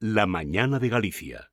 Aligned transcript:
La 0.00 0.26
Mañana 0.26 0.78
de 0.78 0.88
Galicia. 0.88 1.50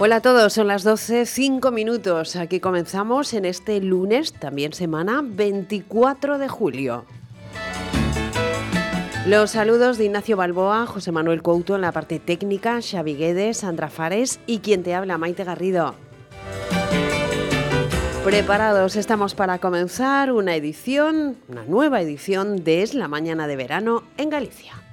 Hola 0.00 0.16
a 0.16 0.20
todos, 0.20 0.52
son 0.52 0.66
las 0.66 0.82
12, 0.82 1.26
5 1.26 1.70
minutos. 1.70 2.34
Aquí 2.34 2.58
comenzamos 2.58 3.32
en 3.34 3.44
este 3.44 3.80
lunes, 3.80 4.32
también 4.32 4.72
semana 4.72 5.22
24 5.24 6.38
de 6.38 6.48
julio. 6.48 7.06
Los 9.26 9.52
saludos 9.52 9.96
de 9.96 10.04
Ignacio 10.04 10.36
Balboa, 10.36 10.84
José 10.84 11.10
Manuel 11.10 11.40
Couto 11.40 11.74
en 11.76 11.80
la 11.80 11.92
parte 11.92 12.18
técnica, 12.18 12.80
Xavi 12.82 13.16
Guedes, 13.16 13.56
Sandra 13.56 13.88
Fares 13.88 14.38
y 14.46 14.58
quien 14.58 14.82
te 14.82 14.94
habla, 14.94 15.16
Maite 15.16 15.44
Garrido. 15.44 15.94
Preparados 18.22 18.96
estamos 18.96 19.34
para 19.34 19.58
comenzar 19.60 20.30
una 20.30 20.54
edición, 20.56 21.38
una 21.48 21.64
nueva 21.64 22.02
edición 22.02 22.64
de 22.64 22.82
Es 22.82 22.92
la 22.92 23.08
Mañana 23.08 23.46
de 23.46 23.56
Verano 23.56 24.02
en 24.18 24.28
Galicia. 24.28 24.83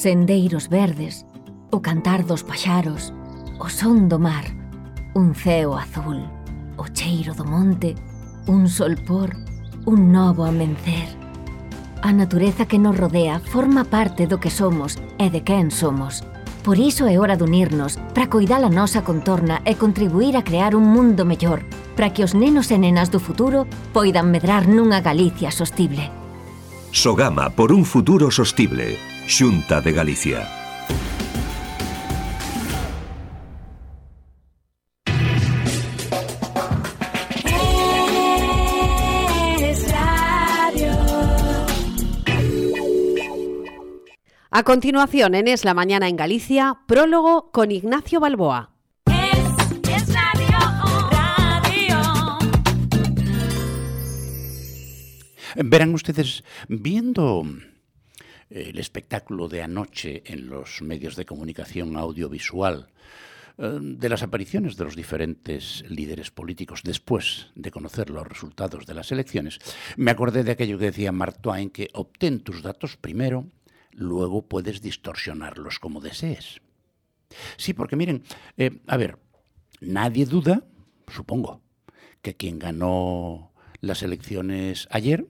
sendeiros 0.00 0.70
verdes, 0.70 1.26
o 1.70 1.82
cantar 1.82 2.24
dos 2.24 2.42
paxaros, 2.42 3.12
o 3.60 3.68
son 3.68 4.08
do 4.08 4.18
mar, 4.18 4.48
un 5.12 5.34
ceo 5.34 5.76
azul, 5.76 6.24
o 6.80 6.88
cheiro 6.88 7.36
do 7.36 7.44
monte, 7.44 7.92
un 8.48 8.64
sol 8.64 8.96
por, 9.04 9.36
un 9.84 10.08
novo 10.10 10.48
amencer. 10.48 11.04
A 12.00 12.16
natureza 12.16 12.64
que 12.64 12.80
nos 12.80 12.96
rodea 12.96 13.44
forma 13.44 13.84
parte 13.84 14.24
do 14.24 14.40
que 14.40 14.48
somos 14.48 14.96
e 15.20 15.28
de 15.28 15.44
quen 15.44 15.68
somos. 15.68 16.24
Por 16.64 16.80
iso 16.80 17.04
é 17.04 17.20
hora 17.20 17.36
de 17.36 17.44
unirnos 17.44 18.00
para 18.16 18.32
coidar 18.32 18.64
a 18.64 18.72
nosa 18.72 19.04
contorna 19.04 19.60
e 19.68 19.76
contribuir 19.76 20.32
a 20.40 20.44
crear 20.48 20.72
un 20.72 20.88
mundo 20.88 21.28
mellor 21.28 21.60
para 21.92 22.08
que 22.08 22.24
os 22.24 22.32
nenos 22.32 22.72
e 22.72 22.80
nenas 22.80 23.12
do 23.12 23.20
futuro 23.20 23.68
poidan 23.92 24.32
medrar 24.32 24.64
nunha 24.64 25.04
Galicia 25.04 25.52
sostible. 25.52 26.08
Sogama 26.88 27.52
por 27.52 27.68
un 27.68 27.84
futuro 27.84 28.32
sostible. 28.32 29.19
Xunta 29.30 29.80
de 29.80 29.92
Galicia. 29.92 30.40
A 44.50 44.64
continuación, 44.64 45.36
en 45.36 45.46
Es 45.46 45.64
la 45.64 45.74
Mañana 45.74 46.08
en 46.08 46.16
Galicia, 46.16 46.80
prólogo 46.88 47.52
con 47.52 47.70
Ignacio 47.70 48.18
Balboa. 48.18 48.72
Verán 55.54 55.94
ustedes, 55.94 56.42
viendo 56.68 57.44
el 58.50 58.78
espectáculo 58.78 59.48
de 59.48 59.62
anoche 59.62 60.22
en 60.26 60.48
los 60.48 60.82
medios 60.82 61.16
de 61.16 61.24
comunicación 61.24 61.96
audiovisual 61.96 62.88
eh, 63.58 63.78
de 63.80 64.08
las 64.08 64.22
apariciones 64.22 64.76
de 64.76 64.84
los 64.84 64.96
diferentes 64.96 65.84
líderes 65.88 66.30
políticos 66.30 66.80
después 66.84 67.48
de 67.54 67.70
conocer 67.70 68.10
los 68.10 68.26
resultados 68.26 68.86
de 68.86 68.94
las 68.94 69.12
elecciones, 69.12 69.58
me 69.96 70.10
acordé 70.10 70.42
de 70.44 70.52
aquello 70.52 70.78
que 70.78 70.86
decía 70.86 71.12
Mark 71.12 71.40
Twain, 71.40 71.70
que 71.70 71.88
obtén 71.92 72.40
tus 72.40 72.62
datos 72.62 72.96
primero, 72.96 73.46
luego 73.92 74.42
puedes 74.42 74.80
distorsionarlos 74.80 75.78
como 75.78 76.00
desees. 76.00 76.60
Sí, 77.56 77.74
porque 77.74 77.96
miren, 77.96 78.24
eh, 78.56 78.80
a 78.86 78.96
ver, 78.96 79.18
nadie 79.80 80.26
duda, 80.26 80.64
supongo, 81.06 81.62
que 82.22 82.34
quien 82.34 82.58
ganó 82.58 83.52
las 83.80 84.02
elecciones 84.02 84.88
ayer 84.90 85.26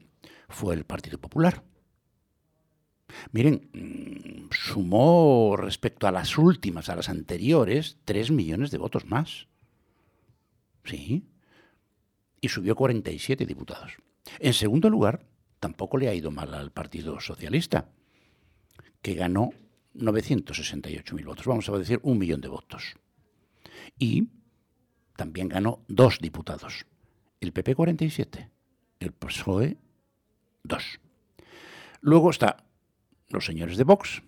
fue 0.49 0.75
el 0.75 0.85
Partido 0.85 1.19
Popular. 1.19 1.63
Miren, 3.33 3.69
mm, 3.73 4.53
sumó 4.53 5.57
respecto 5.57 6.07
a 6.07 6.13
las 6.13 6.39
últimas, 6.39 6.89
a 6.89 6.97
las 6.97 7.09
anteriores, 7.09 7.99
3 8.05 8.31
millones 8.31 8.71
de 8.71 8.79
votos 8.79 9.07
más. 9.07 9.47
Sí. 10.85 11.27
Y 12.41 12.49
subió 12.49 12.75
47 12.75 13.47
diputados. 13.47 13.93
En 14.39 14.55
segundo 14.55 14.89
lugar, 14.89 15.27
tampoco 15.59 15.99
le 15.99 16.09
ha 16.09 16.15
ido 16.15 16.31
mal 16.31 16.55
al 16.55 16.73
Partido 16.73 17.21
Socialista, 17.21 17.89
que 19.03 19.15
ganó 19.15 19.51
968.000 19.95 21.25
votos, 21.25 21.47
vamos 21.47 21.69
a 21.69 21.79
decir 21.79 22.01
un 22.03 22.19
millón 22.19 22.41
de 22.41 22.49
votos. 22.49 22.95
Y 23.99 24.29
también 25.17 25.49
ganó 25.49 25.85
dos 25.89 26.19
diputados, 26.21 26.87
el 27.41 27.53
PP 27.53 27.75
47, 27.75 28.51
el 29.01 29.13
PSOE 29.13 29.77
2. 30.63 31.01
Luego 32.01 32.31
está 32.31 32.65
los 33.31 33.47
señores 33.47 33.77
de 33.77 33.85
Vox, 33.85 34.23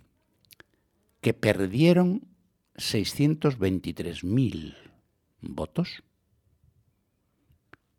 que 1.20 1.34
perdieron 1.34 2.28
623.000 2.76 4.76
votos 5.40 6.02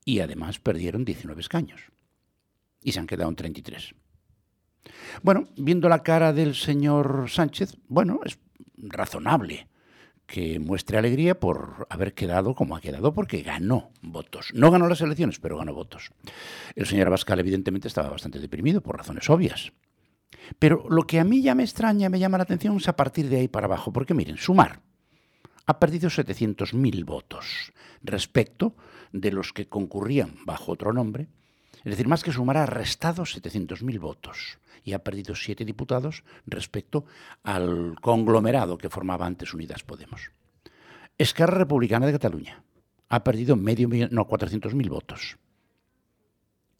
y 0.05 0.19
además 0.19 0.59
perdieron 0.59 1.05
19 1.05 1.39
escaños 1.39 1.81
y 2.81 2.91
se 2.91 2.99
han 2.99 3.07
quedado 3.07 3.29
en 3.29 3.35
33. 3.35 3.95
Bueno, 5.21 5.47
viendo 5.55 5.87
la 5.87 6.03
cara 6.03 6.33
del 6.33 6.55
señor 6.55 7.29
Sánchez, 7.29 7.77
bueno, 7.87 8.19
es 8.25 8.39
razonable 8.77 9.67
que 10.25 10.59
muestre 10.59 10.97
alegría 10.97 11.39
por 11.39 11.87
haber 11.89 12.13
quedado 12.13 12.55
como 12.55 12.75
ha 12.75 12.81
quedado, 12.81 13.13
porque 13.13 13.41
ganó 13.41 13.91
votos. 14.01 14.51
No 14.53 14.71
ganó 14.71 14.87
las 14.87 15.01
elecciones, 15.01 15.39
pero 15.39 15.57
ganó 15.57 15.73
votos. 15.73 16.11
El 16.75 16.85
señor 16.85 17.07
Abascal 17.07 17.39
evidentemente 17.39 17.87
estaba 17.87 18.09
bastante 18.09 18.39
deprimido 18.39 18.81
por 18.81 18.97
razones 18.97 19.29
obvias. 19.29 19.73
Pero 20.59 20.85
lo 20.89 21.03
que 21.03 21.19
a 21.19 21.23
mí 21.23 21.41
ya 21.41 21.55
me 21.55 21.63
extraña, 21.63 22.09
me 22.09 22.19
llama 22.19 22.37
la 22.37 22.43
atención, 22.43 22.77
es 22.77 22.87
a 22.87 22.95
partir 22.95 23.29
de 23.29 23.37
ahí 23.37 23.47
para 23.47 23.65
abajo. 23.65 23.91
Porque 23.91 24.13
miren, 24.13 24.37
Sumar 24.37 24.81
ha 25.65 25.79
perdido 25.79 26.09
700.000 26.09 27.05
votos 27.05 27.73
respecto 28.01 28.75
de 29.11 29.31
los 29.31 29.53
que 29.53 29.67
concurrían 29.67 30.35
bajo 30.45 30.73
otro 30.73 30.93
nombre. 30.93 31.27
Es 31.77 31.91
decir, 31.91 32.07
más 32.07 32.23
que 32.23 32.31
Sumar 32.31 32.57
ha 32.57 32.65
restado 32.65 33.23
700.000 33.23 33.99
votos 33.99 34.57
y 34.83 34.93
ha 34.93 35.03
perdido 35.03 35.35
siete 35.35 35.65
diputados 35.65 36.23
respecto 36.45 37.05
al 37.43 37.95
conglomerado 38.01 38.77
que 38.77 38.89
formaba 38.89 39.25
antes 39.25 39.53
Unidas 39.53 39.83
Podemos. 39.83 40.31
Esquerra 41.17 41.57
Republicana 41.57 42.05
de 42.05 42.13
Cataluña 42.13 42.63
ha 43.09 43.23
perdido 43.23 43.55
medio 43.55 43.87
millón, 43.87 44.09
no, 44.11 44.27
400.000 44.27 44.89
votos 44.89 45.37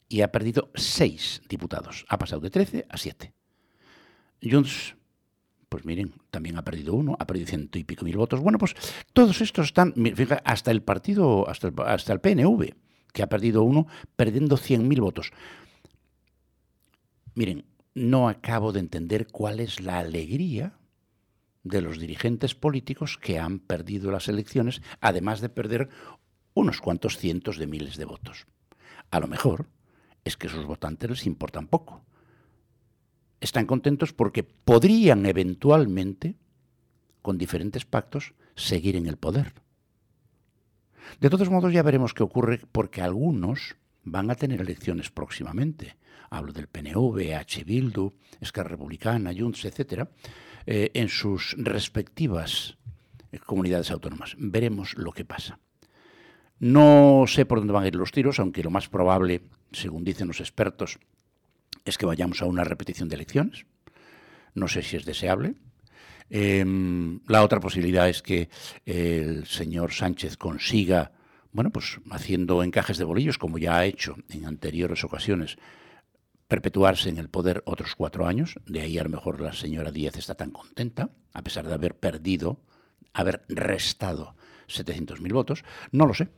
y 0.09 0.21
ha 0.21 0.31
perdido 0.31 0.69
seis 0.75 1.41
diputados. 1.47 2.06
Ha 2.09 2.17
pasado 2.17 2.41
de 2.41 2.49
13 2.49 2.85
a 2.89 2.97
7. 2.97 3.33
Junts, 4.44 4.95
pues 5.69 5.86
miren, 5.86 6.13
también 6.30 6.57
ha 6.57 6.63
perdido 6.63 6.94
uno, 6.94 7.16
ha 7.19 7.25
perdido 7.25 7.48
ciento 7.48 7.80
y 7.80 7.84
pico 7.84 8.06
mil 8.06 8.18
votos. 8.18 8.40
Bueno, 8.42 8.57
pues 8.57 8.75
todos 9.13 9.42
estos 9.42 9.68
están, 9.68 9.94
fíjate, 9.94 10.42
hasta 10.45 10.72
el 10.72 10.84
partido, 10.84 11.50
hasta 11.50 11.68
el, 11.68 11.74
hasta 11.86 12.13
el 12.13 12.19
PNV, 12.19 12.74
que 13.12 13.24
ha 13.24 13.28
perdido 13.28 13.63
uno, 13.63 13.88
perdiendo 14.16 14.57
100.000 14.57 15.00
votos. 15.00 15.31
Miren, 17.36 17.66
no 17.95 18.28
acabo 18.28 18.72
de 18.72 18.80
entender 18.80 19.28
cuál 19.28 19.60
es 19.60 19.80
la 19.80 20.00
alegría 20.00 20.74
de 21.63 21.81
los 21.81 22.00
dirigentes 22.00 22.56
políticos 22.56 23.18
que 23.18 23.40
han 23.40 23.60
perdido 23.60 24.12
las 24.12 24.28
elecciones, 24.28 24.81
además 25.00 25.42
de 25.42 25.50
perder 25.50 25.90
unos 26.54 26.81
cuantos 26.81 27.18
cientos 27.18 27.57
de 27.57 27.68
miles 27.68 27.98
de 27.98 28.06
votos. 28.06 28.45
A 29.12 29.19
lo 29.19 29.28
mejor 29.28 29.68
es 30.24 30.38
que 30.38 30.50
sus 30.50 30.66
votantes 30.66 31.10
les 31.10 31.25
importan 31.25 31.68
poco. 31.68 32.04
Están 33.44 33.66
contentos 33.66 34.13
porque 34.13 34.44
podrían 34.44 35.25
eventualmente, 35.25 36.38
con 37.22 37.38
diferentes 37.38 37.84
pactos, 37.84 38.36
seguir 38.56 38.95
en 38.95 39.06
el 39.06 39.18
poder. 39.18 39.51
De 41.19 41.30
todos 41.30 41.50
modos, 41.50 41.74
ya 41.74 41.84
veremos 41.84 42.13
qué 42.13 42.24
ocurre 42.24 42.62
porque 42.72 43.01
algunos 43.01 43.75
van 44.06 44.31
a 44.31 44.36
tener 44.36 44.62
elecciones 44.62 45.12
próximamente. 45.12 45.98
Hablo 46.30 46.54
del 46.54 46.68
PNV, 46.68 47.36
H. 47.36 47.66
Bildu, 47.66 48.13
Esquerra 48.40 48.69
Republicana, 48.69 49.34
Junts, 49.38 49.66
etc., 49.66 50.07
eh, 50.66 50.92
en 50.94 51.10
sus 51.10 51.54
respectivas 51.57 52.78
eh, 53.34 53.40
comunidades 53.40 53.92
autónomas. 53.92 54.38
Veremos 54.38 54.95
lo 54.95 55.12
que 55.12 55.25
pasa. 55.25 55.60
No 56.60 57.25
sé 57.28 57.45
por 57.45 57.60
dónde 57.60 57.74
van 57.74 57.84
a 57.84 57.88
ir 57.88 57.95
los 57.95 58.13
tiros, 58.13 58.40
aunque 58.40 58.63
lo 58.63 58.72
más 58.72 58.88
probable, 58.88 59.42
según 59.74 60.06
dicen 60.06 60.30
los 60.30 60.40
expertos, 60.40 60.98
es 61.85 61.97
que 61.97 62.06
vayamos 62.06 62.41
a 62.41 62.45
una 62.45 62.63
repetición 62.63 63.09
de 63.09 63.15
elecciones. 63.15 63.65
No 64.53 64.68
sé 64.68 64.81
si 64.83 64.95
es 64.95 65.06
deseable. 65.06 65.56
Em, 66.30 67.19
la 67.27 67.44
otra 67.44 67.59
posibilidad 67.59 68.09
es 68.09 68.21
que 68.21 68.50
el 68.85 69.45
señor 69.45 69.91
Sánchez 69.91 70.38
consiga, 70.38 71.12
bueno, 71.51 71.69
pues 71.71 72.00
haciendo 72.12 72.63
encajes 72.63 72.97
de 72.97 73.03
bolillos, 73.03 73.38
como 73.38 73.57
ya 73.57 73.77
ha 73.77 73.85
hecho 73.85 74.15
en 74.30 74.45
anteriores 74.45 75.03
ocasiones, 75.03 75.57
perpetuarse 76.47 77.09
en 77.09 77.18
el 77.18 77.30
poder 77.30 77.63
otros 77.65 77.95
cuatro 77.95 78.25
años. 78.25 78.56
De 78.65 78.81
ahí 78.81 78.97
a 78.97 79.03
lo 79.03 79.09
mejor 79.09 79.41
la 79.41 79.53
señora 79.53 79.91
Díaz 79.91 80.18
está 80.18 80.35
tan 80.35 80.51
contenta, 80.51 81.09
a 81.33 81.44
pesar 81.44 81.68
de 81.68 81.74
haber 81.74 81.97
perdido, 81.97 82.62
haber 83.13 83.44
restado 83.50 84.35
700.000 84.68 85.33
votos. 85.33 85.63
No 85.91 86.06
lo 86.06 86.13
sé. 86.13 86.30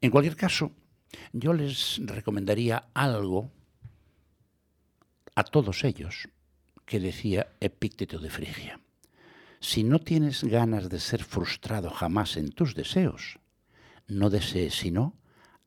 En 0.00 0.10
cualquier 0.10 0.36
caso, 0.36 0.72
yo 1.32 1.52
les 1.52 2.00
recomendaría 2.04 2.88
algo 2.92 3.50
a 5.36 5.44
todos 5.44 5.84
ellos 5.84 6.28
que 6.86 6.98
decía 6.98 7.52
Epícteto 7.60 8.18
de 8.18 8.30
Frigia. 8.30 8.80
Si 9.60 9.84
no 9.84 9.98
tienes 9.98 10.42
ganas 10.44 10.88
de 10.88 10.98
ser 10.98 11.22
frustrado 11.22 11.90
jamás 11.90 12.36
en 12.36 12.50
tus 12.50 12.74
deseos, 12.74 13.38
no 14.08 14.30
desees 14.30 14.74
sino 14.74 15.14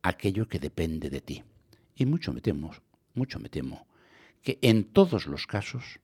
aquello 0.01 0.47
que 0.47 0.59
depende 0.59 1.09
de 1.09 1.21
ti. 1.21 1.43
Y 1.95 2.05
mucho 2.05 2.33
me 2.33 2.41
temo, 2.41 2.71
mucho 3.13 3.39
me 3.39 3.49
temo, 3.49 3.85
que 4.41 4.57
en 4.61 4.85
todos 4.85 5.27
los 5.27 5.45
casos 5.45 5.99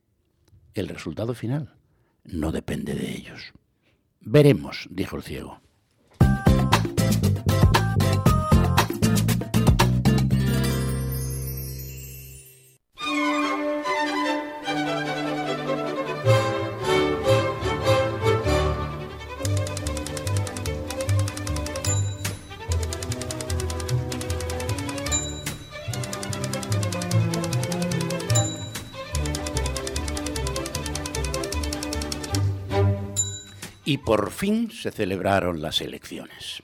el 0.73 0.87
resultado 0.87 1.33
final 1.33 1.73
no 2.23 2.51
depende 2.51 2.93
de 2.93 3.11
ellos. 3.11 3.53
Veremos, 4.19 4.87
dijo 4.91 5.17
el 5.17 5.23
ciego. 5.23 5.61
Y 33.85 33.99
por 33.99 34.31
fin 34.31 34.71
se 34.71 34.91
celebraron 34.91 35.61
las 35.61 35.79
elecciones. 35.79 36.63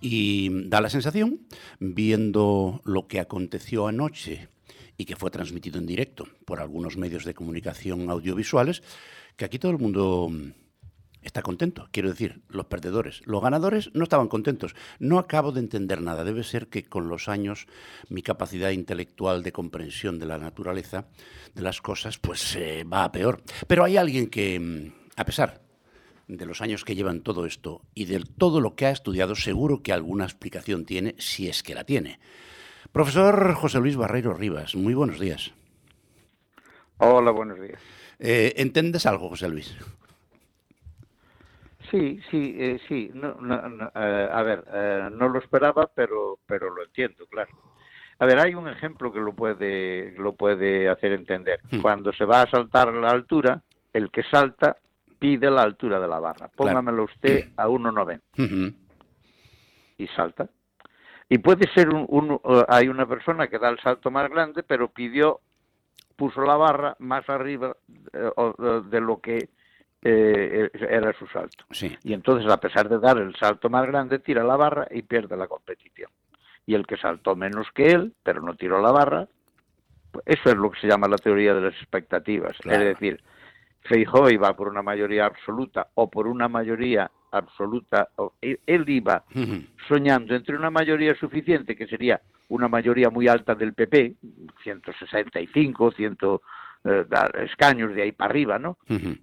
Y 0.00 0.68
da 0.68 0.80
la 0.80 0.88
sensación, 0.88 1.40
viendo 1.80 2.80
lo 2.84 3.06
que 3.06 3.20
aconteció 3.20 3.86
anoche 3.86 4.48
y 4.96 5.04
que 5.04 5.16
fue 5.16 5.30
transmitido 5.30 5.78
en 5.78 5.86
directo 5.86 6.26
por 6.44 6.60
algunos 6.60 6.96
medios 6.96 7.24
de 7.24 7.34
comunicación 7.34 8.08
audiovisuales, 8.08 8.82
que 9.36 9.44
aquí 9.44 9.58
todo 9.58 9.72
el 9.72 9.78
mundo 9.78 10.30
está 11.22 11.42
contento. 11.42 11.88
Quiero 11.90 12.10
decir, 12.10 12.42
los 12.48 12.66
perdedores. 12.66 13.22
Los 13.24 13.42
ganadores 13.42 13.90
no 13.94 14.04
estaban 14.04 14.28
contentos. 14.28 14.76
No 14.98 15.18
acabo 15.18 15.52
de 15.52 15.60
entender 15.60 16.00
nada. 16.00 16.22
Debe 16.22 16.44
ser 16.44 16.68
que 16.68 16.84
con 16.84 17.08
los 17.08 17.28
años 17.28 17.66
mi 18.08 18.22
capacidad 18.22 18.70
intelectual 18.70 19.42
de 19.42 19.52
comprensión 19.52 20.18
de 20.18 20.26
la 20.26 20.38
naturaleza, 20.38 21.06
de 21.54 21.62
las 21.62 21.80
cosas, 21.80 22.18
pues 22.18 22.54
eh, 22.56 22.84
va 22.84 23.04
a 23.04 23.12
peor. 23.12 23.42
Pero 23.66 23.84
hay 23.84 23.96
alguien 23.96 24.28
que, 24.28 24.92
a 25.16 25.24
pesar 25.24 25.63
de 26.28 26.46
los 26.46 26.60
años 26.60 26.84
que 26.84 26.94
llevan 26.94 27.20
todo 27.20 27.46
esto 27.46 27.82
y 27.94 28.06
de 28.06 28.24
todo 28.38 28.60
lo 28.60 28.74
que 28.74 28.86
ha 28.86 28.90
estudiado, 28.90 29.34
seguro 29.34 29.82
que 29.82 29.92
alguna 29.92 30.24
explicación 30.24 30.84
tiene, 30.84 31.14
si 31.18 31.48
es 31.48 31.62
que 31.62 31.74
la 31.74 31.84
tiene. 31.84 32.18
Profesor 32.92 33.54
José 33.54 33.80
Luis 33.80 33.96
Barreiro 33.96 34.34
Rivas, 34.34 34.74
muy 34.74 34.94
buenos 34.94 35.18
días. 35.18 35.52
Hola, 36.98 37.30
buenos 37.32 37.60
días. 37.60 37.80
Eh, 38.18 38.54
¿Entiendes 38.56 39.06
algo, 39.06 39.28
José 39.28 39.48
Luis? 39.48 39.76
Sí, 41.90 42.20
sí, 42.30 42.54
eh, 42.58 42.80
sí. 42.88 43.10
Eh, 43.12 44.28
a 44.32 44.42
ver, 44.42 45.12
no 45.12 45.28
lo 45.28 45.38
esperaba, 45.38 45.90
pero, 45.94 46.38
pero 46.46 46.70
lo 46.70 46.84
entiendo, 46.84 47.26
claro. 47.26 47.50
A 48.18 48.26
ver, 48.26 48.38
hay 48.38 48.54
un 48.54 48.68
ejemplo 48.68 49.12
que 49.12 49.18
lo 49.18 49.34
puede, 49.34 50.12
lo 50.12 50.34
puede 50.34 50.88
hacer 50.88 51.12
entender. 51.12 51.60
Hmm. 51.70 51.80
Cuando 51.80 52.12
se 52.12 52.24
va 52.24 52.42
a 52.42 52.50
saltar 52.50 52.88
a 52.88 52.92
la 52.92 53.10
altura, 53.10 53.62
el 53.92 54.10
que 54.10 54.22
salta 54.22 54.76
pide 55.24 55.50
la 55.50 55.62
altura 55.62 55.98
de 55.98 56.06
la 56.06 56.20
barra. 56.20 56.48
Póngamelo 56.48 57.04
usted 57.04 57.48
a 57.56 57.66
1,90. 57.66 58.74
Y 59.96 60.06
salta. 60.08 60.50
Y 61.30 61.38
puede 61.38 61.66
ser 61.72 61.88
un, 61.88 62.38
eh, 62.44 62.64
hay 62.68 62.88
una 62.88 63.06
persona 63.06 63.48
que 63.48 63.58
da 63.58 63.70
el 63.70 63.78
salto 63.80 64.10
más 64.10 64.28
grande, 64.28 64.62
pero 64.62 64.88
pidió, 64.88 65.40
puso 66.14 66.42
la 66.42 66.56
barra 66.56 66.94
más 66.98 67.26
arriba 67.30 67.74
eh, 68.12 68.30
de 68.90 69.00
lo 69.00 69.18
que 69.22 69.48
eh, 70.02 70.70
era 70.74 71.14
su 71.14 71.26
salto. 71.28 71.64
Y 72.02 72.12
entonces, 72.12 72.52
a 72.52 72.60
pesar 72.60 72.90
de 72.90 72.98
dar 72.98 73.16
el 73.16 73.34
salto 73.36 73.70
más 73.70 73.86
grande, 73.86 74.18
tira 74.18 74.44
la 74.44 74.56
barra 74.56 74.86
y 74.90 75.00
pierde 75.00 75.38
la 75.38 75.46
competición. 75.46 76.10
Y 76.66 76.74
el 76.74 76.86
que 76.86 76.98
saltó 76.98 77.34
menos 77.34 77.66
que 77.74 77.92
él, 77.92 78.12
pero 78.22 78.42
no 78.42 78.56
tiró 78.56 78.82
la 78.82 78.92
barra, 78.92 79.26
pues 80.12 80.22
eso 80.26 80.50
es 80.50 80.56
lo 80.56 80.70
que 80.70 80.80
se 80.80 80.86
llama 80.86 81.08
la 81.08 81.16
teoría 81.16 81.54
de 81.54 81.62
las 81.62 81.74
expectativas. 81.76 82.58
Es 82.62 82.78
decir, 82.78 83.22
Feijóo 83.84 84.30
iba 84.30 84.54
por 84.56 84.68
una 84.68 84.82
mayoría 84.82 85.26
absoluta 85.26 85.88
o 85.94 86.10
por 86.10 86.26
una 86.26 86.48
mayoría 86.48 87.10
absoluta, 87.30 88.08
él 88.40 88.88
iba 88.88 89.24
soñando 89.88 90.34
entre 90.34 90.56
una 90.56 90.70
mayoría 90.70 91.14
suficiente, 91.16 91.76
que 91.76 91.86
sería 91.86 92.20
una 92.48 92.68
mayoría 92.68 93.10
muy 93.10 93.28
alta 93.28 93.54
del 93.54 93.74
PP, 93.74 94.14
165, 94.62 95.92
100 95.92 96.18
eh, 96.84 97.06
escaños 97.44 97.94
de 97.94 98.02
ahí 98.02 98.12
para 98.12 98.30
arriba, 98.30 98.58
¿no? 98.58 98.78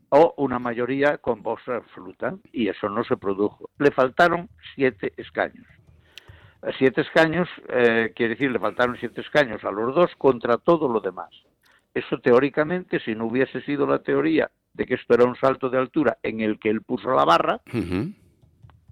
O 0.09 0.33
una 0.37 0.59
mayoría 0.59 1.17
con 1.17 1.41
voz 1.41 1.61
absoluta, 1.67 2.35
y 2.51 2.67
eso 2.67 2.89
no 2.89 3.03
se 3.03 3.17
produjo. 3.17 3.69
Le 3.79 3.91
faltaron 3.91 4.49
siete 4.75 5.13
escaños. 5.17 5.65
Siete 6.77 7.01
escaños, 7.01 7.49
eh, 7.69 8.11
quiere 8.15 8.35
decir, 8.35 8.51
le 8.51 8.59
faltaron 8.59 8.97
siete 8.99 9.21
escaños 9.21 9.63
a 9.63 9.71
los 9.71 9.95
dos 9.95 10.11
contra 10.17 10.57
todo 10.57 10.87
lo 10.87 10.99
demás. 10.99 11.31
Eso 11.93 12.19
teóricamente, 12.19 12.99
si 12.99 13.15
no 13.15 13.25
hubiese 13.25 13.61
sido 13.61 13.85
la 13.85 13.99
teoría 13.99 14.49
de 14.73 14.85
que 14.85 14.95
esto 14.95 15.13
era 15.13 15.25
un 15.25 15.35
salto 15.35 15.69
de 15.69 15.77
altura 15.77 16.17
en 16.23 16.39
el 16.39 16.57
que 16.59 16.69
él 16.69 16.81
puso 16.81 17.11
la 17.11 17.25
barra 17.25 17.61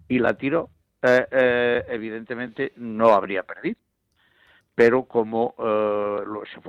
y 0.07 0.19
la 0.19 0.33
tiró, 0.33 0.69
eh, 1.01 1.25
eh, 1.31 1.83
evidentemente 1.89 2.73
no 2.75 3.13
habría 3.13 3.43
perdido. 3.43 3.77
Pero 4.75 5.05
como 5.05 5.55
eh, 5.57 6.17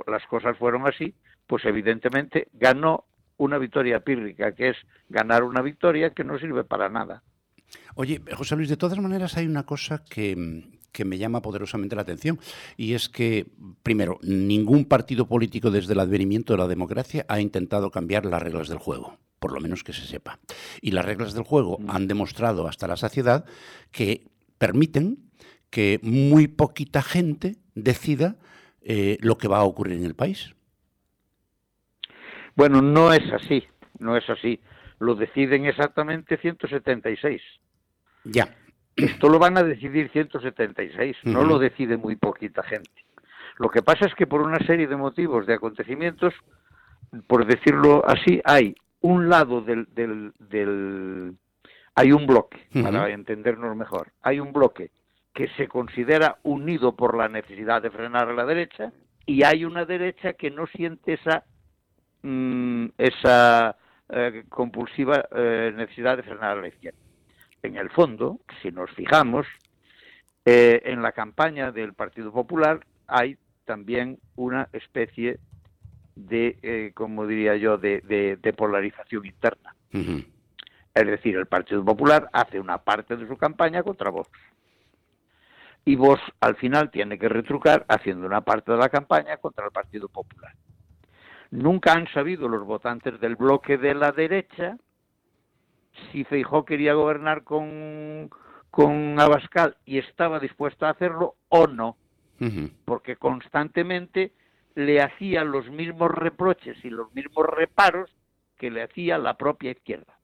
las 0.07 0.25
cosas 0.27 0.57
fueron 0.57 0.87
así, 0.87 1.13
pues 1.47 1.65
evidentemente 1.65 2.47
ganó 2.53 3.05
una 3.37 3.57
victoria 3.57 3.99
pírrica, 4.01 4.53
que 4.53 4.69
es 4.69 4.77
ganar 5.09 5.43
una 5.43 5.61
victoria 5.61 6.11
que 6.11 6.23
no 6.23 6.37
sirve 6.37 6.63
para 6.63 6.89
nada. 6.89 7.23
Oye, 7.95 8.21
José 8.35 8.55
Luis, 8.55 8.69
de 8.69 8.77
todas 8.77 8.99
maneras 8.99 9.37
hay 9.37 9.47
una 9.47 9.65
cosa 9.65 10.03
que, 10.03 10.35
que 10.91 11.05
me 11.05 11.17
llama 11.17 11.41
poderosamente 11.41 11.95
la 11.95 12.01
atención, 12.03 12.39
y 12.77 12.93
es 12.93 13.09
que, 13.09 13.47
primero, 13.83 14.19
ningún 14.21 14.85
partido 14.85 15.27
político 15.27 15.71
desde 15.71 15.93
el 15.93 15.99
advenimiento 15.99 16.53
de 16.53 16.59
la 16.59 16.67
democracia 16.67 17.25
ha 17.27 17.39
intentado 17.39 17.91
cambiar 17.91 18.25
las 18.25 18.41
reglas 18.41 18.67
del 18.67 18.79
juego 18.79 19.17
por 19.41 19.53
lo 19.53 19.59
menos 19.59 19.83
que 19.83 19.91
se 19.91 20.05
sepa. 20.05 20.37
Y 20.81 20.91
las 20.91 21.03
reglas 21.03 21.33
del 21.33 21.43
juego 21.43 21.79
mm. 21.79 21.89
han 21.89 22.07
demostrado 22.07 22.67
hasta 22.67 22.87
la 22.87 22.95
saciedad 22.95 23.43
que 23.91 24.27
permiten 24.59 25.17
que 25.71 25.99
muy 26.03 26.47
poquita 26.47 27.01
gente 27.01 27.55
decida 27.73 28.35
eh, 28.83 29.17
lo 29.21 29.39
que 29.39 29.47
va 29.47 29.57
a 29.57 29.63
ocurrir 29.63 29.97
en 29.97 30.05
el 30.05 30.13
país. 30.13 30.53
Bueno, 32.55 32.83
no 32.83 33.11
es 33.11 33.33
así, 33.33 33.63
no 33.97 34.15
es 34.15 34.29
así. 34.29 34.59
Lo 34.99 35.15
deciden 35.15 35.65
exactamente 35.65 36.37
176. 36.37 37.41
Ya. 38.25 38.55
Esto 38.95 39.29
lo 39.29 39.39
van 39.39 39.57
a 39.57 39.63
decidir 39.63 40.09
176, 40.11 41.17
no 41.23 41.43
lo 41.43 41.59
decide 41.59 41.97
muy 41.97 42.15
poquita 42.15 42.61
gente. 42.63 42.91
Lo 43.57 43.69
que 43.69 43.81
pasa 43.81 44.05
es 44.05 44.15
que 44.15 44.27
por 44.27 44.41
una 44.41 44.59
serie 44.59 44.87
de 44.87 44.95
motivos, 44.95 45.45
de 45.45 45.53
acontecimientos, 45.53 46.33
por 47.27 47.45
decirlo 47.45 48.03
así, 48.07 48.41
hay 48.43 48.75
un 49.01 49.29
lado 49.29 49.61
del, 49.61 49.87
del, 49.93 50.33
del 50.39 51.35
hay 51.95 52.11
un 52.11 52.25
bloque, 52.25 52.67
para 52.81 53.09
entendernos 53.09 53.75
mejor, 53.75 54.09
hay 54.21 54.39
un 54.39 54.53
bloque 54.53 54.91
que 55.33 55.47
se 55.49 55.67
considera 55.67 56.37
unido 56.43 56.95
por 56.95 57.15
la 57.17 57.27
necesidad 57.27 57.81
de 57.81 57.91
frenar 57.91 58.29
a 58.29 58.33
la 58.33 58.45
derecha 58.45 58.91
y 59.25 59.43
hay 59.43 59.65
una 59.65 59.85
derecha 59.85 60.33
que 60.33 60.51
no 60.51 60.67
siente 60.67 61.13
esa 61.13 61.43
mm, 62.21 62.87
esa 62.97 63.77
eh, 64.09 64.43
compulsiva 64.49 65.25
eh, 65.31 65.71
necesidad 65.75 66.17
de 66.17 66.23
frenar 66.23 66.57
a 66.57 66.61
la 66.61 66.67
izquierda. 66.67 66.99
En 67.63 67.77
el 67.77 67.89
fondo, 67.89 68.39
si 68.61 68.71
nos 68.71 68.89
fijamos, 68.91 69.45
eh, 70.45 70.81
en 70.85 71.01
la 71.01 71.11
campaña 71.11 71.71
del 71.71 71.93
Partido 71.93 72.31
Popular 72.31 72.85
hay 73.07 73.37
también 73.65 74.19
una 74.35 74.67
especie 74.73 75.39
de, 76.15 76.91
como 76.95 77.27
diría 77.27 77.55
yo, 77.55 77.77
de, 77.77 78.53
polarización 78.57 79.25
interna. 79.25 79.75
Es 79.91 81.07
decir, 81.07 81.35
el 81.37 81.45
Partido 81.45 81.85
Popular 81.85 82.29
hace 82.33 82.59
una 82.59 82.79
parte 82.79 83.15
de 83.15 83.27
su 83.27 83.37
campaña 83.37 83.83
contra 83.83 84.09
Vox 84.09 84.29
y 85.85 85.95
vos 85.95 86.19
al 86.39 86.55
final 86.55 86.91
tiene 86.91 87.17
que 87.17 87.29
retrucar 87.29 87.85
haciendo 87.87 88.25
una 88.25 88.41
parte 88.41 88.71
de 88.71 88.77
la 88.77 88.89
campaña 88.89 89.37
contra 89.37 89.65
el 89.65 89.71
Partido 89.71 90.07
Popular. 90.09 90.53
Nunca 91.49 91.93
han 91.93 92.07
sabido 92.07 92.47
los 92.47 92.65
votantes 92.65 93.19
del 93.19 93.35
bloque 93.35 93.77
de 93.77 93.93
la 93.93 94.11
derecha 94.11 94.77
si 96.11 96.23
Feijó 96.23 96.65
quería 96.65 96.93
gobernar 96.93 97.43
con, 97.43 98.29
con 98.69 99.19
Abascal 99.19 99.77
y 99.85 99.97
estaba 99.97 100.39
dispuesto 100.39 100.85
a 100.85 100.91
hacerlo 100.91 101.35
o 101.49 101.67
no, 101.67 101.97
porque 102.85 103.17
constantemente 103.17 104.31
le 104.73 105.01
hacía 105.01 105.43
los 105.43 105.69
mismos 105.69 106.11
reproches 106.11 106.83
y 106.83 106.89
los 106.89 107.13
mismos 107.13 107.45
reparos 107.45 108.09
que 108.57 108.71
le 108.71 108.83
hacía 108.83 109.17
la 109.17 109.35
propia 109.35 109.71
izquierda. 109.71 110.17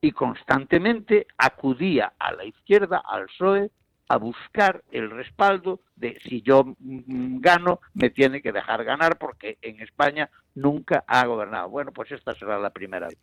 Y 0.00 0.12
constantemente 0.12 1.28
acudía 1.38 2.12
a 2.18 2.32
la 2.32 2.44
izquierda, 2.44 3.00
al 3.04 3.26
PSOE, 3.26 3.70
a 4.08 4.16
buscar 4.16 4.82
el 4.90 5.10
respaldo 5.10 5.80
de 5.96 6.18
si 6.20 6.42
yo 6.42 6.64
mm, 6.78 7.40
gano, 7.40 7.80
me 7.94 8.10
tiene 8.10 8.42
que 8.42 8.52
dejar 8.52 8.84
ganar 8.84 9.16
porque 9.16 9.58
en 9.62 9.80
España 9.80 10.28
nunca 10.54 11.04
ha 11.06 11.24
gobernado. 11.26 11.68
Bueno, 11.68 11.92
pues 11.92 12.10
esta 12.10 12.34
será 12.34 12.58
la 12.58 12.70
primera 12.70 13.08
vez. 13.08 13.18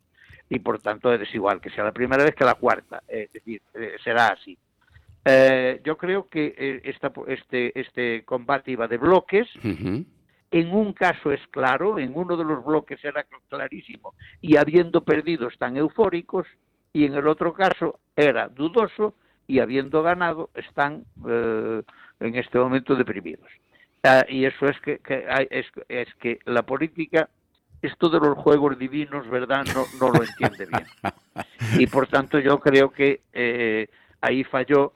Y 0.50 0.60
por 0.60 0.82
tanto 0.82 1.14
es 1.14 1.34
igual 1.36 1.62
que 1.62 1.70
sea 1.70 1.84
la 1.84 1.92
primera 1.92 2.24
vez 2.24 2.36
que 2.36 2.44
la 2.44 2.56
cuarta. 2.56 3.04
Es 3.08 3.32
decir, 3.32 3.62
eh, 3.74 3.96
será 4.04 4.28
así. 4.28 4.58
Eh, 5.26 5.82
yo 5.84 5.98
creo 5.98 6.28
que 6.28 6.56
eh, 6.58 6.82
esta, 6.86 7.12
este, 7.28 7.80
este 7.80 8.24
combate 8.24 8.72
iba 8.72 8.88
de 8.88 8.98
bloques. 8.98 9.48
En 10.52 10.74
un 10.74 10.94
caso 10.94 11.32
es 11.32 11.46
claro, 11.52 12.00
en 12.00 12.12
uno 12.16 12.36
de 12.36 12.44
los 12.44 12.66
bloques 12.66 13.04
era 13.06 13.24
clarísimo, 13.48 14.16
y 14.42 14.58
habiendo 14.58 15.04
perdido 15.04 15.48
están 15.48 15.78
eufóricos, 15.78 16.48
y 16.92 17.06
en 17.06 17.14
el 17.14 17.28
otro 17.28 17.54
caso 17.54 18.00
era 18.16 18.48
dudoso 18.48 19.14
y 19.46 19.60
habiendo 19.60 20.02
ganado 20.02 20.50
están 20.56 21.06
eh, 21.28 21.82
en 22.20 22.36
este 22.36 22.58
momento 22.58 22.96
deprimidos. 22.96 23.50
Ah, 24.04 24.26
y 24.28 24.46
eso 24.46 24.66
es 24.66 24.80
que, 24.82 25.00
es, 25.50 25.66
es, 25.90 26.14
que 26.16 26.40
la 26.46 26.64
política, 26.64 27.30
esto 27.82 28.10
de 28.10 28.20
los 28.20 28.38
juegos 28.38 28.78
divinos, 28.78 29.30
¿verdad? 29.30 29.66
No, 29.74 29.86
no 30.00 30.12
lo 30.12 30.24
entiende 30.24 30.66
bien. 30.66 30.86
Y 31.78 31.88
por 31.88 32.08
tanto 32.08 32.40
yo 32.40 32.60
creo 32.60 32.92
que 32.92 33.22
eh, 33.34 33.88
ahí 34.22 34.44
falló 34.44 34.94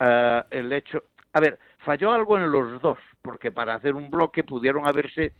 ah, 0.00 0.44
el 0.50 0.72
hecho... 0.72 1.04
A 1.32 1.40
ver, 1.40 1.58
falló 1.78 2.12
algo 2.12 2.36
en 2.36 2.50
los 2.50 2.80
dos, 2.80 2.98
porque 3.22 3.52
para 3.52 3.74
hacer 3.74 3.94
un 3.94 4.10
bloque 4.10 4.44
pudieron 4.44 4.86
haberse 4.86 5.32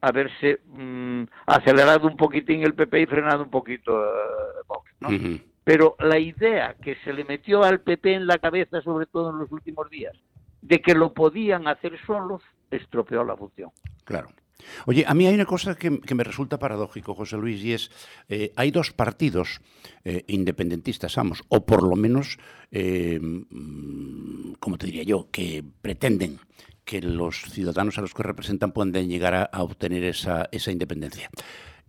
haberse 0.00 0.60
mm, 0.66 1.22
acelerado 1.46 2.06
un 2.06 2.16
poquitín 2.16 2.62
el 2.62 2.74
PP 2.74 3.00
y 3.00 3.06
frenado 3.06 3.42
un 3.42 3.50
poquito 3.50 3.94
uh, 3.94 4.66
Vox, 4.66 4.90
¿no? 5.00 5.08
pero 5.64 5.96
la 5.98 6.18
idea 6.18 6.74
que 6.74 6.96
se 6.96 7.12
le 7.14 7.24
metió 7.24 7.64
al 7.64 7.80
PP 7.80 8.12
en 8.12 8.26
la 8.26 8.36
cabeza, 8.36 8.82
sobre 8.82 9.06
todo 9.06 9.30
en 9.30 9.38
los 9.38 9.50
últimos 9.50 9.88
días, 9.88 10.14
de 10.60 10.82
que 10.82 10.94
lo 10.94 11.14
podían 11.14 11.68
hacer 11.68 11.98
solos, 12.06 12.42
estropeó 12.70 13.24
la 13.24 13.34
función. 13.34 13.70
Claro. 14.04 14.28
Oye, 14.86 15.04
a 15.06 15.14
mí 15.14 15.26
hay 15.26 15.34
una 15.34 15.46
cosa 15.46 15.74
que, 15.74 15.90
me 15.90 16.24
resulta 16.24 16.58
paradójico, 16.58 17.14
José 17.14 17.36
Luis, 17.36 17.62
y 17.62 17.72
es, 17.72 17.90
eh, 18.28 18.52
hay 18.56 18.70
dos 18.70 18.92
partidos 18.92 19.60
eh, 20.04 20.24
independentistas, 20.28 21.14
vamos, 21.16 21.42
o 21.48 21.64
por 21.64 21.82
lo 21.82 21.96
menos, 21.96 22.38
eh, 22.70 23.18
mm, 23.20 24.54
como 24.60 24.78
te 24.78 24.86
diría 24.86 25.02
yo, 25.02 25.28
que 25.30 25.64
pretenden 25.82 26.38
que 26.84 27.00
los 27.00 27.42
ciudadanos 27.50 27.98
a 27.98 28.02
los 28.02 28.12
que 28.12 28.22
representan 28.22 28.72
puedan 28.72 29.08
llegar 29.08 29.48
a, 29.50 29.62
obtener 29.62 30.04
esa, 30.04 30.48
esa 30.52 30.70
independencia 30.70 31.30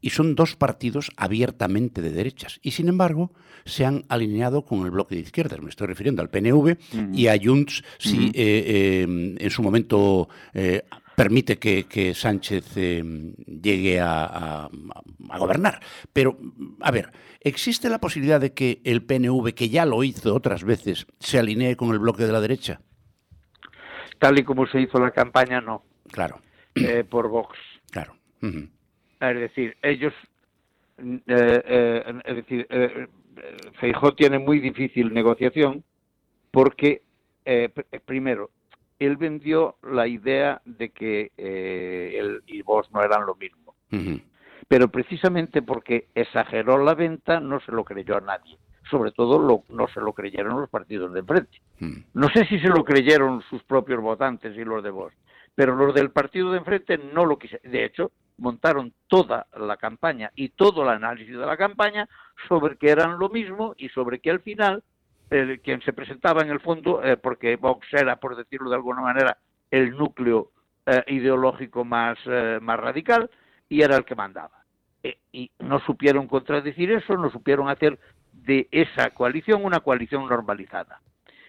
y 0.06 0.12
son 0.12 0.36
dos 0.36 0.56
partidos 0.56 1.10
abiertamente 1.18 2.00
de 2.00 2.12
derechas. 2.12 2.60
Y 2.62 2.72
sin 2.72 2.90
embargo, 2.90 3.32
se 3.66 3.86
han 3.86 4.06
alineado 4.08 4.64
con 4.64 4.86
el 4.86 4.92
bloque 4.92 5.16
de 5.16 5.22
izquierdas. 5.22 5.60
Me 5.62 5.70
estoy 5.70 5.88
refiriendo 5.88 6.22
al 6.22 6.30
PNV 6.30 6.78
y 7.12 7.26
a 7.26 7.40
Junts, 7.42 7.84
si 7.98 8.28
eh, 8.28 8.32
eh, 8.36 9.02
en 9.04 9.50
su 9.50 9.64
momento 9.64 10.30
eh, 10.54 10.84
permite 11.16 11.58
que, 11.58 12.14
Sánchez 12.14 12.76
llegue 12.76 14.00
a, 14.00 14.70
gobernar. 15.40 15.80
Pero, 16.14 16.38
a 16.82 16.92
ver, 16.92 17.12
¿existe 17.42 17.90
la 17.90 18.00
posibilidad 18.00 18.40
de 18.40 18.54
que 18.54 18.82
el 18.84 19.04
PNV, 19.04 19.54
que 19.54 19.70
ya 19.70 19.86
lo 19.86 20.04
hizo 20.04 20.36
otras 20.36 20.64
veces, 20.64 21.08
se 21.20 21.40
alinee 21.40 21.76
con 21.76 21.92
el 21.92 22.00
bloque 22.00 22.24
de 22.24 22.32
la 22.32 22.42
derecha? 22.42 22.82
Tal 24.20 24.40
y 24.40 24.44
como 24.44 24.66
se 24.68 24.82
hizo 24.82 25.00
la 25.00 25.12
campaña, 25.12 25.62
no. 25.62 25.84
Claro. 26.12 26.40
por 27.10 27.30
Vox. 27.30 27.58
Claro. 27.92 28.16
Es 29.20 29.40
decir, 29.40 29.78
ellos, 29.82 30.14
eh, 30.98 31.24
eh, 31.28 32.22
es 32.26 32.36
decir, 32.36 32.68
eh, 32.70 33.08
Feijó 33.80 34.14
tiene 34.14 34.40
muy 34.40 34.60
difícil 34.60 35.14
negociación 35.14 35.84
porque, 36.52 37.02
primero, 38.06 38.50
él 39.00 39.18
vendió 39.18 39.76
la 39.84 40.08
idea 40.08 40.62
de 40.66 40.90
que 40.90 41.32
él 41.38 42.42
y 42.48 42.62
vos 42.62 42.92
no 42.92 43.02
eran 43.02 43.26
lo 43.26 43.36
mismo. 43.36 43.76
Pero 44.68 44.88
precisamente 44.90 45.62
porque 45.62 46.08
exageró 46.16 46.84
la 46.84 46.96
venta, 46.96 47.40
no 47.40 47.60
se 47.60 47.72
lo 47.72 47.84
creyó 47.84 48.18
a 48.18 48.22
nadie. 48.22 48.58
Sobre 48.90 49.12
todo 49.12 49.40
lo, 49.40 49.64
no 49.70 49.88
se 49.88 50.00
lo 50.00 50.14
creyeron 50.14 50.60
los 50.60 50.70
partidos 50.70 51.12
de 51.14 51.20
enfrente. 51.20 51.62
No 52.14 52.30
sé 52.30 52.46
si 52.46 52.60
se 52.60 52.68
lo 52.68 52.84
creyeron 52.84 53.42
sus 53.50 53.64
propios 53.64 54.02
votantes 54.02 54.56
y 54.56 54.64
los 54.64 54.84
de 54.84 54.92
vos, 54.92 55.14
pero 55.56 55.76
los 55.76 55.94
del 55.94 56.12
partido 56.12 56.52
de 56.52 56.60
enfrente 56.60 56.98
no 56.98 57.26
lo 57.26 57.38
quisieron. 57.38 57.72
De 57.72 57.84
hecho, 57.84 58.12
montaron 58.38 58.94
toda 59.08 59.48
la 59.58 59.78
campaña 59.78 60.32
y 60.36 60.50
todo 60.50 60.84
el 60.84 60.90
análisis 60.90 61.38
de 61.38 61.46
la 61.46 61.58
campaña 61.58 62.08
sobre 62.48 62.78
que 62.78 62.90
eran 62.90 63.18
lo 63.18 63.30
mismo 63.30 63.74
y 63.78 63.90
sobre 63.90 64.20
que 64.20 64.30
al 64.30 64.42
final 64.42 64.84
quien 65.30 65.82
se 65.82 65.94
presentaba 65.94 66.42
en 66.42 66.50
el 66.50 66.60
fondo, 66.60 67.04
eh, 67.04 67.18
porque 67.18 67.56
Vox 67.56 67.88
era, 67.94 68.18
por 68.18 68.36
decirlo 68.36 68.70
de 68.70 68.76
alguna 68.76 69.02
manera, 69.02 69.38
el 69.72 69.92
núcleo 69.92 70.52
eh, 70.86 71.04
ideológico 71.08 71.84
más, 71.84 72.18
eh, 72.26 72.60
más 72.62 72.80
radical 72.80 73.30
y 73.68 73.82
era 73.82 73.98
el 73.98 74.06
que 74.06 74.16
mandaba. 74.16 74.64
y 75.32 75.52
no 75.60 75.80
supieron 75.82 76.28
contradecir 76.28 76.92
eso, 76.92 77.16
no 77.16 77.30
supieron 77.30 77.70
hacer 77.70 78.00
de 78.34 78.68
esa 78.72 79.12
coalición 79.12 79.64
una 79.64 79.80
coalición 79.80 80.28
normalizada. 80.28 81.00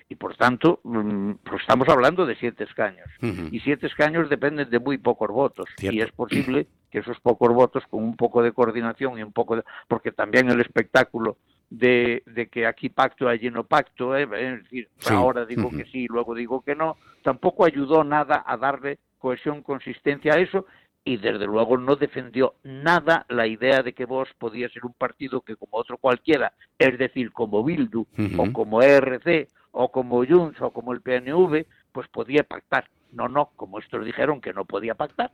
Y 0.08 0.14
por 0.14 0.36
tanto 0.36 0.80
mm, 0.84 1.32
pues 1.42 1.62
estamos 1.62 1.88
hablando 1.88 2.26
de 2.26 2.36
siete 2.36 2.64
escaños. 2.64 3.08
Y 3.50 3.60
siete 3.60 3.86
escaños 3.86 4.28
dependen 4.28 4.70
de 4.70 4.78
muy 4.78 4.98
pocos 4.98 5.30
votos. 5.30 5.66
Y 5.80 6.00
es 6.00 6.12
posible 6.12 6.66
que 6.90 6.98
esos 6.98 7.18
pocos 7.20 7.52
votos 7.52 7.84
con 7.90 8.04
un 8.04 8.16
poco 8.16 8.42
de 8.42 8.52
coordinación 8.52 9.18
y 9.18 9.22
un 9.22 9.32
poco 9.32 9.56
de 9.56 9.64
porque 9.88 10.12
también 10.12 10.48
el 10.50 10.60
espectáculo 10.60 11.38
de, 11.70 12.22
de 12.26 12.48
que 12.48 12.66
aquí 12.66 12.88
pacto 12.88 13.28
allí 13.28 13.50
no 13.50 13.64
pacto 13.64 14.16
¿eh? 14.16 14.22
es 14.22 14.62
decir 14.62 14.88
ahora 15.10 15.44
digo 15.44 15.70
que 15.70 15.84
sí 15.86 16.06
luego 16.06 16.34
digo 16.34 16.62
que 16.62 16.76
no 16.76 16.96
tampoco 17.22 17.64
ayudó 17.64 18.04
nada 18.04 18.44
a 18.46 18.56
darle 18.56 18.98
cohesión 19.18 19.62
consistencia 19.62 20.34
a 20.34 20.38
eso 20.38 20.66
y 21.06 21.18
desde 21.18 21.46
luego 21.46 21.78
no 21.78 21.94
defendió 21.94 22.56
nada 22.64 23.26
la 23.28 23.46
idea 23.46 23.82
de 23.84 23.92
que 23.92 24.04
vos 24.04 24.28
podía 24.38 24.68
ser 24.68 24.84
un 24.84 24.92
partido 24.92 25.40
que 25.40 25.54
como 25.54 25.78
otro 25.78 25.98
cualquiera, 25.98 26.52
es 26.80 26.98
decir, 26.98 27.32
como 27.32 27.62
Bildu 27.62 28.08
o 28.36 28.52
como 28.52 28.82
ERC 28.82 29.48
o 29.70 29.92
como 29.92 30.26
Junts 30.26 30.60
o 30.60 30.72
como 30.72 30.92
el 30.92 31.02
PNV, 31.02 31.64
pues 31.92 32.08
podía 32.08 32.42
pactar. 32.42 32.90
No, 33.12 33.28
no, 33.28 33.50
como 33.54 33.78
estos 33.78 34.04
dijeron 34.04 34.40
que 34.40 34.52
no 34.52 34.64
podía 34.64 34.96
pactar, 34.96 35.30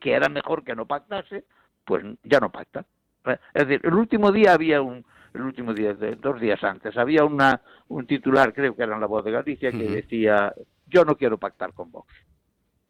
que 0.00 0.14
era 0.14 0.28
mejor 0.28 0.64
que 0.64 0.74
no 0.74 0.84
pactase, 0.84 1.44
pues 1.84 2.04
ya 2.24 2.40
no 2.40 2.50
pacta. 2.50 2.84
Es 3.54 3.68
decir, 3.68 3.82
el 3.84 3.94
último 3.94 4.32
día 4.32 4.52
había 4.52 4.82
un, 4.82 5.06
el 5.34 5.42
último 5.42 5.74
día, 5.74 5.94
dos 5.94 6.40
días 6.40 6.62
antes, 6.62 6.96
había 6.96 7.24
una, 7.24 7.60
un 7.88 8.06
titular, 8.06 8.52
creo 8.54 8.74
que 8.74 8.82
era 8.82 8.94
en 8.94 9.00
La 9.00 9.06
Voz 9.06 9.24
de 9.24 9.32
Galicia, 9.32 9.70
que 9.70 9.88
decía, 9.88 10.54
yo 10.86 11.04
no 11.04 11.16
quiero 11.16 11.38
pactar 11.38 11.72
con 11.72 11.90
Vox. 11.90 12.14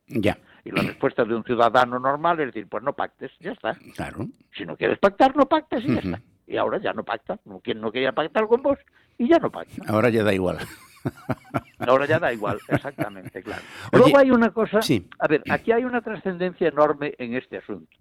Ya. 0.07 0.39
Y 0.65 0.71
la 0.71 0.83
respuesta 0.83 1.25
de 1.25 1.35
un 1.35 1.45
ciudadano 1.45 1.99
normal 1.99 2.41
es 2.41 2.47
decir, 2.47 2.69
pues 2.69 2.83
no 2.83 2.93
pactes, 2.93 3.33
ya 3.41 3.53
está. 3.53 3.75
Claro. 3.97 4.27
Si 4.55 4.65
no 4.67 4.77
quieres 4.77 4.99
pactar, 4.99 5.35
no 5.35 5.47
pactes 5.47 5.85
y 5.85 5.95
ya 5.95 6.01
está. 6.01 6.23
Y 6.47 6.57
ahora 6.57 6.79
ya 6.79 6.93
no 6.93 7.05
pacta. 7.05 7.39
Quien 7.63 7.81
no 7.81 7.91
quería 7.91 8.13
pactar 8.13 8.47
con 8.47 8.63
vos 8.63 8.79
y 9.17 9.29
ya 9.29 9.39
no 9.39 9.51
pacta. 9.51 9.83
Ahora 9.87 10.11
ya 10.11 10.23
da 10.23 10.35
igual. 10.35 10.59
Ahora 11.79 12.07
ya 12.07 12.19
da 12.19 12.33
igual, 12.33 12.59
exactamente, 12.69 13.43
claro. 13.43 13.63
Luego 13.93 14.17
hay 14.17 14.31
una 14.31 14.51
cosa, 14.51 14.81
a 15.19 15.29
ver, 15.29 15.43
aquí 15.51 15.71
hay 15.73 15.85
una 15.85 16.01
trascendencia 16.01 16.69
enorme 16.69 17.15
en 17.19 17.35
este 17.35 17.59
asunto, 17.59 17.95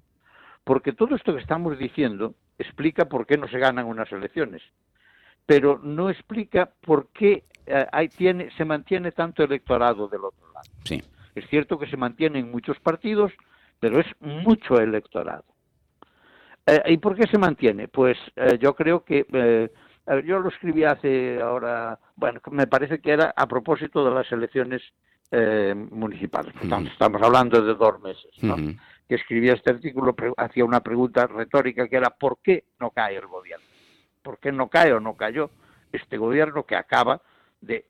porque 0.63 0.93
todo 0.93 1.15
esto 1.15 1.34
que 1.34 1.41
estamos 1.41 1.77
diciendo 1.77 2.36
explica 2.58 3.05
por 3.05 3.25
qué 3.25 3.38
no 3.38 3.48
se 3.48 3.60
ganan 3.60 3.86
unas 3.86 4.12
elecciones, 4.12 4.62
pero 5.46 5.79
no 5.84 6.10
explica 6.10 6.72
por 6.82 7.10
qué 7.10 7.43
eh, 7.65 7.86
hay, 7.91 8.10
tiene, 8.10 8.51
se 8.55 8.65
mantiene 8.65 9.12
tanto 9.12 9.43
electorado 9.43 10.08
del 10.08 10.25
otro 10.25 10.51
lado. 10.53 10.70
Sí. 10.86 11.01
Es 11.36 11.48
cierto 11.50 11.79
que 11.79 11.88
se 11.88 11.98
mantienen 11.98 12.51
muchos 12.51 12.79
partidos, 12.79 13.32
pero 13.79 14.00
es 14.00 14.08
mucho 14.20 14.79
electorado. 14.79 15.46
Eh, 16.65 16.82
¿Y 16.88 16.98
por 16.98 17.15
qué 17.15 17.27
se 17.27 17.38
mantiene? 17.38 17.88
Pues 17.88 18.17
eh, 18.36 18.58
yo 18.60 18.75
creo 18.75 19.03
que 19.03 19.25
yo 20.25 20.39
lo 20.39 20.50
escribí 20.50 20.84
hace 20.84 21.41
ahora, 21.41 21.98
bueno, 22.15 22.41
me 22.51 22.67
parece 22.67 23.00
que 23.00 23.12
era 23.12 23.34
a 23.36 23.48
propósito 23.48 24.03
de 24.03 24.13
las 24.13 24.29
elecciones 24.32 24.82
eh, 25.36 25.74
municipales. 25.74 26.53
Estamos 26.62 27.22
hablando 27.24 27.60
de 27.60 27.74
dos 27.74 28.00
meses, 28.01 28.32
¿no? 28.43 28.55
Que 29.07 29.15
escribía 29.15 29.53
este 29.53 29.72
artículo, 29.72 30.15
hacía 30.38 30.65
una 30.65 30.81
pregunta 30.81 31.27
retórica 31.27 31.88
que 31.88 31.98
era 31.98 32.10
¿por 32.10 32.38
qué 32.41 32.65
no 32.79 32.91
cae 32.91 33.17
el 33.17 33.27
gobierno? 33.27 33.65
¿Por 34.22 34.39
qué 34.39 34.51
no 34.51 34.69
cae 34.69 34.93
o 34.93 35.00
no 35.00 35.15
cayó 35.17 35.50
este 35.91 36.17
gobierno 36.17 36.65
que 36.65 36.75
acaba 36.75 37.22
de 37.62 37.86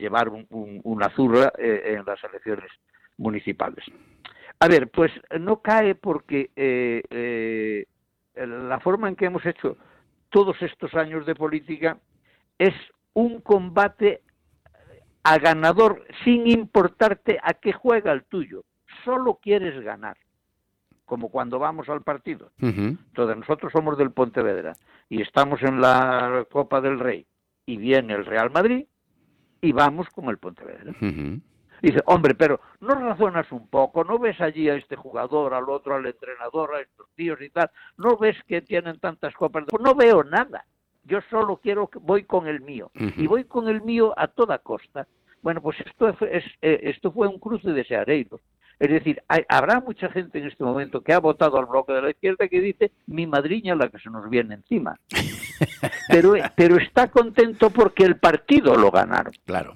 llevar 0.00 0.28
un- 0.30 0.46
un- 0.50 0.80
una 0.84 1.08
zurra 1.10 1.52
eh, 1.58 1.94
en 1.98 2.04
las 2.04 2.22
elecciones 2.24 2.70
municipales? 3.18 3.84
A 4.58 4.68
ver, 4.68 4.90
pues 4.90 5.10
no 5.38 5.60
cae 5.62 5.94
porque 5.94 6.50
eh, 6.56 7.02
eh, 7.10 7.86
la 8.34 8.80
forma 8.80 9.08
en 9.08 9.16
que 9.16 9.26
hemos 9.26 9.44
hecho 9.46 9.76
todos 10.30 10.60
estos 10.62 10.94
años 10.94 11.26
de 11.26 11.34
política 11.34 11.98
es 12.58 12.74
un 13.14 13.40
combate 13.40 14.22
a 15.22 15.38
ganador 15.38 16.04
sin 16.24 16.46
importarte 16.46 17.38
a 17.42 17.54
qué 17.54 17.72
juega 17.72 18.12
el 18.12 18.24
tuyo. 18.24 18.64
Solo 19.04 19.38
quieres 19.42 19.80
ganar, 19.82 20.16
como 21.10 21.28
cuando 21.28 21.58
vamos 21.58 21.88
al 21.88 22.02
partido. 22.02 22.52
Entonces 22.60 23.36
nosotros 23.36 23.72
somos 23.72 23.98
del 23.98 24.12
Pontevedra 24.12 24.74
y 25.08 25.20
estamos 25.20 25.60
en 25.64 25.80
la 25.80 26.46
Copa 26.48 26.80
del 26.80 27.00
Rey 27.00 27.26
y 27.66 27.78
viene 27.78 28.14
el 28.14 28.24
Real 28.24 28.52
Madrid 28.52 28.86
y 29.60 29.72
vamos 29.72 30.06
con 30.10 30.26
el 30.26 30.38
Pontevedra. 30.38 30.94
Dice, 31.82 32.00
hombre, 32.06 32.36
pero 32.36 32.60
no 32.78 32.94
razonas 32.94 33.50
un 33.50 33.66
poco, 33.66 34.04
no 34.04 34.20
ves 34.20 34.40
allí 34.40 34.68
a 34.68 34.76
este 34.76 34.94
jugador, 34.94 35.52
al 35.52 35.68
otro, 35.68 35.96
al 35.96 36.06
entrenador, 36.06 36.76
a 36.76 36.80
estos 36.80 37.08
tíos 37.16 37.40
y 37.42 37.50
tal, 37.50 37.72
no 37.96 38.16
ves 38.16 38.36
que 38.46 38.62
tienen 38.62 39.00
tantas 39.00 39.34
copas. 39.34 39.64
Pues 39.68 39.82
no 39.82 39.96
veo 39.96 40.22
nada. 40.22 40.64
Yo 41.02 41.18
solo 41.28 41.56
quiero 41.56 41.88
que 41.88 41.98
voy 41.98 42.22
con 42.22 42.46
el 42.46 42.60
mío 42.60 42.92
y 42.94 43.26
voy 43.26 43.42
con 43.42 43.66
el 43.66 43.82
mío 43.82 44.14
a 44.16 44.28
toda 44.28 44.58
costa. 44.58 45.08
Bueno, 45.42 45.60
pues 45.60 45.76
esto 45.80 46.14
fue, 46.14 46.36
es, 46.36 46.44
eh, 46.62 46.78
esto 46.84 47.10
fue 47.10 47.26
un 47.26 47.40
cruce 47.40 47.72
de 47.72 47.82
seareiros. 47.82 48.40
Es 48.80 48.90
decir, 48.90 49.22
hay- 49.28 49.44
habrá 49.48 49.80
mucha 49.80 50.08
gente 50.08 50.38
en 50.38 50.46
este 50.46 50.64
momento 50.64 51.02
que 51.02 51.12
ha 51.12 51.18
votado 51.20 51.58
al 51.58 51.66
bloque 51.66 51.92
de 51.92 52.02
la 52.02 52.10
izquierda 52.10 52.48
que 52.48 52.60
dice 52.60 52.90
mi 53.06 53.26
madriña 53.26 53.74
la 53.76 53.88
que 53.90 53.98
se 53.98 54.10
nos 54.10 54.28
viene 54.28 54.54
encima. 54.54 54.98
Pero, 56.08 56.32
pero 56.56 56.76
está 56.78 57.08
contento 57.10 57.70
porque 57.70 58.02
el 58.04 58.16
partido 58.16 58.74
lo 58.74 58.90
ganaron. 58.90 59.32
Claro. 59.44 59.74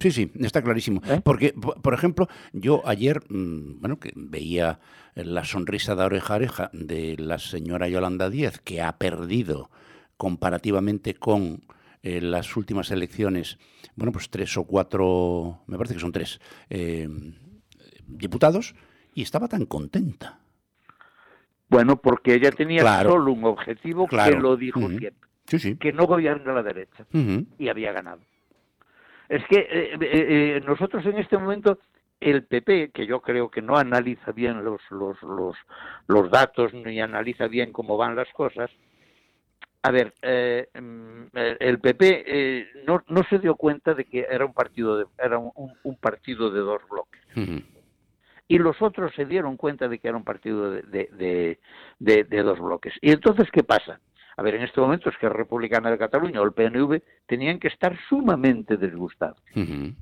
Sí, 0.00 0.10
sí, 0.10 0.32
está 0.40 0.62
clarísimo. 0.62 1.00
¿Eh? 1.06 1.20
Porque, 1.22 1.52
po- 1.52 1.74
por 1.80 1.94
ejemplo, 1.94 2.28
yo 2.52 2.82
ayer, 2.86 3.20
mm, 3.28 3.80
bueno, 3.80 3.98
que 4.00 4.12
veía 4.16 4.80
la 5.14 5.44
sonrisa 5.44 5.94
de 5.94 6.02
oreja 6.04 6.34
a 6.34 6.36
oreja 6.36 6.70
de 6.72 7.16
la 7.18 7.38
señora 7.38 7.88
Yolanda 7.88 8.28
Díaz, 8.30 8.58
que 8.58 8.82
ha 8.82 8.96
perdido 8.98 9.70
comparativamente 10.16 11.14
con 11.14 11.60
eh, 12.04 12.20
las 12.20 12.56
últimas 12.56 12.90
elecciones, 12.90 13.58
bueno, 13.96 14.12
pues 14.12 14.28
tres 14.30 14.56
o 14.58 14.64
cuatro, 14.64 15.60
me 15.66 15.76
parece 15.78 15.94
que 15.94 16.00
son 16.00 16.12
tres, 16.12 16.38
eh, 16.70 17.08
diputados, 18.06 18.74
y 19.14 19.22
estaba 19.22 19.48
tan 19.48 19.64
contenta. 19.64 20.38
Bueno, 21.68 21.96
porque 21.96 22.34
ella 22.34 22.50
tenía 22.52 22.82
Claro. 22.82 23.10
solo 23.12 23.32
un 23.32 23.44
objetivo 23.44 24.06
Claro. 24.06 24.36
que 24.36 24.40
lo 24.42 24.56
dijo 24.56 24.80
Ujú. 24.80 24.98
siempre, 24.98 25.28
Sí, 25.46 25.58
sí. 25.58 25.76
que 25.76 25.92
no 25.92 26.06
gobierna 26.06 26.52
la 26.52 26.62
derecha. 26.62 27.06
Y 27.58 27.68
había 27.68 27.92
ganado. 27.92 28.20
Es 29.28 29.42
que 29.48 29.56
eh, 29.60 29.94
eh, 29.94 29.98
eh, 30.02 30.62
nosotros 30.66 31.04
en 31.06 31.16
este 31.18 31.38
momento, 31.38 31.78
el 32.20 32.44
PP, 32.44 32.90
que 32.92 33.06
yo 33.06 33.20
creo 33.22 33.50
que 33.50 33.62
no 33.62 33.76
analiza 33.76 34.32
bien 34.32 34.62
los, 34.62 34.82
los, 34.90 35.20
los, 35.22 35.56
los 36.06 36.30
datos 36.30 36.74
ni 36.74 37.00
analiza 37.00 37.48
bien 37.48 37.72
cómo 37.72 37.96
van 37.96 38.14
las 38.14 38.28
cosas, 38.34 38.70
a 39.84 39.90
ver, 39.90 40.14
eh, 40.22 40.66
mm, 40.80 41.36
el 41.60 41.78
PP 41.78 42.24
eh, 42.26 42.66
no, 42.86 43.04
no 43.06 43.22
se 43.28 43.38
dio 43.38 43.54
cuenta 43.54 43.92
de 43.92 44.06
que 44.06 44.26
era 44.30 44.46
un 44.46 44.54
partido 44.54 44.96
de, 44.96 45.04
era 45.22 45.36
un, 45.36 45.96
partido 46.00 46.50
de 46.50 46.60
dos 46.60 46.80
bloques 46.90 47.20
y 48.48 48.58
los 48.58 48.80
otros 48.80 49.12
se 49.14 49.26
dieron 49.26 49.58
cuenta 49.58 49.86
de 49.86 49.98
que 49.98 50.08
era 50.08 50.16
un 50.16 50.24
partido 50.24 50.70
de, 50.70 51.58
de, 51.98 52.42
dos 52.42 52.58
bloques. 52.60 52.94
¿Y 53.02 53.10
entonces 53.10 53.50
qué 53.52 53.62
pasa? 53.62 54.00
A 54.38 54.42
ver, 54.42 54.54
en 54.54 54.62
este 54.62 54.80
momento 54.80 55.10
es 55.10 55.18
que 55.18 55.28
Republicana 55.28 55.90
de 55.90 55.98
Cataluña 55.98 56.40
o 56.40 56.44
el 56.44 56.52
PNV 56.52 57.02
tenían 57.26 57.58
que 57.58 57.68
estar 57.68 57.94
sumamente 58.08 58.78
disgustados, 58.78 59.36
Ujú. 59.54 59.92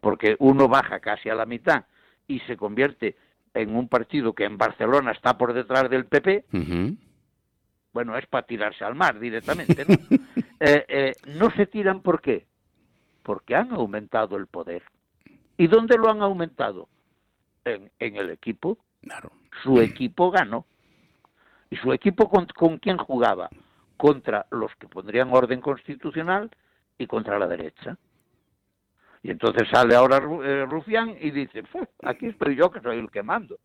porque 0.00 0.36
uno 0.38 0.68
baja 0.68 1.00
casi 1.00 1.30
a 1.30 1.34
la 1.34 1.46
mitad 1.46 1.86
y 2.28 2.40
se 2.40 2.58
convierte 2.58 3.16
en 3.54 3.74
un 3.74 3.88
partido 3.88 4.34
que 4.34 4.44
en 4.44 4.58
Barcelona 4.58 5.12
está 5.12 5.38
por 5.38 5.54
detrás 5.54 5.88
del 5.88 6.04
PP. 6.04 6.44
Bueno, 7.96 8.14
es 8.18 8.26
para 8.26 8.46
tirarse 8.46 8.84
al 8.84 8.94
mar 8.94 9.18
directamente, 9.18 9.86
¿no? 9.88 9.96
Eh, 10.58 10.86
eh, 10.88 11.12
no 11.38 11.50
se 11.50 11.66
tiran, 11.66 12.00
¿por 12.00 12.22
qué? 12.22 12.46
Porque 13.22 13.54
han 13.54 13.72
aumentado 13.72 14.38
el 14.38 14.46
poder. 14.46 14.82
¿Y 15.58 15.66
dónde 15.66 15.98
lo 15.98 16.08
han 16.08 16.22
aumentado? 16.22 16.88
En, 17.62 17.90
en 17.98 18.16
el 18.16 18.30
equipo. 18.30 18.78
Claro. 19.02 19.32
Su 19.62 19.82
equipo 19.82 20.30
ganó. 20.30 20.64
¿Y 21.68 21.76
su 21.76 21.92
equipo 21.92 22.30
con, 22.30 22.46
con 22.46 22.78
quién 22.78 22.96
jugaba? 22.96 23.50
Contra 23.98 24.46
los 24.50 24.74
que 24.76 24.88
pondrían 24.88 25.28
orden 25.30 25.60
constitucional 25.60 26.50
y 26.96 27.06
contra 27.06 27.38
la 27.38 27.46
derecha. 27.46 27.98
Y 29.22 29.32
entonces 29.32 29.68
sale 29.70 29.94
ahora 29.94 30.22
eh, 30.42 30.64
Rufián 30.66 31.16
y 31.20 31.32
dice, 31.32 31.64
"Fu, 31.64 31.86
aquí 32.02 32.28
estoy 32.28 32.56
yo 32.56 32.70
que 32.70 32.80
soy 32.80 32.98
el 32.98 33.10
que 33.10 33.22
mando. 33.22 33.58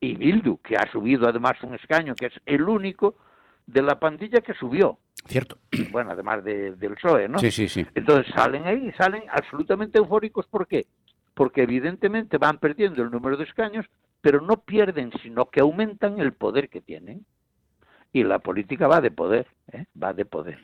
Y 0.00 0.14
Bildu, 0.16 0.58
que 0.58 0.76
ha 0.76 0.90
subido 0.90 1.28
además 1.28 1.54
un 1.62 1.74
escaño, 1.74 2.14
que 2.14 2.26
es 2.26 2.32
el 2.46 2.62
único 2.68 3.16
de 3.66 3.82
la 3.82 3.98
pandilla 3.98 4.40
que 4.40 4.54
subió. 4.54 4.98
Cierto. 5.26 5.58
Bueno, 5.92 6.10
además 6.10 6.44
de- 6.44 6.72
del 6.76 6.94
PSOE, 6.94 7.28
¿no? 7.28 7.38
Sí, 7.38 7.50
sí, 7.50 7.68
sí. 7.68 7.86
Entonces 7.94 8.32
salen 8.34 8.66
ahí, 8.66 8.92
salen 8.98 9.22
absolutamente 9.30 9.98
eufóricos. 9.98 10.46
¿Por 10.46 10.66
qué? 10.66 10.86
Porque 11.34 11.62
evidentemente 11.62 12.36
van 12.38 12.58
perdiendo 12.58 13.02
el 13.02 13.10
número 13.10 13.36
de 13.36 13.44
escaños, 13.44 13.86
pero 14.20 14.40
no 14.40 14.62
pierden, 14.62 15.10
sino 15.22 15.46
que 15.46 15.60
aumentan 15.60 16.18
el 16.20 16.32
poder 16.32 16.68
que 16.68 16.80
tienen. 16.80 17.24
Y 18.12 18.22
la 18.24 18.38
política 18.38 18.86
va 18.86 19.00
de 19.00 19.10
poder, 19.10 19.46
¿eh? 19.72 19.86
va 20.00 20.12
de 20.12 20.24
poder. 20.24 20.58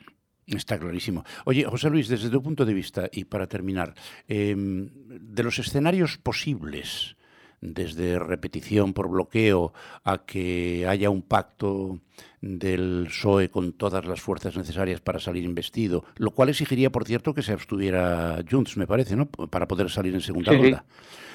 Está 0.47 0.77
clarísimo. 0.79 1.23
Oye, 1.45 1.63
José 1.65 1.89
Luis, 1.89 2.07
desde 2.07 2.29
tu 2.29 2.41
punto 2.41 2.65
de 2.65 2.73
vista, 2.73 3.07
y 3.11 3.25
para 3.25 3.47
terminar, 3.47 3.93
em, 4.27 4.89
de 4.95 5.43
los 5.43 5.59
escenarios 5.59 6.17
posibles, 6.17 7.15
desde 7.61 8.17
repetición 8.19 8.93
por 8.93 9.07
bloqueo 9.07 9.71
a 10.03 10.19
que 10.25 10.85
haya 10.87 11.09
un 11.09 11.21
pacto 11.21 11.99
del 12.41 13.05
PSOE 13.07 13.49
con 13.49 13.73
todas 13.73 14.03
las 14.05 14.19
fuerzas 14.19 14.57
necesarias 14.57 14.99
para 14.99 15.19
salir 15.19 15.43
investido, 15.43 16.03
lo 16.17 16.31
cual 16.31 16.49
exigiría, 16.49 16.89
por 16.89 17.05
cierto, 17.05 17.33
que 17.35 17.43
se 17.43 17.53
abstuviera 17.53 18.39
Junts, 18.49 18.77
me 18.77 18.87
parece, 18.87 19.15
¿no? 19.15 19.27
Para 19.27 19.67
poder 19.67 19.89
salir 19.91 20.13
en 20.15 20.21
segunda 20.21 20.51
Sí, 20.51 20.57
ronda. 20.57 20.83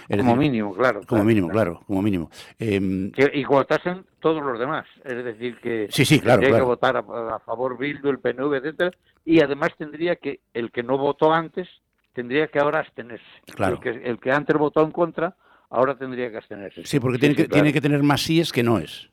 Como 0.08 0.22
decir, 0.22 0.36
mínimo, 0.38 0.74
claro. 0.74 0.98
Como 1.00 1.06
claro, 1.06 1.24
mínimo, 1.24 1.48
claro, 1.48 1.80
como 1.86 2.02
mínimo. 2.02 2.30
Em, 2.58 3.10
Que- 3.12 3.30
y 3.34 3.44
votasen 3.44 4.04
todos 4.20 4.42
los 4.42 4.58
demás. 4.58 4.86
Es 5.04 5.24
decir, 5.24 5.58
que 5.60 5.88
Sí, 5.90 6.04
sí, 6.04 6.20
claro, 6.20 6.40
tendría 6.40 6.60
que 6.60 6.64
votar 6.66 6.96
a, 6.96 7.00
a 7.36 7.38
favor 7.40 7.76
Bildu, 7.78 8.08
el 8.10 8.18
PNV, 8.20 8.56
etcétera, 8.56 8.90
y 9.24 9.40
además 9.40 9.70
tendría 9.76 10.16
que, 10.16 10.40
el 10.54 10.70
que 10.70 10.82
no 10.84 10.96
votó 10.98 11.32
antes, 11.32 11.68
tendría 12.12 12.46
que 12.48 12.58
ahora 12.60 12.80
abstenerse. 12.80 13.24
Claro. 13.54 13.74
El 13.74 13.80
que, 13.80 14.08
el 14.08 14.18
que 14.20 14.30
antes 14.30 14.56
votó 14.56 14.82
en 14.82 14.92
contra, 14.92 15.36
ahora 15.70 15.96
tendría 15.96 16.30
que 16.30 16.36
abstenerse. 16.38 16.84
sí, 16.84 17.00
porque 17.00 17.18
tiene, 17.18 17.34
que, 17.34 17.44
claro. 17.46 17.54
tiene 17.54 17.72
que 17.72 17.80
tener 17.80 18.02
más 18.02 18.22
síes 18.22 18.52
que 18.52 18.62
no 18.62 18.78
es. 18.78 19.08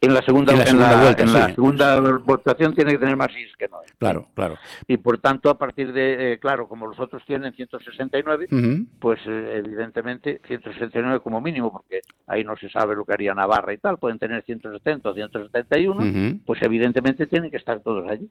En 0.00 0.14
la 0.14 0.22
segunda, 0.22 0.52
En 0.52 0.58
la 0.60 0.64
en 0.70 0.78
la- 0.78 1.00
vuelta, 1.02 1.22
en 1.24 1.32
la 1.32 1.46
sí. 1.48 1.54
segunda 1.56 2.00
votación 2.18 2.72
tiene 2.72 2.92
que 2.92 2.98
tener 2.98 3.16
más 3.16 3.32
sí 3.32 3.44
que 3.58 3.66
no. 3.66 3.78
Claro, 3.98 4.28
claro. 4.32 4.56
Y 4.86 4.96
por 4.96 5.18
tanto, 5.18 5.50
a 5.50 5.58
partir 5.58 5.92
de, 5.92 6.34
eh, 6.34 6.38
claro, 6.38 6.68
como 6.68 6.86
los 6.86 7.00
otros 7.00 7.24
tienen 7.26 7.52
169, 7.52 8.46
Ujú. 8.48 8.86
pues 9.00 9.18
eh, 9.26 9.54
evidentemente 9.56 10.40
169 10.46 11.18
como 11.18 11.40
mínimo, 11.40 11.72
porque 11.72 12.02
ahí 12.28 12.44
no 12.44 12.56
se 12.56 12.70
sabe 12.70 12.94
lo 12.94 13.04
que 13.04 13.12
haría 13.14 13.34
Navarra 13.34 13.72
y 13.72 13.78
tal, 13.78 13.98
pueden 13.98 14.20
tener 14.20 14.44
170 14.44 15.08
o 15.10 15.14
171, 15.14 15.96
Ujú. 15.96 16.38
pues 16.46 16.62
evidentemente 16.62 17.26
tienen 17.26 17.50
que 17.50 17.56
estar 17.56 17.80
todos 17.80 18.08
allí. 18.08 18.30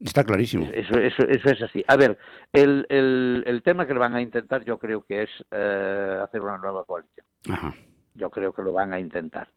Está 0.00 0.24
clarísimo. 0.24 0.66
Eso, 0.72 0.98
eso, 0.98 1.22
eso 1.28 1.50
es 1.50 1.62
así. 1.62 1.84
A 1.88 1.96
ver, 1.96 2.18
el, 2.52 2.86
el, 2.88 3.42
el 3.46 3.62
tema 3.62 3.86
que 3.86 3.92
van 3.94 4.14
a 4.14 4.20
intentar 4.22 4.64
yo 4.64 4.78
creo 4.78 5.02
que 5.04 5.22
es 5.24 5.30
eh, 5.50 6.18
hacer 6.22 6.40
una 6.40 6.58
nueva 6.58 6.84
coalición. 6.84 7.26
Ajá. 7.50 7.74
Yo 8.14 8.30
creo 8.30 8.52
que 8.52 8.62
lo 8.62 8.72
van 8.72 8.92
a 8.92 9.00
intentar. 9.00 9.48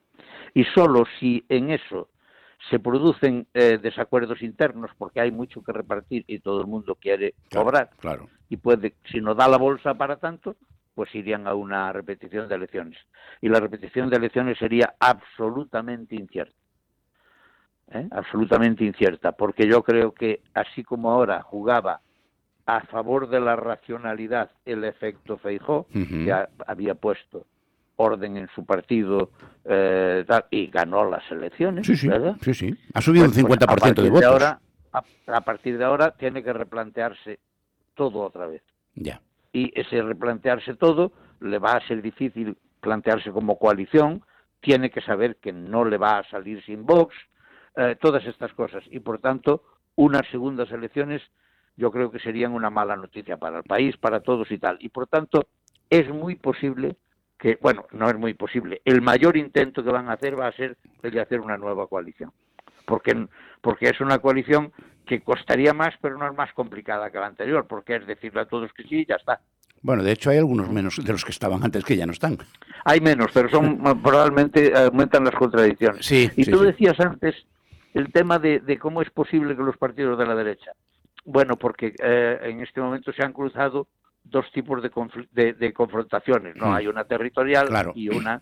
Y 0.53 0.63
solo 0.65 1.05
si 1.19 1.43
en 1.49 1.71
eso 1.71 2.09
se 2.69 2.79
producen 2.79 3.47
eh, 3.53 3.79
desacuerdos 3.81 4.41
internos, 4.43 4.91
porque 4.97 5.19
hay 5.21 5.31
mucho 5.31 5.63
que 5.63 5.71
repartir 5.71 6.23
y 6.27 6.39
todo 6.39 6.61
el 6.61 6.67
mundo 6.67 6.95
quiere 6.95 7.33
Claro, 7.49 7.65
cobrar, 7.65 7.89
Claro. 7.99 8.29
y 8.49 8.57
puede, 8.57 8.93
si 9.11 9.19
no 9.19 9.33
da 9.33 9.47
la 9.47 9.57
bolsa 9.57 9.95
para 9.95 10.17
tanto, 10.17 10.57
pues 10.93 11.13
irían 11.15 11.47
a 11.47 11.55
una 11.55 11.91
repetición 11.93 12.47
de 12.49 12.55
elecciones. 12.55 12.99
Y 13.39 13.49
la 13.49 13.59
repetición 13.59 14.09
de 14.09 14.17
elecciones 14.17 14.57
sería 14.59 14.93
absolutamente 14.99 16.15
incierta. 16.15 16.53
¿Eh? 17.93 18.07
Absolutamente 18.11 18.83
incierta, 18.83 19.31
porque 19.31 19.67
yo 19.67 19.83
creo 19.83 20.13
que 20.13 20.41
así 20.53 20.83
como 20.83 21.11
ahora 21.11 21.41
jugaba 21.41 22.01
a 22.65 22.81
favor 22.81 23.29
de 23.29 23.39
la 23.39 23.55
racionalidad 23.55 24.51
el 24.65 24.83
efecto 24.83 25.37
Feijó, 25.37 25.87
que 25.91 26.33
había 26.67 26.95
puesto 26.95 27.45
orden 27.97 28.37
en 28.37 28.47
su 28.55 28.65
partido 28.65 29.31
eh, 29.65 30.25
y 30.49 30.67
ganó 30.67 31.09
las 31.09 31.29
elecciones, 31.31 31.85
sí, 31.85 31.95
sí, 31.95 32.07
¿verdad? 32.07 32.35
Sí, 32.41 32.53
sí. 32.53 32.73
Ha 32.93 33.01
subido 33.01 33.25
un 33.25 33.31
50% 33.31 33.77
pues, 33.77 33.95
de 33.95 34.09
votos. 34.09 34.25
ahora, 34.25 34.59
a, 35.27 35.41
partir 35.41 35.77
de 35.77 35.85
ahora 35.85 36.11
tiene 36.11 36.43
que 36.43 36.53
replantearse 36.53 37.39
todo 37.95 38.21
otra 38.21 38.47
vez. 38.47 38.63
Ya. 38.95 39.21
Y 39.53 39.71
ese 39.79 40.01
replantearse 40.01 40.75
todo 40.75 41.11
le 41.41 41.59
va 41.59 41.73
a 41.73 41.87
ser 41.87 42.01
difícil 42.01 42.57
plantearse 42.79 43.31
como 43.31 43.57
coalición, 43.57 44.23
tiene 44.59 44.89
que 44.89 45.01
saber 45.01 45.37
que 45.37 45.51
no 45.51 45.85
le 45.85 45.97
va 45.97 46.19
a 46.19 46.29
salir 46.29 46.63
sin 46.63 46.85
Vox, 46.85 47.15
eh, 47.75 47.95
todas 47.99 48.25
estas 48.25 48.53
cosas. 48.53 48.83
Y 48.89 48.99
por 48.99 49.19
tanto, 49.19 49.63
unas 49.95 50.27
segundas 50.29 50.71
elecciones 50.71 51.21
yo 51.77 51.91
creo 51.91 52.11
que 52.11 52.19
serían 52.19 52.53
una 52.53 52.69
mala 52.69 52.95
noticia 52.95 53.37
para 53.37 53.59
el 53.59 53.63
país, 53.63 53.97
para 53.97 54.19
todos 54.19 54.51
y 54.51 54.57
tal. 54.57 54.77
Y 54.81 54.89
por 54.89 55.07
tanto, 55.07 55.47
es 55.89 56.09
muy 56.09 56.35
posible 56.35 56.95
que, 57.39 57.57
bueno, 57.61 57.87
no 57.91 58.09
es 58.09 58.17
muy 58.17 58.33
posible, 58.33 58.81
el 58.85 59.01
mayor 59.01 59.35
intento 59.35 59.83
que 59.83 59.89
van 59.89 60.09
a 60.09 60.13
hacer 60.13 60.39
va 60.39 60.47
a 60.47 60.51
ser 60.51 60.77
el 61.01 61.11
de 61.11 61.21
hacer 61.21 61.39
una 61.39 61.57
nueva 61.57 61.87
coalición. 61.87 62.31
Porque, 62.85 63.27
porque 63.61 63.89
es 63.89 63.99
una 63.99 64.19
coalición 64.19 64.71
que 65.05 65.21
costaría 65.21 65.73
más, 65.73 65.95
pero 66.01 66.17
no 66.17 66.27
es 66.27 66.35
más 66.35 66.53
complicada 66.53 67.09
que 67.09 67.17
la 67.17 67.27
anterior, 67.27 67.65
porque 67.67 67.95
es 67.95 68.05
decirle 68.05 68.41
a 68.41 68.45
todos 68.45 68.71
que 68.73 68.83
sí 68.83 68.99
y 68.99 69.05
ya 69.05 69.15
está. 69.15 69.41
Bueno, 69.81 70.03
de 70.03 70.11
hecho 70.11 70.29
hay 70.29 70.37
algunos 70.37 70.69
menos 70.69 71.03
de 71.03 71.11
los 71.11 71.25
que 71.25 71.31
estaban 71.31 71.63
antes 71.63 71.83
que 71.83 71.97
ya 71.97 72.05
no 72.05 72.11
están. 72.11 72.37
Hay 72.85 73.01
menos, 73.01 73.31
pero 73.33 73.49
son 73.49 73.79
probablemente 74.03 74.77
aumentan 74.77 75.23
las 75.23 75.33
contradicciones. 75.33 76.05
Sí, 76.05 76.29
y 76.35 76.45
tú 76.45 76.59
decías 76.59 76.99
antes 76.99 77.35
el 77.93 78.11
tema 78.11 78.39
de, 78.39 78.59
de, 78.59 78.77
cómo 78.77 79.01
es 79.01 79.09
posible 79.09 79.55
que 79.55 79.63
los 79.63 79.77
partidos 79.77 80.17
de 80.17 80.25
la 80.25 80.35
derecha. 80.35 80.71
Bueno, 81.25 81.55
porque 81.55 81.93
eh, 82.01 82.39
en 82.43 82.61
este 82.61 82.81
momento 82.81 83.11
se 83.13 83.23
han 83.23 83.33
cruzado 83.33 83.87
dos 84.23 84.51
tipos 84.51 84.81
de, 84.81 85.53
de, 85.53 85.73
confrontaciones, 85.73 86.55
¿no? 86.55 86.67
Mm. 86.67 86.73
Hay 86.73 86.87
una 86.87 87.03
territorial 87.05 87.91
y 87.95 88.09
una 88.09 88.41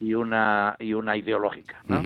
y 0.00 0.14
una 0.14 0.76
y 0.78 0.94
una 0.94 1.16
ideológica, 1.16 1.82
¿no? 1.86 2.02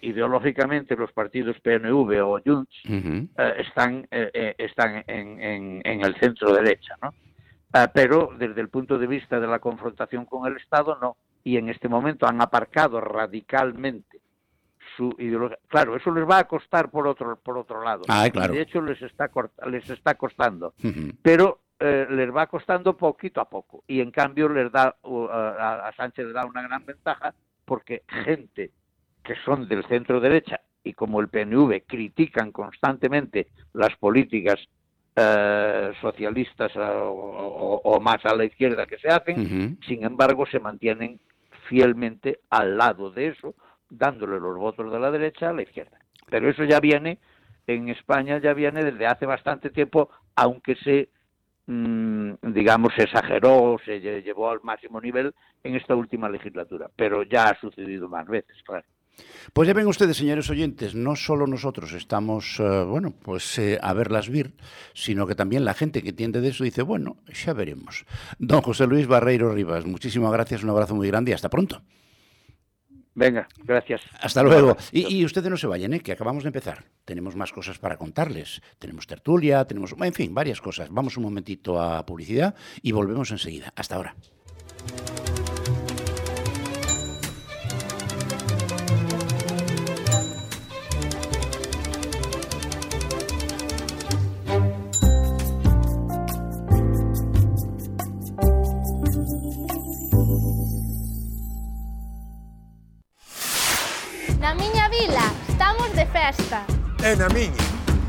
ideológicamente 0.00 0.96
los 0.96 1.12
partidos 1.12 1.60
PNV 1.60 2.22
o 2.22 2.40
Junts 2.44 2.74
eh, 2.88 3.28
están 3.58 4.06
eh, 4.10 4.30
eh, 4.32 4.54
están 4.56 5.04
en, 5.06 5.82
en, 5.84 6.04
el 6.04 6.14
centro 6.16 6.54
derecha, 6.54 6.96
¿no? 7.02 7.12
Ah, 7.72 7.90
pero 7.92 8.30
desde 8.38 8.60
el 8.60 8.70
punto 8.70 8.98
de 8.98 9.06
vista 9.06 9.38
de 9.38 9.46
la 9.46 9.58
confrontación 9.58 10.24
con 10.24 10.50
el 10.50 10.56
Estado 10.56 10.96
no 11.00 11.16
y 11.44 11.58
en 11.58 11.68
este 11.68 11.88
momento 11.88 12.26
han 12.26 12.40
aparcado 12.40 13.00
radicalmente 13.00 14.20
su 14.96 15.14
ideología. 15.18 15.58
Claro, 15.68 15.96
eso 15.96 16.10
les 16.10 16.28
va 16.28 16.38
a 16.38 16.44
costar 16.44 16.90
por 16.90 17.06
otro 17.06 17.36
por 17.36 17.58
otro 17.58 17.82
lado. 17.82 18.02
Ah, 18.08 18.28
claro. 18.32 18.54
De 18.54 18.62
hecho 18.62 18.80
les 18.80 19.00
está 19.02 19.30
les 19.68 19.88
está 19.90 20.14
costando, 20.14 20.74
pero 21.22 21.60
eh, 21.78 22.06
les 22.10 22.34
va 22.34 22.46
costando 22.46 22.96
poquito 22.96 23.40
a 23.40 23.48
poco 23.48 23.84
y 23.86 24.00
en 24.00 24.10
cambio 24.10 24.48
les 24.48 24.72
da 24.72 24.96
a, 25.04 25.92
Sánchez 25.96 26.26
le 26.26 26.32
da 26.32 26.46
una 26.46 26.62
gran 26.62 26.84
ventaja 26.86 27.34
porque 27.64 28.02
gente 28.08 28.70
que 29.22 29.34
son 29.44 29.68
del 29.68 29.84
centro 29.86 30.20
derecha 30.20 30.60
y 30.82 30.94
como 30.94 31.20
el 31.20 31.28
PNV 31.28 31.82
critican 31.86 32.52
constantemente 32.52 33.48
las 33.74 33.94
políticas 33.96 34.58
eh, 35.16 35.92
socialistas 36.00 36.72
eh, 36.76 36.78
o, 36.80 38.00
más 38.00 38.24
a 38.24 38.34
la 38.34 38.44
izquierda 38.44 38.86
que 38.86 38.98
se 38.98 39.08
hacen, 39.08 39.78
sin 39.86 40.04
embargo 40.04 40.46
se 40.46 40.60
mantienen 40.60 41.18
fielmente 41.68 42.40
al 42.50 42.78
lado 42.78 43.10
de 43.10 43.28
eso 43.28 43.54
dándole 43.90 44.40
los 44.40 44.56
votos 44.56 44.92
de 44.92 44.98
la 44.98 45.10
derecha 45.10 45.50
a 45.50 45.52
la 45.52 45.62
izquierda. 45.62 45.98
Pero 46.28 46.50
eso 46.50 46.64
ya 46.64 46.80
viene, 46.80 47.18
en 47.66 47.88
España 47.88 48.38
ya 48.38 48.52
viene 48.52 48.84
desde 48.84 49.06
hace 49.06 49.26
bastante 49.26 49.70
tiempo, 49.70 50.10
aunque 50.34 50.76
se, 50.76 51.08
mm, 51.66 52.32
digamos, 52.52 52.92
se 52.96 53.04
exageró, 53.04 53.76
se 53.84 54.00
llevó 54.00 54.50
al 54.50 54.60
máximo 54.62 55.00
nivel 55.00 55.34
en 55.62 55.76
esta 55.76 55.94
última 55.94 56.28
legislatura. 56.28 56.90
Pero 56.96 57.22
ya 57.22 57.48
ha 57.48 57.60
sucedido 57.60 58.08
más 58.08 58.26
veces, 58.26 58.56
claro. 58.64 58.84
Pues 59.52 59.66
ya 59.66 59.74
ven 59.74 59.86
ustedes, 59.86 60.16
señores 60.16 60.50
oyentes, 60.50 60.94
no 60.94 61.16
solo 61.16 61.46
nosotros 61.46 61.92
estamos, 61.92 62.60
eh, 62.60 62.84
bueno, 62.84 63.14
pues 63.22 63.58
eh, 63.58 63.78
a 63.80 63.94
verlas 63.94 64.28
vir, 64.28 64.52
sino 64.92 65.26
que 65.26 65.34
también 65.34 65.64
la 65.64 65.72
gente 65.72 66.02
que 66.02 66.10
entiende 66.10 66.40
de 66.40 66.48
eso 66.48 66.64
dice, 66.64 66.82
bueno, 66.82 67.16
ya 67.32 67.54
veremos. 67.54 68.04
Don 68.38 68.60
José 68.60 68.86
Luis 68.86 69.06
Barreiro 69.06 69.54
Rivas, 69.54 69.86
muchísimas 69.86 70.32
gracias, 70.32 70.62
un 70.62 70.70
abrazo 70.70 70.94
muy 70.94 71.08
grande 71.08 71.30
y 71.30 71.34
hasta 71.34 71.48
pronto. 71.48 71.80
Venga, 73.16 73.48
gracias. 73.64 74.02
Hasta 74.20 74.42
luego. 74.42 74.76
Y, 74.92 75.24
ustedes 75.24 75.48
no 75.48 75.56
se 75.56 75.66
vayan, 75.66 75.94
¿eh? 75.94 76.00
que 76.00 76.12
acabamos 76.12 76.44
de 76.44 76.48
empezar. 76.48 76.84
Tenemos 77.06 77.34
más 77.34 77.50
cosas 77.50 77.78
para 77.78 77.96
contarles. 77.96 78.60
Tenemos 78.78 79.06
tertulia, 79.06 79.64
tenemos, 79.64 79.94
en 79.98 80.12
fin, 80.12 80.34
varias 80.34 80.60
cosas. 80.60 80.90
Vamos 80.90 81.16
un 81.16 81.22
momentito 81.22 81.80
a 81.80 82.04
publicidad 82.04 82.54
y 82.82 82.92
volvemos 82.92 83.30
enseguida. 83.30 83.72
Hasta 83.74 83.96
ahora. 83.96 84.14
E 107.06 107.14
na 107.14 107.28
miña. 107.28 107.54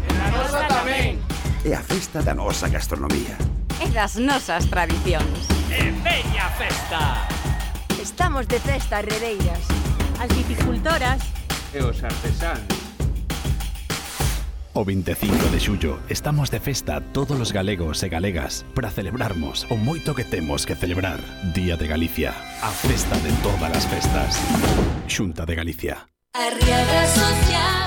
E 0.09 0.13
na 0.17 0.33
nosa 0.33 0.65
tamén. 0.65 1.21
É 1.61 1.77
a 1.77 1.85
festa 1.85 2.25
da 2.25 2.33
nosa 2.33 2.65
gastronomía. 2.65 3.37
E 3.77 3.93
das 3.93 4.17
nosas 4.17 4.65
tradicións. 4.73 5.45
E 5.69 5.93
veña 6.01 6.49
festa. 6.57 7.29
Estamos 8.01 8.49
de 8.49 8.57
festa, 8.57 9.05
redeiras. 9.05 9.61
As 10.17 10.33
viticultoras. 10.33 11.21
E 11.77 11.79
os 11.85 12.01
artesanos. 12.01 12.73
O 14.73 14.81
25 14.81 15.45
de 15.53 15.61
xullo 15.61 16.01
estamos 16.09 16.49
de 16.49 16.57
festa 16.57 16.97
todos 17.13 17.37
os 17.37 17.53
galegos 17.53 18.01
e 18.01 18.09
galegas 18.09 18.65
para 18.73 18.89
celebrarmos 18.89 19.69
o 19.69 19.77
moito 19.77 20.17
que 20.17 20.25
temos 20.25 20.65
que 20.65 20.73
celebrar. 20.73 21.21
Día 21.53 21.77
de 21.77 21.85
Galicia, 21.85 22.33
a 22.65 22.73
festa 22.73 23.13
de 23.21 23.29
todas 23.45 23.77
as 23.77 23.85
festas. 23.85 24.41
Xunta 25.05 25.45
de 25.45 25.53
Galicia. 25.53 26.09
A 26.33 26.49
Social 27.13 27.86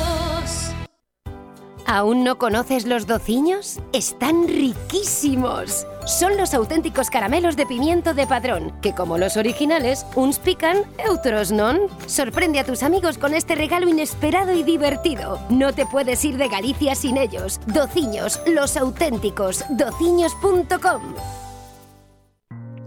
¿Aún 1.85 2.23
no 2.23 2.37
conoces 2.37 2.85
los 2.85 3.07
dociños? 3.07 3.79
¡Están 3.93 4.47
riquísimos! 4.47 5.85
Son 6.05 6.37
los 6.37 6.53
auténticos 6.53 7.09
caramelos 7.09 7.55
de 7.55 7.65
pimiento 7.65 8.13
de 8.13 8.25
padrón, 8.25 8.73
que 8.81 8.93
como 8.93 9.17
los 9.17 9.37
originales, 9.37 10.05
uns 10.15 10.39
pican, 10.39 10.83
otros 11.09 11.51
non. 11.51 11.89
Sorprende 12.07 12.59
a 12.59 12.65
tus 12.65 12.83
amigos 12.83 13.17
con 13.17 13.33
este 13.33 13.55
regalo 13.55 13.89
inesperado 13.89 14.53
y 14.53 14.63
divertido. 14.63 15.39
No 15.49 15.73
te 15.73 15.85
puedes 15.85 16.23
ir 16.25 16.37
de 16.37 16.47
Galicia 16.47 16.95
sin 16.95 17.17
ellos. 17.17 17.59
Dociños, 17.67 18.39
los 18.47 18.77
auténticos. 18.77 19.63
dociños.com 19.69 21.40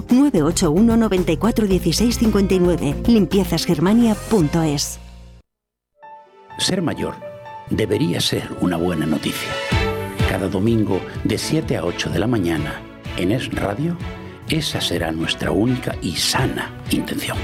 981 0.00 0.96
94 0.96 1.66
16 1.66 2.18
59. 2.18 2.96
Limpiezasgermania.es. 3.06 4.98
Ser 6.58 6.82
mayor 6.82 7.14
debería 7.70 8.20
ser 8.20 8.48
una 8.60 8.76
buena 8.76 9.06
noticia. 9.06 9.50
cada 10.28 10.48
domingo 10.48 11.00
de 11.24 11.38
7 11.38 11.76
a 11.76 11.84
8 11.84 12.10
de 12.10 12.18
la 12.18 12.26
mañana 12.26 12.82
en 13.16 13.32
Es 13.32 13.50
Radio, 13.52 13.96
esa 14.48 14.80
será 14.80 15.10
nuestra 15.12 15.50
única 15.50 15.96
y 16.02 16.16
sana 16.16 16.70
intención. 16.90 17.38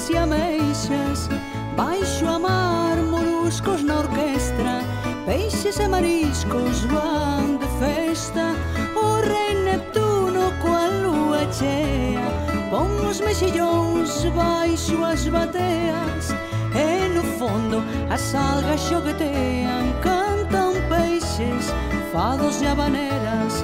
e 0.10 0.18
ameixas 0.18 1.30
Baixo 1.76 2.28
a 2.28 2.40
mar, 2.40 2.98
moluscos 2.98 3.84
na 3.84 4.00
orquestra 4.00 4.82
Peixes 5.26 5.80
e 5.80 5.88
mariscos 5.88 6.82
van 6.86 7.58
de 7.58 7.68
festa. 7.80 8.54
O 8.96 9.22
rei 9.22 9.56
Neptuno 9.64 10.52
coa 10.62 10.88
lúa 10.88 11.52
chea 11.52 12.22
Pon 12.70 13.08
os 13.08 13.22
mexillóns 13.22 14.26
baixo 14.36 15.04
as 15.06 15.28
bateas. 15.28 16.34
E 16.76 17.08
no 17.10 17.24
fondo 17.38 17.84
as 18.10 18.34
algas 18.36 18.82
xoguetean 18.82 19.94
Cantan 20.02 20.74
peixes, 20.90 21.72
fados 22.12 22.62
e 22.62 22.68
habaneras 22.68 23.64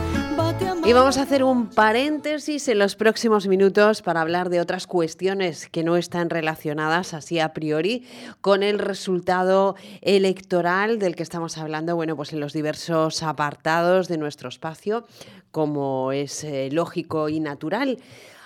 y 0.89 0.93
vamos 0.93 1.19
a 1.19 1.21
hacer 1.21 1.43
un 1.43 1.67
paréntesis 1.67 2.67
en 2.67 2.79
los 2.79 2.95
próximos 2.95 3.47
minutos 3.47 4.01
para 4.01 4.21
hablar 4.21 4.49
de 4.49 4.59
otras 4.59 4.87
cuestiones 4.87 5.69
que 5.69 5.83
no 5.83 5.97
están 5.97 6.31
relacionadas 6.31 7.13
así 7.13 7.37
a 7.37 7.53
priori 7.53 8.07
con 8.41 8.63
el 8.63 8.79
resultado 8.79 9.75
electoral 10.01 10.97
del 10.97 11.15
que 11.15 11.21
estamos 11.21 11.59
hablando, 11.59 11.95
bueno, 11.95 12.15
pues 12.15 12.33
en 12.33 12.39
los 12.39 12.53
diversos 12.53 13.21
apartados 13.21 14.07
de 14.07 14.17
nuestro 14.17 14.49
espacio, 14.49 15.05
como 15.51 16.11
es 16.11 16.43
eh, 16.43 16.69
lógico 16.71 17.29
y 17.29 17.39
natural. 17.39 17.99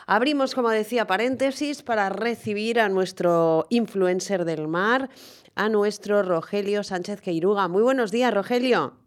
Abrimos, 0.05 0.53
como 0.53 0.69
decía, 0.69 1.07
paréntesis 1.07 1.81
para 1.81 2.09
recibir 2.09 2.81
a 2.81 2.89
nuestro 2.89 3.67
influencer 3.69 4.43
del 4.43 4.67
mar, 4.67 5.09
a 5.55 5.69
nuestro 5.69 6.23
Rogelio 6.23 6.83
Sánchez 6.83 7.21
Queiruga. 7.21 7.69
Muy 7.69 7.83
buenos 7.83 8.11
días, 8.11 8.33
Rogelio. 8.33 9.02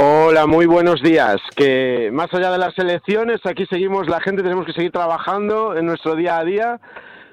Hola, 0.00 0.46
muy 0.46 0.66
buenos 0.66 1.02
días. 1.02 1.38
Que 1.56 2.10
más 2.12 2.32
allá 2.32 2.52
de 2.52 2.58
las 2.58 2.78
elecciones, 2.78 3.40
aquí 3.44 3.66
seguimos 3.66 4.08
la 4.08 4.20
gente, 4.20 4.44
tenemos 4.44 4.64
que 4.64 4.72
seguir 4.72 4.92
trabajando 4.92 5.76
en 5.76 5.86
nuestro 5.86 6.14
día 6.14 6.38
a 6.38 6.44
día 6.44 6.80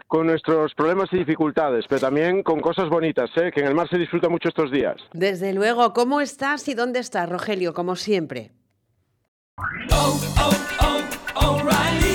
con 0.07 0.25
nuestros 0.25 0.73
problemas 0.73 1.09
y 1.11 1.17
dificultades, 1.17 1.85
pero 1.87 2.01
también 2.01 2.41
con 2.41 2.59
cosas 2.61 2.89
bonitas, 2.89 3.29
¿eh? 3.35 3.51
que 3.53 3.59
en 3.59 3.67
el 3.67 3.75
mar 3.75 3.87
se 3.87 3.99
disfruta 3.99 4.29
mucho 4.29 4.49
estos 4.49 4.71
días. 4.71 4.95
Desde 5.13 5.53
luego, 5.53 5.93
¿cómo 5.93 6.21
estás 6.21 6.67
y 6.67 6.73
dónde 6.73 6.97
estás, 6.97 7.29
Rogelio? 7.29 7.75
Como 7.75 7.95
siempre. 7.95 8.49
Oh, 9.91 10.19
oh, 10.39 10.99
oh, 11.35 12.14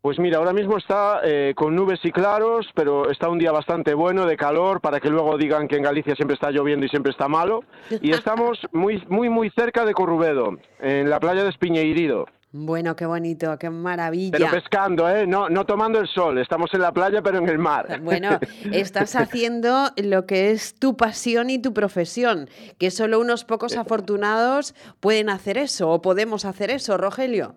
Pues 0.00 0.18
mira, 0.20 0.38
ahora 0.38 0.52
mismo 0.52 0.78
está 0.78 1.20
eh, 1.24 1.54
con 1.56 1.74
nubes 1.74 1.98
y 2.04 2.12
claros, 2.12 2.66
pero 2.74 3.10
está 3.10 3.28
un 3.28 3.38
día 3.38 3.50
bastante 3.50 3.94
bueno 3.94 4.26
de 4.26 4.36
calor 4.36 4.80
para 4.80 5.00
que 5.00 5.10
luego 5.10 5.36
digan 5.36 5.66
que 5.66 5.76
en 5.76 5.82
Galicia 5.82 6.14
siempre 6.14 6.34
está 6.34 6.52
lloviendo 6.52 6.86
y 6.86 6.88
siempre 6.88 7.10
está 7.10 7.26
malo. 7.26 7.64
Y 8.00 8.10
estamos 8.12 8.60
muy, 8.72 9.04
muy, 9.08 9.28
muy 9.28 9.50
cerca 9.50 9.84
de 9.84 9.94
Corrubedo, 9.94 10.56
en 10.78 11.10
la 11.10 11.18
playa 11.18 11.42
de 11.42 11.50
Espiñeirido. 11.50 12.26
Bueno, 12.52 12.96
qué 12.96 13.04
bonito, 13.04 13.58
qué 13.58 13.68
maravilla. 13.68 14.30
Pero 14.38 14.50
pescando, 14.50 15.08
¿eh? 15.10 15.26
No, 15.26 15.50
no 15.50 15.66
tomando 15.66 15.98
el 15.98 16.08
sol. 16.08 16.38
Estamos 16.38 16.72
en 16.72 16.80
la 16.80 16.92
playa, 16.92 17.20
pero 17.20 17.38
en 17.38 17.48
el 17.48 17.58
mar. 17.58 18.00
Bueno, 18.08 18.38
estás 18.72 19.16
haciendo 19.16 19.90
lo 19.96 20.26
que 20.26 20.52
es 20.52 20.74
tu 20.74 20.96
pasión 20.96 21.50
y 21.50 21.58
tu 21.58 21.74
profesión, 21.74 22.48
que 22.78 22.90
solo 22.90 23.20
unos 23.20 23.44
pocos 23.44 23.76
afortunados 23.76 24.74
pueden 25.00 25.28
hacer 25.28 25.58
eso, 25.58 25.90
o 25.90 26.00
podemos 26.00 26.44
hacer 26.44 26.70
eso, 26.70 26.96
Rogelio. 26.96 27.56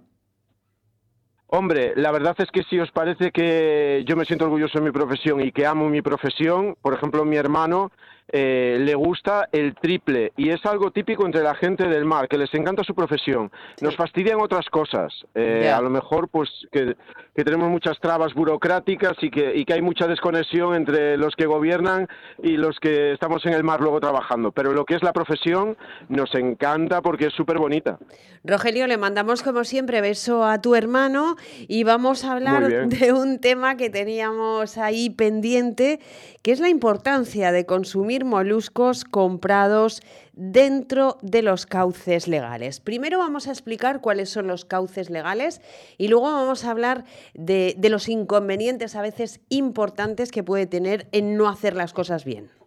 Hombre, 1.53 1.91
la 1.97 2.11
verdad 2.11 2.33
es 2.37 2.49
que 2.49 2.63
si 2.63 2.79
os 2.79 2.89
parece 2.91 3.31
que 3.31 4.05
yo 4.07 4.15
me 4.15 4.23
siento 4.23 4.45
orgulloso 4.45 4.79
de 4.79 4.85
mi 4.85 4.91
profesión 4.91 5.41
y 5.41 5.51
que 5.51 5.65
amo 5.65 5.89
mi 5.89 6.01
profesión, 6.01 6.77
por 6.81 6.93
ejemplo, 6.93 7.25
mi 7.25 7.35
hermano 7.35 7.91
eh, 8.31 8.77
le 8.79 8.95
gusta 8.95 9.49
el 9.51 9.75
triple 9.75 10.31
y 10.37 10.49
es 10.49 10.65
algo 10.65 10.91
típico 10.91 11.25
entre 11.25 11.43
la 11.43 11.53
gente 11.55 11.87
del 11.87 12.05
mar, 12.05 12.27
que 12.29 12.37
les 12.37 12.53
encanta 12.53 12.83
su 12.83 12.95
profesión. 12.95 13.51
Nos 13.81 13.95
fastidian 13.95 14.39
otras 14.39 14.69
cosas, 14.69 15.13
eh, 15.35 15.69
a 15.69 15.81
lo 15.81 15.89
mejor 15.89 16.29
pues 16.29 16.49
que, 16.71 16.95
tenemos 17.33 17.69
muchas 17.69 17.99
trabas 17.99 18.33
burocráticas 18.33 19.13
y 19.21 19.31
que, 19.31 19.55
y 19.55 19.65
que 19.65 19.73
hay 19.73 19.81
mucha 19.81 20.07
desconexión 20.07 20.75
entre 20.75 21.17
los 21.17 21.35
que 21.35 21.45
gobiernan 21.45 22.07
y 22.41 22.55
los 22.55 22.79
que 22.79 23.13
estamos 23.13 23.45
en 23.45 23.53
el 23.53 23.63
mar 23.63 23.81
luego 23.81 23.99
trabajando, 23.99 24.51
pero 24.51 24.73
lo 24.73 24.85
que 24.85 24.95
es 24.95 25.03
la 25.03 25.11
profesión 25.11 25.75
nos 26.07 26.33
encanta 26.35 27.01
porque 27.01 27.27
es 27.27 27.33
súper 27.33 27.57
bonita. 27.57 27.97
Rogelio, 28.43 28.87
le 28.87 28.97
mandamos 28.97 29.43
como 29.43 29.63
siempre 29.63 30.01
beso 30.01 30.45
a 30.45 30.61
tu 30.61 30.75
hermano 30.75 31.35
y 31.67 31.83
vamos 31.83 32.23
a 32.23 32.33
hablar 32.33 32.87
de 32.87 33.11
un 33.11 33.39
tema 33.39 33.75
que 33.75 33.89
teníamos 33.89 34.77
ahí 34.77 35.09
pendiente, 35.09 35.99
que 36.41 36.51
es 36.51 36.59
la 36.59 36.69
importancia 36.69 37.51
de 37.51 37.65
consumir 37.65 38.20
moluscos 38.23 39.05
comprados 39.05 40.01
dentro 40.33 41.17
de 41.21 41.41
los 41.41 41.65
cauces 41.65 42.27
legales. 42.27 42.79
Primero 42.79 43.19
vamos 43.19 43.47
a 43.47 43.51
explicar 43.51 44.01
cuáles 44.01 44.29
son 44.29 44.47
los 44.47 44.65
cauces 44.65 45.09
legales 45.09 45.61
y 45.97 46.07
luego 46.07 46.31
vamos 46.31 46.63
a 46.63 46.71
hablar 46.71 47.05
de, 47.33 47.75
de 47.77 47.89
los 47.89 48.09
inconvenientes 48.09 48.95
a 48.95 49.01
veces 49.01 49.41
importantes 49.49 50.31
que 50.31 50.43
puede 50.43 50.67
tener 50.67 51.07
en 51.11 51.37
no 51.37 51.49
hacer 51.49 51.75
las 51.75 51.93
cosas 51.93 52.25
bien. 52.25 52.60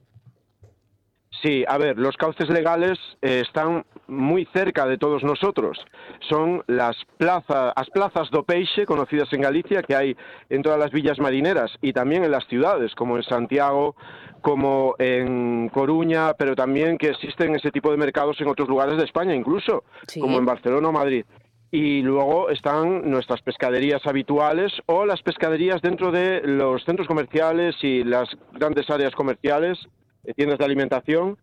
Sí, 1.45 1.63
a 1.69 1.77
ver, 1.77 1.99
los 1.99 2.17
cauces 2.17 2.49
legales 2.49 2.99
eh, 3.21 3.43
están 3.47 3.85
muy 4.07 4.47
cerca 4.55 4.87
de 4.87 4.97
todos 4.97 5.23
nosotros. 5.23 5.79
Son 6.27 6.65
las 6.69 6.97
plazas, 7.19 7.75
las 7.77 7.91
plazas 7.91 8.31
do 8.31 8.45
peixe 8.45 8.87
conocidas 8.87 9.31
en 9.35 9.43
Galicia 9.43 9.83
que 9.83 9.95
hay 9.95 10.17
en 10.49 10.63
todas 10.63 10.79
las 10.79 10.91
villas 10.91 11.19
marineras 11.19 11.71
y 11.83 11.93
también 11.93 12.25
en 12.25 12.31
las 12.31 12.47
ciudades 12.47 12.95
como 12.95 13.19
en 13.19 13.25
Santiago, 13.25 13.95
como 14.41 14.95
en 14.99 15.69
Coruña, 15.69 16.33
pero 16.33 16.57
también 16.57 16.97
que 16.97 17.09
existen 17.11 17.55
ese 17.55 17.71
tipo 17.71 17.91
de 17.91 17.99
mercados 17.99 18.41
en 18.41 18.49
otros 18.49 18.67
lugares 18.67 18.97
de 18.97 19.05
España, 19.05 19.35
incluso 19.35 19.85
Sí. 20.07 20.21
como 20.21 20.39
en 20.39 20.47
Barcelona 20.47 20.89
o 20.89 20.93
Madrid. 20.93 21.27
Y 21.71 22.01
luego 22.01 22.49
están 22.49 23.11
nuestras 23.11 23.43
pescaderías 23.43 24.07
habituales 24.07 24.73
o 24.87 25.05
las 25.05 25.21
pescaderías 25.21 25.83
dentro 25.83 26.11
de 26.11 26.41
los 26.47 26.85
centros 26.85 27.07
comerciales 27.07 27.77
y 27.83 28.03
las 28.03 28.29
grandes 28.53 28.89
áreas 28.89 29.13
comerciales, 29.15 29.79
tiendas 30.35 30.59
de 30.59 30.65
alimentación, 30.65 31.37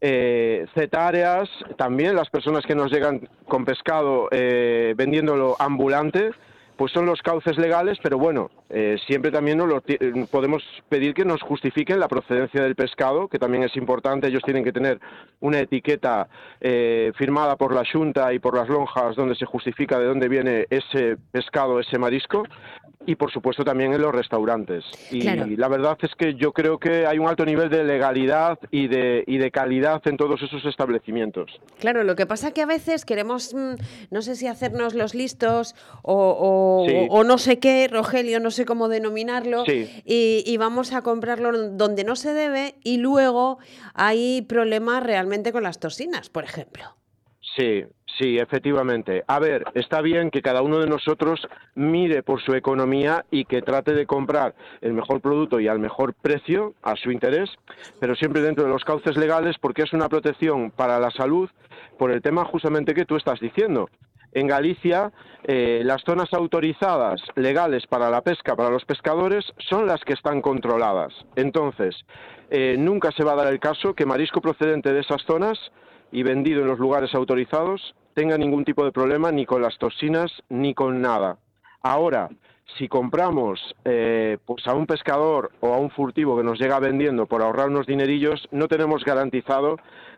eh, 0.00 0.66
cetáreas, 0.74 1.48
también 1.76 2.14
las 2.14 2.30
personas 2.30 2.64
que 2.64 2.74
nos 2.74 2.92
llegan 2.92 3.28
con 3.48 3.64
pescado 3.64 4.28
eh, 4.30 4.94
vendiéndolo 4.96 5.56
ambulante, 5.58 6.32
pues 6.78 6.92
son 6.92 7.06
los 7.06 7.20
cauces 7.22 7.58
legales, 7.58 7.98
pero 8.00 8.18
bueno, 8.18 8.52
eh, 8.70 8.96
siempre 9.04 9.32
también 9.32 9.58
nos 9.58 9.68
lo 9.68 9.82
eh, 9.88 10.26
podemos 10.30 10.62
pedir 10.88 11.12
que 11.12 11.24
nos 11.24 11.42
justifiquen 11.42 11.98
la 11.98 12.06
procedencia 12.06 12.62
del 12.62 12.76
pescado, 12.76 13.26
que 13.26 13.40
también 13.40 13.64
es 13.64 13.76
importante, 13.76 14.28
ellos 14.28 14.44
tienen 14.44 14.62
que 14.62 14.72
tener 14.72 15.00
una 15.40 15.58
etiqueta 15.58 16.28
eh, 16.60 17.10
firmada 17.16 17.56
por 17.56 17.74
la 17.74 17.82
Junta 17.84 18.32
y 18.32 18.38
por 18.38 18.56
las 18.56 18.68
lonjas 18.68 19.16
donde 19.16 19.34
se 19.34 19.44
justifica 19.44 19.98
de 19.98 20.06
dónde 20.06 20.28
viene 20.28 20.66
ese 20.70 21.16
pescado, 21.32 21.80
ese 21.80 21.98
marisco, 21.98 22.44
y 23.08 23.16
por 23.16 23.32
supuesto 23.32 23.64
también 23.64 23.94
en 23.94 24.02
los 24.02 24.14
restaurantes. 24.14 24.84
Y 25.10 25.20
Claro. 25.22 25.46
la 25.48 25.68
verdad 25.68 25.96
es 26.02 26.14
que 26.14 26.34
yo 26.34 26.52
creo 26.52 26.78
que 26.78 27.06
hay 27.06 27.18
un 27.18 27.26
alto 27.26 27.46
nivel 27.46 27.70
de 27.70 27.82
legalidad 27.82 28.58
y 28.70 28.86
de, 28.86 29.24
y 29.26 29.38
de 29.38 29.50
calidad 29.50 30.02
en 30.06 30.18
todos 30.18 30.42
esos 30.42 30.62
establecimientos. 30.66 31.50
Claro, 31.80 32.04
lo 32.04 32.14
que 32.16 32.26
pasa 32.26 32.52
que 32.52 32.60
a 32.60 32.66
veces 32.66 33.06
queremos, 33.06 33.54
mm, 33.54 33.76
no 34.10 34.20
sé 34.20 34.36
si 34.36 34.46
hacernos 34.46 34.92
los 34.92 35.14
listos 35.14 35.74
o, 36.02 36.36
o- 36.84 36.86
Sí. 36.86 37.06
o 37.08 37.24
no 37.24 37.38
sé 37.38 37.58
qué, 37.58 37.88
Rogelio, 37.88 38.40
no 38.40 38.50
sé 38.50 38.66
cómo 38.66 38.88
denominarlo, 38.88 39.64
Sí. 39.64 39.88
y, 40.04 40.44
y 40.46 40.56
vamos 40.58 40.92
a 40.92 41.00
comprarlo 41.00 41.70
donde 41.70 42.04
no 42.04 42.14
se 42.14 42.34
debe 42.34 42.74
y 42.84 42.98
luego 42.98 43.56
hay 43.94 44.42
problemas 44.42 45.02
realmente 45.02 45.50
con 45.50 45.62
las 45.62 45.80
toxinas, 45.80 46.28
por 46.28 46.44
ejemplo. 46.44 46.84
Sí, 47.56 47.84
sí, 48.16 48.38
efectivamente. 48.38 49.24
A 49.26 49.38
ver, 49.38 49.64
está 49.74 50.00
bien 50.00 50.30
que 50.30 50.42
cada 50.42 50.62
uno 50.62 50.78
de 50.78 50.86
nosotros 50.86 51.46
mire 51.74 52.22
por 52.22 52.40
su 52.40 52.54
economía 52.54 53.24
y 53.30 53.44
que 53.44 53.62
trate 53.62 53.92
de 53.92 54.06
comprar 54.06 54.54
el 54.80 54.94
mejor 54.94 55.20
producto 55.20 55.60
y 55.60 55.68
al 55.68 55.78
mejor 55.78 56.14
precio 56.14 56.74
a 56.82 56.96
su 56.96 57.10
interés, 57.10 57.50
pero 58.00 58.14
siempre 58.14 58.42
dentro 58.42 58.64
de 58.64 58.70
los 58.70 58.84
cauces 58.84 59.16
legales 59.16 59.56
porque 59.60 59.82
es 59.82 59.92
una 59.92 60.08
protección 60.08 60.70
para 60.70 60.98
la 60.98 61.10
salud 61.10 61.50
por 61.98 62.10
el 62.10 62.22
tema 62.22 62.44
justamente 62.44 62.94
que 62.94 63.04
tú 63.04 63.16
estás 63.16 63.40
diciendo. 63.40 63.88
En 64.32 64.46
Galicia, 64.46 65.10
eh, 65.44 65.80
las 65.84 66.02
zonas 66.02 66.32
autorizadas 66.34 67.22
legales 67.34 67.86
para 67.86 68.10
la 68.10 68.20
pesca, 68.20 68.54
para 68.56 68.70
los 68.70 68.84
pescadores, 68.84 69.44
son 69.58 69.86
las 69.86 70.02
que 70.04 70.12
están 70.12 70.42
controladas. 70.42 71.14
Entonces, 71.34 71.96
eh, 72.50 72.76
nunca 72.78 73.10
se 73.12 73.24
va 73.24 73.32
a 73.32 73.36
dar 73.36 73.52
el 73.52 73.58
caso 73.58 73.94
que 73.94 74.04
marisco 74.04 74.40
procedente 74.40 74.92
de 74.92 75.00
esas 75.00 75.22
zonas 75.22 75.58
y 76.12 76.22
vendido 76.22 76.62
en 76.62 76.68
los 76.68 76.78
lugares 76.78 77.14
autorizados 77.14 77.94
tenga 78.14 78.36
ningún 78.36 78.64
tipo 78.64 78.84
de 78.84 78.92
problema 78.92 79.30
ni 79.30 79.46
con 79.46 79.62
las 79.62 79.78
toxinas 79.78 80.32
ni 80.48 80.74
con 80.74 81.00
nada. 81.00 81.38
Ahora, 81.82 82.28
si 82.76 82.88
compramos 82.88 83.60
eh, 83.84 84.38
pues 84.44 84.66
a 84.66 84.74
un 84.74 84.86
pescador 84.86 85.52
o 85.60 85.72
a 85.72 85.78
un 85.78 85.90
furtivo 85.90 86.36
que 86.36 86.42
nos 86.42 86.58
llega 86.58 86.78
vendiendo 86.80 87.26
por 87.26 87.42
ahorrar 87.42 87.68
unos 87.68 87.86
dinerillos, 87.86 88.48
no 88.50 88.68
tenemos 88.68 89.04
garantizado 89.04 89.76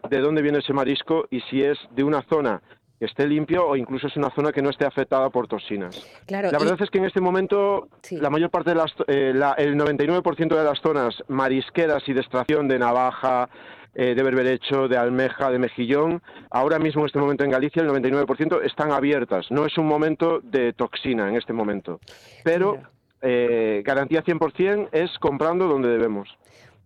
de 0.09 0.19
dónde 0.21 0.43
viene 0.43 0.59
ese 0.59 0.73
marisco 0.73 1.27
y 1.31 1.41
si 1.43 1.63
es 1.63 1.79
de 1.91 2.05
una 2.05 2.23
zona 2.23 2.63
que 3.01 3.07
esté 3.07 3.27
limpio 3.27 3.67
o 3.67 3.77
incluso 3.77 4.09
es 4.09 4.17
una 4.19 4.29
zona 4.31 4.53
que 4.53 4.61
no 4.61 4.69
esté 4.69 4.85
afectada 4.85 5.31
por 5.31 5.49
toxinas. 5.49 5.97
Claro, 6.27 6.51
La 6.53 6.59
y- 6.59 6.61
verdad 6.61 6.83
es 6.83 6.91
que 6.91 6.99
en 6.99 7.07
este 7.07 7.21
momento 7.23 7.89
la 8.11 8.29
mayor 8.29 8.51
parte 8.51 8.71
de 8.71 8.77
las, 8.77 8.93
eh, 9.09 9.33
la- 9.35 9.55
el 9.55 9.75
99% 9.75 10.55
de 10.55 10.63
las 10.65 10.79
zonas 10.83 11.15
marisqueras 11.27 12.07
y 12.07 12.13
de 12.13 12.21
extracción 12.21 12.69
de 12.69 12.79
navaja, 12.79 13.49
eh, 13.95 14.15
de 14.15 14.23
berberecho, 14.23 14.87
de 14.87 14.99
almeja, 14.99 15.51
de 15.51 15.59
mejillón, 15.59 16.23
ahora 16.51 16.79
mismo 16.79 17.01
en 17.01 17.07
este 17.07 17.19
momento 17.19 17.43
en 17.43 17.51
Galicia 17.51 17.81
el 17.81 17.89
99% 17.89 18.61
están 18.61 18.93
abiertas. 18.93 19.47
No 19.51 19.65
es 19.65 19.79
un 19.79 19.87
momento 19.87 20.41
de 20.43 20.75
toxina 20.75 21.27
en 21.27 21.37
este 21.37 21.55
momento. 21.55 22.01
Pero 22.45 22.77
eh, 23.23 23.83
garantía 23.85 24.23
100% 24.23 24.91
es 24.93 25.11
comprando 25.19 25.67
donde 25.69 25.89
debemos. 25.89 26.29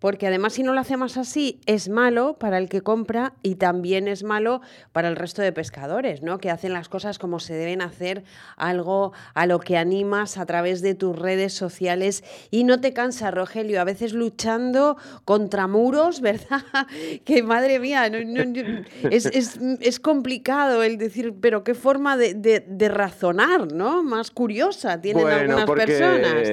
Porque 0.05 0.27
además 0.27 0.53
si 0.53 0.63
no 0.63 0.75
lo 0.75 0.81
hacemos 0.81 1.17
así 1.17 1.61
es 1.65 1.89
malo 1.89 2.37
para 2.39 2.59
el 2.59 2.69
que 2.69 2.83
compra 2.83 3.33
y 3.43 3.55
también 3.55 4.07
es 4.07 4.23
malo 4.23 4.61
para 4.93 5.09
el 5.09 5.17
resto 5.17 5.41
de 5.41 5.51
pescadores, 5.51 6.21
¿no? 6.21 6.37
Que 6.37 6.51
hacen 6.51 6.75
las 6.75 6.91
cosas 6.91 7.19
como 7.19 7.41
se 7.41 7.55
deben 7.55 7.81
hacer, 7.81 8.23
algo 8.59 9.15
a 9.33 9.47
lo 9.47 9.61
que 9.61 9.79
animas 9.79 10.37
a 10.37 10.45
través 10.45 10.83
de 10.83 10.95
tus 10.95 11.19
redes 11.19 11.55
sociales 11.55 12.23
y 12.51 12.65
no 12.65 12.83
te 12.83 12.93
cansa, 12.93 13.31
Rogelio, 13.31 13.81
a 13.81 13.85
veces 13.85 14.13
luchando 14.13 14.99
contra 15.25 15.67
muros, 15.69 16.21
¿verdad? 16.21 16.61
que 17.25 17.43
madre 17.43 17.79
mía, 17.81 18.11
no- 18.11 18.23
no- 18.25 18.45
no- 18.45 18.85
es, 19.11 19.25
es- 19.25 19.59
es 19.81 20.01
complicado 20.01 20.83
el 20.83 20.99
decir, 20.99 21.33
pero 21.41 21.65
qué 21.65 21.73
forma 21.73 22.19
de, 22.19 22.35
de- 22.35 22.61
de 22.69 22.89
razonar, 22.91 23.73
¿no? 23.73 24.03
Más 24.03 24.31
curiosa 24.31 25.01
tienen 25.01 25.25
algunas 25.41 25.65
personas. 26.21 26.49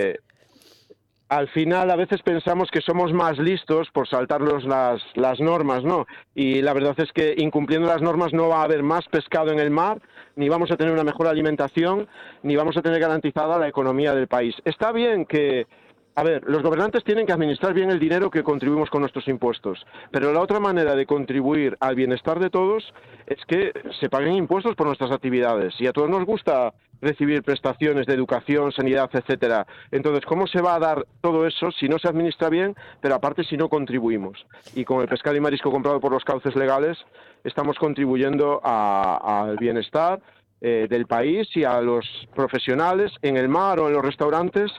Al 1.32 1.48
final 1.48 1.90
a 1.90 1.96
veces 1.96 2.22
pensamos 2.24 2.70
que 2.70 2.82
somos 2.82 3.14
más 3.14 3.40
listos 3.40 3.90
por 3.92 4.06
saltarnos 4.06 4.66
las, 4.66 5.02
las 5.16 5.40
normas, 5.40 5.82
¿no? 5.82 6.06
Y 6.36 6.62
la 6.62 6.74
verdad 6.74 6.94
es 7.00 7.10
que 7.14 7.36
incumpliendo 7.38 7.88
las 7.88 8.02
normas 8.02 8.34
no 8.34 8.50
va 8.50 8.60
a 8.60 8.64
haber 8.66 8.84
más 8.84 9.08
pescado 9.08 9.50
en 9.50 9.60
el 9.60 9.72
mar, 9.72 10.02
ni 10.36 10.50
vamos 10.50 10.72
a 10.72 10.76
tener 10.76 10.92
una 10.92 11.06
mejor 11.06 11.28
alimentación, 11.28 12.10
ni 12.44 12.58
vamos 12.58 12.76
a 12.76 12.82
tener 12.82 13.00
garantizada 13.00 13.58
la 13.58 13.70
economía 13.70 14.14
del 14.14 14.28
país. 14.28 14.56
Está 14.66 14.92
bien 14.92 15.26
que, 15.26 15.68
a 16.16 16.24
ver, 16.24 16.44
los 16.48 16.64
gobernantes 16.64 17.06
tienen 17.06 17.26
que 17.26 17.32
administrar 17.32 17.74
bien 17.74 17.92
el 17.92 18.00
dinero 18.00 18.30
que 18.30 18.44
contribuimos 18.44 18.90
con 18.90 19.00
nuestros 19.00 19.26
impuestos, 19.30 19.88
pero 20.12 20.34
la 20.34 20.42
otra 20.42 20.60
manera 20.60 20.96
de 20.96 21.06
contribuir 21.06 21.78
al 21.80 21.96
bienestar 21.96 22.40
de 22.40 22.50
todos 22.50 22.94
es 23.26 23.40
que 23.46 23.72
se 24.02 24.10
paguen 24.10 24.34
impuestos 24.34 24.76
por 24.76 24.86
nuestras 24.86 25.12
actividades. 25.12 25.80
Y 25.80 25.88
a 25.88 25.94
todos 25.94 26.10
nos 26.10 26.26
gusta 26.26 26.74
recibir 27.02 27.44
prestaciones 27.44 28.06
de 28.06 28.14
educación, 28.14 28.72
sanidad, 28.72 29.10
etcétera. 29.12 29.66
Entonces, 29.92 30.26
¿cómo 30.26 30.48
se 30.48 30.62
va 30.62 30.76
a 30.76 30.80
dar 30.80 31.06
todo 31.22 31.46
eso 31.48 31.72
si 31.72 31.88
no 31.88 32.00
se 32.00 32.08
administra 32.08 32.50
bien, 32.50 32.76
pero 33.02 33.16
aparte 33.16 33.44
si 33.44 33.58
no 33.58 33.70
contribuimos? 33.70 34.46
Y 34.76 34.86
con 34.86 35.02
el 35.02 35.08
pescado 35.08 35.36
y 35.36 35.40
marisco 35.40 35.72
comprado 35.72 36.00
por 36.00 36.12
los 36.12 36.24
cauces 36.24 36.56
legales 36.56 36.98
estamos 37.44 37.78
contribuyendo 37.78 38.62
al 38.64 39.58
bienestar 39.58 40.22
eh, 40.64 40.86
del 40.88 41.08
país 41.08 41.48
y 41.56 41.64
a 41.64 41.82
los 41.82 42.06
profesionales 42.36 43.12
en 43.24 43.36
el 43.36 43.50
mar 43.50 43.80
o 43.80 43.88
en 43.88 43.94
los 43.94 44.06
restaurantes 44.06 44.72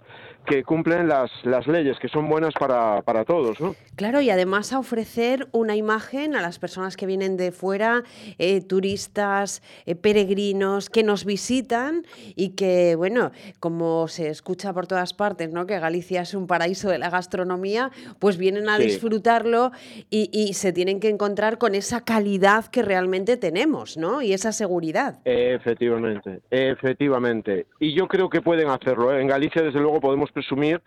que 0.47 0.65
cumplen 0.65 1.09
las, 1.09 1.31
las 1.45 1.67
leyes, 1.67 1.97
que 2.01 2.09
son 2.09 2.29
buenas 2.29 2.53
para, 2.59 3.03
para 3.03 3.25
todos, 3.25 3.61
¿no? 3.61 3.75
Claro, 3.97 4.21
y 4.21 4.31
además 4.31 4.73
a 4.73 4.79
ofrecer 4.79 5.49
una 5.53 5.77
imagen 5.77 6.35
a 6.35 6.43
las 6.43 6.59
personas 6.59 6.97
que 6.97 7.07
vienen 7.07 7.37
de 7.37 7.53
fuera, 7.53 8.03
eh, 8.39 8.61
turistas, 8.61 9.63
eh, 9.87 9.95
peregrinos, 9.95 10.91
que 10.91 11.03
nos 11.03 11.25
visitan 11.25 12.05
y 12.35 12.51
que, 12.51 12.95
bueno, 12.97 13.31
como 13.61 14.09
se 14.09 14.29
escucha 14.29 14.73
por 14.73 14.87
todas 14.87 15.15
partes, 15.15 15.51
¿no? 15.53 15.67
Que 15.67 15.79
Galicia 15.79 16.23
es 16.23 16.35
un 16.35 16.47
paraíso 16.47 16.89
de 16.91 16.99
la 16.99 17.11
gastronomía, 17.11 17.91
pues 18.19 18.37
vienen 18.39 18.69
a 18.69 18.79
Sí. 18.79 18.85
disfrutarlo 18.85 19.71
y, 20.11 20.29
y 20.33 20.55
se 20.55 20.73
tienen 20.73 20.99
que 20.99 21.09
encontrar 21.09 21.59
con 21.59 21.75
esa 21.75 22.05
calidad 22.05 22.67
que 22.67 22.83
realmente 22.83 23.37
tenemos, 23.37 23.97
¿no? 23.97 24.23
Y 24.23 24.33
esa 24.33 24.53
seguridad. 24.53 25.21
Efectivamente, 25.25 26.41
efectivamente. 26.51 27.67
Y 27.79 27.95
yo 27.95 28.09
creo 28.09 28.29
que 28.29 28.41
pueden 28.41 28.69
hacerlo. 28.69 29.13
¿eh? 29.15 29.21
En 29.21 29.29
Galicia, 29.29 29.63
desde 29.63 29.79
luego, 29.81 30.01
podemos 30.01 30.32
presumir 30.33 30.81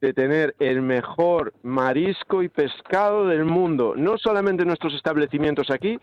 de 0.00 0.12
tener 0.14 0.54
el 0.58 0.80
mejor 0.80 1.52
marisco 1.62 2.42
y 2.42 2.48
pescado 2.48 3.26
del 3.26 3.44
mundo, 3.44 3.94
no 3.96 4.16
solamente 4.16 4.62
en 4.62 4.68
nuestros 4.68 4.94
establecimientos 4.94 5.70
aquí, 5.70 5.98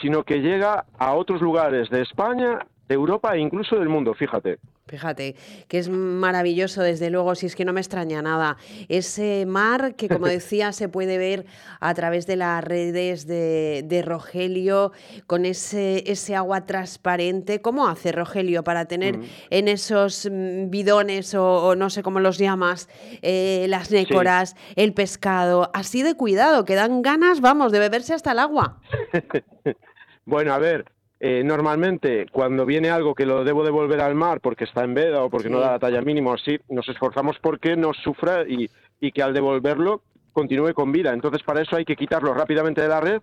sino 0.00 0.22
que 0.22 0.40
llega 0.40 0.84
a 0.98 1.14
otros 1.14 1.40
lugares 1.40 1.90
de 1.90 2.02
España, 2.02 2.60
de 2.90 2.96
Europa 2.96 3.36
e 3.36 3.38
incluso 3.38 3.76
del 3.76 3.88
mundo, 3.88 4.14
fíjate. 4.14 4.58
Fíjate, 4.88 5.36
que 5.68 5.78
es 5.78 5.88
maravilloso, 5.88 6.82
desde 6.82 7.08
luego, 7.08 7.36
si 7.36 7.46
es 7.46 7.54
que 7.54 7.64
no 7.64 7.72
me 7.72 7.80
extraña 7.80 8.20
nada. 8.20 8.56
Ese 8.88 9.46
mar 9.46 9.94
que, 9.94 10.08
como 10.08 10.26
decía, 10.38 10.72
se 10.72 10.88
puede 10.88 11.16
ver 11.16 11.46
a 11.78 11.94
través 11.94 12.26
de 12.26 12.34
las 12.34 12.64
redes 12.64 13.28
de, 13.28 14.02
Rogelio, 14.04 14.90
con 15.28 15.46
ese, 15.46 16.02
ese 16.10 16.34
agua 16.34 16.66
transparente. 16.66 17.62
¿Cómo 17.62 17.86
hace 17.86 18.10
Rogelio 18.10 18.64
para 18.64 18.86
tener 18.86 19.18
mm. 19.18 19.24
en 19.50 19.68
esos 19.68 20.28
mm, 20.28 20.68
bidones 20.70 21.36
o, 21.36 21.76
no 21.76 21.90
sé 21.90 22.02
cómo 22.02 22.18
los 22.18 22.38
llamas, 22.38 22.88
eh, 23.22 23.66
las 23.68 23.92
nécoras, 23.92 24.56
el 24.74 24.94
pescado? 24.94 25.70
Así 25.74 26.02
de 26.02 26.16
cuidado, 26.16 26.64
que 26.64 26.74
dan 26.74 27.02
ganas, 27.02 27.40
vamos, 27.40 27.70
de 27.70 27.78
beberse 27.78 28.14
hasta 28.14 28.32
el 28.32 28.40
agua. 28.40 28.80
bueno, 30.24 30.52
a 30.52 30.58
ver, 30.58 30.86
eh, 31.20 31.42
normalmente 31.44 32.26
cuando 32.32 32.64
viene 32.64 32.88
algo 32.88 33.14
que 33.14 33.26
lo 33.26 33.44
debo 33.44 33.62
devolver 33.62 34.00
al 34.00 34.14
mar 34.14 34.40
porque 34.40 34.64
está 34.64 34.84
en 34.84 34.94
veda 34.94 35.22
o 35.22 35.28
porque 35.28 35.50
no 35.50 35.60
da 35.60 35.72
la 35.72 35.78
talla 35.78 36.00
mínima, 36.00 36.32
así, 36.32 36.58
nos 36.70 36.88
esforzamos 36.88 37.36
porque 37.40 37.76
no 37.76 37.92
sufra 37.92 38.44
y, 38.48 38.70
y 39.00 39.12
que 39.12 39.22
al 39.22 39.34
devolverlo 39.34 40.00
continúe 40.32 40.72
con 40.72 40.92
vida. 40.92 41.12
Entonces, 41.12 41.42
para 41.42 41.60
eso 41.60 41.76
hay 41.76 41.84
que 41.84 41.96
quitarlo 41.96 42.32
rápidamente 42.32 42.80
de 42.80 42.88
la 42.88 43.00
red, 43.00 43.20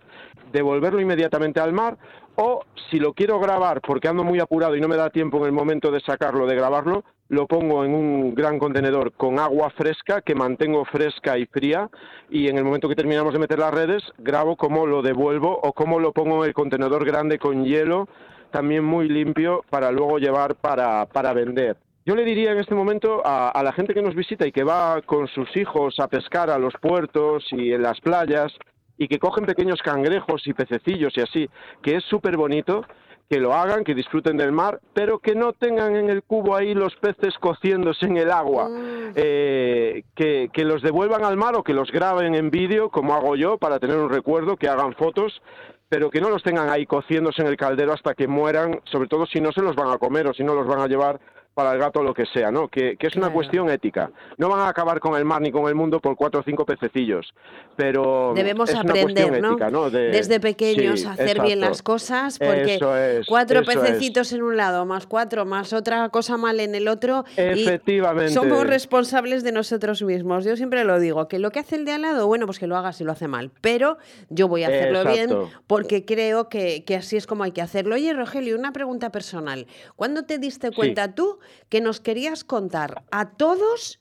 devolverlo 0.52 1.00
inmediatamente 1.00 1.58
al 1.58 1.72
mar, 1.72 1.96
o 2.36 2.64
si 2.90 3.00
lo 3.00 3.14
quiero 3.14 3.40
grabar 3.40 3.80
porque 3.80 4.06
ando 4.08 4.22
muy 4.22 4.38
apurado 4.38 4.76
y 4.76 4.80
no 4.80 4.88
me 4.88 4.96
da 4.96 5.10
tiempo 5.10 5.38
en 5.38 5.46
el 5.46 5.52
momento 5.52 5.90
de 5.90 6.00
sacarlo, 6.00 6.46
de 6.46 6.54
grabarlo, 6.54 7.04
lo 7.28 7.46
pongo 7.46 7.84
en 7.84 7.94
un 7.94 8.34
gran 8.34 8.58
contenedor 8.58 9.12
con 9.12 9.38
agua 9.38 9.70
fresca 9.70 10.22
que 10.22 10.34
mantengo 10.34 10.84
fresca 10.86 11.36
y 11.36 11.46
fría 11.46 11.90
y 12.30 12.48
en 12.48 12.56
el 12.56 12.64
momento 12.64 12.88
que 12.88 12.94
terminamos 12.94 13.32
de 13.32 13.38
meter 13.38 13.58
las 13.58 13.72
redes 13.72 14.02
grabo 14.18 14.56
cómo 14.56 14.86
lo 14.86 15.02
devuelvo 15.02 15.58
o 15.62 15.72
cómo 15.72 16.00
lo 16.00 16.12
pongo 16.12 16.42
en 16.42 16.48
el 16.48 16.54
contenedor 16.54 17.04
grande 17.04 17.38
con 17.38 17.64
hielo 17.64 18.08
también 18.50 18.84
muy 18.84 19.08
limpio 19.08 19.62
para 19.68 19.90
luego 19.90 20.18
llevar 20.18 20.54
para, 20.54 21.04
para 21.06 21.34
vender. 21.34 21.76
Yo 22.06 22.16
le 22.16 22.24
diría 22.24 22.52
en 22.52 22.58
este 22.58 22.74
momento 22.74 23.20
a, 23.26 23.50
a, 23.50 23.62
la 23.62 23.72
gente 23.72 23.92
que 23.92 24.00
nos 24.00 24.14
visita 24.14 24.46
y 24.46 24.52
que 24.52 24.64
va 24.64 25.02
con 25.02 25.28
sus 25.28 25.54
hijos 25.58 26.00
a 26.00 26.08
pescar 26.08 26.48
a 26.48 26.58
los 26.58 26.72
puertos 26.80 27.44
y 27.52 27.72
en 27.72 27.82
las 27.82 28.00
playas 28.00 28.50
y 28.96 29.06
que 29.06 29.18
cogen 29.18 29.44
pequeños 29.44 29.82
cangrejos 29.82 30.46
y 30.46 30.54
pececillos 30.54 31.12
y 31.16 31.20
así, 31.20 31.50
que 31.82 31.96
es 31.96 32.04
súper 32.04 32.38
bonito, 32.38 32.84
que 33.28 33.38
lo 33.38 33.52
hagan, 33.54 33.84
que 33.84 33.94
disfruten 33.94 34.36
del 34.36 34.52
mar, 34.52 34.80
pero 34.94 35.18
que 35.18 35.34
no 35.34 35.52
tengan 35.52 35.96
en 35.96 36.08
el 36.08 36.22
cubo 36.22 36.56
ahí 36.56 36.74
los 36.74 36.96
peces 36.96 37.36
cociéndose 37.38 38.06
en 38.06 38.16
el 38.16 38.30
agua, 38.30 38.68
mm. 38.68 39.12
eh, 39.14 40.04
que, 40.14 40.50
que, 40.52 40.64
los 40.64 40.82
devuelvan 40.82 41.24
al 41.24 41.36
mar 41.36 41.54
o 41.54 41.62
que 41.62 41.74
los 41.74 41.90
graben 41.92 42.34
en 42.34 42.50
vídeo, 42.50 42.88
como 42.88 43.14
hago 43.14 43.36
yo, 43.36 43.58
para 43.58 43.78
tener 43.78 43.98
un 43.98 44.08
recuerdo, 44.08 44.56
que 44.56 44.68
hagan 44.68 44.94
fotos, 44.94 45.42
pero 45.88 46.10
que 46.10 46.20
no 46.20 46.30
los 46.30 46.42
tengan 46.42 46.70
ahí 46.70 46.86
cociéndose 46.86 47.42
en 47.42 47.48
el 47.48 47.56
caldero 47.56 47.92
hasta 47.92 48.14
que 48.14 48.28
mueran, 48.28 48.80
sobre 48.84 49.08
todo 49.08 49.26
si 49.26 49.40
no 49.40 49.52
se 49.52 49.62
los 49.62 49.76
van 49.76 49.90
a 49.90 49.98
comer 49.98 50.26
o 50.26 50.34
si 50.34 50.44
no 50.44 50.54
los 50.54 50.66
van 50.66 50.80
a 50.80 50.86
llevar 50.86 51.20
para 51.58 51.72
el 51.72 51.80
gato 51.80 52.04
lo 52.04 52.14
que 52.14 52.24
sea, 52.24 52.52
¿no? 52.52 52.68
Que, 52.68 52.96
es 53.00 53.16
una 53.16 53.30
cuestión 53.30 53.68
ética. 53.68 54.12
No 54.36 54.48
van 54.48 54.60
a 54.60 54.68
acabar 54.68 55.00
con 55.00 55.16
el 55.16 55.24
mar 55.24 55.42
ni 55.42 55.50
con 55.50 55.66
el 55.66 55.74
mundo 55.74 55.98
por 55.98 56.14
cuatro 56.14 56.38
o 56.38 56.42
cinco 56.44 56.64
pececillos, 56.64 57.34
pero 57.74 58.32
debemos 58.32 58.72
aprender, 58.72 59.42
¿no? 59.42 59.90
Desde 59.90 60.38
pequeños 60.38 61.04
a 61.04 61.14
hacer 61.14 61.42
bien 61.42 61.58
las 61.58 61.82
cosas, 61.82 62.38
porque 62.38 62.78
cuatro 63.26 63.64
pececitos 63.64 64.32
en 64.32 64.42
un 64.44 64.56
lado, 64.56 64.86
más 64.86 65.08
cuatro, 65.08 65.44
más 65.46 65.72
otra 65.72 66.08
cosa 66.10 66.36
mal 66.36 66.60
en 66.60 66.76
el 66.76 66.86
otro, 66.86 67.24
Efectivamente. 67.36 68.32
somos 68.32 68.64
responsables 68.64 69.42
de 69.42 69.50
nosotros 69.50 70.00
mismos. 70.04 70.44
Yo 70.44 70.56
siempre 70.56 70.84
lo 70.84 71.00
digo, 71.00 71.26
que 71.26 71.40
lo 71.40 71.50
que 71.50 71.58
hace 71.58 71.74
el 71.74 71.84
de 71.84 71.90
al 71.90 72.02
lado, 72.02 72.28
bueno, 72.28 72.46
pues 72.46 72.60
que 72.60 72.68
lo 72.68 72.76
haga 72.76 72.92
si 72.92 73.02
lo 73.02 73.10
hace 73.10 73.26
mal, 73.26 73.50
pero 73.60 73.98
yo 74.30 74.46
voy 74.46 74.62
a 74.62 74.68
hacerlo 74.68 75.04
bien 75.12 75.30
porque 75.66 76.04
creo 76.04 76.48
que, 76.48 76.84
que, 76.84 76.94
así 76.94 77.16
es 77.16 77.26
como 77.26 77.42
hay 77.42 77.50
que 77.50 77.62
hacerlo. 77.62 77.96
Oye, 77.96 78.12
Rogelio, 78.12 78.56
una 78.56 78.72
pregunta 78.72 79.10
personal. 79.10 79.66
¿Cuándo 79.96 80.22
te 80.22 80.38
diste 80.38 80.70
cuenta 80.70 81.16
tú 81.16 81.40
que 81.68 81.80
nos 81.80 82.00
querías 82.00 82.44
contar 82.44 83.04
a 83.10 83.30
todos 83.30 83.98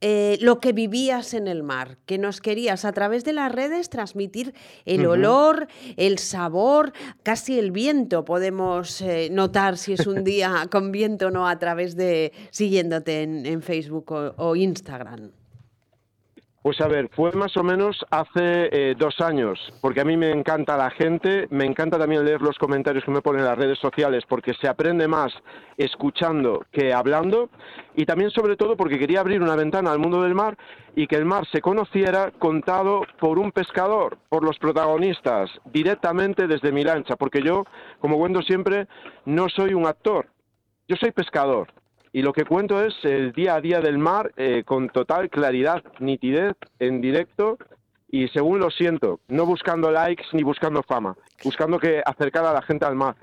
eh, 0.00 0.38
lo 0.40 0.60
que 0.60 0.72
vivías 0.72 1.34
en 1.34 1.48
el 1.48 1.64
mar, 1.64 1.98
que 2.06 2.18
nos 2.18 2.40
querías 2.40 2.84
a 2.84 2.92
través 2.92 3.24
de 3.24 3.32
las 3.32 3.50
redes 3.50 3.90
transmitir 3.90 4.54
el 4.84 5.04
olor, 5.06 5.66
el 5.96 6.18
sabor, 6.18 6.92
casi 7.24 7.58
el 7.58 7.72
viento. 7.72 8.24
Podemos 8.24 9.00
eh, 9.00 9.28
notar 9.32 9.76
si 9.76 9.94
es 9.94 10.06
un 10.06 10.22
día 10.24 10.68
con 10.70 10.92
viento 10.92 11.26
o 11.26 11.30
no 11.30 11.48
a 11.48 11.58
través 11.58 11.96
de 11.96 12.32
siguiéndote 12.50 13.22
en, 13.22 13.62
Facebook 13.62 14.12
o 14.36 14.54
Instagram. 14.54 15.32
Pues 16.68 16.82
a 16.82 16.86
ver, 16.86 17.08
fue 17.16 17.32
más 17.32 17.56
o 17.56 17.62
menos 17.62 18.04
hace 18.10 18.68
eh, 18.90 18.94
dos 18.94 19.22
años, 19.22 19.58
porque 19.80 20.02
a 20.02 20.04
mí 20.04 20.18
me 20.18 20.30
encanta 20.30 20.76
la 20.76 20.90
gente, 20.90 21.48
me 21.48 21.64
encanta 21.64 21.98
también 21.98 22.26
leer 22.26 22.42
los 22.42 22.58
comentarios 22.58 23.06
que 23.06 23.10
me 23.10 23.22
ponen 23.22 23.40
en 23.40 23.46
las 23.46 23.56
redes 23.56 23.78
sociales, 23.78 24.24
porque 24.28 24.52
se 24.52 24.68
aprende 24.68 25.08
más 25.08 25.32
escuchando 25.78 26.66
que 26.70 26.92
hablando, 26.92 27.48
y 27.94 28.04
también 28.04 28.30
sobre 28.32 28.56
todo 28.56 28.76
porque 28.76 28.98
quería 28.98 29.20
abrir 29.20 29.40
una 29.40 29.56
ventana 29.56 29.90
al 29.90 29.98
mundo 29.98 30.20
del 30.20 30.34
mar 30.34 30.58
y 30.94 31.06
que 31.06 31.16
el 31.16 31.24
mar 31.24 31.46
se 31.50 31.62
conociera 31.62 32.32
contado 32.38 33.00
por 33.18 33.38
un 33.38 33.50
pescador, 33.50 34.18
por 34.28 34.44
los 34.44 34.58
protagonistas, 34.58 35.50
directamente 35.72 36.46
desde 36.46 36.70
mi 36.70 36.84
lancha, 36.84 37.16
porque 37.16 37.40
yo, 37.40 37.64
como 37.98 38.18
cuento 38.18 38.42
siempre, 38.42 38.88
no 39.24 39.48
soy 39.48 39.72
un 39.72 39.86
actor, 39.86 40.26
yo 40.86 40.96
soy 40.96 41.12
pescador 41.12 41.68
y 42.18 42.22
lo 42.22 42.32
que 42.32 42.44
cuento 42.44 42.84
es 42.84 42.96
el 43.04 43.30
día 43.30 43.54
a 43.54 43.60
día 43.60 43.80
del 43.80 43.96
mar 43.96 44.32
eh, 44.36 44.64
con 44.66 44.88
total 44.88 45.30
claridad, 45.30 45.84
nitidez, 46.00 46.56
en 46.80 47.00
directo 47.00 47.58
y 48.10 48.26
según 48.26 48.58
lo 48.58 48.70
siento, 48.70 49.20
no 49.28 49.46
buscando 49.46 49.92
likes 49.92 50.24
ni 50.32 50.42
buscando 50.42 50.82
fama, 50.82 51.14
buscando 51.44 51.78
que 51.78 52.02
acercar 52.04 52.44
a 52.44 52.52
la 52.52 52.62
gente 52.62 52.86
al 52.86 52.96
mar. 52.96 53.14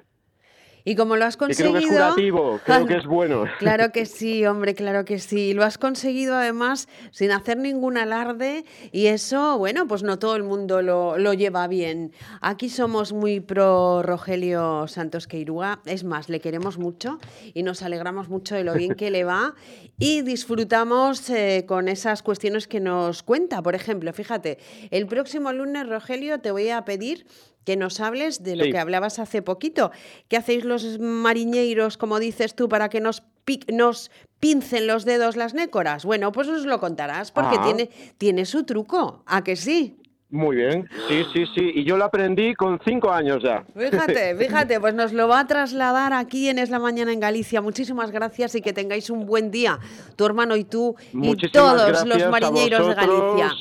Y 0.86 0.96
como 0.96 1.18
lo 1.18 1.26
has 1.26 1.36
conseguido... 1.36 1.74
creo 1.74 1.82
que 1.82 1.96
es 1.96 2.02
curativo, 2.02 2.60
creo 2.66 2.86
que 2.86 2.98
es 2.98 3.06
bueno. 3.06 3.46
Claro 3.58 3.92
que 3.92 4.06
sí, 4.06 4.46
hombre, 4.46 4.76
claro 4.76 5.04
que 5.04 5.20
sí. 5.20 5.54
Lo 5.54 5.64
has 5.64 5.80
conseguido 5.80 6.36
además 6.36 6.88
sin 7.12 7.32
hacer 7.32 7.58
ningún 7.58 7.98
alarde 7.98 8.66
y 8.92 9.08
eso, 9.08 9.58
bueno, 9.58 9.88
pues 9.88 10.04
no 10.04 10.20
todo 10.20 10.36
el 10.36 10.44
mundo 10.44 10.84
lo, 10.84 11.18
lo 11.18 11.34
lleva 11.34 11.68
bien. 11.68 12.14
Aquí 12.40 12.70
somos 12.70 13.14
muy 13.14 13.40
pro 13.40 14.04
Rogelio 14.04 14.88
Santos 14.88 15.28
Queirúa, 15.28 15.82
es 15.86 16.04
más, 16.04 16.30
le 16.30 16.40
queremos 16.40 16.78
mucho 16.78 17.18
y 17.56 17.64
nos 17.64 17.82
alegramos 17.82 18.30
mucho 18.30 18.54
de 18.54 18.64
lo 18.64 18.76
bien 18.76 18.94
que 18.94 19.10
le 19.10 19.24
va 19.24 19.56
y 19.98 20.22
disfrutamos 20.22 21.30
eh, 21.30 21.66
con 21.68 21.88
esas 21.88 22.22
cuestiones 22.22 22.68
que 22.68 22.80
nos 22.80 23.24
cuenta. 23.24 23.64
Por 23.64 23.74
ejemplo, 23.74 24.14
fíjate, 24.14 24.60
el 24.92 25.08
próximo 25.08 25.52
lunes, 25.52 25.88
Rogelio, 25.88 26.40
te 26.40 26.52
voy 26.52 26.70
a 26.70 26.86
pedir 26.86 27.26
que 27.66 27.76
nos 27.76 28.00
hables 28.00 28.44
de 28.44 28.56
lo 28.56 28.64
que 28.66 28.78
hablabas 28.78 29.20
hace 29.20 29.42
poquito. 29.42 29.92
¿Qué 30.30 30.38
hacéis 30.38 30.64
los 30.64 31.00
mariñeiros, 31.00 31.98
como 31.98 32.20
dices 32.20 32.56
tú, 32.56 32.70
para 32.70 32.90
que 32.90 33.02
nos, 33.02 33.24
nos 33.72 34.12
pincen 34.40 34.88
los 34.88 35.04
dedos 35.04 35.36
las 35.36 35.54
nécoras? 35.54 36.06
Bueno, 36.06 36.32
pues 36.32 36.48
os 36.48 36.66
lo 36.66 36.80
contarás, 36.80 37.32
porque 37.32 37.58
tiene, 37.60 37.90
tiene 38.18 38.46
su 38.46 38.64
truco, 38.64 39.24
¿a 39.26 39.44
que 39.44 39.56
sí? 39.56 39.98
Muy 40.30 40.58
bien, 40.58 40.90
sí, 41.08 41.24
sí, 41.34 41.46
sí. 41.54 41.72
Y 41.76 41.86
yo 41.86 41.98
lo 41.98 42.06
aprendí 42.06 42.56
con 42.56 42.80
cinco 42.84 43.12
años 43.12 43.44
ya. 43.44 43.64
Fíjate, 43.76 44.36
fíjate, 44.36 44.80
pues 44.80 44.94
nos 44.94 45.14
lo 45.14 45.28
va 45.28 45.40
a 45.40 45.48
trasladar 45.48 46.14
aquí 46.14 46.50
en 46.50 46.60
Es 46.60 46.70
la 46.70 46.80
Mañana 46.80 47.14
en 47.14 47.20
Galicia. 47.20 47.62
Muchísimas 47.62 48.12
gracias 48.12 48.56
y 48.56 48.62
que 48.62 48.74
tengáis 48.74 49.10
un 49.10 49.26
buen 49.26 49.52
día, 49.52 49.80
tu 50.16 50.26
hermano 50.26 50.56
y 50.56 50.64
tú 50.64 50.96
y 51.14 51.50
todos 51.52 52.06
los 52.06 52.28
mariñeros 52.30 52.88
de 52.88 52.96
Galicia. 52.96 53.52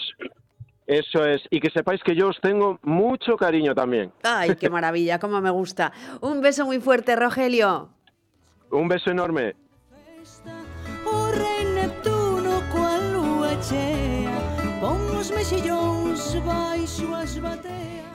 Eso 0.87 1.25
es, 1.25 1.41
y 1.51 1.61
que 1.61 1.71
sepáis 1.71 2.03
que 2.03 2.15
yo 2.15 2.29
os 2.29 2.39
tengo 2.41 2.79
mucho 2.83 3.37
cariño 3.37 3.75
también. 3.75 4.13
Ay, 4.23 4.55
qué 4.57 4.69
maravilla, 4.69 5.19
cómo 5.19 5.41
me 5.41 5.51
gusta. 5.51 5.93
Un 6.21 6.43
beso 6.43 6.67
muy 6.67 6.81
fuerte, 6.81 7.17
Rogelio. 7.17 7.89
Un 8.71 8.89
beso 8.89 9.11
enorme. 9.11 9.55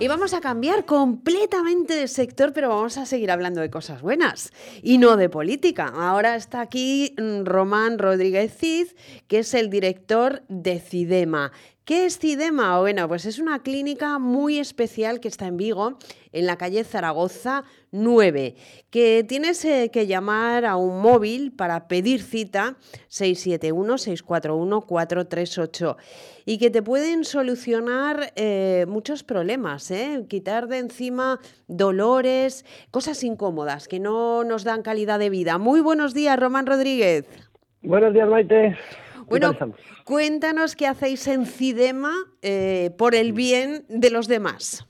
Y 0.02 0.08
vamos 0.08 0.34
a 0.34 0.40
cambiar 0.40 0.86
completamente 0.86 1.94
de 1.96 2.08
sector, 2.08 2.54
pero 2.54 2.70
vamos 2.70 2.98
a 2.98 3.06
seguir 3.06 3.32
hablando 3.32 3.62
de 3.62 3.70
cosas 3.70 4.02
buenas 4.02 4.54
y 4.82 4.98
no 4.98 5.18
de 5.18 5.28
política. 5.28 5.92
Ahora 5.94 6.36
está 6.36 6.62
aquí 6.62 7.16
mm, 7.18 7.46
Román 7.46 7.98
Rodríguez 7.98 8.56
Cid, 8.56 8.88
que 9.28 9.40
es 9.40 9.54
el 9.54 9.70
director 9.70 10.44
de 10.48 10.80
Cidema. 10.80 11.52
¿Qué 11.90 12.06
es 12.06 12.20
Cidema? 12.20 12.80
Bueno, 12.80 13.08
pues 13.08 13.26
es 13.26 13.40
una 13.40 13.64
clínica 13.64 14.20
muy 14.20 14.60
especial 14.60 15.20
que 15.20 15.28
está 15.28 15.48
en 15.48 15.58
Vigo, 15.58 15.98
en 16.32 16.46
la 16.46 16.56
calle 16.56 16.84
Zaragoza 16.84 17.64
9, 17.92 18.54
que 18.92 19.26
tienes 19.28 19.66
eh, 19.66 19.90
que 19.92 20.06
llamar 20.06 20.66
a 20.66 20.76
un 20.76 21.02
móvil 21.02 21.52
para 21.52 21.88
pedir 21.88 22.22
cita 22.22 22.76
671-641-438 23.10 25.96
y 26.46 26.60
que 26.60 26.70
te 26.70 26.84
pueden 26.84 27.26
solucionar 27.26 28.34
eh, 28.36 28.86
muchos 28.88 29.24
problemas, 29.24 29.90
¿eh? 29.90 30.26
quitar 30.30 30.68
de 30.68 30.78
encima 30.78 31.40
dolores, 31.68 32.68
cosas 32.92 33.24
incómodas 33.24 33.88
que 33.88 34.00
no 34.00 34.44
nos 34.44 34.64
dan 34.64 34.84
calidad 34.84 35.18
de 35.18 35.32
vida. 35.32 35.58
Muy 35.58 35.82
buenos 35.82 36.14
días, 36.14 36.40
Román 36.40 36.68
Rodríguez. 36.68 37.26
Buenos 37.82 38.14
días, 38.14 38.30
Maite. 38.30 38.78
Bueno, 39.30 39.56
cuéntanos 40.04 40.76
qué 40.76 40.88
hacéis 40.88 41.28
en 41.28 41.46
Cidema 41.46 42.14
eh, 42.42 42.92
por 42.98 43.16
el 43.16 43.34
bien 43.34 43.86
de 43.90 44.10
los 44.10 44.28
demás. 44.28 44.86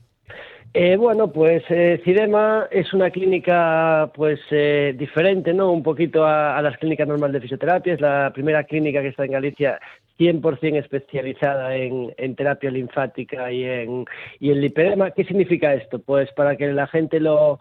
Eh, 0.73 0.97
bueno, 0.97 1.31
pues 1.31 1.63
eh, 1.69 1.99
Cidema 2.05 2.67
es 2.69 2.93
una 2.93 3.09
clínica 3.09 4.11
pues 4.13 4.39
eh, 4.51 4.93
diferente, 4.95 5.51
¿no? 5.51 5.71
Un 5.71 5.81
poquito 5.81 6.23
a, 6.25 6.57
a, 6.57 6.61
las 6.61 6.77
clínicas 6.77 7.07
normales 7.07 7.33
de 7.33 7.41
fisioterapia. 7.41 7.93
Es 7.93 8.01
la 8.01 8.31
primera 8.33 8.63
clínica 8.63 9.01
que 9.01 9.07
está 9.07 9.25
en 9.25 9.31
Galicia 9.31 9.79
100% 10.19 10.77
especializada 10.77 11.75
en, 11.75 12.13
en, 12.17 12.35
terapia 12.35 12.69
linfática 12.69 13.51
y 13.51 13.63
en, 13.63 14.05
y 14.39 14.51
en 14.51 14.61
lipedema. 14.61 15.11
¿Qué 15.11 15.23
significa 15.23 15.73
esto? 15.73 15.99
Pues 15.99 16.31
para 16.33 16.55
que 16.55 16.67
la 16.67 16.87
gente 16.87 17.19
lo, 17.19 17.59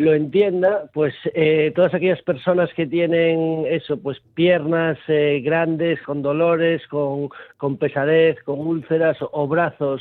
lo 0.00 0.14
entienda, 0.14 0.90
pues 0.94 1.12
eh, 1.34 1.72
todas 1.76 1.92
aquellas 1.92 2.22
personas 2.22 2.70
que 2.74 2.86
tienen 2.86 3.66
eso, 3.68 3.98
pues 3.98 4.16
piernas 4.32 4.96
eh, 5.08 5.42
grandes, 5.44 6.00
con 6.00 6.22
dolores, 6.22 6.80
con, 6.88 7.28
con, 7.58 7.76
pesadez, 7.76 8.42
con 8.44 8.60
úlceras 8.60 9.18
o, 9.20 9.46
brazos 9.46 10.00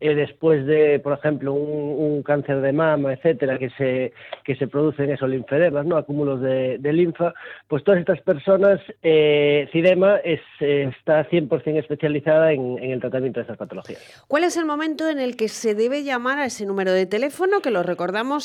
eh, 0.00 0.14
después 0.14 0.66
de, 0.66 0.98
por 0.98 1.14
ejemplo, 1.14 1.54
un, 1.54 2.12
un, 2.12 2.22
cáncer 2.22 2.60
de 2.60 2.74
mama, 2.74 3.14
etcétera, 3.14 3.58
que 3.58 3.70
se, 3.70 4.12
que 4.44 4.54
se 4.54 4.68
producen 4.68 5.10
esos 5.10 5.30
linfedemas, 5.30 5.86
¿no? 5.86 5.96
acúmulos 5.96 6.42
de, 6.42 6.78
linfa, 6.92 7.32
pues 7.68 7.82
todas 7.84 8.00
estas 8.00 8.20
personas, 8.20 8.80
eh, 9.02 9.66
Cidema 9.72 10.18
es, 10.18 10.40
está 10.60 11.26
100% 11.26 11.78
especializada 11.78 12.52
en, 12.52 12.78
en, 12.82 12.90
el 12.90 13.00
tratamiento 13.00 13.40
de 13.40 13.42
estas 13.42 13.56
patologías. 13.56 14.24
¿Cuál 14.28 14.44
es 14.44 14.58
el 14.58 14.66
momento 14.66 15.08
en 15.08 15.18
el 15.18 15.36
que 15.36 15.48
se 15.48 15.74
debe 15.74 16.04
llamar 16.04 16.38
a 16.38 16.44
ese 16.44 16.66
número 16.66 16.92
de 16.92 17.06
teléfono, 17.06 17.60
que 17.60 17.70
lo 17.70 17.82
recordamos, 17.82 18.44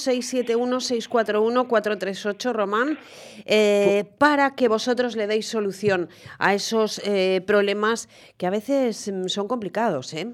671-641-438, 0.93 2.53
Román, 2.53 2.97
eh, 3.45 4.05
para 4.17 4.55
que 4.55 4.67
vosotros 4.67 5.15
le 5.15 5.27
deis 5.27 5.47
solución 5.47 6.09
a 6.39 6.53
esos 6.53 6.99
eh, 7.05 7.41
problemas 7.45 8.09
que 8.37 8.47
a 8.47 8.49
veces 8.49 9.11
mm, 9.11 9.27
son 9.27 9.47
complicados, 9.47 10.13
¿eh? 10.13 10.33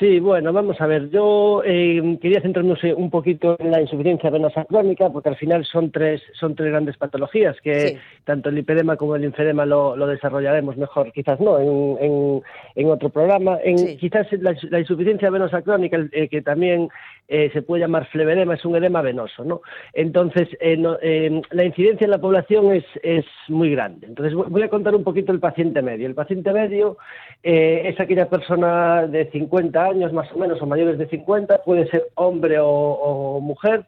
Sí, 0.00 0.18
bueno, 0.18 0.50
vamos 0.54 0.80
a 0.80 0.86
ver. 0.86 1.10
Yo 1.10 1.62
eh, 1.62 2.18
quería 2.22 2.40
centrarme 2.40 2.74
un 2.96 3.10
poquito 3.10 3.56
en 3.60 3.70
la 3.70 3.82
insuficiencia 3.82 4.30
venosa 4.30 4.64
crónica, 4.64 5.10
porque 5.10 5.28
al 5.28 5.36
final 5.36 5.62
son 5.66 5.90
tres, 5.90 6.22
son 6.32 6.54
tres 6.54 6.70
grandes 6.70 6.96
patologías 6.96 7.54
que 7.60 7.88
sí. 7.88 7.98
tanto 8.24 8.48
el 8.48 8.54
lipedema 8.54 8.96
como 8.96 9.16
el 9.16 9.22
linfedema 9.22 9.66
lo, 9.66 9.94
lo 9.96 10.06
desarrollaremos 10.06 10.78
mejor, 10.78 11.12
quizás 11.12 11.38
no, 11.38 11.60
en, 11.60 11.98
en, 12.02 12.42
en 12.76 12.90
otro 12.90 13.10
programa. 13.10 13.58
En, 13.62 13.76
sí. 13.76 13.98
Quizás 13.98 14.26
la, 14.40 14.56
la, 14.70 14.80
insuficiencia 14.80 15.28
venosa 15.28 15.60
crónica, 15.60 15.98
eh, 16.12 16.28
que 16.28 16.40
también 16.40 16.88
eh, 17.32 17.48
se 17.52 17.62
puede 17.62 17.82
llamar 17.82 18.08
flevedema, 18.08 18.54
es 18.54 18.64
un 18.64 18.74
edema 18.74 19.02
venoso, 19.02 19.44
¿no? 19.44 19.62
Entonces, 19.92 20.48
eh, 20.60 20.76
eh, 21.00 21.40
la 21.52 21.64
incidencia 21.64 22.04
en 22.04 22.10
la 22.10 22.18
población 22.18 22.74
es, 22.74 22.84
es 23.04 23.24
muy 23.46 23.70
grande. 23.70 24.08
Entonces, 24.08 24.34
voy 24.34 24.62
a 24.64 24.68
contar 24.68 24.96
un 24.96 25.04
poquito 25.04 25.30
el 25.30 25.38
paciente 25.38 25.80
medio. 25.80 26.08
El 26.08 26.16
paciente 26.16 26.52
medio 26.52 26.96
es 27.42 27.98
aquella 28.00 28.28
persona 28.28 29.06
de 29.06 29.30
50 29.30 29.80
años 29.80 30.12
más 30.12 30.30
o 30.32 30.38
menos 30.38 30.60
o 30.60 30.66
mayores 30.66 30.98
de 30.98 31.06
50, 31.06 31.62
puede 31.62 31.88
ser 31.88 32.08
hombre 32.16 32.56
o, 32.60 33.38
mujer, 33.40 33.84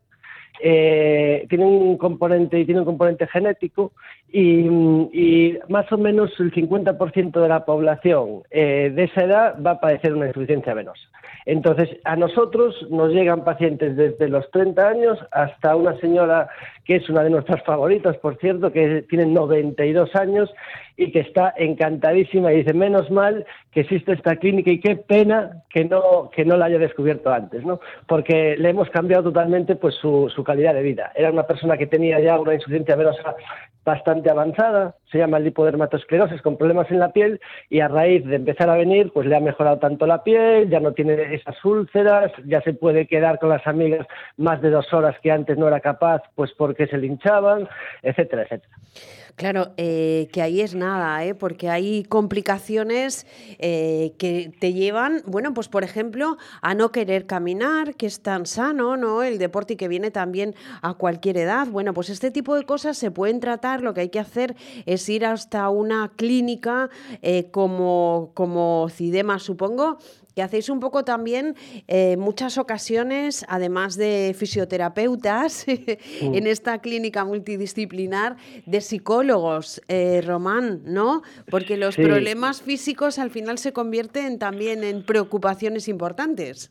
tiene 0.60 1.64
un 1.64 1.98
componente 1.98 2.64
tiene 2.64 2.80
un 2.80 2.86
componente 2.86 3.26
genético 3.26 3.90
y, 4.32 4.66
y 5.12 5.58
más 5.68 5.90
o 5.92 5.98
menos 5.98 6.30
el 6.38 6.52
50% 6.52 7.40
de 7.40 7.48
la 7.48 7.64
población 7.64 8.42
eh, 8.50 8.92
de 8.94 9.04
esa 9.04 9.24
edad 9.24 9.62
va 9.64 9.72
a 9.72 9.80
padecer 9.80 10.14
una 10.14 10.28
insuficiencia 10.28 10.74
venosa. 10.74 11.11
Entonces, 11.46 11.88
a 12.04 12.16
nosotros 12.16 12.74
nos 12.90 13.10
llegan 13.10 13.44
pacientes 13.44 13.96
desde 13.96 14.28
los 14.28 14.48
30 14.50 14.88
años 14.88 15.18
hasta 15.32 15.74
una 15.74 15.98
señora 15.98 16.48
que 16.84 16.96
es 16.96 17.08
una 17.08 17.22
de 17.22 17.30
nuestras 17.30 17.62
favoritas, 17.64 18.16
por 18.18 18.36
cierto, 18.38 18.72
que 18.72 19.02
tiene 19.08 19.26
92 19.26 20.14
años 20.16 20.50
y 20.96 21.10
que 21.10 21.20
está 21.20 21.52
encantadísima 21.56 22.52
y 22.52 22.58
dice, 22.58 22.74
menos 22.74 23.10
mal 23.10 23.46
que 23.70 23.80
existe 23.80 24.12
esta 24.12 24.36
clínica 24.36 24.70
y 24.70 24.80
qué 24.80 24.96
pena 24.96 25.62
que 25.70 25.84
no, 25.84 26.30
que 26.34 26.44
no 26.44 26.56
la 26.56 26.66
haya 26.66 26.78
descubierto 26.78 27.32
antes, 27.32 27.64
¿no? 27.64 27.80
Porque 28.06 28.56
le 28.56 28.70
hemos 28.70 28.90
cambiado 28.90 29.24
totalmente 29.24 29.76
pues 29.76 29.94
su, 29.94 30.30
su 30.34 30.44
calidad 30.44 30.74
de 30.74 30.82
vida. 30.82 31.12
Era 31.14 31.30
una 31.30 31.46
persona 31.46 31.76
que 31.76 31.86
tenía 31.86 32.20
ya 32.20 32.38
una 32.38 32.54
insuficiencia 32.54 32.96
venosa 32.96 33.34
bastante 33.84 34.30
avanzada, 34.30 34.94
se 35.10 35.18
llama 35.18 35.38
lipodermatosclerosis, 35.40 36.40
con 36.42 36.56
problemas 36.56 36.90
en 36.90 37.00
la 37.00 37.12
piel, 37.12 37.40
y 37.68 37.80
a 37.80 37.88
raíz 37.88 38.24
de 38.24 38.36
empezar 38.36 38.70
a 38.70 38.76
venir, 38.76 39.10
pues 39.12 39.26
le 39.26 39.36
ha 39.36 39.40
mejorado 39.40 39.78
tanto 39.78 40.06
la 40.06 40.22
piel, 40.22 40.70
ya 40.70 40.78
no 40.78 40.92
tiene 40.92 41.34
esas 41.34 41.62
úlceras, 41.64 42.30
ya 42.46 42.60
se 42.62 42.74
puede 42.74 43.06
quedar 43.06 43.38
con 43.38 43.48
las 43.48 43.66
amigas 43.66 44.06
más 44.36 44.62
de 44.62 44.70
dos 44.70 44.92
horas 44.92 45.16
que 45.20 45.32
antes 45.32 45.58
no 45.58 45.66
era 45.66 45.80
capaz, 45.80 46.22
pues 46.34 46.52
porque 46.52 46.86
se 46.86 46.98
linchaban, 46.98 47.68
etcétera, 48.02 48.42
etcétera. 48.42 48.76
Claro, 49.36 49.72
eh, 49.76 50.28
que 50.32 50.42
ahí 50.42 50.60
es 50.60 50.74
nada, 50.74 51.24
¿eh? 51.24 51.34
porque 51.34 51.70
hay 51.70 52.04
complicaciones 52.04 53.26
eh, 53.58 54.12
que 54.18 54.52
te 54.60 54.74
llevan, 54.74 55.22
bueno, 55.26 55.54
pues 55.54 55.68
por 55.68 55.84
ejemplo, 55.84 56.36
a 56.60 56.74
no 56.74 56.92
querer 56.92 57.26
caminar, 57.26 57.94
que 57.94 58.06
es 58.06 58.20
tan 58.20 58.46
sano, 58.46 58.96
¿no? 58.96 59.22
El 59.22 59.38
deporte 59.38 59.74
y 59.74 59.76
que 59.76 59.88
viene 59.88 60.10
también 60.10 60.54
a 60.82 60.94
cualquier 60.94 61.38
edad. 61.38 61.66
Bueno, 61.66 61.94
pues 61.94 62.10
este 62.10 62.30
tipo 62.30 62.54
de 62.54 62.64
cosas 62.64 62.98
se 62.98 63.10
pueden 63.10 63.40
tratar, 63.40 63.82
lo 63.82 63.94
que 63.94 64.02
hay 64.02 64.08
que 64.10 64.20
hacer 64.20 64.54
es 64.84 65.08
ir 65.08 65.24
hasta 65.24 65.68
una 65.70 66.12
clínica 66.14 66.90
eh, 67.22 67.50
como, 67.50 68.32
como 68.34 68.88
Cidema, 68.90 69.38
supongo, 69.38 69.98
que 70.34 70.42
hacéis 70.42 70.68
un 70.68 70.80
poco 70.80 71.04
también 71.04 71.56
eh, 71.88 72.16
muchas 72.16 72.58
ocasiones, 72.58 73.44
además 73.48 73.96
de 73.96 74.34
fisioterapeutas, 74.38 75.66
mm. 76.22 76.34
en 76.34 76.46
esta 76.46 76.78
clínica 76.80 77.24
multidisciplinar 77.24 78.36
de 78.66 78.80
psicólogos, 78.80 79.82
eh, 79.88 80.22
Román, 80.24 80.82
¿no? 80.84 81.22
Porque 81.50 81.76
los 81.76 81.94
sí. 81.94 82.02
problemas 82.02 82.62
físicos 82.62 83.18
al 83.18 83.30
final 83.30 83.58
se 83.58 83.72
convierten 83.72 84.38
también 84.38 84.84
en 84.84 85.04
preocupaciones 85.04 85.88
importantes. 85.88 86.70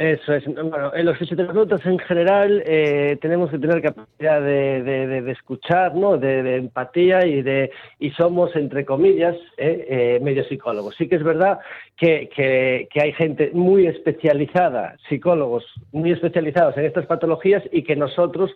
Eso 0.00 0.32
es. 0.32 0.46
Bueno, 0.46 0.94
en 0.94 1.04
los 1.04 1.18
fisioterapeutas 1.18 1.84
en 1.84 1.98
general 1.98 2.62
eh, 2.64 3.18
tenemos 3.20 3.50
que 3.50 3.58
tener 3.58 3.82
capacidad 3.82 4.40
de, 4.40 4.82
de, 4.82 5.20
de 5.20 5.30
escuchar, 5.30 5.94
¿no? 5.94 6.16
De, 6.16 6.56
empatía 6.56 7.26
y 7.26 7.42
de 7.42 7.70
y 7.98 8.10
somos 8.12 8.56
entre 8.56 8.86
comillas 8.86 9.36
eh, 9.58 9.86
eh, 9.90 10.20
medio 10.22 10.42
psicólogos. 10.44 10.94
Sí 10.96 11.06
que 11.06 11.16
es 11.16 11.22
verdad 11.22 11.58
que, 11.98 12.30
que, 12.34 12.88
hay 12.98 13.12
gente 13.12 13.50
muy 13.52 13.88
especializada, 13.88 14.96
psicólogos 15.06 15.66
muy 15.92 16.12
especializados 16.12 16.78
en 16.78 16.86
estas 16.86 17.04
patologías 17.04 17.62
y 17.70 17.82
que 17.82 17.94
nosotros 17.94 18.50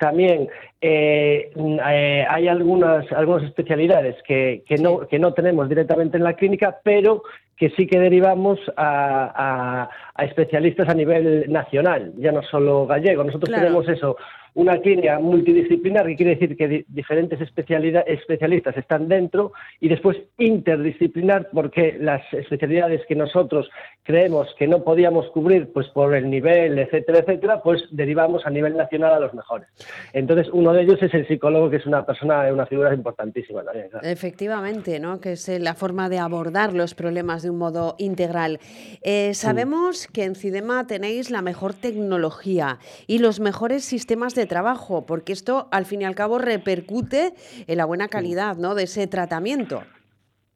también 0.00 0.48
eh, 0.80 1.52
eh, 1.54 2.26
hay 2.28 2.48
algunas 2.48 3.10
algunas 3.12 3.44
especialidades 3.44 4.16
que, 4.26 4.64
que 4.66 4.76
no 4.76 5.06
que 5.06 5.18
no 5.18 5.34
tenemos 5.34 5.68
directamente 5.68 6.16
en 6.16 6.24
la 6.24 6.34
clínica, 6.34 6.78
pero 6.82 7.22
que 7.58 7.68
sí 7.76 7.86
que 7.86 8.00
derivamos 8.00 8.58
a, 8.76 9.30
a, 9.36 9.90
a, 10.14 10.24
especialistas 10.24 10.88
a 10.88 10.94
nivel 10.94 11.52
nacional, 11.52 12.14
ya 12.16 12.32
no 12.32 12.42
solo 12.42 12.86
gallego. 12.86 13.22
Nosotros 13.22 13.50
claro. 13.50 13.64
tenemos 13.64 13.86
eso, 13.90 14.16
una 14.54 14.78
clínica 14.78 15.18
multidisciplinar, 15.18 16.06
que 16.06 16.16
quiere 16.16 16.36
decir 16.36 16.56
que 16.56 16.68
di 16.68 16.84
diferentes 16.88 17.40
especialistas 17.40 18.76
están 18.76 19.08
dentro, 19.08 19.52
y 19.80 19.88
después 19.88 20.16
interdisciplinar, 20.38 21.48
porque 21.52 21.96
las 21.98 22.22
especialidades 22.32 23.02
que 23.06 23.14
nosotros 23.14 23.68
creemos 24.02 24.48
que 24.58 24.66
no 24.66 24.82
podíamos 24.82 25.30
cubrir, 25.30 25.72
pues 25.72 25.88
por 25.88 26.14
el 26.14 26.28
nivel, 26.28 26.78
etcétera, 26.78 27.20
etcétera, 27.20 27.62
pues 27.62 27.82
derivamos 27.90 28.44
a 28.46 28.50
nivel 28.50 28.76
nacional 28.76 29.14
a 29.14 29.20
los 29.20 29.34
mejores. 29.34 29.68
Entonces, 30.12 30.48
uno 30.52 30.72
de 30.72 30.82
ellos 30.82 31.02
es 31.02 31.12
el 31.14 31.26
psicólogo, 31.28 31.70
que 31.70 31.76
es 31.76 31.86
una 31.86 32.04
persona, 32.04 32.52
una 32.52 32.66
figura 32.66 32.92
importantísima 32.94 33.62
también. 33.62 33.88
Claro. 33.88 34.06
Efectivamente, 34.06 34.98
¿no? 35.00 35.20
Que 35.20 35.32
es 35.32 35.48
eh, 35.48 35.58
la 35.58 35.74
forma 35.74 36.08
de 36.08 36.18
abordar 36.18 36.72
los 36.72 36.94
problemas 36.94 37.42
de 37.42 37.50
un 37.50 37.58
modo 37.58 37.94
integral. 37.98 38.58
Eh, 39.02 39.34
sabemos 39.34 40.08
mm. 40.08 40.12
que 40.12 40.24
en 40.24 40.34
Cidema 40.34 40.86
tenéis 40.86 41.30
la 41.30 41.42
mejor 41.42 41.74
tecnología 41.74 42.78
y 43.06 43.18
los 43.18 43.40
mejores 43.40 43.84
sistemas 43.84 44.34
de 44.34 44.39
de 44.40 44.46
trabajo, 44.46 45.06
porque 45.06 45.32
esto 45.32 45.68
al 45.70 45.84
fin 45.84 46.02
y 46.02 46.04
al 46.04 46.14
cabo 46.14 46.38
repercute 46.38 47.32
en 47.66 47.76
la 47.76 47.84
buena 47.84 48.08
calidad 48.08 48.56
¿no? 48.56 48.74
de 48.74 48.84
ese 48.84 49.06
tratamiento. 49.06 49.82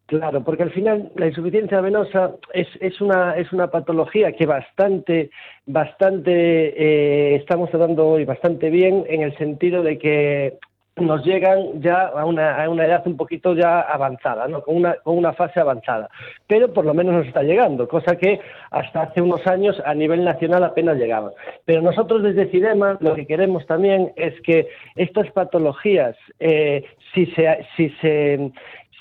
Claro, 0.07 0.45
porque 0.45 0.65
al 0.65 0.73
final 0.73 1.11
la 1.17 1.29
insuficiencia 1.29 1.81
venosa 1.81 2.33
es, 2.53 2.69
es, 2.81 3.01
una, 3.01 3.37
es 3.37 3.53
una 3.53 3.69
patología 3.69 4.33
que 4.33 4.45
bastante, 4.45 5.31
bastante 5.65 6.33
eh, 6.33 7.37
estamos 7.37 7.71
tratando 7.71 8.07
hoy 8.07 8.27
bastante 8.27 8.69
bien 8.69 9.05
en 9.09 9.23
el 9.23 9.37
sentido 9.39 9.83
de 9.83 9.99
que 9.99 10.59
nos 10.97 11.25
llegan 11.25 11.81
ya 11.81 12.07
a 12.07 12.25
una, 12.25 12.63
a 12.63 12.69
una 12.69 12.87
edad 12.87 13.03
un 13.07 13.17
poquito 13.17 13.55
ya 13.55 13.81
avanzada, 13.81 14.47
¿no? 14.47 14.63
con, 14.63 14.77
una, 14.77 14.95
con 15.03 15.19
una 15.19 15.33
fase 15.33 15.61
avanzada. 15.61 16.09
Pero 16.47 16.73
por 16.73 16.85
lo 16.85 16.95
menos 16.95 17.15
nos 17.15 17.27
está 17.27 17.43
llegando, 17.43 17.89
cosa 17.89 18.17
que 18.17 18.41
hasta 18.71 19.03
hace 19.03 19.21
unos 19.21 19.45
años 19.47 19.81
a 19.85 19.95
nivel 19.95 20.25
nacional 20.25 20.63
apenas 20.63 20.97
llegaba. 20.97 21.33
Pero 21.65 21.83
nosotros 21.83 22.23
desde 22.23 22.51
Cidema 22.51 22.97
lo 23.01 23.15
que 23.15 23.27
queremos 23.27 23.67
también 23.67 24.13
es 24.17 24.41
que 24.43 24.69
estas 24.95 25.31
patologías, 25.33 26.17
eh, 26.39 26.85
si, 27.13 27.27
se, 27.27 27.67
si, 27.77 27.91
se, 28.01 28.53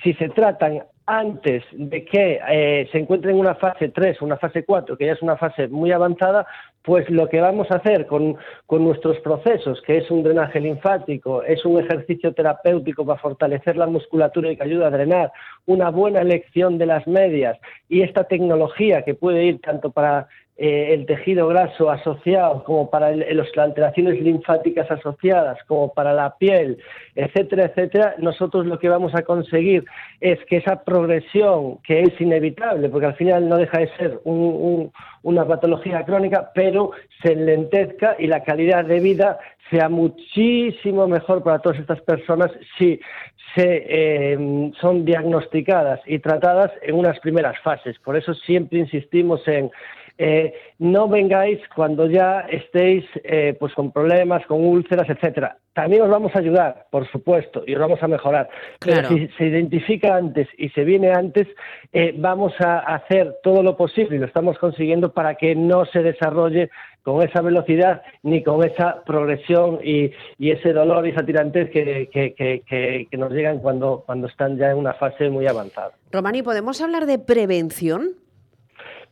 si 0.03 0.13
se 0.13 0.29
tratan 0.29 0.83
antes 1.05 1.63
de 1.73 2.05
que 2.05 2.39
eh, 2.49 2.87
se 2.91 2.99
encuentre 2.99 3.31
en 3.31 3.39
una 3.39 3.55
fase 3.55 3.89
3 3.89 4.21
o 4.21 4.25
una 4.25 4.37
fase 4.37 4.63
4, 4.63 4.97
que 4.97 5.05
ya 5.05 5.13
es 5.13 5.21
una 5.21 5.35
fase 5.35 5.67
muy 5.67 5.91
avanzada, 5.91 6.47
pues 6.81 7.09
lo 7.09 7.27
que 7.29 7.41
vamos 7.41 7.69
a 7.71 7.75
hacer 7.75 8.07
con, 8.07 8.37
con, 8.65 8.83
nuestros 8.83 9.19
procesos, 9.19 9.81
que 9.81 9.97
es 9.97 10.11
un 10.11 10.23
drenaje 10.23 10.59
linfático, 10.59 11.43
es 11.43 11.65
un 11.65 11.79
ejercicio 11.79 12.33
terapéutico 12.33 13.05
para 13.05 13.19
fortalecer 13.19 13.77
la 13.77 13.87
musculatura 13.87 14.51
y 14.51 14.57
que 14.57 14.63
ayuda 14.63 14.87
a 14.87 14.91
drenar, 14.91 15.31
una 15.65 15.89
buena 15.89 16.21
elección 16.21 16.77
de 16.77 16.85
las 16.85 17.07
medias 17.07 17.57
y 17.89 18.01
esta 18.01 18.25
tecnología 18.25 19.03
que 19.03 19.13
puede 19.13 19.45
ir 19.45 19.61
tanto 19.61 19.91
para 19.91 20.27
eh, 20.55 20.93
el 20.93 21.07
tejido 21.07 21.47
graso 21.47 21.89
asociado, 21.89 22.63
como 22.63 22.89
para 22.91 23.15
las 23.15 23.57
alteraciones 23.57 24.21
linfáticas 24.21 24.89
asociadas, 24.91 25.57
como 25.67 25.91
para 25.93 26.13
la 26.13 26.37
piel, 26.37 26.77
etcétera, 27.15 27.65
etcétera, 27.65 28.15
nosotros 28.19 28.67
lo 28.67 28.77
que 28.77 28.87
vamos 28.87 29.15
a 29.15 29.23
conseguir 29.23 29.83
es 30.21 30.37
que 30.45 30.57
esa 30.57 30.83
progresión, 30.83 31.79
que 31.79 32.01
es 32.01 32.21
inevitable, 32.21 32.89
porque 32.89 33.07
al 33.07 33.15
final 33.15 33.49
no 33.49 33.57
deja 33.57 33.79
de 33.79 33.89
ser 33.97 34.19
una 34.25 35.47
patología 35.47 36.05
crónica, 36.05 36.51
pero 36.53 36.91
se 37.23 37.31
enlentezca 37.31 38.15
y 38.19 38.27
la 38.27 38.43
calidad 38.43 38.85
de 38.85 38.99
vida 38.99 39.39
sea 39.71 39.89
muchísimo 39.89 41.07
mejor 41.07 41.41
para 41.41 41.59
todas 41.59 41.79
estas 41.79 41.99
personas 42.01 42.51
si 42.77 42.99
se, 43.55 43.85
eh, 43.87 44.71
son 44.79 45.03
diagnosticadas 45.03 45.99
y 46.05 46.19
tratadas 46.19 46.71
en 46.83 46.95
unas 46.95 47.19
primeras 47.19 47.59
fases. 47.61 47.97
Por 47.99 48.15
eso 48.15 48.33
siempre 48.33 48.79
insistimos 48.79 49.47
en 49.47 49.71
eh, 50.17 50.53
no 50.79 51.07
vengáis 51.07 51.59
cuando 51.75 52.07
ya 52.07 52.41
estéis 52.41 53.03
eh, 53.23 53.55
pues 53.59 53.73
con 53.73 53.91
problemas, 53.91 54.45
con 54.45 54.63
úlceras, 54.63 55.09
etcétera. 55.09 55.57
También 55.73 56.03
os 56.03 56.09
vamos 56.09 56.35
a 56.35 56.39
ayudar, 56.39 56.85
por 56.91 57.09
supuesto, 57.11 57.63
y 57.65 57.73
os 57.73 57.79
vamos 57.79 58.01
a 58.03 58.07
mejorar. 58.07 58.47
Pero 58.79 59.07
si 59.07 59.27
se 59.29 59.45
identifica 59.45 60.15
antes 60.15 60.47
y 60.55 60.69
se 60.69 60.83
viene 60.83 61.11
antes, 61.11 61.47
eh, 61.91 62.13
vamos 62.15 62.53
a 62.59 62.79
hacer 62.79 63.37
todo 63.41 63.63
lo 63.63 63.75
posible 63.75 64.17
y 64.17 64.19
lo 64.19 64.27
estamos 64.27 64.59
consiguiendo 64.59 65.13
para 65.13 65.33
que 65.33 65.55
no 65.55 65.85
se 65.85 66.03
desarrolle 66.03 66.69
con 67.01 67.23
esa 67.27 67.41
velocidad 67.41 68.03
ni 68.21 68.43
con 68.43 68.63
esa 68.63 69.03
progresión 69.03 69.79
y, 69.83 70.11
ese 70.39 70.73
dolor 70.73 71.07
y 71.07 71.09
esa 71.09 71.25
tirantez 71.25 71.71
que, 71.71 72.07
que, 72.11 73.17
nos 73.17 73.31
llegan 73.31 73.59
cuando, 73.59 74.03
cuando 74.05 74.27
están 74.27 74.57
ya 74.57 74.69
en 74.71 74.77
una 74.77 74.93
fase 74.93 75.29
muy 75.29 75.47
avanzada. 75.47 75.91
Romani, 76.11 76.43
¿podemos 76.43 76.81
hablar 76.81 77.07
de 77.07 77.17
prevención? 77.17 78.22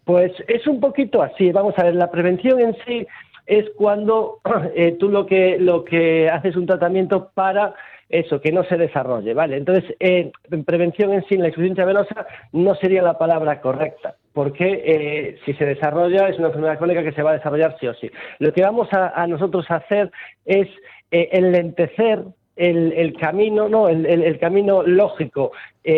Pues 0.06 0.32
es 0.48 0.66
un 0.68 0.80
poquito 0.80 1.22
así. 1.22 1.52
Vamos 1.52 1.74
a 1.78 1.84
ver, 1.84 1.96
la 1.96 2.12
prevención 2.12 2.60
en 2.60 2.76
sí 2.86 3.06
es 3.46 3.70
cuando 3.78 4.40
eh, 4.76 4.98
tú 5.00 5.10
lo 5.10 5.26
que, 5.26 5.58
lo 5.60 5.84
que 5.84 6.30
haces 6.30 6.56
un 6.56 6.66
tratamiento 6.66 7.32
para 7.34 7.74
eso, 8.12 8.42
que 8.42 8.52
no 8.52 8.64
se 8.66 8.78
desarrolle, 8.78 9.34
¿vale? 9.34 9.58
Entonces, 9.58 9.96
eh, 10.00 10.32
prevención 10.66 11.14
en 11.14 11.24
sí, 11.26 11.38
la 11.38 11.48
insuficiencia 11.48 11.86
venosa 11.86 12.28
no 12.52 12.76
sería 12.76 13.02
la 13.02 13.18
palabra 13.18 13.62
correcta, 13.62 14.16
porque 14.34 14.84
eh, 14.86 15.38
si 15.46 15.54
se 15.54 15.66
desarrolla 15.66 16.28
es 16.28 16.38
una 16.38 16.48
enfermedad 16.48 16.78
crónica 16.78 17.04
que 17.04 17.14
se 17.14 17.24
va 17.24 17.32
a 17.32 17.36
desarrollar 17.36 17.78
sí 17.80 17.88
o 17.88 17.94
sí. 17.94 18.12
Lo 18.40 18.52
que 18.54 18.64
vamos 18.64 18.90
a, 18.92 19.26
nosotros 19.28 19.66
a 19.70 19.78
hacer 19.78 20.12
es 20.46 20.68
eh, 21.12 21.30
enlentecer 21.32 22.24
el, 22.58 23.14
camino, 23.18 23.70
no, 23.70 23.90
el, 23.90 24.38
camino 24.38 24.84
lógico 24.84 25.52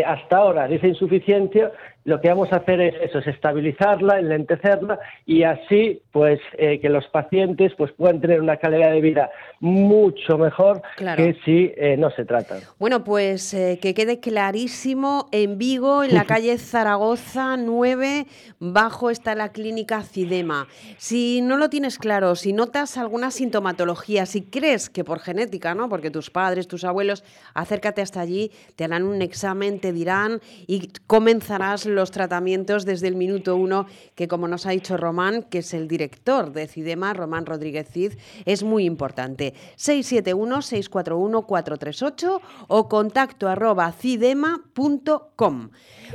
hasta 0.06 0.38
ahora 0.38 0.68
de 0.68 0.76
esa 0.76 0.88
insuficiencia 0.88 1.72
lo 2.06 2.20
que 2.20 2.30
vamos 2.30 2.52
a 2.52 2.58
hacer 2.58 2.82
es 2.82 2.96
eso, 3.02 3.20
es 3.20 3.28
estabilizarla, 3.28 4.20
enlentecerla 4.20 5.00
y 5.26 5.44
así 5.44 6.02
pues 6.12 6.40
eh, 6.58 6.80
que 6.80 6.90
los 6.90 7.06
pacientes 7.08 7.74
pues 7.78 7.92
puedan 7.94 8.20
tener 8.20 8.42
una 8.42 8.58
calidad 8.58 8.92
de 8.92 9.02
vida 9.02 9.32
mucho 9.60 10.38
mejor 10.38 10.82
que 10.98 11.38
si 11.46 11.72
eh, 11.78 11.96
no 11.98 12.12
se 12.12 12.26
trata. 12.26 12.58
Bueno, 12.80 13.04
pues 13.04 13.54
eh, 13.54 13.80
que 13.82 13.94
quede 13.94 14.20
clarísimo, 14.20 15.30
en 15.32 15.58
Vigo, 15.58 16.04
en 16.04 16.14
la 16.14 16.26
calle 16.26 16.58
Zaragoza 16.58 17.56
9, 17.58 18.26
bajo 18.60 19.10
está 19.10 19.36
la 19.36 19.50
clínica 19.50 20.02
Cidema. 20.02 20.68
Si 20.98 21.42
no 21.42 21.58
lo 21.58 21.70
tienes 21.70 21.98
claro, 21.98 22.36
si 22.36 22.52
notas 22.52 22.98
alguna 22.98 23.32
sintomatología, 23.32 24.26
si 24.26 24.42
crees 24.42 24.90
que 24.90 25.04
por 25.04 25.20
genética, 25.20 25.74
¿no? 25.76 25.88
Porque 25.88 26.12
tus 26.12 26.30
padres, 26.30 26.68
tus 26.68 26.84
abuelos, 26.84 27.24
acércate 27.54 28.02
hasta 28.02 28.20
allí, 28.20 28.52
te 28.76 28.84
harán 28.84 29.04
un 29.04 29.22
examen, 29.22 29.80
te 29.80 29.94
dirán 29.94 30.42
y 30.68 30.90
comenzarás 31.08 31.86
los 31.94 32.12
tratamientos 32.12 32.86
desde 32.86 33.08
el 33.08 33.16
minuto 33.16 33.56
uno, 33.56 33.86
que 34.16 34.28
como 34.28 34.48
nos 34.48 34.66
ha 34.66 34.72
dicho 34.72 34.98
Román, 34.98 35.44
que 35.44 35.60
es 35.60 35.74
el 35.74 35.88
director 35.88 36.52
de 36.52 36.68
Cidema, 36.68 37.14
Román 37.14 37.46
Rodríguez 37.46 37.88
Cid, 37.90 38.14
es 38.46 38.64
muy 38.64 38.86
importante. 38.86 39.54
671-641-438 39.78 42.42
o 42.68 42.90
contacto 42.90 43.48
arroba 43.48 43.92
cidema.com. 43.92 45.70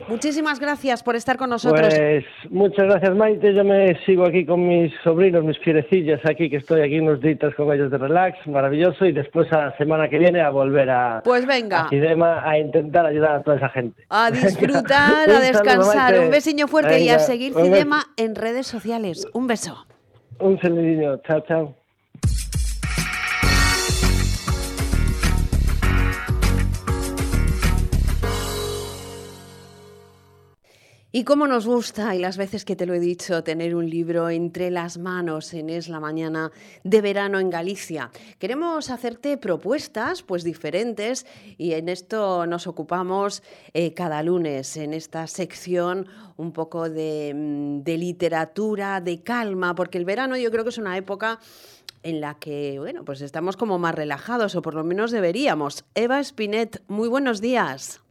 Muchísimas 0.08 0.60
gracias 0.60 1.02
por 1.02 1.16
estar 1.16 1.36
con 1.36 1.50
nosotros. 1.50 1.92
Pues 1.94 2.24
muchas 2.50 2.86
gracias 2.86 3.16
Maite, 3.16 3.52
yo 3.54 3.64
me 3.64 3.98
sigo 4.04 4.26
aquí 4.26 4.44
con 4.44 4.68
mis 4.68 4.92
sobrinos, 5.02 5.42
mis 5.44 5.58
fierecillas 5.58 6.20
aquí, 6.24 6.48
que 6.48 6.58
estoy 6.58 6.82
aquí 6.82 7.00
unos 7.00 7.20
días 7.20 7.38
con 7.56 7.72
ellos 7.72 7.90
de 7.90 7.98
relax, 7.98 8.46
maravilloso, 8.46 9.04
y 9.06 9.12
después 9.12 9.52
a 9.52 9.66
la 9.66 9.76
semana 9.76 10.08
que 10.08 10.18
viene 10.18 10.40
a 10.40 10.50
volver 10.50 10.90
a, 10.90 11.22
pues 11.24 11.46
venga. 11.46 11.88
Cidema 11.88 12.48
a 12.48 12.58
intentar 12.58 13.06
ayudar 13.06 13.36
a 13.36 13.42
toda 13.42 13.56
esa 13.56 13.68
gente. 13.70 14.04
A 14.08 14.30
disfrutar, 14.30 15.28
a 15.28 15.40
descansar 15.40 15.67
descansar. 15.68 16.18
Un 16.18 16.30
besiño 16.30 16.68
fuerte 16.68 17.00
y 17.00 17.08
a 17.08 17.18
seguir 17.18 17.54
Cidema 17.54 18.06
en 18.16 18.34
redes 18.34 18.66
sociales. 18.66 19.26
Un 19.32 19.46
beso. 19.46 19.86
Un 20.40 20.60
saludillo. 20.60 21.18
Chao, 21.26 21.40
chao. 21.46 21.74
Y 31.10 31.24
cómo 31.24 31.46
nos 31.46 31.66
gusta, 31.66 32.14
y 32.14 32.18
las 32.18 32.36
veces 32.36 32.66
que 32.66 32.76
te 32.76 32.84
lo 32.84 32.92
he 32.92 33.00
dicho, 33.00 33.42
tener 33.42 33.74
un 33.74 33.88
libro 33.88 34.28
entre 34.28 34.70
las 34.70 34.98
manos 34.98 35.54
en 35.54 35.70
Es 35.70 35.88
la 35.88 36.00
Mañana 36.00 36.52
de 36.84 37.00
Verano 37.00 37.40
en 37.40 37.48
Galicia. 37.48 38.10
Queremos 38.38 38.90
hacerte 38.90 39.38
propuestas 39.38 40.22
pues 40.22 40.44
diferentes 40.44 41.24
y 41.56 41.72
en 41.72 41.88
esto 41.88 42.46
nos 42.46 42.66
ocupamos 42.66 43.42
eh, 43.72 43.94
cada 43.94 44.22
lunes 44.22 44.76
en 44.76 44.92
esta 44.92 45.26
sección 45.28 46.06
un 46.36 46.52
poco 46.52 46.90
de, 46.90 47.32
mm, 47.34 47.84
de 47.84 47.96
literatura, 47.96 49.00
de 49.00 49.22
calma, 49.22 49.74
porque 49.74 49.96
el 49.96 50.04
verano 50.04 50.36
yo 50.36 50.50
creo 50.50 50.62
que 50.62 50.70
es 50.70 50.78
una 50.78 50.98
época 50.98 51.40
en 52.02 52.20
la 52.20 52.34
que, 52.34 52.78
bueno, 52.78 53.06
pues 53.06 53.22
estamos 53.22 53.56
como 53.56 53.78
más 53.78 53.94
relajados, 53.94 54.54
o 54.56 54.60
por 54.60 54.74
lo 54.74 54.84
menos 54.84 55.10
deberíamos. 55.10 55.86
Eva 55.94 56.22
Spinet, 56.22 56.82
muy 56.86 57.08
buenos 57.08 57.40
días. 57.40 58.02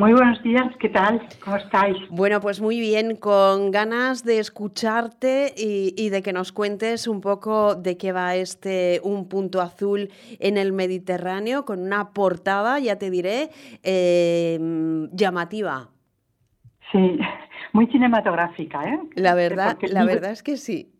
Muy 0.00 0.14
buenos 0.14 0.42
días, 0.42 0.64
¿qué 0.78 0.88
tal? 0.88 1.20
¿Cómo 1.44 1.56
estáis? 1.56 1.94
Bueno, 2.08 2.40
pues 2.40 2.58
muy 2.58 2.80
bien, 2.80 3.16
con 3.16 3.70
ganas 3.70 4.24
de 4.24 4.38
escucharte 4.38 5.52
y, 5.54 6.08
de 6.08 6.22
que 6.22 6.32
nos 6.32 6.52
cuentes 6.52 7.06
un 7.06 7.20
poco 7.20 7.74
de 7.74 7.98
qué 7.98 8.10
va 8.10 8.34
este 8.34 9.02
Un 9.04 9.28
punto 9.28 9.60
azul 9.60 10.08
en 10.38 10.56
el 10.56 10.72
Mediterráneo, 10.72 11.66
con 11.66 11.80
una 11.80 12.14
portada, 12.14 12.78
ya 12.78 12.96
te 12.96 13.10
diré, 13.10 13.50
em, 13.82 15.10
llamativa. 15.12 15.90
Sí, 16.90 17.18
muy 17.74 17.86
cinematográfica, 17.88 18.82
¿eh? 18.84 19.00
La 19.16 19.34
verdad, 19.34 19.76
la 19.82 20.06
verdad 20.06 20.30
es 20.30 20.42
que 20.42 20.56
sí. 20.56 20.94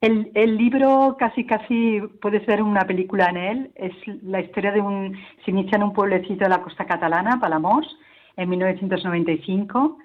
El, 0.00 0.30
el, 0.34 0.56
libro 0.56 1.16
casi 1.18 1.44
casi 1.44 2.00
puedes 2.22 2.46
ver 2.46 2.62
una 2.62 2.86
película 2.86 3.26
en 3.26 3.36
él. 3.36 3.70
Es 3.74 3.92
la 4.22 4.40
historia 4.40 4.72
de 4.72 4.80
un 4.80 5.14
se 5.44 5.50
inicia 5.50 5.76
en 5.76 5.82
un 5.82 5.92
pueblecito 5.92 6.44
de 6.44 6.48
la 6.48 6.62
costa 6.62 6.86
catalana, 6.86 7.38
Palamós, 7.38 7.86
en 8.36 8.48
1995, 8.48 9.98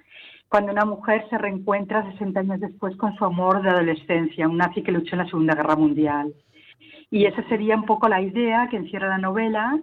cuando 0.48 0.72
una 0.72 0.86
mujer 0.86 1.26
se 1.30 1.38
reencuentra 1.38 2.12
60 2.12 2.40
años 2.40 2.60
después 2.60 2.96
con 2.98 3.16
su 3.16 3.26
amor 3.26 3.62
de 3.62 3.70
adolescencia, 3.70 4.48
un 4.48 4.58
nazi 4.58 4.82
que 4.82 4.92
luchó 4.92 5.16
en 5.16 5.20
la 5.20 5.28
Segunda 5.28 5.56
Guerra 5.56 5.76
Mundial. 5.76 6.34
Y 7.12 7.26
esa 7.26 7.44
sería 7.50 7.76
un 7.76 7.86
poco 7.86 8.08
la 8.08 8.22
idea 8.22 8.68
que 8.70 8.78
encierra 8.78 9.10
la 9.10 9.18
novela 9.18 9.80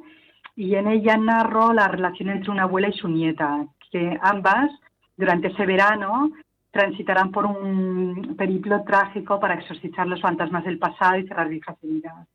y 0.55 0.75
en 0.75 0.89
ella 0.89 1.17
narro 1.17 1.73
la 1.73 1.89
relación 1.89 2.31
entre 2.31 2.51
una 2.51 2.65
abuela 2.65 2.89
y 2.89 2.93
su 2.93 3.09
nieta, 3.09 3.67
que 3.91 4.19
ambas 4.23 4.71
durante 5.17 5.49
ese 5.49 5.67
verano 5.67 6.31
transitarán 6.71 7.31
por 7.31 7.47
un 7.47 8.35
periplo 8.37 8.83
trágico 8.85 9.41
para 9.41 9.55
exorcizar 9.55 10.07
los 10.07 10.21
fantasmas 10.21 10.65
del 10.65 10.79
pasado 10.79 11.19
y 11.19 11.27
cerrar 11.27 11.49
viejas 11.49 11.77
heridas. 11.83 12.27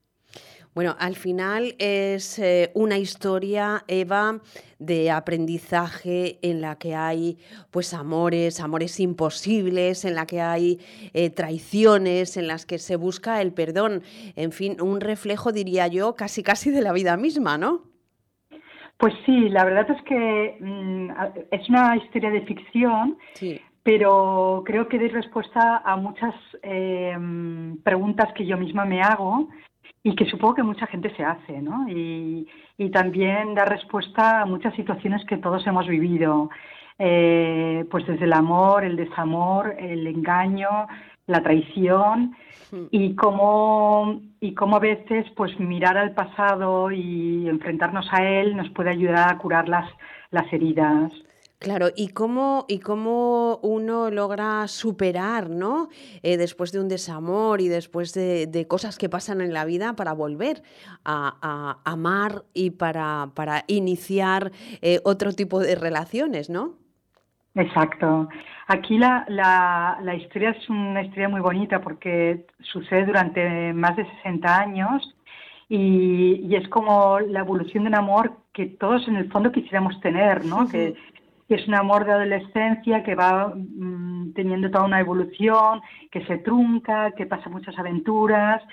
Bueno, 0.74 0.95
al 0.99 1.15
final 1.15 1.76
es 1.80 2.39
eh, 2.39 2.72
una 2.76 2.97
historia, 2.97 3.84
Eva, 3.89 4.39
de 4.80 5.11
aprendizaje 5.11 6.39
en 6.41 6.61
la 6.61 6.78
que 6.78 6.95
hay 6.95 7.38
pues 7.72 7.93
amores, 7.93 8.61
amores 8.61 9.01
imposibles, 9.01 10.05
en 10.05 10.15
la 10.15 10.26
que 10.26 10.39
hay 10.39 10.80
eh, 11.13 11.30
traiciones, 11.30 12.38
en 12.38 12.47
las 12.47 12.65
que 12.65 12.78
se 12.78 12.95
busca 12.95 13.41
el 13.41 13.51
perdón. 13.51 14.01
En 14.38 14.53
fin, 14.53 14.78
un 14.82 15.01
reflejo, 15.01 15.51
diría 15.51 15.88
yo, 15.88 16.15
casi 16.15 16.41
casi 16.41 16.72
de 16.72 16.82
la 16.82 16.93
vida 16.93 17.17
misma, 17.17 17.57
¿no? 17.57 17.82
Pues 18.97 19.13
sí, 19.26 19.49
la 19.49 19.65
verdad 19.65 19.88
es 19.91 20.01
que 20.03 20.57
mm, 20.57 21.09
es 21.51 21.67
una 21.67 21.97
historia 21.97 22.30
de 22.30 22.41
ficción, 22.43 23.17
pero 23.84 24.63
creo 24.65 24.88
que 24.88 24.99
doy 24.99 25.09
respuesta 25.09 25.82
a 25.84 25.97
muchas 25.97 26.34
eh, 26.63 27.17
preguntas 27.84 28.32
que 28.36 28.45
yo 28.45 28.57
misma 28.57 28.86
me 28.86 29.01
hago 29.01 29.49
y 30.03 30.15
que 30.15 30.25
supongo 30.25 30.55
que 30.55 30.63
mucha 30.63 30.87
gente 30.87 31.13
se 31.15 31.23
hace, 31.23 31.61
¿no? 31.61 31.87
Y, 31.87 32.47
también 32.91 33.53
da 33.53 33.63
respuesta 33.63 34.41
a 34.41 34.45
muchas 34.45 34.73
situaciones 34.75 35.23
que 35.25 35.37
todos 35.37 35.65
hemos 35.67 35.87
vivido, 35.87 36.49
eh, 36.97 37.85
pues 37.91 38.07
desde 38.07 38.25
el 38.25 38.33
amor, 38.33 38.83
el 38.83 38.95
desamor, 38.95 39.75
el 39.77 40.07
engaño, 40.07 40.87
la 41.27 41.43
traición 41.43 42.35
hmm. 42.71 42.85
y 42.89 43.15
cómo 43.15 44.19
y 44.39 44.55
cómo 44.55 44.77
a 44.77 44.79
veces 44.79 45.29
pues 45.35 45.57
mirar 45.59 45.95
al 45.95 46.13
pasado 46.15 46.91
y 46.91 47.47
enfrentarnos 47.47 48.11
a 48.11 48.25
él 48.25 48.57
nos 48.57 48.69
puede 48.71 48.89
ayudar 48.89 49.31
a 49.31 49.37
curar 49.37 49.69
las 49.69 49.87
las 50.31 50.51
heridas. 50.51 51.13
Claro, 51.62 51.89
y 51.95 52.07
cómo, 52.07 52.66
y 52.68 52.80
cómo 52.80 53.59
uno 53.62 54.09
logra 54.09 54.68
superar, 54.68 55.51
¿no? 55.51 55.89
Eh, 56.24 56.38
después 56.38 56.72
de 56.72 56.80
un 56.80 56.88
desamor 56.88 57.62
y 57.62 57.68
después 57.68 58.16
de, 58.16 58.66
cosas 58.68 58.97
que 58.97 59.09
pasan 59.09 59.41
en 59.41 59.53
la 59.53 59.64
vida 59.64 59.95
para 59.95 60.14
volver 60.14 60.64
a, 61.05 61.78
amar 61.86 62.45
y 62.55 62.72
para, 62.72 63.30
para 63.36 63.64
iniciar 63.68 64.51
eh, 64.82 65.01
otro 65.05 65.34
tipo 65.34 65.59
de 65.59 65.76
relaciones, 65.76 66.49
¿no? 66.49 66.74
Exacto. 67.53 68.28
Aquí 68.68 68.97
la, 68.97 69.24
la, 69.28 69.99
la, 70.01 70.16
historia 70.16 70.49
es 70.49 70.68
una 70.68 71.03
historia 71.03 71.30
muy 71.30 71.41
bonita 71.41 71.80
porque 71.80 72.47
sucede 72.64 73.05
durante 73.05 73.72
más 73.74 73.95
de 73.97 74.07
60 74.24 74.59
años 74.59 75.16
y, 75.70 76.41
y, 76.43 76.55
es 76.55 76.68
como 76.70 77.20
la 77.20 77.41
evolución 77.41 77.84
de 77.84 77.89
un 77.89 77.95
amor 77.95 78.34
que 78.51 78.66
todos 78.66 79.07
en 79.07 79.16
el 79.16 79.32
fondo 79.32 79.51
quisiéramos 79.51 79.99
tener, 80.01 80.43
¿no? 80.43 80.68
que, 80.68 80.95
que 81.51 81.55
es 81.55 81.67
un 81.67 81.75
amor 81.75 82.05
de 82.05 82.13
adolescencia 82.13 83.03
que 83.03 83.13
va 83.13 83.53
mm, 83.53 84.31
teniendo 84.33 84.71
toda 84.71 84.85
una 84.85 85.01
evolución, 85.01 85.81
que 86.09 86.25
se 86.25 86.37
trunca, 86.37 87.11
que 87.11 87.25
pasa 87.25 87.49
muchas 87.49 87.77
aventuras, 87.77 88.63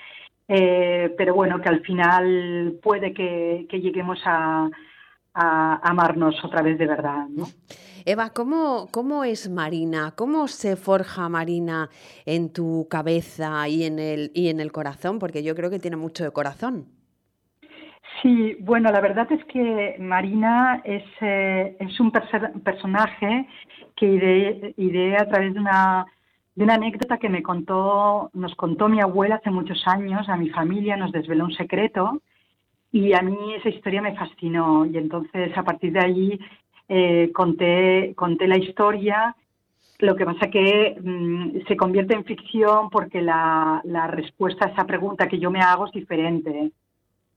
eh, 0.47 1.13
pero 1.17 1.35
bueno, 1.35 1.59
que 1.59 1.67
al 1.67 1.81
final 1.81 2.79
puede 2.81 3.13
que, 3.13 3.67
lleguemos 3.69 4.21
a, 4.23 4.69
amarnos 5.33 6.41
otra 6.41 6.61
vez 6.61 6.77
de 6.77 6.87
verdad. 6.87 7.27
¿no? 7.27 7.47
Eva, 8.05 8.29
¿cómo, 8.29 8.87
¿cómo 8.91 9.25
es 9.25 9.49
Marina? 9.49 10.13
¿Cómo 10.15 10.47
se 10.47 10.77
forja 10.77 11.27
Marina 11.27 11.89
en 12.25 12.53
tu 12.53 12.87
cabeza 12.89 13.67
y 13.67 13.83
en, 13.83 13.99
el, 13.99 14.31
y 14.33 14.47
en 14.47 14.61
el 14.61 14.71
corazón? 14.71 15.19
Porque 15.19 15.43
yo 15.43 15.53
creo 15.53 15.69
que 15.69 15.79
tiene 15.79 15.97
mucho 15.97 16.23
de 16.23 16.31
corazón. 16.31 16.98
Sí, 18.21 18.57
bueno, 18.59 18.91
la 18.91 18.99
verdad 18.99 19.31
es 19.31 19.43
que 19.45 19.95
Marina 19.99 20.81
es, 20.83 21.03
eh, 21.21 21.77
es 21.79 21.99
un 21.99 22.11
personaje 22.11 23.47
que 23.95 24.73
ideé, 24.77 25.17
a 25.17 25.27
través 25.27 25.53
de 25.53 25.59
una, 25.59 26.05
de 26.55 26.63
una 26.63 26.73
anécdota 26.75 27.17
que 27.17 27.29
me 27.29 27.43
contó, 27.43 28.29
nos 28.33 28.55
contó 28.55 28.89
mi 28.89 28.99
abuela 28.99 29.35
hace 29.35 29.51
muchos 29.51 29.81
años, 29.87 30.27
a 30.27 30.35
mi 30.35 30.49
familia 30.49 30.97
nos 30.97 31.11
desveló 31.11 31.45
un 31.45 31.53
secreto 31.53 32.21
y 32.91 33.13
a 33.13 33.21
mí 33.21 33.53
esa 33.55 33.69
historia 33.69 34.01
me 34.01 34.15
fascinó. 34.15 34.85
Y 34.85 34.97
entonces 34.97 35.57
a 35.57 35.63
partir 35.63 35.93
de 35.93 35.99
ahí 35.99 36.39
eh, 36.89 37.31
conté, 37.33 38.13
conté 38.15 38.47
la 38.47 38.57
historia. 38.57 39.35
Lo 39.99 40.15
que 40.15 40.25
pasa 40.25 40.49
que 40.49 40.97
mm, 41.01 41.67
se 41.67 41.77
convierte 41.77 42.15
en 42.15 42.25
ficción 42.25 42.89
porque 42.89 43.21
la, 43.21 43.81
la, 43.85 44.07
respuesta 44.07 44.65
a 44.65 44.69
esa 44.69 44.85
pregunta 44.85 45.27
que 45.27 45.39
yo 45.39 45.51
me 45.51 45.61
hago 45.61 45.85
es 45.85 45.91
diferente 45.91 46.71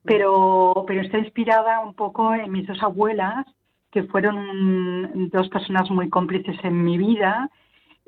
pero, 0.05 0.85
pero 0.87 1.03
está 1.03 1.19
inspirada 1.19 1.81
un 1.81 1.95
poco 1.95 2.35
en 2.35 2.51
mis 2.51 2.67
dos 2.67 2.83
abuelas, 2.83 3.47
que 3.91 4.05
fueron 4.05 5.29
dos 5.31 5.49
personas 5.49 5.91
muy 5.91 6.09
cómplices 6.09 6.57
en 6.65 6.83
mi 6.83 6.97
vida. 6.97 7.51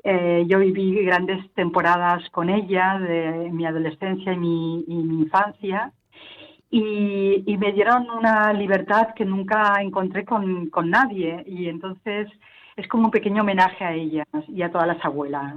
Eh, 0.03 0.45
yo 0.47 0.59
viví 0.59 1.03
grandes 1.05 1.51
temporadas 1.53 2.27
con 2.31 2.49
ellas, 2.49 3.01
de 3.01 3.49
mi 3.51 3.65
adolescencia 3.65 4.33
y 4.33 4.37
mi, 4.37 4.83
infancia, 4.87 5.91
y, 6.69 7.43
y, 7.45 7.57
me 7.57 7.71
dieron 7.71 8.09
una 8.09 8.51
libertad 8.53 9.13
que 9.15 9.25
nunca 9.25 9.75
encontré 9.79 10.25
con, 10.25 10.69
con 10.69 10.89
nadie, 10.89 11.43
y 11.47 11.69
entonces 11.69 12.27
es 12.75 12.87
como 12.87 13.05
un 13.05 13.11
pequeño 13.11 13.43
homenaje 13.43 13.85
a 13.85 13.93
ellas 13.93 14.27
y 14.47 14.61
a 14.61 14.71
todas 14.71 14.87
las 14.87 15.03
abuelas. 15.05 15.55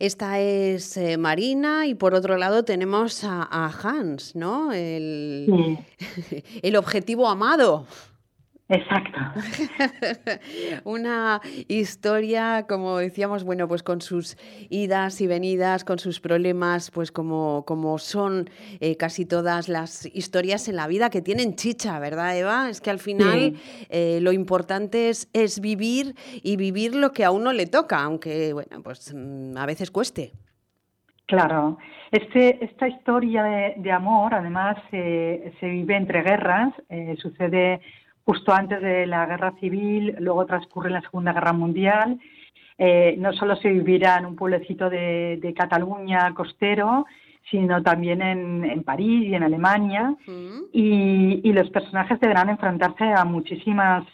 Esta 0.00 0.40
es 0.40 0.96
eh, 0.96 1.18
Marina 1.18 1.86
y 1.86 1.94
por 1.94 2.14
otro 2.14 2.38
lado 2.38 2.64
tenemos 2.64 3.22
a, 3.22 3.70
Hans, 3.82 4.34
¿no? 4.34 4.72
El, 4.72 5.78
el 6.62 6.76
objetivo 6.76 7.28
amado. 7.28 7.86
Exacto. 8.70 9.18
Una 10.84 11.40
historia, 11.66 12.66
como 12.68 12.98
decíamos, 12.98 13.42
bueno, 13.42 13.66
pues 13.66 13.82
con 13.82 14.00
sus 14.00 14.36
idas 14.68 15.20
y 15.20 15.26
venidas, 15.26 15.84
con 15.84 15.98
sus 15.98 16.20
problemas, 16.20 16.92
pues 16.92 17.10
como, 17.10 17.64
como 17.66 17.98
son 17.98 18.48
eh, 18.78 18.96
casi 18.96 19.26
todas 19.26 19.68
las 19.68 20.06
historias 20.14 20.68
en 20.68 20.76
la 20.76 20.86
vida 20.86 21.10
que 21.10 21.20
tienen 21.20 21.56
chicha, 21.56 21.98
¿verdad, 21.98 22.38
Eva? 22.38 22.70
Es 22.70 22.80
que 22.80 22.90
al 22.90 23.00
final 23.00 23.54
eh, 23.88 24.20
lo 24.22 24.30
importante 24.30 25.08
es, 25.08 25.28
es 25.32 25.60
vivir 25.60 26.14
y 26.44 26.54
vivir 26.56 26.94
lo 26.94 27.10
que 27.10 27.24
a 27.24 27.32
uno 27.32 27.52
le 27.52 27.66
toca, 27.66 28.00
aunque, 28.04 28.52
bueno, 28.52 28.82
pues 28.84 29.12
mm, 29.12 29.56
a 29.56 29.66
veces 29.66 29.90
cueste. 29.90 30.30
Claro. 31.26 31.76
Este, 32.12 32.64
esta 32.64 32.88
historia 32.88 33.42
de, 33.76 33.92
amor, 33.92 34.34
además, 34.34 34.76
se 34.90 35.52
vive 35.62 35.96
entre 35.96 36.22
guerras, 36.22 36.72
eh, 36.88 37.14
sucede 37.18 37.80
justo 38.30 38.52
antes 38.52 38.80
de 38.80 39.08
la 39.08 39.26
guerra 39.26 39.52
civil, 39.58 40.14
luego 40.20 40.46
transcurre 40.46 40.88
la 40.88 41.00
Segunda 41.00 41.32
Guerra 41.32 41.52
Mundial. 41.52 42.16
Eh, 42.78 43.16
no 43.18 43.32
solo 43.32 43.56
se 43.56 43.70
vivirá 43.70 44.18
en 44.18 44.26
un 44.26 44.36
pueblecito 44.36 44.88
de, 44.88 45.52
Cataluña 45.56 46.32
costero, 46.32 47.06
sino 47.50 47.82
también 47.82 48.22
en, 48.22 48.84
París 48.84 49.26
y 49.26 49.34
en 49.34 49.42
Alemania. 49.42 50.14
y, 50.72 51.52
los 51.52 51.70
personajes 51.70 52.20
deberán 52.20 52.50
enfrentarse 52.50 53.02
a 53.02 53.24
muchísimas 53.24 54.04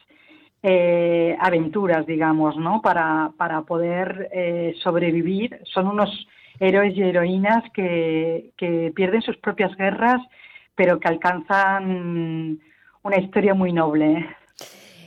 eh, 0.63 1.37
aventuras, 1.39 2.07
digamos, 2.07 2.57
¿no? 2.57 2.81
Para, 2.81 3.33
para 3.37 3.61
poder 3.65 4.31
eh, 4.33 4.75
sobrevivir. 4.83 5.61
Son 5.65 5.89
unos 5.89 6.09
héroes 6.59 6.97
y 6.97 7.03
heroínas 7.03 7.65
que, 7.75 8.53
que 8.57 8.95
pierden 8.97 9.21
sus 9.21 9.37
propias 9.37 9.77
guerras, 9.77 10.23
pero 10.75 10.99
que 11.01 11.09
alcanzan 11.09 12.61
una 13.07 13.19
historia 13.19 13.55
muy 13.55 13.73
noble. 13.73 14.27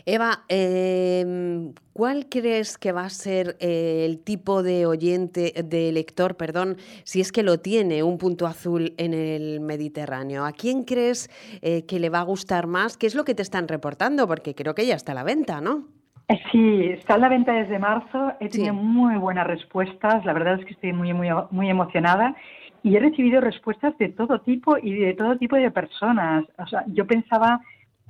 Eva, 0.06 0.40
em, 0.48 1.74
¿cuál 1.94 2.28
crees 2.30 2.78
que 2.78 2.92
va 2.92 3.04
a 3.04 3.10
ser 3.10 3.58
eh, 3.60 4.06
el 4.10 4.24
tipo 4.24 4.64
de 4.64 4.88
oyente, 4.88 5.54
de 5.64 5.92
lector, 5.92 6.36
perdón, 6.36 6.78
si 7.04 7.22
es 7.22 7.32
que 7.32 7.44
lo 7.44 7.60
tiene 7.60 8.02
un 8.02 8.18
punto 8.18 8.48
azul 8.48 8.94
en 8.98 9.14
el 9.14 9.60
Mediterráneo? 9.60 10.46
¿A 10.46 10.52
quién 10.54 10.84
crees 10.84 11.30
eh, 11.62 11.86
que 11.86 12.00
le 12.00 12.10
va 12.10 12.22
a 12.22 12.24
gustar 12.24 12.66
más? 12.66 12.98
¿Qué 12.98 13.06
es 13.06 13.14
lo 13.14 13.24
que 13.24 13.36
te 13.36 13.44
están 13.44 13.68
reportando? 13.68 14.26
Porque 14.28 14.56
creo 14.56 14.74
que 14.74 14.88
ya 14.88 14.96
está 14.96 15.12
a 15.12 15.16
la 15.16 15.24
venta, 15.24 15.62
¿no? 15.62 15.84
Eh, 16.30 16.40
sí, 16.52 16.86
está 16.86 17.16
a 17.16 17.18
la 17.20 17.30
venta 17.30 17.54
desde 17.54 17.78
marzo. 17.78 18.32
He 18.40 18.50
tenido 18.50 18.74
muy 18.74 19.16
buenas 19.18 19.46
respuestas. 19.46 20.26
La 20.26 20.34
verdad 20.34 20.60
es 20.60 20.66
que 20.66 20.74
estoy 20.74 20.94
muy, 20.94 21.14
muy, 21.14 21.30
muy 21.52 21.70
emocionada 21.70 22.36
y 22.82 22.96
he 22.96 23.00
recibido 23.00 23.42
respuestas 23.42 23.98
de 23.98 24.10
todo 24.10 24.40
tipo 24.40 24.78
y 24.78 24.94
de 24.94 25.14
todo 25.14 25.38
tipo 25.38 25.56
de 25.56 25.70
personas. 25.70 26.46
O 26.58 26.66
sea, 26.68 26.84
yo 26.88 27.06
pensaba 27.06 27.62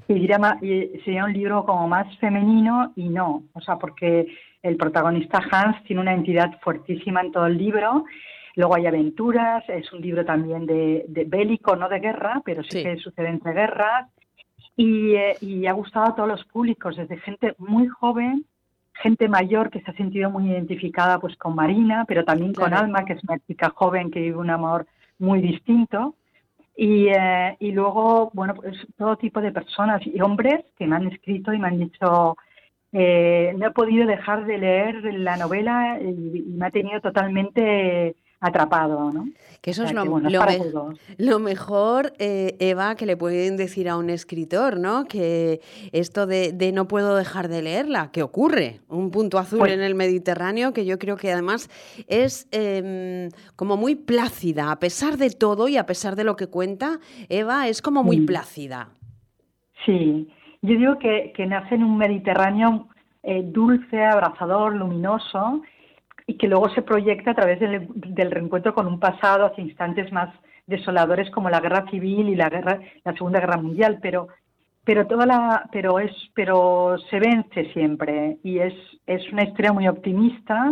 y 0.09 0.99
sería 1.05 1.25
un 1.25 1.33
libro 1.33 1.65
como 1.65 1.87
más 1.87 2.17
femenino 2.17 2.93
y 2.95 3.09
no, 3.09 3.43
o 3.53 3.61
sea, 3.61 3.77
porque 3.77 4.27
el 4.63 4.75
protagonista 4.75 5.39
Hans 5.51 5.83
tiene 5.83 6.01
una 6.01 6.13
entidad 6.13 6.59
fuertísima 6.61 7.21
en 7.21 7.31
todo 7.31 7.45
el 7.45 7.57
libro, 7.57 8.05
luego 8.55 8.75
hay 8.75 8.87
aventuras, 8.87 9.63
es 9.69 9.91
un 9.93 10.01
libro 10.01 10.25
también 10.25 10.65
de, 10.65 11.05
bélico, 11.27 11.75
no 11.75 11.87
de 11.89 11.99
guerra, 11.99 12.41
pero 12.43 12.63
sí, 12.63 12.83
que 12.83 12.97
sucede 12.97 13.29
entre 13.29 13.53
guerras, 13.53 14.09
y, 14.75 15.13
eh, 15.13 15.35
y, 15.41 15.67
ha 15.67 15.73
gustado 15.73 16.07
a 16.07 16.15
todos 16.15 16.29
los 16.29 16.43
públicos, 16.45 16.95
desde 16.95 17.17
gente 17.17 17.53
muy 17.59 17.87
joven, 17.87 18.45
gente 18.93 19.27
mayor 19.27 19.69
que 19.69 19.81
se 19.81 19.91
ha 19.91 19.93
sentido 19.93 20.31
muy 20.31 20.49
identificada 20.49 21.19
pues 21.19 21.35
con 21.37 21.53
Marina, 21.53 22.05
pero 22.07 22.25
también 22.25 22.53
con 22.53 22.73
Alma, 22.73 23.05
que 23.05 23.13
es 23.13 23.23
una 23.23 23.37
chica 23.39 23.69
joven 23.75 24.09
que 24.09 24.21
vive 24.21 24.37
un 24.37 24.49
amor 24.49 24.87
muy 25.19 25.41
distinto, 25.41 26.15
y, 26.81 27.09
eh, 27.09 27.57
y 27.59 27.73
luego, 27.73 28.31
bueno, 28.33 28.53
pues 28.55 28.73
todo 28.97 29.17
tipo 29.17 29.41
de 29.41 29.51
personas 29.51 30.01
y 30.07 30.21
hombres 30.21 30.63
que 30.77 30.87
me 30.87 30.95
han 30.95 31.07
escrito 31.07 31.51
y 31.51 31.59
me 31.59 31.67
han 31.67 31.77
dicho, 31.77 32.37
eh, 32.93 33.53
no 33.57 33.67
he 33.67 33.71
podido 33.71 34.07
dejar 34.07 34.45
de 34.45 34.57
leer 34.57 35.03
la 35.15 35.35
novela 35.35 35.99
y, 36.01 36.41
me 36.47 36.67
ha 36.67 36.71
tenido 36.71 37.01
totalmente 37.01 38.15
atrapado, 38.39 39.11
¿no? 39.11 39.25
Que 39.61 39.71
eso 39.71 39.83
es 39.83 39.93
lo, 39.93 40.05
lo, 41.17 41.39
mejor, 41.39 42.13
eh, 42.17 42.55
Eva, 42.59 42.95
que 42.95 43.05
le 43.05 43.17
pueden 43.17 43.57
decir 43.57 43.89
a 43.89 43.97
un 43.97 44.09
escritor, 44.09 44.79
¿no? 44.79 45.05
Que 45.05 45.59
esto 45.91 46.25
de, 46.25 46.71
no 46.73 46.87
puedo 46.87 47.17
dejar 47.17 47.49
de 47.49 47.61
leerla, 47.61 48.09
que 48.11 48.23
ocurre, 48.23 48.79
un 48.87 49.11
punto 49.11 49.37
azul 49.37 49.59
pues 49.59 49.73
en 49.73 49.81
el 49.81 49.95
Mediterráneo, 49.95 50.71
que 50.71 50.85
yo 50.85 50.97
creo 50.97 51.17
que 51.17 51.31
además 51.31 51.69
es 52.07 52.47
em, 52.51 53.29
como 53.57 53.75
muy 53.75 53.95
plácida, 53.95 54.71
a 54.71 54.79
pesar 54.79 55.17
de 55.17 55.29
todo 55.29 55.67
y 55.67 55.75
a 55.75 55.85
pesar 55.85 56.15
de 56.15 56.23
lo 56.23 56.37
que 56.37 56.47
cuenta, 56.47 56.99
Eva 57.27 57.67
es 57.67 57.81
como 57.81 58.01
muy 58.01 58.21
plácida. 58.21 58.89
Sí, 59.85 60.29
yo 60.61 60.77
digo 60.77 60.97
que, 60.99 61.33
nace 61.45 61.75
en 61.75 61.83
un 61.83 61.97
Mediterráneo 61.97 62.87
eh, 63.23 63.43
dulce, 63.43 64.05
abrazador, 64.05 64.73
luminoso, 64.73 65.61
y 66.29 66.35
que 66.35 66.47
luego 66.47 66.69
se 66.69 66.83
proyecta 66.83 67.31
a 67.31 67.33
través 67.33 67.59
del, 67.59 68.31
reencuentro 68.31 68.75
con 68.75 68.85
un 68.85 68.99
pasado 68.99 69.47
hacia 69.47 69.63
instantes 69.63 70.11
más 70.11 70.29
desoladores 70.67 71.31
como 71.31 71.49
la 71.49 71.59
guerra 71.59 71.89
civil 71.89 72.29
y 72.29 72.35
la 72.35 72.49
guerra 72.49 72.79
la 73.03 73.13
segunda 73.13 73.39
guerra 73.39 73.57
mundial 73.57 73.97
pero 73.99 74.27
pero 74.85 75.07
toda 75.07 75.25
la 75.25 75.67
pero 75.71 75.97
es 75.97 76.11
pero 76.35 76.97
se 77.09 77.19
vence 77.19 77.73
siempre 77.73 78.37
y 78.43 78.59
es 78.59 78.75
es 79.07 79.27
una 79.33 79.41
historia 79.43 79.73
muy 79.73 79.87
optimista 79.87 80.71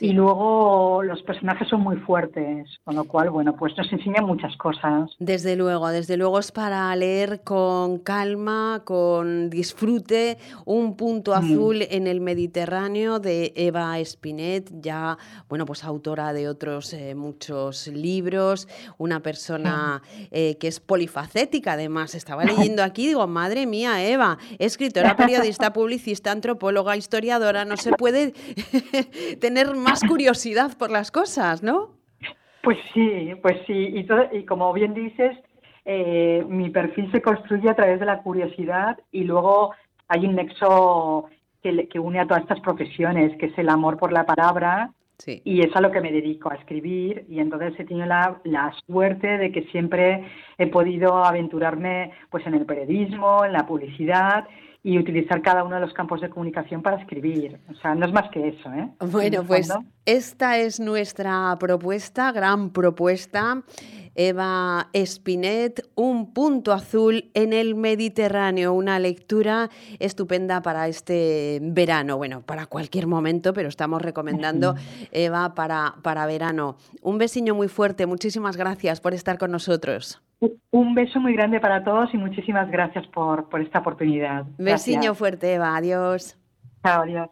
Y 0.00 0.12
luego 0.12 1.02
los 1.02 1.22
personajes 1.22 1.68
son 1.68 1.80
muy 1.80 1.96
fuertes, 1.96 2.68
con 2.84 2.94
lo 2.94 3.04
cual, 3.04 3.30
bueno, 3.30 3.56
pues 3.56 3.76
nos 3.76 3.92
enseñan 3.92 4.24
muchas 4.24 4.56
cosas. 4.56 5.10
Desde 5.18 5.56
luego, 5.56 5.88
desde 5.88 6.16
luego 6.16 6.38
es 6.38 6.52
para 6.52 6.94
leer 6.94 7.42
con 7.42 7.98
calma, 7.98 8.82
con 8.84 9.50
disfrute, 9.50 10.38
un 10.64 10.96
punto 10.96 11.34
azul 11.34 11.82
en 11.82 12.06
el 12.06 12.20
Mediterráneo 12.20 13.18
de 13.18 13.52
Eva 13.56 13.98
Espinet, 13.98 14.70
ya, 14.80 15.18
bueno, 15.48 15.66
pues 15.66 15.84
autora 15.84 16.32
de 16.32 16.48
otros 16.48 16.92
eh, 16.92 17.14
muchos 17.14 17.88
libros, 17.88 18.68
una 18.98 19.20
persona 19.20 20.02
eh, 20.30 20.56
que 20.58 20.68
es 20.68 20.80
polifacética, 20.80 21.72
además, 21.72 22.14
estaba 22.14 22.44
leyendo 22.44 22.82
aquí, 22.82 23.08
digo, 23.08 23.26
madre 23.26 23.66
mía, 23.66 24.04
Eva, 24.04 24.38
escritora, 24.58 25.16
periodista, 25.16 25.72
publicista, 25.72 26.30
antropóloga, 26.30 26.96
historiadora, 26.96 27.64
no 27.64 27.76
se 27.76 27.92
puede 27.92 28.32
tener 29.40 29.74
más 29.74 29.87
más 29.88 30.04
curiosidad 30.04 30.76
por 30.76 30.90
las 30.90 31.10
cosas, 31.10 31.62
¿no? 31.62 31.90
Pues 32.62 32.78
sí, 32.92 33.32
pues 33.42 33.56
sí. 33.66 33.72
Y, 33.72 34.06
y 34.36 34.44
como 34.44 34.72
bien 34.72 34.94
dices, 34.94 35.36
eh, 35.84 36.44
mi 36.48 36.70
perfil 36.70 37.10
se 37.12 37.22
construye 37.22 37.70
a 37.70 37.74
través 37.74 37.98
de 38.00 38.06
la 38.06 38.22
curiosidad 38.22 38.98
y 39.10 39.24
luego 39.24 39.72
hay 40.08 40.26
un 40.26 40.34
nexo 40.36 41.26
que, 41.62 41.88
que 41.88 41.98
une 41.98 42.20
a 42.20 42.26
todas 42.26 42.42
estas 42.42 42.60
profesiones, 42.60 43.36
que 43.38 43.46
es 43.46 43.58
el 43.58 43.68
amor 43.68 43.98
por 43.98 44.12
la 44.12 44.26
palabra. 44.26 44.90
Y 45.26 45.62
es 45.62 45.74
a 45.74 45.80
lo 45.80 45.90
que 45.90 46.00
me 46.00 46.12
dedico, 46.12 46.48
a 46.48 46.54
escribir. 46.54 47.26
Y 47.28 47.40
entonces 47.40 47.74
he 47.76 47.84
tenido 47.84 48.06
la, 48.06 48.40
la, 48.44 48.72
suerte 48.86 49.36
de 49.36 49.50
que 49.50 49.62
siempre 49.72 50.24
he 50.58 50.68
podido 50.68 51.24
aventurarme 51.24 52.12
pues 52.30 52.46
en 52.46 52.54
el 52.54 52.64
periodismo, 52.64 53.44
en 53.44 53.52
la 53.52 53.66
publicidad 53.66 54.44
y 54.88 54.98
utilizar 54.98 55.42
cada 55.42 55.64
uno 55.64 55.74
de 55.74 55.82
los 55.82 55.92
campos 55.92 56.22
de 56.22 56.30
comunicación 56.30 56.80
para 56.80 56.96
escribir. 56.96 57.60
O 57.70 57.74
sea, 57.74 57.94
no 57.94 58.06
es 58.06 58.12
más 58.12 58.30
que 58.30 58.48
eso. 58.48 58.72
¿eh? 58.72 58.88
Bueno, 59.00 59.44
pues 59.44 59.70
esta 60.06 60.56
es 60.56 60.80
nuestra 60.80 61.54
propuesta, 61.60 62.32
gran 62.32 62.70
propuesta. 62.70 63.62
Eva 64.14 64.88
Espinet, 64.94 65.86
Un 65.94 66.32
punto 66.32 66.72
azul 66.72 67.30
en 67.34 67.52
el 67.52 67.74
Mediterráneo, 67.74 68.72
una 68.72 68.98
lectura 68.98 69.68
estupenda 69.98 70.62
para 70.62 70.88
este 70.88 71.60
verano, 71.62 72.16
bueno, 72.16 72.40
para 72.40 72.64
cualquier 72.64 73.06
momento, 73.06 73.52
pero 73.52 73.68
estamos 73.68 74.00
recomendando 74.00 74.74
Eva 75.12 75.54
para, 75.54 75.96
para 76.02 76.24
verano. 76.24 76.78
Un 77.02 77.18
besiño 77.18 77.54
muy 77.54 77.68
fuerte, 77.68 78.06
muchísimas 78.06 78.56
gracias 78.56 79.02
por 79.02 79.12
estar 79.12 79.36
con 79.36 79.50
nosotros. 79.50 80.22
Un 80.70 80.94
beso 80.94 81.18
muy 81.18 81.34
grande 81.34 81.60
para 81.60 81.82
todos 81.82 82.14
y 82.14 82.16
muchísimas 82.16 82.70
gracias 82.70 83.06
por, 83.08 83.48
por 83.48 83.60
esta 83.60 83.80
oportunidad. 83.80 84.44
Besiño 84.56 85.14
fuerte, 85.14 85.54
Eva. 85.54 85.76
Adiós. 85.76 86.38
Chao, 86.84 87.02
adiós. 87.02 87.28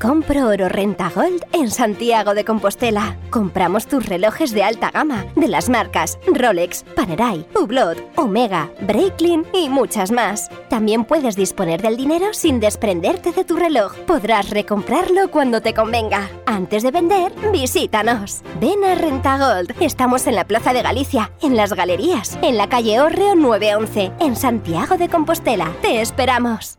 Compro 0.00 0.48
oro 0.48 0.68
renta 0.68 1.10
gold 1.14 1.42
en 1.52 1.70
Santiago 1.70 2.34
de 2.34 2.44
Compostela. 2.44 3.16
Compramos 3.30 3.86
tus 3.86 4.04
relojes 4.04 4.52
de 4.52 4.62
alta 4.62 4.90
gama 4.90 5.24
de 5.36 5.48
las 5.48 5.70
marcas 5.70 6.18
Rolex, 6.26 6.84
Panerai, 6.94 7.46
Hublot, 7.54 7.98
Omega, 8.16 8.70
Breitling 8.82 9.46
y 9.54 9.70
muchas 9.70 10.10
más. 10.10 10.50
También 10.68 11.06
puedes 11.06 11.34
disponer 11.34 11.80
del 11.80 11.96
dinero 11.96 12.26
sin 12.32 12.60
desprenderte 12.60 13.32
de 13.32 13.44
tu 13.44 13.56
reloj. 13.56 13.94
Podrás 14.06 14.50
recomprarlo 14.50 15.30
cuando 15.30 15.62
te 15.62 15.72
convenga. 15.72 16.28
Antes 16.44 16.82
de 16.82 16.90
vender, 16.90 17.32
visítanos. 17.50 18.42
Ven 18.60 18.84
a 18.84 18.96
Renta 18.96 19.38
Gold. 19.38 19.74
Estamos 19.80 20.26
en 20.26 20.34
la 20.34 20.44
Plaza 20.44 20.74
de 20.74 20.82
Galicia, 20.82 21.32
en 21.40 21.56
las 21.56 21.72
Galerías, 21.72 22.38
en 22.42 22.58
la 22.58 22.68
calle 22.68 23.00
Orreo 23.00 23.34
911, 23.34 24.12
en 24.20 24.36
Santiago 24.36 24.98
de 24.98 25.08
Compostela. 25.08 25.72
Te 25.80 26.02
esperamos. 26.02 26.78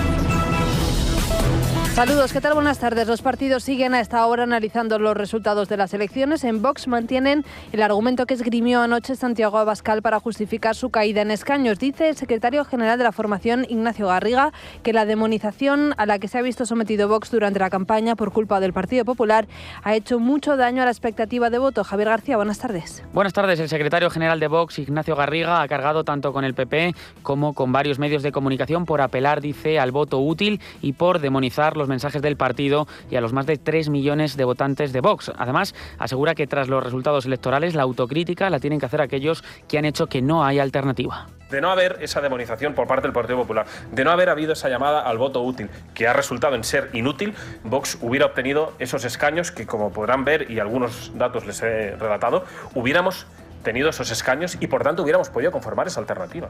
Saludos, 2.01 2.33
¿qué 2.33 2.41
tal? 2.41 2.55
Buenas 2.55 2.79
tardes. 2.79 3.07
Los 3.07 3.21
partidos 3.21 3.63
siguen 3.63 3.93
a 3.93 3.99
esta 3.99 4.25
hora 4.25 4.41
analizando 4.41 4.97
los 4.97 5.15
resultados 5.15 5.69
de 5.69 5.77
las 5.77 5.93
elecciones. 5.93 6.43
En 6.43 6.63
Vox 6.63 6.87
mantienen 6.87 7.45
el 7.73 7.83
argumento 7.83 8.25
que 8.25 8.33
esgrimió 8.33 8.81
anoche 8.81 9.15
Santiago 9.15 9.59
Abascal 9.59 10.01
para 10.01 10.19
justificar 10.19 10.73
su 10.73 10.89
caída 10.89 11.21
en 11.21 11.29
escaños. 11.29 11.77
Dice 11.77 12.09
el 12.09 12.15
secretario 12.15 12.65
general 12.65 12.97
de 12.97 13.03
la 13.03 13.11
formación, 13.11 13.67
Ignacio 13.69 14.07
Garriga, 14.07 14.51
que 14.81 14.93
la 14.93 15.05
demonización 15.05 15.93
a 15.97 16.07
la 16.07 16.17
que 16.17 16.27
se 16.27 16.39
ha 16.39 16.41
visto 16.41 16.65
sometido 16.65 17.07
Vox 17.07 17.29
durante 17.29 17.59
la 17.59 17.69
campaña 17.69 18.15
por 18.15 18.31
culpa 18.31 18.59
del 18.59 18.73
Partido 18.73 19.05
Popular 19.05 19.45
ha 19.83 19.93
hecho 19.93 20.17
mucho 20.17 20.57
daño 20.57 20.81
a 20.81 20.85
la 20.85 20.91
expectativa 20.91 21.51
de 21.51 21.59
voto. 21.59 21.83
Javier 21.83 22.09
García, 22.09 22.35
buenas 22.35 22.57
tardes. 22.57 23.03
Buenas 23.13 23.33
tardes. 23.33 23.59
El 23.59 23.69
secretario 23.69 24.09
general 24.09 24.39
de 24.39 24.47
Vox, 24.47 24.79
Ignacio 24.79 25.15
Garriga, 25.15 25.61
ha 25.61 25.67
cargado 25.67 26.03
tanto 26.03 26.33
con 26.33 26.45
el 26.45 26.55
PP 26.55 26.95
como 27.21 27.53
con 27.53 27.71
varios 27.71 27.99
medios 27.99 28.23
de 28.23 28.31
comunicación 28.31 28.87
por 28.87 29.01
apelar, 29.01 29.39
dice, 29.39 29.77
al 29.77 29.91
voto 29.91 30.17
útil 30.17 30.59
y 30.81 30.93
por 30.93 31.19
demonizar 31.19 31.77
los 31.77 31.90
mensajes 31.91 32.23
del 32.23 32.37
partido 32.37 32.87
y 33.11 33.17
a 33.17 33.21
los 33.21 33.33
más 33.33 33.45
de 33.45 33.57
3 33.57 33.89
millones 33.89 34.35
de 34.35 34.45
votantes 34.45 34.91
de 34.93 35.01
Vox. 35.01 35.31
Además, 35.37 35.75
asegura 35.99 36.33
que 36.33 36.47
tras 36.47 36.67
los 36.67 36.83
resultados 36.83 37.27
electorales 37.27 37.75
la 37.75 37.83
autocrítica 37.83 38.49
la 38.49 38.59
tienen 38.59 38.79
que 38.79 38.87
hacer 38.87 39.01
aquellos 39.01 39.43
que 39.67 39.77
han 39.77 39.85
hecho 39.85 40.07
que 40.07 40.23
no 40.23 40.43
haya 40.43 40.63
alternativa 40.63 41.27
de 41.51 41.59
no 41.59 41.69
haber 41.69 41.97
esa 41.99 42.21
demonización 42.21 42.73
por 42.73 42.87
parte 42.87 43.03
del 43.03 43.11
Partido 43.11 43.37
Popular, 43.37 43.65
de 43.91 44.03
no 44.05 44.11
haber 44.11 44.29
habido 44.29 44.53
esa 44.53 44.69
llamada 44.69 45.01
al 45.01 45.17
voto 45.17 45.41
útil, 45.41 45.69
que 45.93 46.07
ha 46.07 46.13
resultado 46.13 46.55
en 46.55 46.63
ser 46.63 46.89
inútil, 46.93 47.35
Vox 47.65 47.97
hubiera 48.01 48.25
obtenido 48.25 48.73
esos 48.79 49.03
escaños 49.03 49.51
que, 49.51 49.67
como 49.67 49.91
podrán 49.91 50.23
ver, 50.23 50.49
y 50.49 50.59
algunos 50.59 51.11
datos 51.15 51.45
les 51.45 51.61
he 51.61 51.97
relatado, 51.97 52.45
hubiéramos 52.73 53.27
tenido 53.63 53.89
esos 53.89 54.11
escaños 54.11 54.57
y, 54.59 54.67
por 54.67 54.83
tanto, 54.83 55.03
hubiéramos 55.03 55.29
podido 55.29 55.51
conformar 55.51 55.87
esa 55.87 55.99
alternativa. 55.99 56.49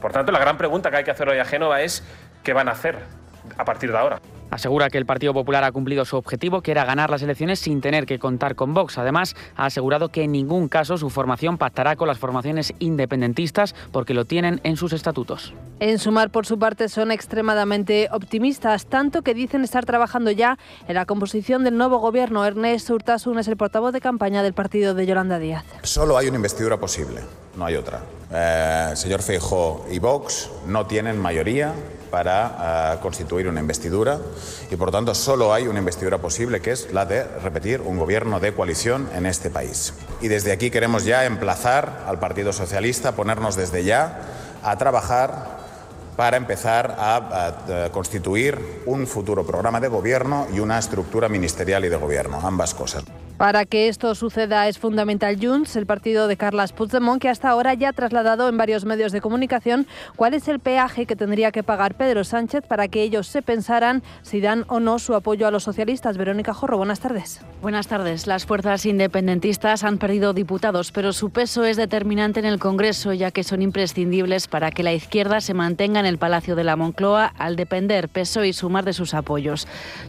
Por 0.00 0.12
tanto, 0.12 0.32
la 0.32 0.38
gran 0.38 0.58
pregunta 0.58 0.90
que 0.90 0.98
hay 0.98 1.04
que 1.04 1.10
hacer 1.10 1.28
hoy 1.28 1.38
a 1.38 1.44
Génova 1.44 1.80
es 1.80 2.04
¿qué 2.42 2.52
van 2.52 2.68
a 2.68 2.72
hacer 2.72 2.98
a 3.56 3.64
partir 3.64 3.90
de 3.90 3.98
ahora? 3.98 4.20
Asegura 4.52 4.90
que 4.90 4.98
el 4.98 5.06
Partido 5.06 5.32
Popular 5.32 5.64
ha 5.64 5.72
cumplido 5.72 6.04
su 6.04 6.18
objetivo, 6.18 6.60
que 6.60 6.72
era 6.72 6.84
ganar 6.84 7.08
las 7.08 7.22
elecciones 7.22 7.58
sin 7.58 7.80
tener 7.80 8.04
que 8.04 8.18
contar 8.18 8.54
con 8.54 8.74
Vox. 8.74 8.98
Además, 8.98 9.34
ha 9.56 9.64
asegurado 9.64 10.10
que 10.10 10.24
en 10.24 10.32
ningún 10.32 10.68
caso 10.68 10.98
su 10.98 11.08
formación 11.08 11.56
pactará 11.56 11.96
con 11.96 12.06
las 12.06 12.18
formaciones 12.18 12.74
independentistas 12.78 13.74
porque 13.92 14.12
lo 14.12 14.26
tienen 14.26 14.60
en 14.62 14.76
sus 14.76 14.92
estatutos. 14.92 15.54
En 15.80 15.98
Sumar, 15.98 16.28
por 16.28 16.44
su 16.44 16.58
parte, 16.58 16.90
son 16.90 17.12
extremadamente 17.12 18.10
optimistas, 18.12 18.84
tanto 18.84 19.22
que 19.22 19.32
dicen 19.32 19.64
estar 19.64 19.86
trabajando 19.86 20.30
ya 20.30 20.58
en 20.86 20.96
la 20.96 21.06
composición 21.06 21.64
del 21.64 21.78
nuevo 21.78 21.96
gobierno. 21.96 22.44
Ernest 22.44 22.90
Urtasun 22.90 23.38
es 23.38 23.48
el 23.48 23.56
portavoz 23.56 23.94
de 23.94 24.02
campaña 24.02 24.42
del 24.42 24.52
partido 24.52 24.92
de 24.92 25.06
Yolanda 25.06 25.38
Díaz. 25.38 25.64
Solo 25.82 26.18
hay 26.18 26.28
una 26.28 26.36
investidura 26.36 26.76
posible, 26.76 27.22
no 27.56 27.64
hay 27.64 27.76
otra. 27.76 28.02
Eh, 28.30 28.90
señor 28.96 29.22
Feijóo 29.22 29.86
y 29.90 29.98
Vox 29.98 30.50
no 30.66 30.84
tienen 30.84 31.18
mayoría 31.18 31.72
para 32.12 32.98
uh, 32.98 33.02
constituir 33.02 33.48
una 33.48 33.58
investidura 33.58 34.20
y 34.70 34.76
por 34.76 34.92
tanto 34.92 35.14
solo 35.14 35.52
hay 35.52 35.66
una 35.66 35.78
investidura 35.78 36.18
posible 36.18 36.60
que 36.60 36.70
es 36.70 36.92
la 36.92 37.06
de 37.06 37.24
repetir 37.24 37.80
un 37.80 37.98
gobierno 37.98 38.38
de 38.38 38.52
coalición 38.52 39.08
en 39.14 39.26
este 39.26 39.50
país. 39.50 39.94
Y 40.20 40.28
desde 40.28 40.52
aquí 40.52 40.70
queremos 40.70 41.04
ya 41.04 41.24
emplazar 41.24 42.04
al 42.06 42.20
Partido 42.20 42.52
Socialista 42.52 43.12
ponernos 43.12 43.56
desde 43.56 43.82
ya 43.82 44.20
a 44.62 44.76
trabajar 44.76 45.62
para 46.14 46.36
empezar 46.36 46.94
a, 46.98 47.86
a, 47.86 47.90
constituir 47.90 48.82
un 48.84 49.06
futuro 49.06 49.46
programa 49.46 49.80
de 49.80 49.88
gobierno 49.88 50.46
y 50.52 50.60
una 50.60 50.78
estructura 50.78 51.30
ministerial 51.30 51.84
y 51.86 51.88
de 51.88 51.96
gobierno, 51.96 52.38
ambas 52.44 52.74
cosas. 52.74 53.04
Para 53.42 53.64
que 53.64 53.88
esto 53.88 54.14
suceda 54.14 54.68
es 54.68 54.78
fundamental 54.78 55.36
Junts, 55.36 55.74
el 55.74 55.84
partido 55.84 56.28
de 56.28 56.36
Carles 56.36 56.70
Puigdemont, 56.70 57.20
que 57.20 57.28
hasta 57.28 57.48
ahora 57.48 57.74
ya 57.74 57.88
ha 57.88 57.92
trasladado 57.92 58.48
en 58.48 58.56
varios 58.56 58.84
medios 58.84 59.10
de 59.10 59.20
comunicación 59.20 59.88
cuál 60.14 60.34
es 60.34 60.46
el 60.46 60.60
peaje 60.60 61.06
que 61.06 61.16
tendría 61.16 61.50
que 61.50 61.64
pagar 61.64 61.96
Pedro 61.96 62.22
Sánchez 62.22 62.64
para 62.68 62.86
que 62.86 63.02
ellos 63.02 63.26
se 63.26 63.42
pensaran 63.42 64.04
si 64.22 64.40
dan 64.40 64.64
o 64.68 64.78
no 64.78 65.00
su 65.00 65.16
apoyo 65.16 65.48
a 65.48 65.50
los 65.50 65.64
socialistas. 65.64 66.18
Verónica 66.18 66.54
Jorro, 66.54 66.76
buenas 66.76 67.00
tardes. 67.00 67.40
Buenas 67.60 67.88
tardes. 67.88 68.28
Las 68.28 68.46
fuerzas 68.46 68.86
independentistas 68.86 69.82
han 69.82 69.98
perdido 69.98 70.34
diputados, 70.34 70.92
pero 70.92 71.12
su 71.12 71.30
peso 71.30 71.64
es 71.64 71.76
determinante 71.76 72.38
en 72.38 72.46
el 72.46 72.60
Congreso, 72.60 73.12
ya 73.12 73.32
que 73.32 73.42
son 73.42 73.60
imprescindibles 73.60 74.46
para 74.46 74.70
que 74.70 74.84
la 74.84 74.92
izquierda 74.92 75.40
se 75.40 75.52
mantenga 75.52 75.98
en 75.98 76.06
el 76.06 76.18
Palacio 76.18 76.54
de 76.54 76.62
la 76.62 76.76
Moncloa 76.76 77.32
al 77.38 77.56
depender 77.56 78.08
peso 78.08 78.44
y 78.44 78.52
sumar 78.52 78.84
de 78.84 78.92
sus 78.92 79.14
apoyos. 79.14 79.66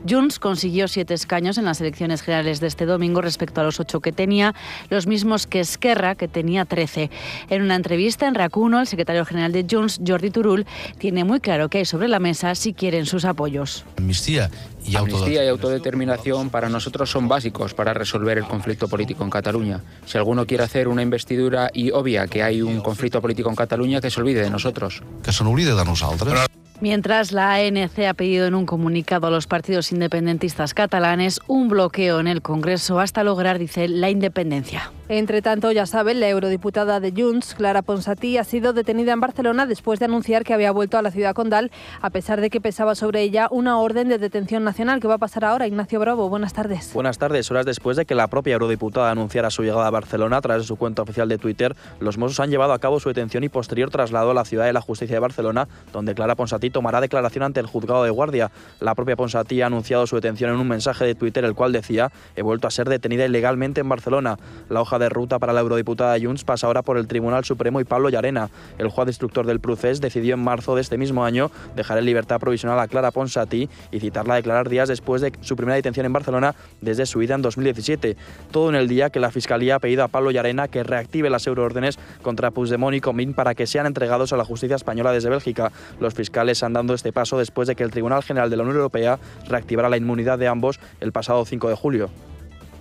Junts 0.07 0.37
consiguió 0.37 0.87
siete 0.87 1.15
escaños 1.15 1.57
en 1.57 1.65
las 1.65 1.81
elecciones 1.81 2.21
generales 2.21 2.59
de 2.59 2.67
este 2.67 2.85
domingo 2.85 3.22
respecto 3.23 3.61
a 3.61 3.63
los 3.63 3.79
ocho 3.79 3.99
que 3.99 4.11
tenía, 4.11 4.53
los 4.89 5.07
mismos 5.07 5.47
que 5.47 5.59
Esquerra, 5.59 6.15
que 6.15 6.27
tenía 6.27 6.65
trece. 6.65 7.09
En 7.49 7.61
una 7.61 7.75
entrevista 7.75 8.27
en 8.27 8.35
Racuno, 8.35 8.79
el 8.79 8.87
secretario 8.87 9.25
general 9.25 9.51
de 9.51 9.65
Junts, 9.69 9.99
Jordi 10.05 10.29
Turul, 10.29 10.65
tiene 10.97 11.23
muy 11.23 11.39
claro 11.39 11.69
que 11.69 11.79
hay 11.79 11.85
sobre 11.85 12.07
la 12.07 12.19
mesa 12.19 12.53
si 12.55 12.73
quieren 12.73 13.05
sus 13.05 13.25
apoyos. 13.25 13.85
Amnistía 13.97 14.49
y, 14.85 14.95
Amnistía 14.95 15.43
y 15.43 15.47
autodeterminación 15.47 16.49
para 16.49 16.69
nosotros 16.69 17.09
son 17.09 17.27
básicos 17.27 17.73
para 17.73 17.93
resolver 17.93 18.37
el 18.37 18.45
conflicto 18.45 18.87
político 18.87 19.23
en 19.23 19.29
Cataluña. 19.29 19.81
Si 20.05 20.17
alguno 20.17 20.45
quiere 20.45 20.63
hacer 20.63 20.87
una 20.87 21.01
investidura 21.01 21.69
y 21.73 21.91
obvia 21.91 22.27
que 22.27 22.43
hay 22.43 22.61
un 22.61 22.81
conflicto 22.81 23.21
político 23.21 23.49
en 23.49 23.55
Cataluña, 23.55 24.01
que 24.01 24.09
se 24.09 24.19
olvide 24.19 24.41
de 24.41 24.49
nosotros. 24.49 25.01
Que 25.23 25.31
se 25.31 25.43
olvide 25.43 25.73
de 25.73 25.85
nosotros. 25.85 26.47
Mientras 26.81 27.31
la 27.31 27.53
ANC 27.53 27.99
ha 28.07 28.13
pedido 28.13 28.45
en 28.45 28.55
un 28.55 28.65
comunicado 28.65 29.27
a 29.27 29.29
los 29.29 29.47
partidos 29.47 29.91
independentistas 29.91 30.73
catalanes 30.73 31.39
un 31.47 31.69
bloqueo 31.69 32.19
en 32.19 32.27
el 32.27 32.41
Congreso 32.41 32.99
hasta 32.99 33.23
lograr, 33.23 33.59
dice, 33.59 33.87
la 33.87 34.09
independencia. 34.09 34.91
Entre 35.09 35.41
tanto, 35.41 35.71
ya 35.71 35.85
saben, 35.85 36.21
la 36.21 36.29
eurodiputada 36.29 37.01
de 37.01 37.11
Junts, 37.11 37.55
Clara 37.55 37.81
Ponsatí, 37.81 38.37
ha 38.37 38.45
sido 38.45 38.71
detenida 38.71 39.11
en 39.11 39.19
Barcelona 39.19 39.65
después 39.65 39.99
de 39.99 40.05
anunciar 40.05 40.45
que 40.45 40.53
había 40.53 40.71
vuelto 40.71 40.97
a 40.97 41.01
la 41.01 41.11
ciudad 41.11 41.35
condal, 41.35 41.71
a 42.01 42.09
pesar 42.09 42.39
de 42.39 42.49
que 42.49 42.61
pesaba 42.61 42.95
sobre 42.95 43.21
ella 43.21 43.49
una 43.51 43.79
orden 43.79 44.07
de 44.07 44.17
detención 44.17 44.63
nacional. 44.63 45.01
¿Qué 45.01 45.09
va 45.09 45.15
a 45.15 45.17
pasar 45.17 45.43
ahora? 45.43 45.67
Ignacio 45.67 45.99
Bravo, 45.99 46.29
buenas 46.29 46.53
tardes. 46.53 46.93
Buenas 46.93 47.17
tardes. 47.17 47.51
Horas 47.51 47.65
después 47.65 47.97
de 47.97 48.05
que 48.05 48.15
la 48.15 48.27
propia 48.27 48.53
eurodiputada 48.53 49.11
anunciara 49.11 49.49
su 49.49 49.63
llegada 49.63 49.87
a 49.87 49.91
Barcelona 49.91 50.39
de 50.39 50.63
su 50.63 50.77
cuenta 50.77 51.01
oficial 51.01 51.27
de 51.27 51.37
Twitter, 51.37 51.75
los 51.99 52.17
Mossos 52.17 52.39
han 52.39 52.49
llevado 52.49 52.71
a 52.71 52.79
cabo 52.79 52.99
su 52.99 53.09
detención 53.09 53.43
y 53.43 53.49
posterior 53.49 53.89
traslado 53.89 54.31
a 54.31 54.33
la 54.33 54.45
ciudad 54.45 54.65
de 54.65 54.73
la 54.73 54.81
justicia 54.81 55.15
de 55.15 55.19
Barcelona, 55.19 55.67
donde 55.91 56.15
Clara 56.15 56.35
Ponsatí 56.35 56.69
tomará 56.69 57.01
declaración 57.01 57.43
ante 57.43 57.59
el 57.59 57.65
juzgado 57.65 58.05
de 58.05 58.09
guardia. 58.09 58.51
La 58.79 58.95
propia 58.95 59.17
Ponsatí 59.17 59.61
ha 59.61 59.65
anunciado 59.65 60.07
su 60.07 60.15
detención 60.15 60.51
en 60.51 60.59
un 60.59 60.67
mensaje 60.67 61.05
de 61.05 61.15
Twitter, 61.15 61.43
el 61.43 61.55
cual 61.55 61.73
decía: 61.73 62.11
He 62.35 62.41
vuelto 62.41 62.67
a 62.67 62.71
ser 62.71 62.87
detenida 62.87 63.25
ilegalmente 63.25 63.81
en 63.81 63.89
Barcelona. 63.89 64.37
La 64.69 64.81
hoja 64.81 64.92
de 64.99 65.09
ruta 65.09 65.39
para 65.39 65.53
la 65.53 65.61
eurodiputada 65.61 66.17
Junts 66.21 66.43
pasa 66.43 66.67
ahora 66.67 66.83
por 66.83 66.97
el 66.97 67.07
Tribunal 67.07 67.43
Supremo 67.43 67.79
y 67.79 67.83
Pablo 67.83 68.09
Llarena. 68.09 68.49
El 68.77 68.89
juez 68.89 69.07
instructor 69.07 69.45
del 69.45 69.59
procés 69.59 69.99
decidió 69.99 70.35
en 70.35 70.43
marzo 70.43 70.75
de 70.75 70.81
este 70.81 70.97
mismo 70.97 71.25
año 71.25 71.51
dejar 71.75 71.97
en 71.97 72.05
libertad 72.05 72.39
provisional 72.39 72.79
a 72.79 72.87
Clara 72.87 73.11
Ponsatí 73.11 73.69
y 73.91 73.99
citarla 73.99 74.35
a 74.35 74.37
declarar 74.37 74.69
días 74.69 74.89
después 74.89 75.21
de 75.21 75.33
su 75.41 75.55
primera 75.55 75.75
detención 75.75 76.05
en 76.05 76.13
Barcelona 76.13 76.55
desde 76.81 77.05
su 77.05 77.21
ida 77.21 77.35
en 77.35 77.41
2017. 77.41 78.15
Todo 78.51 78.69
en 78.69 78.75
el 78.75 78.87
día 78.87 79.09
que 79.09 79.19
la 79.19 79.31
Fiscalía 79.31 79.75
ha 79.75 79.79
pedido 79.79 80.03
a 80.03 80.07
Pablo 80.07 80.31
Llarena 80.31 80.67
que 80.67 80.83
reactive 80.83 81.29
las 81.29 81.47
euroórdenes 81.47 81.97
contra 82.21 82.51
Puigdemont 82.51 82.95
y 82.95 83.01
Comín 83.01 83.33
para 83.33 83.55
que 83.55 83.65
sean 83.65 83.87
entregados 83.87 84.33
a 84.33 84.37
la 84.37 84.45
justicia 84.45 84.75
española 84.75 85.11
desde 85.11 85.29
Bélgica. 85.29 85.71
Los 85.99 86.13
fiscales 86.13 86.61
han 86.61 86.73
dado 86.73 86.93
este 86.93 87.13
paso 87.13 87.37
después 87.37 87.67
de 87.67 87.75
que 87.75 87.83
el 87.83 87.91
Tribunal 87.91 88.23
General 88.23 88.49
de 88.49 88.57
la 88.57 88.63
Unión 88.63 88.77
Europea 88.77 89.19
reactivara 89.47 89.89
la 89.89 89.97
inmunidad 89.97 90.37
de 90.37 90.47
ambos 90.47 90.79
el 90.99 91.11
pasado 91.11 91.45
5 91.45 91.69
de 91.69 91.75
julio. 91.75 92.32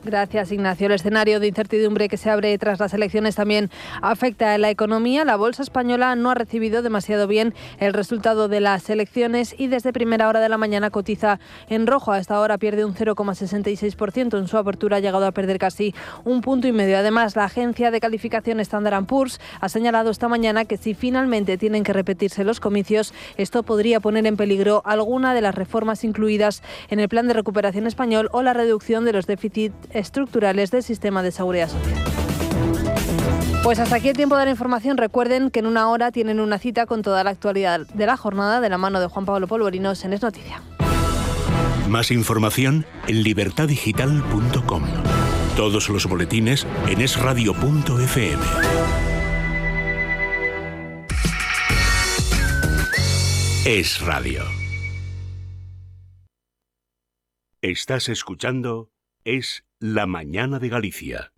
Gracias, 0.05 0.51
Ignacio. 0.51 0.87
El 0.87 0.95
escenario 0.95 1.39
de 1.39 1.47
incertidumbre 1.47 2.09
que 2.09 2.17
se 2.17 2.29
abre 2.29 2.59
tras 2.59 2.81
las 2.81 2.93
elecciones 2.93 3.37
también 3.37 3.71
afecta 4.01 4.53
a 4.53 4.59
la 4.59 4.69
economía. 4.69 5.25
La 5.25 5.37
bolsa 5.37 5.63
española 5.63 6.17
no 6.17 6.31
ha 6.31 6.35
recibido 6.35 6.83
demasiado 6.83 7.29
bien 7.29 7.55
el 7.79 7.93
resultado 7.93 8.49
de 8.49 8.61
las 8.61 8.91
elecciones 8.91 9.55
y 9.57 9.69
desde 9.69 9.93
primera 9.93 10.29
hora 10.29 10.41
de 10.41 10.49
la 10.49 10.59
mañana 10.59 10.91
cotiza 10.91 11.39
en 11.69 11.87
rojo. 11.87 12.11
A 12.11 12.19
esta 12.19 12.41
hora 12.41 12.59
pierde 12.59 12.85
un 12.85 12.97
0,66%. 12.97 14.39
En 14.41 14.49
su 14.49 14.59
apertura 14.59 14.97
ha 14.97 15.01
llegado 15.01 15.25
a 15.25 15.31
perder 15.31 15.59
casi 15.59 15.95
un 16.25 16.41
punto 16.41 16.67
y 16.67 16.73
medio. 16.73 16.99
Además, 16.99 17.37
la 17.37 17.45
agencia 17.45 17.93
de 17.93 18.01
calificación 18.01 18.59
Standard 18.59 19.05
Poor's 19.05 19.41
ha 19.61 19.69
señalado 19.69 20.11
esta 20.11 20.27
mañana 20.27 20.65
que 20.65 20.79
si 20.79 20.95
finalmente 20.95 21.59
tienen 21.59 21.85
que 21.85 21.93
repetirse 21.93 22.43
los 22.43 22.59
comicios, 22.59 23.15
esto 23.37 23.63
podría 23.63 24.01
poner 24.01 24.27
en 24.27 24.37
peligro 24.37 24.83
alguna 24.85 25.33
de 25.33 25.43
las 25.43 25.55
reformas 25.55 26.03
incluidas 26.03 26.65
en 26.89 26.99
el 26.99 27.09
plan 27.09 27.29
de 27.29 27.35
recuperación 27.35 27.87
español 27.87 28.29
o 28.33 28.43
la 28.43 28.53
reducción 28.53 29.05
de 29.05 29.13
los 29.13 29.29
déficits 29.29 29.77
estructurales 29.95 30.70
del 30.70 30.82
sistema 30.82 31.22
de 31.22 31.32
seguridad 31.32 31.68
social. 31.68 31.99
Pues 33.62 33.78
hasta 33.78 33.97
aquí 33.97 34.09
el 34.09 34.16
tiempo 34.16 34.36
de 34.36 34.45
la 34.45 34.51
información. 34.51 34.97
Recuerden 34.97 35.51
que 35.51 35.61
en 35.61 35.66
una 35.66 35.88
hora 35.88 36.11
tienen 36.11 36.40
una 36.40 36.59
cita 36.59 36.86
con 36.86 37.03
toda 37.03 37.22
la 37.22 37.30
actualidad 37.30 37.86
de 37.86 38.07
la 38.07 38.16
jornada 38.16 38.61
de 38.61 38.68
la 38.68 38.78
mano 38.78 39.01
de 39.01 39.07
Juan 39.07 39.24
Pablo 39.24 39.47
Polvorinos 39.47 40.05
en 40.05 40.12
Es 40.12 40.22
Noticia. 40.22 40.62
Más 41.88 42.11
información 42.11 42.84
en 43.07 43.22
libertadigital.com. 43.22 44.82
Todos 45.57 45.88
los 45.90 46.07
boletines 46.07 46.66
en 46.88 47.01
esradio.fm. 47.01 48.43
Es 53.64 54.01
Radio. 54.01 54.43
Estás 57.61 58.09
escuchando 58.09 58.91
Es 59.25 59.62
la 59.79 60.07
mañana 60.07 60.59
de 60.59 60.68
Galicia. 60.68 61.33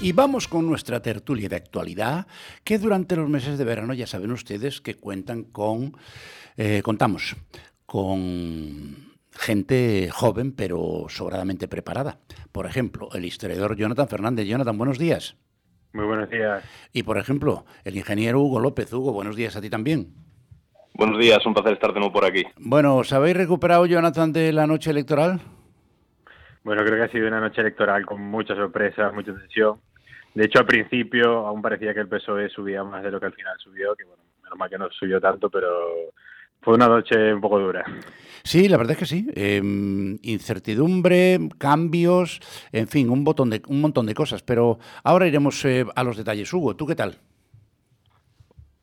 Y 0.00 0.12
vamos 0.12 0.48
con 0.48 0.66
nuestra 0.66 1.00
tertulia 1.00 1.48
de 1.48 1.54
actualidad, 1.54 2.26
que 2.64 2.78
durante 2.78 3.14
los 3.14 3.28
meses 3.28 3.58
de 3.58 3.64
verano 3.64 3.94
ya 3.94 4.08
saben 4.08 4.32
ustedes 4.32 4.80
que 4.80 4.96
cuentan 4.96 5.44
con, 5.44 5.96
eh, 6.56 6.82
contamos 6.82 7.36
con 7.86 9.07
gente 9.38 10.10
joven 10.10 10.52
pero 10.52 11.06
sobradamente 11.08 11.68
preparada. 11.68 12.18
Por 12.52 12.66
ejemplo, 12.66 13.08
el 13.14 13.24
historiador 13.24 13.76
Jonathan 13.76 14.08
Fernández. 14.08 14.46
Jonathan, 14.46 14.76
buenos 14.76 14.98
días. 14.98 15.36
Muy 15.92 16.04
buenos 16.04 16.28
días. 16.28 16.62
Y 16.92 17.04
por 17.04 17.18
ejemplo, 17.18 17.64
el 17.84 17.96
ingeniero 17.96 18.40
Hugo 18.40 18.60
López. 18.60 18.92
Hugo, 18.92 19.12
buenos 19.12 19.36
días 19.36 19.56
a 19.56 19.60
ti 19.60 19.70
también. 19.70 20.12
Buenos 20.94 21.18
días, 21.18 21.44
un 21.46 21.54
placer 21.54 21.74
estar 21.74 21.92
de 21.92 22.00
nuevo 22.00 22.12
por 22.12 22.24
aquí. 22.24 22.44
Bueno, 22.56 22.96
¿os 22.96 23.12
habéis 23.12 23.36
recuperado, 23.36 23.86
Jonathan, 23.86 24.32
de 24.32 24.52
la 24.52 24.66
noche 24.66 24.90
electoral? 24.90 25.40
Bueno, 26.64 26.82
creo 26.84 26.96
que 26.96 27.04
ha 27.04 27.12
sido 27.12 27.28
una 27.28 27.40
noche 27.40 27.60
electoral 27.60 28.04
con 28.04 28.20
muchas 28.20 28.56
sorpresas, 28.56 29.14
mucha 29.14 29.32
tensión. 29.32 29.80
De 30.34 30.44
hecho, 30.44 30.58
al 30.58 30.66
principio 30.66 31.46
aún 31.46 31.62
parecía 31.62 31.94
que 31.94 32.00
el 32.00 32.08
PSOE 32.08 32.48
subía 32.48 32.82
más 32.84 33.02
de 33.02 33.10
lo 33.10 33.20
que 33.20 33.26
al 33.26 33.32
final 33.32 33.56
subió, 33.58 33.94
que 33.94 34.04
bueno, 34.04 34.22
menos 34.42 34.58
mal 34.58 34.68
que 34.68 34.78
no 34.78 34.90
subió 34.90 35.20
tanto, 35.20 35.48
pero 35.48 35.68
fue 36.60 36.74
una 36.74 36.88
noche 36.88 37.32
un 37.34 37.40
poco 37.40 37.58
dura. 37.58 37.84
Sí, 38.42 38.68
la 38.68 38.78
verdad 38.78 38.92
es 38.92 38.98
que 38.98 39.06
sí. 39.06 39.26
Em, 39.34 40.18
incertidumbre, 40.22 41.38
cambios, 41.58 42.40
en 42.72 42.88
fin, 42.88 43.10
un, 43.10 43.22
botón 43.24 43.50
de, 43.50 43.60
un 43.68 43.80
montón 43.80 44.06
de 44.06 44.14
cosas. 44.14 44.42
Pero 44.42 44.78
ahora 45.04 45.26
iremos 45.26 45.62
eh, 45.64 45.84
a 45.94 46.02
los 46.02 46.16
detalles. 46.16 46.52
Hugo, 46.52 46.74
¿tú 46.74 46.86
qué 46.86 46.94
tal? 46.94 47.18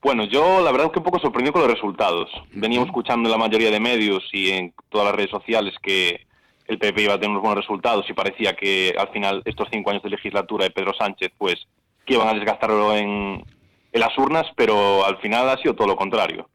Bueno, 0.01 0.25
yo 0.25 0.61
la 0.61 0.71
verdad 0.71 0.85
es 0.85 0.93
que 0.93 0.99
un 0.99 1.05
poco 1.05 1.17
sorprendido 1.17 1.53
con 1.53 1.63
los 1.63 1.71
resultados. 1.71 2.29
Veníamos 2.51 2.89
escuchando 2.89 3.27
en 3.27 3.31
la 3.31 3.39
mayoría 3.39 3.71
de 3.71 3.79
medios 3.79 4.23
y 4.31 4.51
en 4.51 4.71
todas 4.89 5.07
las 5.07 5.15
redes 5.15 5.31
sociales 5.31 5.73
que 5.81 6.27
el 6.67 6.77
PP 6.77 7.01
iba 7.01 7.15
a 7.15 7.19
tener 7.19 7.31
unos 7.31 7.41
buenos 7.41 7.63
resultados 7.63 8.07
y 8.07 8.13
parecía 8.13 8.55
que 8.55 8.93
al 8.99 9.07
final 9.07 9.41
estos 9.45 9.67
cinco 9.71 9.89
años 9.89 10.03
de 10.03 10.11
legislatura 10.11 10.65
de 10.65 10.69
Pedro 10.69 10.93
Sánchez, 10.93 11.31
pues 11.39 11.55
que 12.05 12.13
iban 12.13 12.27
a 12.27 12.35
desgastarlo 12.35 12.95
en, 12.95 13.43
en 13.91 13.99
las 13.99 14.15
urnas, 14.17 14.45
pero 14.55 15.03
al 15.05 15.17
final 15.17 15.49
ha 15.49 15.57
sido 15.57 15.73
todo 15.73 15.87
lo 15.87 15.95
contrario. 15.95 16.49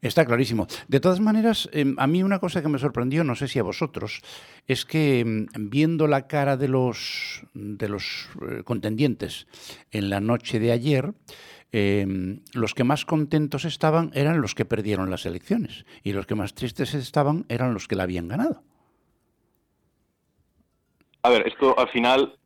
Está 0.00 0.24
clarísimo. 0.24 0.66
De 0.88 1.00
todas 1.00 1.20
maneras, 1.20 1.68
em, 1.72 1.94
a 1.98 2.06
mí 2.06 2.22
una 2.22 2.38
cosa 2.38 2.62
que 2.62 2.68
me 2.68 2.78
sorprendió, 2.78 3.24
no 3.24 3.34
sé 3.34 3.48
si 3.48 3.58
a 3.58 3.62
vosotros, 3.62 4.22
es 4.66 4.84
que 4.84 5.20
em, 5.20 5.46
viendo 5.58 6.06
la 6.06 6.26
cara 6.26 6.56
de 6.56 6.68
los, 6.68 7.42
de 7.54 7.88
los 7.88 8.28
eh, 8.42 8.62
contendientes 8.62 9.46
en 9.90 10.10
la 10.10 10.20
noche 10.20 10.58
de 10.58 10.72
ayer, 10.72 11.12
em, 11.72 12.40
los 12.52 12.74
que 12.74 12.84
más 12.84 13.04
contentos 13.04 13.64
estaban 13.64 14.10
eran 14.14 14.40
los 14.40 14.54
que 14.54 14.64
perdieron 14.64 15.10
las 15.10 15.26
elecciones 15.26 15.84
y 16.02 16.12
los 16.12 16.26
que 16.26 16.34
más 16.34 16.54
tristes 16.54 16.94
estaban 16.94 17.44
eran 17.48 17.74
los 17.74 17.88
que 17.88 17.96
la 17.96 18.04
habían 18.04 18.28
ganado. 18.28 18.62
A 21.22 21.30
ver, 21.30 21.48
esto 21.48 21.76
al 21.76 21.88
final 21.88 22.38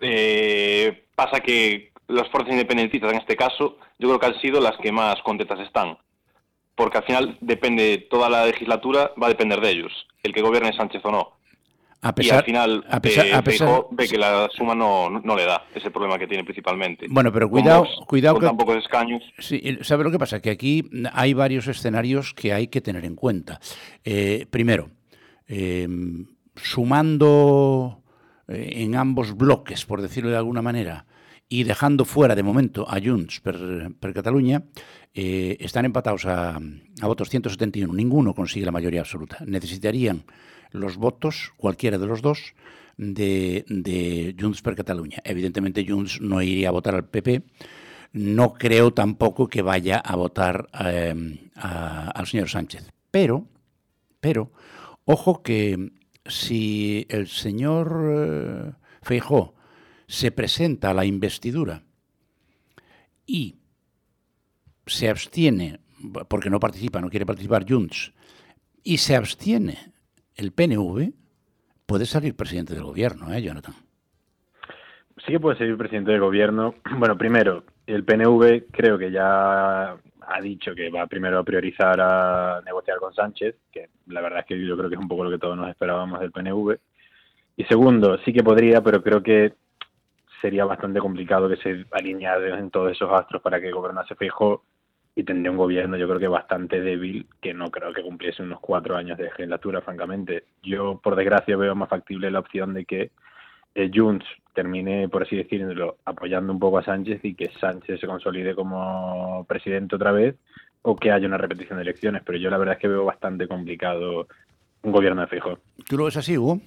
eh, 0.00 1.06
pasa 1.14 1.40
que 1.40 1.92
las 2.08 2.28
fuerzas 2.28 2.52
independentistas 2.52 3.12
en 3.12 3.18
este 3.18 3.34
caso 3.34 3.78
yo 3.98 4.08
creo 4.08 4.20
que 4.20 4.26
han 4.26 4.40
sido 4.40 4.60
las 4.60 4.76
que 4.76 4.92
más 4.92 5.16
contentas 5.22 5.60
están 5.60 5.96
porque 6.76 6.98
al 6.98 7.04
final 7.04 7.38
depende, 7.40 8.06
toda 8.10 8.28
la 8.28 8.46
legislatura 8.46 9.10
va 9.20 9.26
a 9.26 9.30
depender 9.30 9.60
de 9.60 9.70
ellos, 9.70 9.92
el 10.22 10.32
que 10.32 10.42
gobierne 10.42 10.76
Sánchez 10.76 11.02
o 11.04 11.10
no. 11.10 11.32
y 12.18 12.30
al 12.30 12.44
final 12.44 12.84
ve 13.90 14.08
que 14.08 14.18
la 14.18 14.48
suma 14.52 14.74
no, 14.74 15.08
no, 15.08 15.36
le 15.36 15.46
da, 15.46 15.64
ese 15.74 15.90
problema 15.90 16.18
que 16.18 16.26
tiene 16.26 16.44
principalmente. 16.44 17.06
Bueno, 17.08 17.32
pero 17.32 17.48
cuidado, 17.48 17.86
cuidado 18.06 18.38
con 18.38 18.56
pocos 18.56 18.76
escaños. 18.76 19.22
Sí, 19.38 19.78
¿sabe 19.80 20.04
lo 20.04 20.10
que 20.10 20.18
pasa? 20.18 20.40
Que 20.40 20.50
aquí 20.50 20.84
hay 21.12 21.32
varios 21.32 21.66
escenarios 21.66 22.34
que 22.34 22.52
hay 22.52 22.68
que 22.68 22.82
tener 22.82 23.04
en 23.06 23.16
cuenta. 23.16 23.58
Eh, 24.04 24.46
primero, 24.50 24.90
eh, 25.48 25.88
sumando 26.56 28.02
eh, 28.48 28.72
en 28.76 28.96
ambos 28.96 29.34
bloques, 29.34 29.86
por 29.86 30.02
decirlo 30.02 30.30
de 30.30 30.36
alguna 30.36 30.60
manera, 30.60 31.06
y 31.48 31.64
dejando 31.64 32.04
fuera 32.04 32.34
de 32.34 32.42
momento 32.42 32.86
a 32.88 33.00
Junts 33.00 33.40
per, 33.40 34.12
Cataluña, 34.14 34.64
están 35.14 35.84
empatados 35.84 36.26
a, 36.26 36.56
a 36.56 37.06
votos 37.06 37.30
171. 37.30 37.92
Ninguno 37.92 38.34
consigue 38.34 38.66
la 38.66 38.72
mayoría 38.72 39.00
absoluta. 39.00 39.38
Necesitarían 39.46 40.24
los 40.72 40.96
votos, 40.96 41.52
cualquiera 41.56 41.98
de 41.98 42.06
los 42.06 42.20
dos, 42.22 42.54
de, 42.96 43.64
de 43.68 44.34
Junts 44.38 44.62
per 44.62 44.74
Cataluña. 44.74 45.18
Evidentemente 45.24 45.86
Junts 45.86 46.20
no 46.20 46.42
iría 46.42 46.68
a 46.68 46.72
votar 46.72 46.94
al 46.94 47.08
PP, 47.08 47.42
no 48.12 48.54
creo 48.54 48.92
tampoco 48.92 49.48
que 49.48 49.62
vaya 49.62 49.98
a 49.98 50.16
votar 50.16 50.68
em, 50.78 51.38
al 51.54 52.26
señor 52.26 52.48
Sánchez. 52.48 52.90
Pero, 53.10 53.46
pero, 54.20 54.52
ojo 55.04 55.42
que 55.42 55.92
si 56.24 57.06
el 57.08 57.28
señor 57.28 58.00
eh, 58.10 58.72
Feijó 59.02 59.54
se 60.06 60.30
presenta 60.30 60.90
a 60.90 60.94
la 60.94 61.04
investidura 61.04 61.82
y 63.26 63.56
se 64.86 65.08
abstiene, 65.08 65.80
porque 66.28 66.50
no 66.50 66.60
participa, 66.60 67.00
no 67.00 67.10
quiere 67.10 67.26
participar 67.26 67.66
Junts, 67.68 68.12
y 68.84 68.98
se 68.98 69.16
abstiene 69.16 69.92
el 70.36 70.52
PNV 70.52 71.12
puede 71.86 72.04
salir 72.04 72.36
presidente 72.36 72.74
del 72.74 72.84
gobierno, 72.84 73.32
¿eh, 73.32 73.42
Jonathan? 73.42 73.74
Sí 75.24 75.32
que 75.32 75.40
puede 75.40 75.56
salir 75.56 75.76
presidente 75.76 76.12
del 76.12 76.20
gobierno. 76.20 76.74
Bueno, 76.98 77.16
primero, 77.16 77.64
el 77.86 78.04
PNV 78.04 78.66
creo 78.70 78.98
que 78.98 79.10
ya 79.10 79.92
ha 79.92 80.40
dicho 80.42 80.74
que 80.74 80.90
va 80.90 81.06
primero 81.06 81.38
a 81.38 81.44
priorizar 81.44 82.00
a 82.00 82.60
negociar 82.64 82.98
con 82.98 83.14
Sánchez, 83.14 83.54
que 83.72 83.88
la 84.08 84.20
verdad 84.20 84.40
es 84.40 84.46
que 84.46 84.66
yo 84.66 84.76
creo 84.76 84.88
que 84.88 84.96
es 84.96 85.00
un 85.00 85.08
poco 85.08 85.24
lo 85.24 85.30
que 85.30 85.38
todos 85.38 85.56
nos 85.56 85.68
esperábamos 85.68 86.20
del 86.20 86.32
PNV. 86.32 86.76
Y 87.56 87.64
segundo, 87.64 88.18
sí 88.24 88.32
que 88.32 88.42
podría, 88.42 88.82
pero 88.82 89.02
creo 89.02 89.22
que 89.22 89.54
sería 90.40 90.64
bastante 90.64 91.00
complicado 91.00 91.48
que 91.48 91.56
se 91.56 91.84
alinearan 91.92 92.70
todos 92.70 92.92
esos 92.92 93.10
astros 93.12 93.42
para 93.42 93.60
que 93.60 93.70
gobernase 93.70 94.14
Feijóo 94.14 94.62
y 95.14 95.24
tendría 95.24 95.50
un 95.50 95.56
gobierno 95.56 95.96
yo 95.96 96.06
creo 96.06 96.20
que 96.20 96.28
bastante 96.28 96.80
débil 96.80 97.26
que 97.40 97.54
no 97.54 97.70
creo 97.70 97.92
que 97.92 98.02
cumpliese 98.02 98.42
unos 98.42 98.60
cuatro 98.60 98.96
años 98.96 99.16
de 99.16 99.24
legislatura 99.24 99.80
francamente. 99.80 100.44
Yo 100.62 101.00
por 101.02 101.16
desgracia 101.16 101.56
veo 101.56 101.74
más 101.74 101.88
factible 101.88 102.30
la 102.30 102.40
opción 102.40 102.74
de 102.74 102.84
que 102.84 103.10
eh, 103.74 103.90
Junts 103.92 104.26
termine 104.54 105.08
por 105.08 105.22
así 105.22 105.36
decirlo 105.36 105.96
apoyando 106.04 106.52
un 106.52 106.58
poco 106.58 106.78
a 106.78 106.84
Sánchez 106.84 107.24
y 107.24 107.34
que 107.34 107.50
Sánchez 107.58 107.98
se 107.98 108.06
consolide 108.06 108.54
como 108.54 109.44
presidente 109.48 109.96
otra 109.96 110.12
vez 110.12 110.36
o 110.82 110.94
que 110.96 111.10
haya 111.10 111.26
una 111.26 111.38
repetición 111.38 111.78
de 111.78 111.82
elecciones. 111.82 112.22
Pero 112.24 112.38
yo 112.38 112.50
la 112.50 112.58
verdad 112.58 112.74
es 112.74 112.80
que 112.80 112.88
veo 112.88 113.04
bastante 113.06 113.48
complicado 113.48 114.28
un 114.82 114.92
gobierno 114.92 115.26
de 115.26 115.58
¿Tú 115.88 115.96
lo 115.96 116.04
ves 116.04 116.16
así 116.16 116.36
Hugo? 116.36 116.60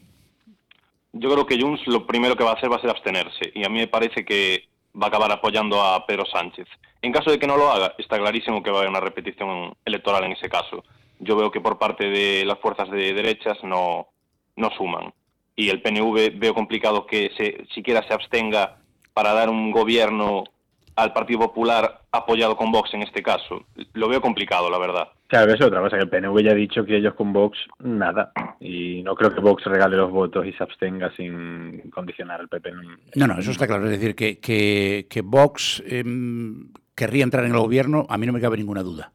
Yo 1.13 1.29
creo 1.31 1.45
que 1.45 1.59
Junts 1.59 1.85
lo 1.87 2.05
primero 2.05 2.35
que 2.35 2.43
va 2.43 2.51
a 2.51 2.53
hacer 2.53 2.71
va 2.71 2.75
a 2.75 2.81
ser 2.81 2.89
abstenerse 2.89 3.51
y 3.53 3.65
a 3.65 3.69
mí 3.69 3.79
me 3.79 3.87
parece 3.87 4.23
que 4.23 4.69
va 4.95 5.05
a 5.05 5.09
acabar 5.09 5.31
apoyando 5.31 5.81
a 5.81 6.05
Pedro 6.05 6.25
Sánchez. 6.25 6.67
En 7.01 7.11
caso 7.11 7.31
de 7.31 7.39
que 7.39 7.47
no 7.47 7.57
lo 7.57 7.71
haga, 7.71 7.95
está 7.97 8.17
clarísimo 8.17 8.61
que 8.61 8.69
va 8.69 8.77
a 8.77 8.79
haber 8.81 8.89
una 8.89 8.99
repetición 8.99 9.73
electoral 9.85 10.23
en 10.25 10.33
ese 10.33 10.49
caso. 10.49 10.83
Yo 11.19 11.35
veo 11.35 11.51
que 11.51 11.61
por 11.61 11.79
parte 11.79 12.09
de 12.09 12.45
las 12.45 12.59
fuerzas 12.59 12.89
de 12.91 13.13
derechas 13.13 13.57
no, 13.63 14.07
no 14.55 14.69
suman. 14.71 15.13
Y 15.55 15.69
el 15.69 15.81
PNV 15.81 16.37
veo 16.37 16.53
complicado 16.53 17.05
que 17.05 17.31
se, 17.37 17.65
siquiera 17.73 18.05
se 18.07 18.13
abstenga 18.13 18.77
para 19.13 19.33
dar 19.33 19.49
un 19.49 19.71
gobierno 19.71 20.45
al 21.01 21.13
Partido 21.13 21.39
Popular 21.39 22.01
apoyado 22.11 22.55
con 22.57 22.71
Vox 22.71 22.93
en 22.93 23.03
este 23.03 23.21
caso. 23.21 23.65
Lo 23.93 24.09
veo 24.09 24.21
complicado, 24.21 24.69
la 24.69 24.79
verdad. 24.79 25.09
Claro, 25.27 25.53
es 25.53 25.61
otra 25.61 25.79
cosa, 25.79 25.97
que 25.97 26.03
el 26.03 26.09
PNV 26.09 26.41
ya 26.41 26.51
ha 26.51 26.55
dicho 26.55 26.83
que 26.83 26.97
ellos 26.97 27.13
con 27.13 27.31
Vox 27.31 27.57
nada. 27.79 28.31
Y 28.59 29.03
no 29.03 29.15
creo 29.15 29.33
que 29.33 29.41
Vox 29.41 29.63
regale 29.65 29.95
los 29.95 30.11
votos 30.11 30.45
y 30.45 30.53
se 30.53 30.63
abstenga 30.63 31.11
sin 31.15 31.89
condicionar 31.91 32.41
al 32.41 32.49
PP. 32.49 32.71
No, 33.15 33.27
no, 33.27 33.37
eso 33.37 33.51
está 33.51 33.67
claro. 33.67 33.85
Es 33.85 33.91
decir, 33.91 34.15
que, 34.15 34.39
que, 34.39 35.21
Vox 35.21 35.83
em, 35.85 36.71
querría 36.95 37.23
entrar 37.23 37.45
en 37.45 37.51
el 37.51 37.59
gobierno, 37.59 38.07
a 38.09 38.17
mí 38.17 38.25
no 38.25 38.33
me 38.33 38.41
cabe 38.41 38.57
ninguna 38.57 38.81
duda. 38.81 39.11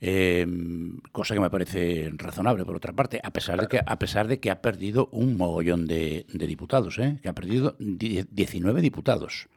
Em, 0.00 0.98
cosa 1.12 1.34
que 1.34 1.40
me 1.40 1.48
parece 1.48 2.12
razonable, 2.16 2.66
por 2.66 2.76
otra 2.76 2.92
parte, 2.92 3.20
a 3.22 3.30
pesar 3.30 3.60
de 3.60 3.68
que, 3.68 3.80
a 3.84 3.98
pesar 3.98 4.28
de 4.28 4.38
que 4.38 4.50
ha 4.50 4.60
perdido 4.60 5.08
un 5.12 5.38
mogollón 5.38 5.86
de, 5.86 6.26
de 6.28 6.46
diputados, 6.46 6.98
¿eh? 6.98 7.18
que 7.22 7.28
ha 7.30 7.32
perdido 7.32 7.74
19 7.78 8.82
diputados 8.82 9.48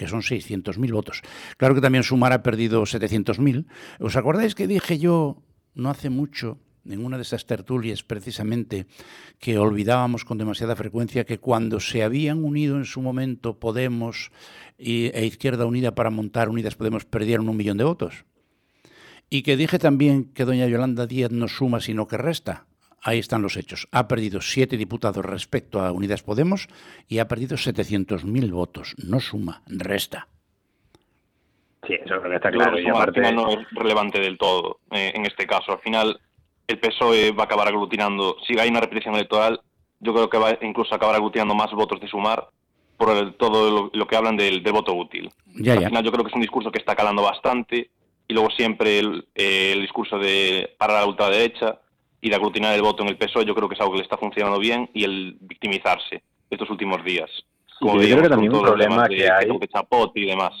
que 0.00 0.08
son 0.08 0.22
600.000 0.22 0.92
votos. 0.92 1.20
Claro 1.58 1.74
que 1.74 1.82
también 1.82 2.04
Sumar 2.04 2.32
ha 2.32 2.42
perdido 2.42 2.80
700.000. 2.84 3.66
¿Os 3.98 4.16
acordáis 4.16 4.54
que 4.54 4.66
dije 4.66 4.98
yo 4.98 5.42
no 5.74 5.90
hace 5.90 6.08
mucho 6.08 6.56
en 6.86 7.04
una 7.04 7.18
de 7.18 7.22
esas 7.22 7.44
tertulias 7.44 8.02
precisamente 8.02 8.86
que 9.38 9.58
olvidábamos 9.58 10.24
con 10.24 10.38
demasiada 10.38 10.74
frecuencia 10.74 11.26
que 11.26 11.36
cuando 11.36 11.80
se 11.80 12.02
habían 12.02 12.42
unido 12.42 12.78
en 12.78 12.86
su 12.86 13.02
momento 13.02 13.60
Podemos 13.60 14.32
e 14.78 15.26
Izquierda 15.26 15.66
Unida 15.66 15.94
para 15.94 16.08
montar 16.08 16.48
Unidas 16.48 16.76
Podemos 16.76 17.04
perdieron 17.04 17.50
un 17.50 17.58
millón 17.58 17.76
de 17.76 17.84
votos? 17.84 18.24
Y 19.28 19.42
que 19.42 19.58
dije 19.58 19.78
también 19.78 20.32
que 20.32 20.46
doña 20.46 20.66
Yolanda 20.66 21.06
Díaz 21.06 21.30
no 21.30 21.46
suma 21.46 21.80
sino 21.80 22.08
que 22.08 22.16
resta 22.16 22.69
ahí 23.02 23.18
están 23.18 23.42
los 23.42 23.56
hechos. 23.56 23.88
Ha 23.92 24.08
perdido 24.08 24.40
siete 24.40 24.76
diputados 24.76 25.24
respecto 25.24 25.80
a 25.80 25.92
Unidas 25.92 26.22
Podemos 26.22 26.68
y 27.08 27.18
ha 27.18 27.28
perdido 27.28 27.56
700.000 27.56 28.50
votos. 28.50 28.94
No 28.98 29.20
suma, 29.20 29.62
resta. 29.66 30.28
Sí, 31.86 31.94
eso 31.94 32.20
creo 32.20 32.30
que 32.30 32.36
está 32.36 32.50
claro. 32.50 32.78
y 32.78 32.88
aparte... 32.88 33.32
no 33.32 33.48
es 33.48 33.58
relevante 33.72 34.20
del 34.20 34.36
todo 34.36 34.80
eh, 34.90 35.12
en 35.14 35.24
este 35.26 35.46
caso. 35.46 35.72
Al 35.72 35.80
final, 35.80 36.20
el 36.66 36.78
PSOE 36.78 37.32
va 37.32 37.44
a 37.44 37.46
acabar 37.46 37.68
aglutinando. 37.68 38.36
Si 38.46 38.58
hay 38.58 38.68
una 38.68 38.80
repetición 38.80 39.14
electoral, 39.14 39.60
yo 39.98 40.12
creo 40.12 40.28
que 40.28 40.38
va 40.38 40.50
a 40.50 40.58
incluso 40.62 40.94
acabar 40.94 41.16
aglutinando 41.16 41.54
más 41.54 41.70
votos 41.72 42.00
de 42.00 42.08
sumar 42.08 42.48
por 42.96 43.32
todo 43.38 43.90
lo, 43.94 44.06
que 44.06 44.16
hablan 44.16 44.36
del, 44.36 44.60
voto 44.72 44.92
útil. 44.94 45.30
Al 45.46 45.86
final, 45.86 46.04
yo 46.04 46.12
creo 46.12 46.22
que 46.22 46.28
es 46.28 46.34
un 46.34 46.42
discurso 46.42 46.70
que 46.70 46.78
está 46.78 46.94
calando 46.94 47.22
bastante. 47.22 47.90
Y 48.28 48.34
luego 48.34 48.50
siempre 48.50 48.98
el, 48.98 49.26
el 49.34 49.80
discurso 49.80 50.18
de 50.18 50.76
para 50.78 50.94
la 50.94 51.06
ultraderecha 51.06 51.80
y 52.20 52.28
de 52.28 52.36
aglutinar 52.36 52.74
el 52.74 52.82
voto 52.82 53.02
en 53.02 53.08
el 53.08 53.16
PSOE 53.16 53.44
yo 53.44 53.54
creo 53.54 53.68
que 53.68 53.74
es 53.74 53.80
algo 53.80 53.92
que 53.92 53.98
le 53.98 54.04
está 54.04 54.16
funcionando 54.16 54.58
bien 54.58 54.88
y 54.92 55.04
el 55.04 55.36
victimizarse 55.40 56.22
estos 56.50 56.70
últimos 56.70 57.04
días. 57.04 57.30
Como 57.78 58.02
yo 58.02 58.10
creo 58.10 58.22
que 58.24 58.28
también 58.28 58.54
un 58.54 58.62
problema 58.62 59.08
que 59.08 59.30
hay 59.30 59.48
y 60.14 60.26
demás. 60.26 60.52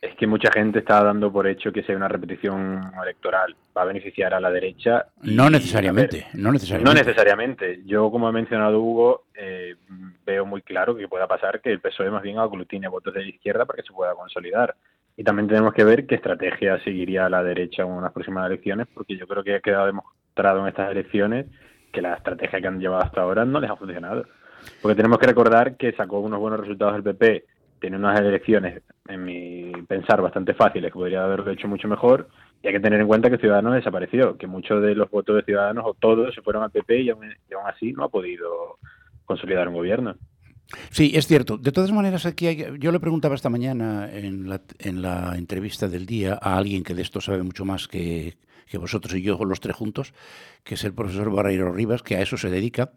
Es 0.00 0.14
que 0.16 0.26
mucha 0.26 0.50
gente 0.52 0.80
está 0.80 1.02
dando 1.02 1.32
por 1.32 1.46
hecho 1.48 1.72
que 1.72 1.82
sea 1.82 1.96
una 1.96 2.06
repetición 2.08 2.92
electoral 3.02 3.56
va 3.76 3.82
a 3.82 3.86
beneficiar 3.86 4.34
a 4.34 4.40
la 4.40 4.50
derecha. 4.50 5.06
No 5.22 5.50
necesariamente, 5.50 6.26
no 6.34 6.52
necesariamente. 6.52 6.90
No 6.90 6.94
necesariamente. 6.94 7.82
Yo, 7.86 8.10
como 8.10 8.28
ha 8.28 8.32
mencionado 8.32 8.80
Hugo, 8.80 9.24
eh, 9.34 9.74
veo 10.24 10.44
muy 10.44 10.62
claro 10.62 10.96
que 10.96 11.08
pueda 11.08 11.26
pasar 11.26 11.60
que 11.60 11.70
el 11.70 11.80
PSOE 11.80 12.10
más 12.10 12.22
bien 12.22 12.38
aglutine 12.38 12.88
votos 12.88 13.14
de 13.14 13.22
la 13.22 13.28
izquierda 13.28 13.64
para 13.64 13.78
que 13.82 13.86
se 13.86 13.92
pueda 13.92 14.14
consolidar. 14.14 14.76
Y 15.16 15.24
también 15.24 15.48
tenemos 15.48 15.74
que 15.74 15.84
ver 15.84 16.06
qué 16.06 16.14
estrategia 16.14 16.82
seguiría 16.84 17.28
la 17.28 17.42
derecha 17.42 17.82
en 17.82 17.90
unas 17.90 18.12
próximas 18.12 18.46
elecciones, 18.46 18.86
porque 18.94 19.16
yo 19.16 19.26
creo 19.26 19.42
que 19.42 19.56
ha 19.56 19.60
quedado 19.60 19.88
demostrado 20.32 20.60
en 20.60 20.68
estas 20.68 20.90
elecciones 20.90 21.46
que 21.92 22.00
la 22.00 22.14
estrategia 22.14 22.60
que 22.60 22.66
han 22.66 22.80
llevado 22.80 23.04
hasta 23.04 23.20
ahora 23.20 23.44
no 23.44 23.60
les 23.60 23.70
ha 23.70 23.76
funcionado. 23.76 24.24
Porque 24.80 24.96
tenemos 24.96 25.18
que 25.18 25.26
recordar 25.26 25.76
que 25.76 25.92
sacó 25.92 26.20
unos 26.20 26.40
buenos 26.40 26.60
resultados 26.60 26.96
el 26.96 27.02
PP, 27.02 27.44
tiene 27.80 27.96
unas 27.96 28.18
elecciones, 28.20 28.82
en 29.08 29.24
mi 29.24 29.72
pensar, 29.88 30.22
bastante 30.22 30.54
fáciles, 30.54 30.92
que 30.92 30.98
podría 30.98 31.24
haberlo 31.24 31.50
hecho 31.50 31.66
mucho 31.66 31.88
mejor, 31.88 32.28
y 32.62 32.68
hay 32.68 32.72
que 32.74 32.80
tener 32.80 33.00
en 33.00 33.08
cuenta 33.08 33.28
que 33.28 33.38
Ciudadanos 33.38 33.74
desapareció, 33.74 34.36
que 34.38 34.46
muchos 34.46 34.80
de 34.80 34.94
los 34.94 35.10
votos 35.10 35.36
de 35.36 35.42
Ciudadanos, 35.42 35.84
o 35.84 35.94
todos, 35.94 36.32
se 36.32 36.42
fueron 36.42 36.62
al 36.62 36.70
PP 36.70 37.00
y 37.02 37.10
aún, 37.10 37.24
y 37.50 37.54
aún 37.54 37.66
así 37.66 37.92
no 37.92 38.04
ha 38.04 38.08
podido 38.08 38.78
consolidar 39.24 39.66
un 39.68 39.74
gobierno. 39.74 40.14
Sí, 40.90 41.12
es 41.14 41.26
cierto. 41.26 41.58
De 41.58 41.72
todas 41.72 41.90
maneras, 41.90 42.24
aquí 42.24 42.46
hay, 42.46 42.78
yo 42.78 42.92
le 42.92 43.00
preguntaba 43.00 43.34
esta 43.34 43.50
mañana 43.50 44.08
en 44.10 44.48
la, 44.48 44.60
en 44.78 45.02
la 45.02 45.34
entrevista 45.36 45.88
del 45.88 46.06
día 46.06 46.38
a 46.40 46.56
alguien 46.56 46.84
que 46.84 46.94
de 46.94 47.02
esto 47.02 47.20
sabe 47.20 47.42
mucho 47.42 47.64
más 47.64 47.88
que, 47.88 48.36
que 48.72 48.78
vosotros 48.78 49.14
y 49.14 49.20
yo 49.20 49.36
los 49.44 49.60
tres 49.60 49.76
juntos, 49.76 50.14
que 50.64 50.76
es 50.76 50.84
el 50.84 50.94
profesor 50.94 51.30
Barreiro 51.30 51.70
Rivas, 51.70 52.02
que 52.02 52.16
a 52.16 52.22
eso 52.22 52.38
se 52.38 52.48
dedica. 52.48 52.92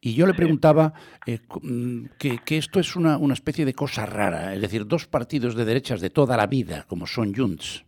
Y 0.00 0.14
yo 0.14 0.26
le 0.26 0.34
preguntaba 0.34 0.92
eh, 1.24 1.38
mm, 1.62 2.06
que, 2.18 2.58
esto 2.58 2.80
es 2.80 2.96
una, 2.96 3.16
una, 3.16 3.34
especie 3.34 3.64
de 3.64 3.72
cosa 3.72 4.06
rara, 4.06 4.52
es 4.56 4.60
decir, 4.60 4.88
dos 4.88 5.06
partidos 5.06 5.54
de 5.54 5.64
derechas 5.64 6.00
de 6.00 6.10
toda 6.10 6.36
la 6.36 6.48
vida, 6.48 6.84
como 6.88 7.06
son 7.06 7.32
Junts, 7.32 7.84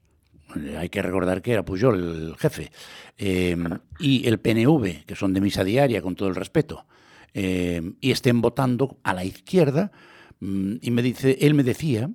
eh, 0.54 0.76
hay 0.78 0.88
que 0.88 1.02
recordar 1.02 1.42
que 1.42 1.50
era 1.50 1.64
Pujol 1.64 1.96
el 1.96 2.36
jefe, 2.36 2.70
eh, 3.18 3.56
y 3.98 4.28
el 4.28 4.38
PNV, 4.38 5.04
que 5.04 5.16
son 5.16 5.34
de 5.34 5.40
misa 5.40 5.64
diaria, 5.64 6.00
con 6.00 6.14
todo 6.14 6.28
el 6.28 6.36
respeto, 6.36 6.86
y 7.34 8.10
estén 8.12 8.40
votando 8.40 8.98
a 9.02 9.14
la 9.14 9.24
izquierda. 9.24 9.90
Mm, 10.38 10.76
y 10.80 10.90
me 10.92 11.02
dice, 11.02 11.38
él 11.40 11.54
me 11.54 11.64
decía, 11.64 12.08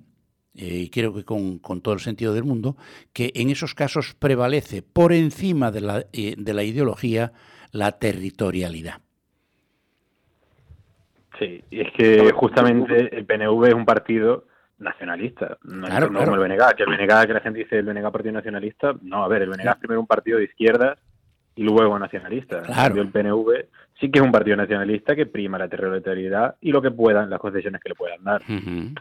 eh, 0.58 0.82
y 0.84 0.90
creo 0.90 1.14
que 1.14 1.24
con, 1.24 1.60
con, 1.60 1.80
todo 1.80 1.94
el 1.94 2.00
sentido 2.00 2.34
del 2.34 2.42
mundo, 2.42 2.76
que 3.12 3.30
en 3.36 3.48
esos 3.48 3.74
casos 3.74 4.14
prevalece 4.18 4.82
por 4.82 5.12
encima 5.12 5.70
de 5.70 5.80
la, 5.80 6.04
eh, 6.12 6.34
de 6.36 6.54
la 6.54 6.64
ideología 6.64 7.32
la 7.70 7.92
territorialidad. 7.92 9.00
Sí, 11.38 11.62
y 11.70 11.80
es 11.80 11.92
que 11.92 12.32
justamente 12.32 13.16
el 13.16 13.24
PNV 13.24 13.66
es 13.66 13.74
un 13.74 13.84
partido 13.84 14.46
nacionalista, 14.78 15.58
no 15.62 15.86
Claro, 15.86 16.08
como 16.08 16.18
claro. 16.18 16.42
el 16.42 16.48
BNG, 16.48 16.74
que 16.76 16.82
el 16.82 16.88
BNG, 16.88 17.26
que 17.26 17.32
la 17.32 17.40
gente 17.40 17.58
dice 17.60 17.78
el 17.78 17.86
BNG 17.86 18.10
Partido 18.10 18.32
Nacionalista, 18.32 18.94
no, 19.02 19.24
a 19.24 19.28
ver, 19.28 19.42
el 19.42 19.50
BNG 19.50 19.68
es 19.68 19.76
primero 19.76 20.00
un 20.00 20.06
partido 20.08 20.38
de 20.38 20.44
izquierdas 20.44 20.98
y 21.58 21.64
luego 21.64 21.98
nacionalista. 21.98 22.62
Claro. 22.62 23.00
el 23.00 23.10
PNV 23.10 23.66
sí 23.98 24.12
que 24.12 24.20
es 24.20 24.24
un 24.24 24.30
partido 24.30 24.56
nacionalista 24.56 25.16
que 25.16 25.26
prima 25.26 25.58
la 25.58 25.68
territorialidad 25.68 26.54
y 26.60 26.70
lo 26.70 26.80
que 26.80 26.92
puedan, 26.92 27.28
las 27.28 27.40
concesiones 27.40 27.82
que 27.82 27.88
le 27.88 27.94
puedan 27.96 28.22
dar. 28.22 28.42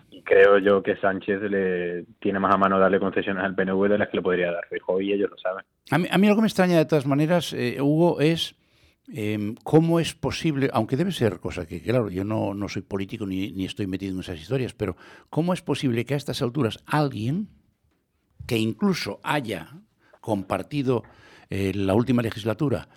Y 0.09 0.23
creo 0.23 0.57
yo 0.57 0.81
que 0.81 0.97
Sánchez 0.97 1.39
le 1.43 2.05
tiene 2.19 2.39
más 2.39 2.55
a 2.55 2.57
mano 2.57 2.79
darle 2.79 2.99
concesiones 2.99 3.43
al 3.43 3.53
PNV 3.53 3.89
de 3.89 3.97
las 3.99 4.09
que 4.09 4.17
le 4.17 4.23
podría 4.23 4.51
dar 4.51 4.65
Feijóo 4.67 4.99
y 5.01 5.13
ellos 5.13 5.29
lo 5.29 5.37
saben. 5.37 5.63
A 5.91 5.99
mí, 5.99 6.07
a 6.09 6.17
mí 6.17 6.27
lo 6.27 6.35
que 6.35 6.41
me 6.41 6.47
extraña 6.47 6.77
de 6.77 6.85
todas 6.85 7.05
maneras, 7.05 7.53
eh, 7.53 7.77
Hugo, 7.79 8.19
es 8.19 8.55
eh, 9.13 9.53
cómo 9.63 9.99
es 9.99 10.15
posible, 10.15 10.71
aunque 10.73 10.97
debe 10.97 11.11
ser 11.11 11.39
cosa 11.39 11.67
que, 11.67 11.79
claro, 11.79 12.09
yo 12.09 12.23
no, 12.23 12.55
no 12.55 12.67
soy 12.67 12.81
político 12.81 13.27
ni, 13.27 13.51
ni 13.51 13.65
estoy 13.65 13.85
metido 13.85 14.15
en 14.15 14.21
esas 14.21 14.39
historias, 14.39 14.73
pero 14.73 14.97
cómo 15.29 15.53
es 15.53 15.61
posible 15.61 16.05
que 16.05 16.15
a 16.15 16.17
estas 16.17 16.41
alturas 16.41 16.79
alguien 16.87 17.49
que 18.47 18.57
incluso 18.57 19.19
haya 19.21 19.67
compartido 20.21 21.03
eh, 21.49 21.71
la 21.75 21.93
última 21.93 22.21
legislatura 22.21 22.87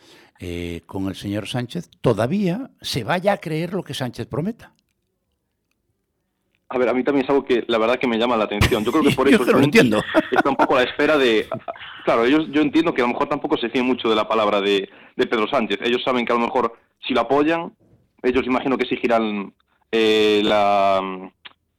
eh, 0.43 0.81
con 0.87 1.07
el 1.09 1.15
señor 1.15 1.47
Sánchez, 1.47 1.91
todavía 2.01 2.71
se 2.81 3.05
vaya 3.05 3.35
a 3.35 3.37
creer 3.37 3.75
lo 3.75 3.83
que 3.83 3.93
Sánchez 3.93 4.27
prometa. 4.27 4.73
A 6.71 6.79
ver, 6.79 6.89
a 6.89 6.95
mí 6.95 7.05
también 7.05 7.25
es 7.25 7.31
algo 7.31 7.45
que 7.45 7.65
la 7.67 7.79
verdad 7.79 7.99
que 7.99 8.07
me 8.07 8.17
llama 8.17 8.37
la 8.37 8.45
atención. 8.45 8.85
Yo 8.85 8.91
creo 8.91 9.05
que 9.05 9.11
por 9.17 9.29
Yo 9.29 9.37
eso 9.37 9.45
que 9.45 9.53
lo 9.53 9.59
entiendo. 9.59 10.03
está 10.31 10.49
un 10.49 10.57
poco 10.57 10.77
a 10.77 10.83
la 10.83 10.89
espera 10.89 11.19
de... 11.19 11.47
Claro, 12.05 12.25
ellos, 12.25 12.47
yo 12.53 12.63
entiendo 12.63 12.95
que 12.95 13.03
a 13.03 13.05
lo 13.05 13.13
mejor 13.13 13.29
tampoco 13.29 13.59
se 13.59 13.69
fíen 13.69 13.85
mucho 13.85 14.09
de 14.09 14.15
la 14.17 14.27
palabra 14.27 14.61
de, 14.61 14.89
de 15.17 15.27
Pedro 15.27 15.47
Sánchez. 15.49 15.79
Ellos 15.83 16.03
saben 16.03 16.25
que 16.25 16.33
a 16.33 16.37
lo 16.37 16.43
mejor 16.43 16.73
si 17.07 17.13
lo 17.13 17.21
apoyan, 17.21 17.75
ellos 18.23 18.47
imagino 18.47 18.79
que 18.79 18.85
exigirán 18.85 19.53
eh, 19.93 20.41
la... 20.45 21.31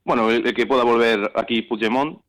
Bueno, 0.04 0.30
el, 0.30 0.46
el 0.46 0.54
que 0.54 0.68
pueda 0.68 0.84
volver 0.84 1.32
aquí 1.36 1.62
Puigdemont. 1.64 2.20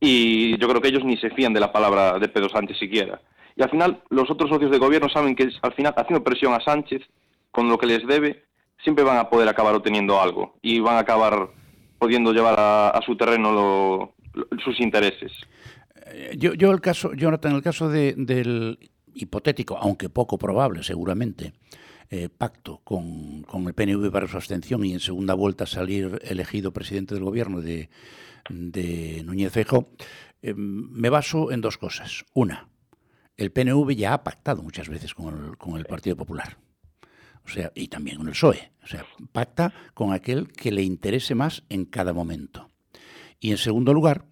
Y 0.00 0.58
yo 0.58 0.68
creo 0.68 0.80
que 0.80 0.88
ellos 0.88 1.04
ni 1.04 1.16
se 1.18 1.30
fían 1.30 1.52
de 1.52 1.60
la 1.60 1.72
palabra 1.72 2.18
de 2.18 2.28
Pedro 2.28 2.48
Sánchez 2.48 2.78
siquiera. 2.78 3.20
Y 3.56 3.62
al 3.62 3.70
final, 3.70 4.02
los 4.10 4.30
otros 4.30 4.50
socios 4.50 4.70
de 4.70 4.78
gobierno 4.78 5.08
saben 5.08 5.34
que 5.34 5.48
al 5.62 5.72
final, 5.72 5.94
haciendo 5.96 6.22
presión 6.22 6.52
a 6.52 6.60
Sánchez, 6.60 7.02
con 7.50 7.68
lo 7.68 7.78
que 7.78 7.86
les 7.86 8.06
debe, 8.06 8.44
siempre 8.84 9.02
van 9.04 9.16
a 9.16 9.30
poder 9.30 9.48
acabar 9.48 9.74
obteniendo 9.74 10.20
algo. 10.20 10.58
Y 10.62 10.80
van 10.80 10.96
a 10.96 11.00
acabar 11.00 11.48
pudiendo 11.98 12.32
llevar 12.32 12.54
a, 12.58 13.00
su 13.04 13.16
terreno 13.16 13.52
lo- 13.52 14.14
sus 14.62 14.78
intereses. 14.80 15.32
Eh, 16.06 16.36
Yo, 16.38 16.52
yo 16.52 16.70
el 16.70 16.80
caso, 16.82 17.14
Jonathan, 17.14 17.54
el 17.54 17.62
caso 17.62 17.88
de- 17.88 18.14
del 18.16 18.78
hipotético, 19.14 19.78
aunque 19.78 20.10
poco 20.10 20.36
probable 20.36 20.82
seguramente, 20.82 21.54
eh, 22.10 22.28
pacto 22.28 22.82
con, 22.84 23.42
con 23.44 23.66
el 23.66 23.72
PNV 23.74 24.10
para 24.12 24.28
su 24.28 24.36
abstención 24.36 24.84
y 24.84 24.92
en 24.92 25.00
segunda 25.00 25.32
vuelta 25.32 25.64
salir 25.66 26.20
elegido 26.22 26.72
presidente 26.72 27.14
del 27.14 27.24
gobierno 27.24 27.62
de, 27.62 27.88
de 28.50 29.22
Núñez 29.24 29.50
Feijóo, 29.52 29.88
eh, 30.42 30.52
me 30.54 31.08
baso 31.08 31.50
en 31.50 31.62
dos 31.62 31.78
cosas. 31.78 32.24
Una, 32.34 32.68
el 33.36 33.52
PNV 33.52 33.94
ya 33.94 34.14
ha 34.14 34.24
pactado 34.24 34.62
muchas 34.62 34.88
veces 34.88 35.14
con 35.14 35.44
el, 35.44 35.58
con 35.58 35.76
el 35.76 35.84
Partido 35.84 36.16
Popular. 36.16 36.58
O 37.44 37.48
sea, 37.48 37.70
y 37.74 37.88
también 37.88 38.16
con 38.16 38.26
el 38.26 38.32
PSOE. 38.32 38.72
O 38.82 38.86
sea, 38.86 39.06
pacta 39.32 39.72
con 39.94 40.12
aquel 40.12 40.48
que 40.48 40.72
le 40.72 40.82
interese 40.82 41.34
más 41.34 41.62
en 41.68 41.84
cada 41.84 42.12
momento. 42.12 42.70
Y 43.38 43.50
en 43.50 43.58
segundo 43.58 43.94
lugar, 43.94 44.26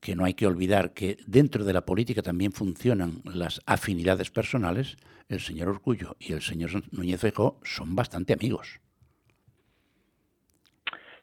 que 0.00 0.16
no 0.16 0.24
hay 0.24 0.34
que 0.34 0.46
olvidar 0.46 0.94
que 0.94 1.18
dentro 1.26 1.64
de 1.64 1.72
la 1.72 1.86
política 1.86 2.22
también 2.22 2.52
funcionan 2.52 3.22
las 3.24 3.60
afinidades 3.66 4.30
personales, 4.30 4.96
el 5.28 5.40
señor 5.40 5.68
Orcullo 5.68 6.16
y 6.18 6.32
el 6.32 6.42
señor 6.42 6.70
Núñez 6.90 7.20
Feijóo 7.20 7.60
son 7.62 7.94
bastante 7.94 8.32
amigos. 8.32 8.80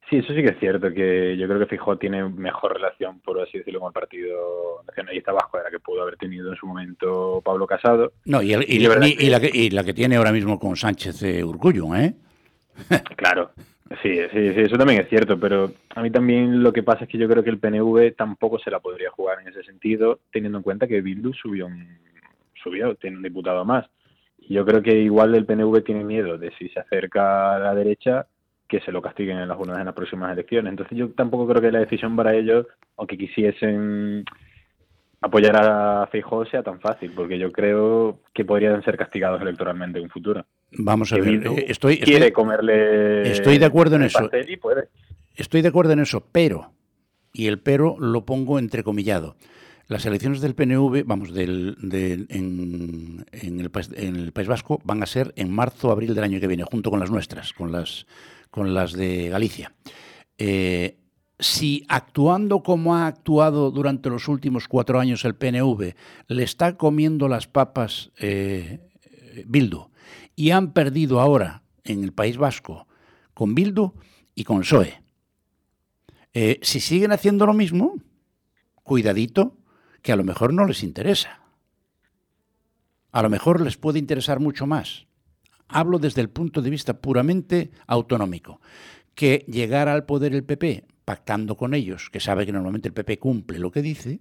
Sí, 0.10 0.18
eso 0.18 0.34
sí 0.34 0.42
que 0.42 0.50
es 0.50 0.60
cierto, 0.60 0.92
que 0.92 1.38
yo 1.38 1.48
creo 1.48 1.60
que 1.60 1.68
Feijóo 1.68 1.98
tiene 1.98 2.24
mejor 2.28 2.74
relación, 2.74 3.20
por 3.20 3.40
así 3.42 3.60
decirlo, 3.60 3.80
con 3.80 3.90
el 3.90 3.94
Partido 3.94 4.82
Nacionalista 4.88 5.32
Vasco 5.32 5.58
de 5.58 5.64
la 5.66 5.70
que 5.70 5.80
pudo 5.80 6.02
haber 6.02 6.18
tenido 6.18 6.52
en 6.52 6.58
su 6.58 6.66
momento 6.66 7.42
Pablo 7.46 7.68
Casado. 7.68 8.14
No, 8.26 8.42
y, 8.42 8.54
el- 8.54 8.64
y- 8.68 8.80
de 8.80 9.16
y- 9.20 9.30
la, 9.30 9.40
que, 9.40 9.52
y 9.54 9.70
la 9.70 9.84
que 9.84 9.94
tiene 9.94 10.16
ahora 10.16 10.32
mismo 10.32 10.58
con 10.60 10.76
Sánchez 10.76 11.22
Urcullo, 11.44 11.96
¿eh? 11.96 12.16
Claro, 13.18 13.52
sí, 14.02 14.16
sí, 14.32 14.54
sí, 14.54 14.62
eso 14.62 14.78
también 14.78 15.02
es 15.02 15.10
cierto, 15.10 15.40
pero 15.40 15.72
a 15.94 16.02
mí 16.02 16.10
también 16.10 16.64
lo 16.64 16.74
que 16.74 16.82
pasa 16.82 17.04
es 17.04 17.10
que 17.10 17.18
yo 17.20 17.28
creo 17.30 17.44
que 17.44 17.50
el 17.52 17.60
PNV 17.60 18.16
tampoco 18.16 18.58
se 18.58 18.72
la 18.72 18.80
podría 18.80 19.12
jugar 19.12 19.40
en 19.42 19.50
ese 19.50 19.64
sentido, 19.64 20.22
teniendo 20.32 20.58
en 20.58 20.64
cuenta 20.64 20.88
que 20.88 21.02
Bildu 21.02 21.34
subió, 21.34 21.68
un, 21.68 21.88
subió 22.64 22.96
tiene 22.96 23.18
un 23.18 23.24
diputado 23.24 23.64
más. 23.64 23.86
Yo 24.48 24.66
creo 24.66 24.82
que 24.82 24.98
igual 24.98 25.36
el 25.36 25.46
PNV 25.46 25.84
tiene 25.84 26.04
miedo 26.04 26.38
de 26.40 26.52
si 26.58 26.70
se 26.70 26.80
acerca 26.80 27.56
a 27.56 27.60
la 27.60 27.76
derecha 27.76 28.26
que 28.70 28.80
se 28.82 28.92
lo 28.92 29.02
castiguen 29.02 29.40
en 29.40 29.48
las 29.50 29.58
urnas 29.60 29.80
en 29.80 29.86
las 29.86 29.96
próximas 29.96 30.32
elecciones. 30.32 30.70
Entonces 30.70 30.98
yo 30.98 31.10
tampoco 31.10 31.48
creo 31.48 31.62
que 31.62 31.72
la 31.72 31.80
decisión 31.80 32.16
para 32.16 32.36
ellos, 32.36 32.68
aunque 32.98 33.18
quisiesen 33.18 34.24
apoyar 35.22 35.56
a 35.58 36.08
Feijóo, 36.12 36.46
sea 36.46 36.64
tan 36.64 36.80
fácil, 36.80 37.12
porque 37.14 37.38
yo 37.38 37.52
creo 37.52 38.20
que 38.34 38.46
podrían 38.46 38.82
ser 38.84 38.96
castigados 38.98 39.42
electoralmente 39.42 39.98
en 40.00 40.06
un 40.06 40.10
futuro. 40.10 40.46
Vamos 40.72 41.12
a 41.12 41.16
Que 41.18 41.22
ver, 41.24 41.48
eh, 41.48 41.66
estoy, 41.68 41.98
quiere 42.00 42.28
estoy- 42.28 42.32
comerle 42.32 43.30
estoy 43.32 43.58
de 43.58 43.66
acuerdo 43.66 43.96
en 43.98 44.04
eso. 44.04 44.30
y 44.48 44.56
puede. 44.58 44.88
Estoy 45.36 45.62
de 45.62 45.68
acuerdo 45.70 45.94
en 45.94 46.00
eso, 46.00 46.24
pero, 46.32 46.72
y 47.34 47.48
el 47.48 47.60
pero 47.60 47.96
lo 48.00 48.26
pongo 48.26 48.60
entrecomillado, 48.60 49.36
las 49.88 50.06
elecciones 50.06 50.42
del 50.42 50.54
PNV, 50.54 51.04
vamos, 51.06 51.34
del, 51.34 51.76
del- 51.82 52.28
en, 52.30 53.26
en 53.32 53.60
el, 53.60 53.72
en 53.96 54.16
el 54.16 54.32
País 54.32 54.48
Vasco 54.48 54.80
van 54.84 55.02
a 55.02 55.06
ser 55.08 55.34
en 55.36 55.52
marzo, 55.52 55.92
abril 55.92 56.14
del 56.14 56.24
año 56.24 56.40
que 56.40 56.48
viene, 56.48 56.64
junto 56.64 56.92
con 56.92 57.00
las 57.00 57.10
nuestras, 57.10 57.52
con 57.54 57.72
las, 57.72 58.06
con 58.50 58.74
las 58.74 58.94
de 58.94 59.30
Galicia. 59.30 59.74
Eh, 60.38 61.00
si 61.40 61.86
actuando 61.88 62.64
como 62.64 62.96
ha 62.96 63.08
actuado 63.08 63.72
durante 63.72 64.10
los 64.10 64.28
últimos 64.28 64.68
cuatro 64.68 65.00
años 65.00 65.24
el 65.26 65.36
PNV, 65.36 65.96
le 66.28 66.44
está 66.44 66.78
comiendo 66.78 67.28
las 67.28 67.48
papas 67.48 68.12
eh, 68.18 68.80
Bildu 69.46 69.90
y 70.36 70.52
han 70.52 70.74
perdido 70.74 71.20
ahora 71.20 71.64
en 71.84 72.04
el 72.04 72.14
País 72.14 72.38
Vasco 72.38 72.88
con 73.34 73.56
Bildu 73.56 73.94
y 74.36 74.44
con 74.44 74.62
PSOE. 74.62 75.02
Eh, 76.34 76.60
si 76.62 76.80
siguen 76.80 77.12
haciendo 77.12 77.46
lo 77.46 77.54
mismo, 77.54 77.96
cuidadito, 78.84 79.58
que 80.02 80.12
a 80.12 80.16
lo 80.16 80.24
mejor 80.24 80.54
no 80.54 80.66
les 80.66 80.84
interesa. 80.84 81.42
A 83.12 83.22
lo 83.22 83.30
mejor 83.30 83.62
les 83.62 83.78
puede 83.78 84.00
interesar 84.00 84.40
mucho 84.40 84.68
más. 84.68 85.08
Hablo 85.70 86.00
desde 86.00 86.22
el 86.22 86.30
punto 86.30 86.62
de 86.62 86.70
vista 86.70 87.00
puramente 87.00 87.72
autonómico. 87.88 88.60
Que 89.16 89.46
llegar 89.48 89.88
al 89.88 90.06
poder 90.06 90.34
el 90.34 90.44
PP 90.44 90.86
pactando 91.06 91.56
con 91.58 91.74
ellos, 91.74 92.10
que 92.12 92.20
sabe 92.20 92.46
que 92.46 92.52
normalmente 92.52 92.88
el 92.88 92.94
PP 92.94 93.18
cumple 93.20 93.60
lo 93.60 93.72
que 93.72 93.82
dice, 93.82 94.20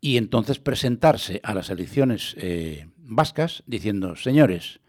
y 0.00 0.16
entonces 0.16 0.60
presentarse 0.60 1.40
a 1.42 1.54
las 1.54 1.70
elecciones 1.70 2.36
eh, 2.38 2.88
vascas 2.98 3.64
diciendo, 3.66 4.14
señores, 4.14 4.80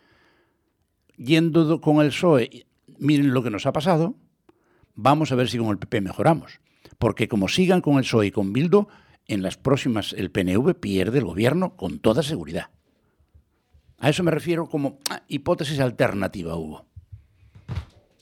yendo 1.18 1.66
do- 1.66 1.82
con 1.82 1.98
el 2.02 2.10
PSOE, 2.10 2.68
miren 3.00 3.34
lo 3.34 3.42
que 3.44 3.50
nos 3.50 3.66
ha 3.66 3.74
pasado, 3.74 4.16
vamos 4.94 5.32
a 5.32 5.36
ver 5.36 5.50
si 5.50 5.58
con 5.58 5.70
el 5.70 5.80
PP 5.80 6.02
mejoramos. 6.02 6.60
Porque 7.00 7.28
como 7.28 7.48
sigan 7.48 7.82
con 7.82 7.96
el 7.96 8.02
PSOE 8.04 8.28
y 8.28 8.32
con 8.32 8.54
Bildu, 8.54 8.88
en 9.28 9.42
las 9.42 9.58
próximas 9.58 10.14
el 10.14 10.32
PNV 10.32 10.76
pierde 10.76 11.20
el 11.20 11.26
gobierno 11.26 11.76
con 11.76 12.00
toda 12.00 12.22
seguridad. 12.24 12.70
A 14.00 14.10
eso 14.10 14.24
me 14.24 14.32
refiero 14.32 14.66
como 14.68 15.00
ah, 15.10 15.22
hipótesis 15.28 15.80
alternativa, 15.80 16.56
Hugo. 16.56 16.86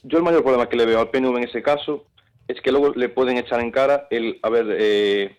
Yo 0.02 0.18
el 0.18 0.24
mayor 0.24 0.42
problema 0.42 0.68
que 0.68 0.76
le 0.76 0.86
veo 0.86 1.00
al 1.00 1.10
PNV 1.10 1.36
en 1.38 1.44
ese 1.44 1.62
caso 1.62 2.04
es 2.46 2.60
que 2.60 2.70
luego 2.72 2.92
le 2.94 3.08
pueden 3.08 3.36
echar 3.36 3.60
en 3.60 3.70
cara 3.70 4.06
el 4.10 4.38
haber 4.42 4.66
eh, 4.78 5.36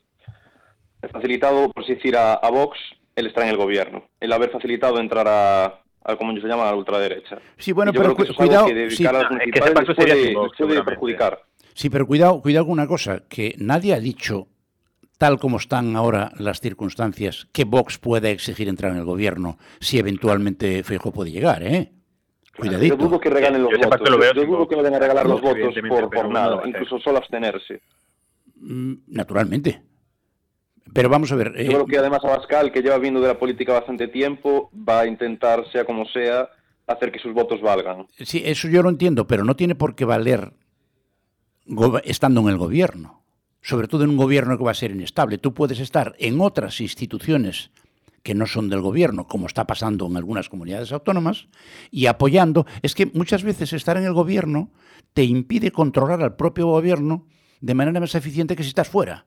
facilitado, 1.12 1.72
por 1.72 1.84
así 1.84 1.96
decir, 1.96 2.16
a, 2.16 2.34
a 2.34 2.50
Vox 2.52 2.78
el 3.16 3.28
estar 3.28 3.44
en 3.44 3.50
el 3.50 3.58
gobierno, 3.58 4.04
el 4.20 4.32
haber 4.32 4.50
facilitado 4.52 5.00
entrar 5.00 5.28
a, 5.28 5.82
a 6.04 6.16
como 6.16 6.32
ellos 6.32 6.44
se 6.44 6.48
llama, 6.50 6.64
a 6.68 6.72
la 6.72 6.78
ultraderecha. 6.78 7.40
Sí, 7.58 7.72
bueno, 7.72 7.92
pero 7.92 8.16
cu- 8.16 8.26
cuidado, 8.36 8.68
que 8.68 8.74
de 8.76 8.92
sí. 8.92 9.04
cara 9.04 9.20
a 9.20 9.24
las 9.24 9.32
Es 9.32 9.38
que 9.40 9.46
municipales 9.46 9.66
ese 9.66 9.74
pacto 9.74 9.92
les 9.92 9.98
sería 9.98 10.14
puede- 10.14 10.26
sin 10.28 10.34
Vox, 10.36 10.44
les 10.52 10.58
puede 10.58 10.70
seguramente. 10.70 10.92
perjudicar. 10.92 11.44
Sí, 11.74 11.90
pero 11.90 12.08
cuidado, 12.08 12.42
cuidado 12.42 12.66
con 12.66 12.74
una 12.74 12.88
cosa, 12.88 13.24
que 13.28 13.56
nadie 13.58 13.94
ha 13.94 14.00
dicho, 14.00 14.48
tal 15.20 15.38
como 15.38 15.58
están 15.58 15.96
ahora 15.98 16.32
las 16.38 16.62
circunstancias, 16.62 17.48
que 17.52 17.66
Vox 17.66 17.98
pueda 18.00 18.30
exigir 18.30 18.70
entrar 18.70 18.94
en 18.94 19.00
el 19.00 19.04
gobierno 19.04 19.58
si 19.82 20.00
eventualmente 20.00 20.82
Feijóo 20.82 21.12
puede 21.12 21.30
llegar, 21.30 21.62
¿eh? 21.62 21.92
Cuidadito. 22.58 22.98
Yo 22.98 23.06
dudo 23.08 23.20
que 23.20 23.30
regalen 23.30 23.62
los 23.62 23.72
Yo 23.72 23.78
votos. 23.78 23.90
pacto 23.92 24.12
lo 24.12 24.18
veo 24.18 24.34
Yo 24.34 24.46
dudo 24.46 24.68
que 24.68 24.76
vayan 24.76 24.96
a 24.96 25.00
regalar 25.00 25.26
No, 25.28 25.34
los 25.34 25.42
votos 25.42 25.76
por, 26.10 26.26
no 26.26 26.32
nada, 26.34 26.62
incluso 26.66 27.00
solo 27.00 27.18
abstenerse. 27.18 27.82
Mm, 28.56 28.94
Naturalmente. 29.08 29.84
Pero 30.94 31.10
vamos 31.10 31.32
a 31.32 31.36
ver. 31.36 31.54
Yo 31.54 31.62
eh, 31.62 31.68
creo 31.68 31.86
que 31.86 31.98
además 31.98 32.24
Abascal, 32.24 32.72
que 32.72 32.82
lleva 32.82 32.98
viendo 32.98 33.22
de 33.22 33.28
la 33.28 33.38
política 33.38 33.74
bastante 33.74 34.08
tiempo, 34.08 34.72
va 34.74 35.02
a 35.02 35.06
intentar, 35.06 35.70
sea 35.72 35.86
como 35.86 36.06
sea, 36.06 36.50
hacer 36.88 37.12
que 37.12 37.20
sus 37.20 37.34
votos 37.34 37.62
valgan. 37.62 38.08
Sí, 38.18 38.42
eso 38.46 38.70
yo 38.70 38.82
lo 38.82 38.90
entiendo, 38.90 39.28
pero 39.28 39.44
no 39.44 39.56
tiene 39.56 39.76
por 39.76 39.96
qué 39.96 40.06
valer 40.06 40.54
estando 42.06 42.42
en 42.42 42.48
el 42.48 42.58
gobierno. 42.58 43.19
Sobre 43.62 43.88
todo 43.88 44.04
en 44.04 44.12
un 44.12 44.18
gobierno 44.18 44.58
que 44.58 44.64
va 44.64 44.72
a 44.72 44.76
ser 44.76 44.92
inestable. 44.92 45.38
Tú 45.38 45.54
puedes 45.54 45.80
estar 45.80 46.16
en 46.20 46.40
otras 46.42 46.80
instituciones 46.82 47.72
que 48.24 48.36
no 48.36 48.46
son 48.46 48.70
del 48.70 48.82
gobierno, 48.82 49.28
como 49.28 49.48
está 49.48 49.66
pasando 49.66 50.06
en 50.08 50.18
algunas 50.18 50.50
comunidades 50.50 50.92
autónomas, 50.92 51.48
y 51.92 52.06
apoyando. 52.06 52.66
Es 52.82 52.96
que 52.96 53.06
muchas 53.08 53.44
veces 53.44 53.74
estar 53.74 53.98
en 53.98 54.06
el 54.06 54.14
gobierno 54.14 54.72
te 55.14 55.24
impide 55.24 55.72
controlar 55.72 56.22
al 56.22 56.36
propio 56.36 56.68
gobierno 56.68 57.28
de 57.62 57.74
manera 57.74 58.00
más 58.00 58.16
eficiente 58.16 58.56
que 58.56 58.64
si 58.64 58.70
estás 58.70 58.90
fuera. 58.90 59.26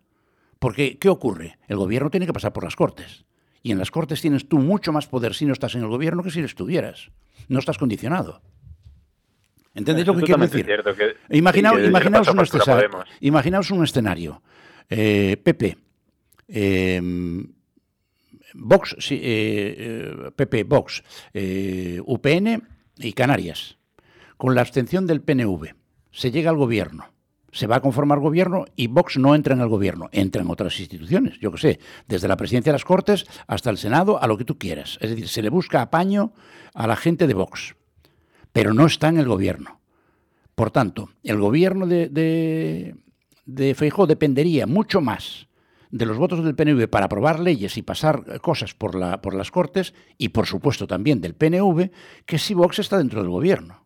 Porque, 0.58 0.98
¿qué 0.98 1.08
ocurre? 1.08 1.58
El 1.66 1.76
gobierno 1.76 2.10
tiene 2.10 2.26
que 2.26 2.32
pasar 2.32 2.52
por 2.52 2.64
las 2.64 2.76
Cortes. 2.76 3.24
Y 3.62 3.72
en 3.72 3.78
las 3.78 3.90
Cortes 3.90 4.20
tienes 4.20 4.48
tú 4.48 4.58
mucho 4.58 4.92
más 4.92 5.06
poder 5.06 5.34
si 5.34 5.44
no 5.44 5.52
estás 5.52 5.74
en 5.74 5.82
el 5.82 5.88
gobierno 5.88 6.22
que 6.22 6.30
si 6.30 6.40
lo 6.40 6.46
estuvieras. 6.46 7.10
No 7.48 7.58
estás 7.58 7.78
condicionado. 7.78 8.42
¿Entendéis 9.74 10.06
lo 10.06 10.16
que 10.16 10.22
quiero 10.22 10.40
decir? 10.40 10.66
imaginaos, 11.30 12.28
un 12.28 12.40
escenario, 12.40 13.04
imaginaos, 13.20 13.70
un 13.70 13.84
escenario. 13.84 14.42
Pepe, 14.88 15.78
em, 16.48 17.46
Vox, 18.54 18.94
PP, 18.94 20.58
eh, 20.60 20.64
Vox, 20.64 21.02
eh, 21.32 22.00
UPN 22.04 22.62
y 22.98 23.12
Canarias. 23.12 23.78
Con 24.36 24.54
la 24.54 24.60
abstención 24.60 25.06
del 25.06 25.22
PNV, 25.22 25.74
se 26.10 26.30
llega 26.30 26.50
al 26.50 26.56
gobierno 26.56 27.12
se 27.52 27.66
va 27.66 27.76
a 27.76 27.80
conformar 27.80 28.18
gobierno 28.18 28.64
y 28.76 28.86
Vox 28.86 29.18
no 29.18 29.34
entra 29.34 29.54
en 29.54 29.60
el 29.60 29.68
gobierno, 29.68 30.08
entra 30.10 30.42
en 30.42 30.50
otras 30.50 30.80
instituciones, 30.80 31.38
yo 31.38 31.52
que 31.52 31.58
sé, 31.58 31.80
desde 32.08 32.26
la 32.26 32.36
presidencia 32.38 32.72
de 32.72 32.76
las 32.76 32.84
Cortes 32.84 33.26
hasta 33.46 33.68
el 33.68 33.76
Senado, 33.76 34.20
a 34.20 34.26
lo 34.26 34.38
que 34.38 34.44
tú 34.46 34.58
quieras. 34.58 34.98
Es 35.02 35.10
decir, 35.10 35.28
se 35.28 35.42
le 35.42 35.50
busca 35.50 35.82
apaño 35.82 36.32
a 36.72 36.86
la 36.86 36.96
gente 36.96 37.26
de 37.26 37.34
Vox, 37.34 37.76
pero 38.52 38.74
no 38.74 38.86
está 38.86 39.08
en 39.08 39.18
el 39.18 39.26
gobierno. 39.26 39.80
Por 40.54 40.70
tanto, 40.70 41.10
el 41.22 41.38
gobierno 41.38 41.86
de, 41.86 42.08
de, 42.08 42.94
dependería 44.06 44.66
mucho 44.66 45.00
más 45.00 45.48
de 45.90 46.06
los 46.06 46.16
votos 46.16 46.44
del 46.44 46.54
PNV 46.54 46.88
para 46.88 47.06
aprobar 47.06 47.40
leyes 47.40 47.76
y 47.76 47.82
pasar 47.82 48.40
cosas 48.40 48.74
por, 48.74 48.94
la, 48.94 49.20
por 49.20 49.34
las 49.34 49.50
Cortes 49.50 49.94
y, 50.18 50.30
por 50.30 50.46
supuesto, 50.46 50.86
también 50.86 51.20
del 51.20 51.34
PNV, 51.34 51.90
que 52.26 52.38
si 52.38 52.54
Vox 52.54 52.78
está 52.78 52.98
dentro 52.98 53.20
del 53.20 53.30
gobierno. 53.30 53.81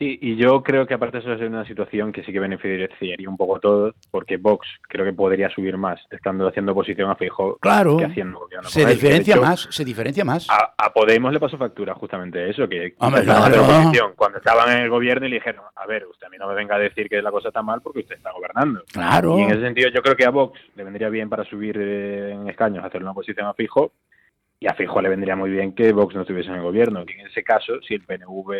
Sí, 0.00 0.18
y 0.22 0.36
yo 0.36 0.62
creo 0.62 0.86
que 0.86 0.94
aparte 0.94 1.18
eso 1.18 1.34
es 1.34 1.42
una 1.42 1.66
situación 1.66 2.10
que 2.10 2.24
sí 2.24 2.32
que 2.32 2.40
beneficiaría 2.40 3.28
un 3.28 3.36
poco 3.36 3.56
a 3.56 3.60
todos, 3.60 3.94
porque 4.10 4.38
Vox 4.38 4.66
creo 4.88 5.04
que 5.04 5.12
podría 5.12 5.50
subir 5.50 5.76
más 5.76 6.00
estando 6.10 6.48
haciendo 6.48 6.72
oposición 6.72 7.10
a 7.10 7.16
Feijóo 7.16 7.58
claro, 7.58 7.98
que 7.98 8.06
haciendo 8.06 8.38
gobierno. 8.38 8.66
Se 8.70 8.86
diferencia 8.86 9.36
más, 9.36 9.68
se 9.70 9.84
diferencia 9.84 10.24
más. 10.24 10.48
A, 10.48 10.90
Podemos 10.94 11.30
le 11.34 11.38
pasó 11.38 11.58
factura 11.58 11.94
justamente 11.94 12.48
eso, 12.48 12.66
que 12.66 12.94
oposición, 12.98 14.14
cuando 14.16 14.38
estaban 14.38 14.74
en 14.74 14.84
el 14.84 14.88
gobierno 14.88 15.26
y 15.26 15.30
le 15.30 15.36
dijeron, 15.36 15.64
a 15.76 15.86
ver, 15.86 16.06
usted 16.06 16.28
a 16.28 16.30
mí 16.30 16.38
no 16.38 16.48
me 16.48 16.54
venga 16.54 16.76
a 16.76 16.78
decir 16.78 17.06
que 17.06 17.20
la 17.20 17.30
cosa 17.30 17.48
está 17.48 17.60
mal 17.60 17.82
porque 17.82 17.98
usted 17.98 18.16
está 18.16 18.32
gobernando. 18.32 18.82
Claro. 18.90 19.38
Y 19.38 19.42
en 19.42 19.50
ese 19.50 19.60
sentido 19.60 19.90
yo 19.90 20.00
creo 20.00 20.16
que 20.16 20.24
a 20.24 20.30
Vox 20.30 20.58
le 20.76 20.84
vendría 20.84 21.10
bien 21.10 21.28
para 21.28 21.44
subir 21.44 21.76
eh, 21.78 22.32
en 22.32 22.48
escaños, 22.48 22.82
hacer 22.82 23.02
una 23.02 23.10
oposición 23.10 23.46
a 23.46 23.52
Fijo, 23.52 23.92
y 24.60 24.66
a 24.66 24.74
Fijo 24.74 25.00
le 25.00 25.08
vendría 25.08 25.34
muy 25.34 25.50
bien 25.50 25.72
que 25.72 25.90
Vox 25.92 26.14
no 26.14 26.20
estuviese 26.20 26.50
en 26.50 26.56
el 26.56 26.62
gobierno. 26.62 27.00
En 27.00 27.26
ese 27.26 27.42
caso, 27.42 27.80
si 27.80 27.94
el 27.94 28.02
PNV 28.02 28.52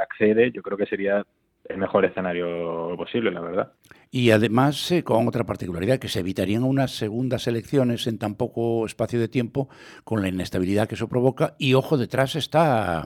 accede, 0.00 0.50
yo 0.50 0.62
creo 0.62 0.78
que 0.78 0.86
sería 0.86 1.22
el 1.68 1.76
mejor 1.76 2.06
escenario 2.06 2.94
posible, 2.96 3.30
la 3.30 3.42
verdad. 3.42 3.72
Y 4.10 4.30
además, 4.30 4.90
eh, 4.90 5.04
con 5.04 5.28
otra 5.28 5.44
particularidad, 5.44 5.98
que 5.98 6.08
se 6.08 6.20
evitarían 6.20 6.64
unas 6.64 6.92
segundas 6.92 7.46
elecciones 7.46 8.06
en 8.06 8.18
tan 8.18 8.34
poco 8.34 8.86
espacio 8.86 9.20
de 9.20 9.28
tiempo, 9.28 9.68
con 10.04 10.22
la 10.22 10.28
inestabilidad 10.28 10.88
que 10.88 10.94
eso 10.94 11.08
provoca. 11.08 11.54
Y 11.58 11.74
ojo, 11.74 11.98
detrás 11.98 12.34
está 12.34 13.04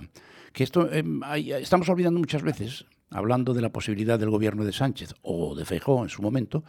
que 0.52 0.62
esto 0.62 0.90
em, 0.90 1.20
estamos 1.60 1.89
olvidando 1.89 2.20
muchas 2.20 2.43
veces, 2.43 2.86
hablando 3.10 3.55
de 3.55 3.60
la 3.60 3.70
posibilidad 3.70 4.20
del 4.20 4.31
gobierno 4.31 4.64
de 4.64 4.73
Sánchez 4.73 5.14
o 5.20 5.56
de 5.56 5.64
Feijóo 5.64 6.05
en 6.05 6.09
su 6.09 6.23
momento, 6.23 6.62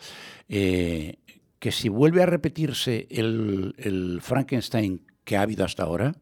eh, 0.49 1.20
que 1.60 1.72
si 1.72 1.88
vuelve 1.88 2.24
a 2.24 2.26
repetirse 2.26 3.08
el 3.10 4.20
Frankenstein 4.22 5.02
que 5.28 5.36
ha 5.36 5.41
habido 5.41 5.66
hasta 5.66 5.84
ahora, 5.84 6.16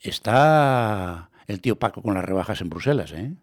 está 0.00 1.30
el 1.46 1.60
tío 1.60 1.78
Paco 1.78 2.02
con 2.02 2.14
las 2.14 2.24
rebajas 2.24 2.60
en 2.60 2.68
Bruselas, 2.68 3.12
¿eh? 3.12 3.36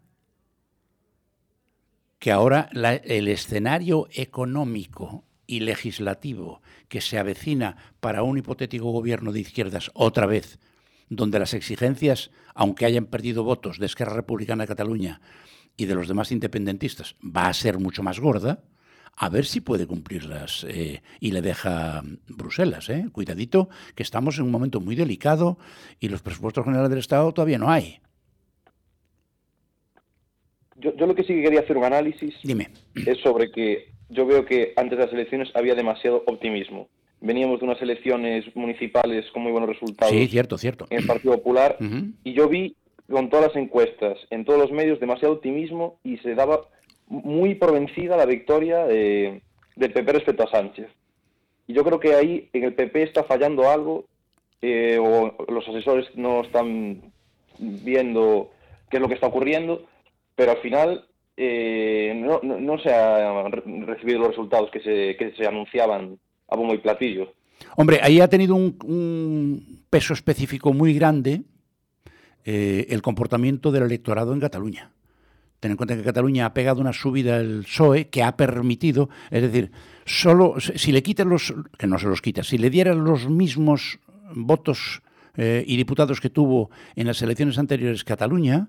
que 2.19 2.33
ahora 2.33 2.69
el 3.05 3.29
escenario 3.29 4.09
económico 4.11 5.23
y 5.47 5.61
legislativo 5.61 6.61
que 6.89 6.99
se 6.99 7.17
avecina 7.17 7.77
para 8.01 8.23
un 8.23 8.37
hipotético 8.37 8.91
gobierno 8.91 9.31
de 9.31 9.39
izquierdas 9.39 9.89
otra 9.93 10.25
vez, 10.25 10.59
donde 11.07 11.39
las 11.39 11.53
exigencias, 11.53 12.31
aunque 12.53 12.85
hayan 12.85 13.05
perdido 13.05 13.45
votos 13.45 13.79
de 13.79 13.85
Esquerra 13.85 14.13
Republicana 14.13 14.63
de 14.63 14.67
Cataluña 14.67 15.21
y 15.77 15.85
de 15.85 15.95
los 15.95 16.09
demás 16.09 16.33
independentistas, 16.33 17.15
va 17.23 17.47
a 17.47 17.53
ser 17.53 17.79
mucho 17.79 18.03
más 18.03 18.19
gorda, 18.19 18.65
a 19.15 19.29
ver 19.29 19.45
si 19.45 19.61
puede 19.61 19.87
cumplirlas 19.87 20.65
eh, 20.67 21.01
y 21.19 21.31
le 21.31 21.41
deja 21.41 22.01
Bruselas. 22.27 22.89
Eh. 22.89 23.05
Cuidadito, 23.11 23.69
que 23.95 24.03
estamos 24.03 24.37
en 24.37 24.45
un 24.45 24.51
momento 24.51 24.79
muy 24.79 24.95
delicado 24.95 25.57
y 25.99 26.09
los 26.09 26.21
presupuestos 26.21 26.63
generales 26.63 26.89
del 26.89 26.99
Estado 26.99 27.31
todavía 27.31 27.57
no 27.57 27.69
hay. 27.69 27.99
Yo, 30.75 30.95
yo 30.97 31.05
lo 31.05 31.15
que 31.15 31.23
sí 31.23 31.33
que 31.35 31.43
quería 31.43 31.61
hacer 31.61 31.77
un 31.77 31.85
análisis 31.85 32.33
Dime. 32.43 32.69
es 32.95 33.19
sobre 33.19 33.51
que 33.51 33.93
yo 34.09 34.25
veo 34.25 34.45
que 34.45 34.73
antes 34.75 34.97
de 34.97 35.05
las 35.05 35.13
elecciones 35.13 35.49
había 35.53 35.75
demasiado 35.75 36.23
optimismo. 36.27 36.89
Veníamos 37.21 37.59
de 37.59 37.65
unas 37.67 37.81
elecciones 37.81 38.53
municipales 38.53 39.25
con 39.31 39.43
muy 39.43 39.51
buenos 39.53 39.69
resultados 39.69 40.13
sí, 40.13 40.27
cierto, 40.27 40.57
cierto. 40.57 40.87
en 40.89 40.99
el 40.99 41.07
Partido 41.07 41.35
Popular 41.35 41.77
y 42.23 42.33
yo 42.33 42.49
vi 42.49 42.75
con 43.09 43.29
todas 43.29 43.47
las 43.47 43.55
encuestas, 43.55 44.17
en 44.29 44.43
todos 44.43 44.59
los 44.59 44.71
medios, 44.71 44.99
demasiado 44.99 45.35
optimismo 45.35 45.99
y 46.03 46.17
se 46.17 46.35
daba 46.35 46.61
muy 47.21 47.55
por 47.55 47.73
vencida 47.73 48.17
la 48.17 48.25
victoria 48.25 48.85
de, 48.85 49.41
del 49.75 49.93
PP 49.93 50.13
respecto 50.13 50.43
a 50.43 50.51
Sánchez. 50.51 50.87
Y 51.67 51.73
yo 51.73 51.83
creo 51.83 51.99
que 51.99 52.15
ahí 52.15 52.49
en 52.53 52.63
el 52.63 52.73
PP 52.73 53.03
está 53.03 53.23
fallando 53.23 53.69
algo, 53.69 54.05
o 54.61 55.45
los 55.49 55.67
asesores 55.67 56.07
no 56.15 56.41
están 56.41 57.11
viendo 57.57 58.51
qué 58.89 58.97
es 58.97 59.01
lo 59.01 59.07
que 59.07 59.15
está 59.15 59.27
ocurriendo, 59.27 59.85
pero 60.35 60.51
al 60.51 60.57
final 60.57 61.05
eh, 61.37 62.13
no, 62.15 62.39
no, 62.43 62.79
se 62.79 62.93
han 62.93 63.51
recibido 63.85 64.19
los 64.19 64.29
resultados 64.29 64.69
que 64.71 64.79
se, 64.81 65.15
que 65.17 65.33
se 65.35 65.47
anunciaban 65.47 66.17
a 66.47 66.55
bombo 66.55 66.73
y 66.73 66.79
platillo. 66.79 67.33
Hombre, 67.75 67.99
ahí 68.01 68.19
ha 68.19 68.27
tenido 68.27 68.55
un, 68.55 69.83
peso 69.89 70.13
específico 70.13 70.73
muy 70.73 70.93
grande 70.93 71.43
eh, 72.45 72.87
el 72.89 73.01
comportamiento 73.01 73.71
del 73.71 73.83
electorado 73.83 74.33
en 74.33 74.39
Cataluña. 74.39 74.91
Ten 75.63 75.71
en 75.71 75.77
cuenta 75.77 75.95
que 75.95 76.03
Cataluña 76.03 76.45
ha 76.45 76.53
pegado 76.53 76.81
una 76.81 76.91
subida 76.91 77.37
el 77.37 77.63
PSOE 77.63 78.09
que 78.09 78.21
ha 78.21 78.35
permitido, 78.35 79.07
es 79.31 79.43
decir, 79.43 79.71
solo 80.03 80.59
si 80.59 80.91
le 80.91 81.01
quitan 81.01 81.29
los, 81.29 81.53
que 81.77 81.87
no 81.87 81.97
se 81.97 82.07
los 82.07 82.21
quita, 82.21 82.43
si 82.43 82.57
le 82.57 82.69
dieran 82.69 83.05
los 83.05 83.29
mismos 83.29 84.01
votos 84.35 85.01
eh, 85.37 85.63
y 85.65 85.77
diputados 85.77 86.19
que 86.19 86.29
tuvo 86.29 86.69
en 86.97 87.07
las 87.07 87.21
elecciones 87.21 87.57
anteriores 87.57 88.03
Cataluña, 88.03 88.67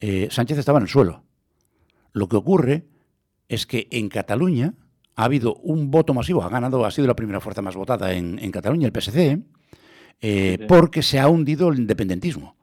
eh, 0.00 0.26
Sánchez 0.28 0.58
estaba 0.58 0.80
en 0.80 0.82
el 0.82 0.88
suelo. 0.88 1.22
Lo 2.12 2.28
que 2.28 2.34
ocurre 2.34 2.88
es 3.48 3.64
que 3.64 3.86
en 3.92 4.08
Cataluña 4.08 4.74
ha 5.14 5.26
habido 5.26 5.54
un 5.54 5.92
voto 5.92 6.12
masivo, 6.12 6.42
ha 6.42 6.48
ganado, 6.48 6.84
ha 6.84 6.90
sido 6.90 7.06
la 7.06 7.14
primera 7.14 7.40
fuerza 7.40 7.62
más 7.62 7.76
votada 7.76 8.12
en, 8.14 8.50
Cataluña, 8.50 8.88
el 8.88 9.00
PSC, 9.00 9.44
eh, 10.22 10.66
porque 10.66 11.02
se 11.02 11.20
ha 11.20 11.28
hundido 11.28 11.68
el 11.68 11.78
independentismo. 11.78 12.55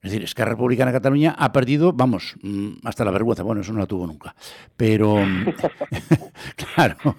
Es 0.00 0.12
decir, 0.12 0.22
es 0.22 0.34
que 0.34 0.42
la 0.42 0.50
Republicana 0.50 0.92
de 0.92 0.98
Cataluña 0.98 1.34
ha 1.36 1.52
perdido, 1.52 1.92
vamos, 1.92 2.36
mm, 2.42 2.74
hasta 2.84 3.04
la 3.04 3.10
vergüenza. 3.10 3.42
Bueno, 3.42 3.62
eso 3.62 3.72
no 3.72 3.80
la 3.80 3.86
tuvo 3.86 4.06
nunca. 4.06 4.34
Pero, 4.76 5.16
mm, 5.16 5.46
claro, 6.74 7.16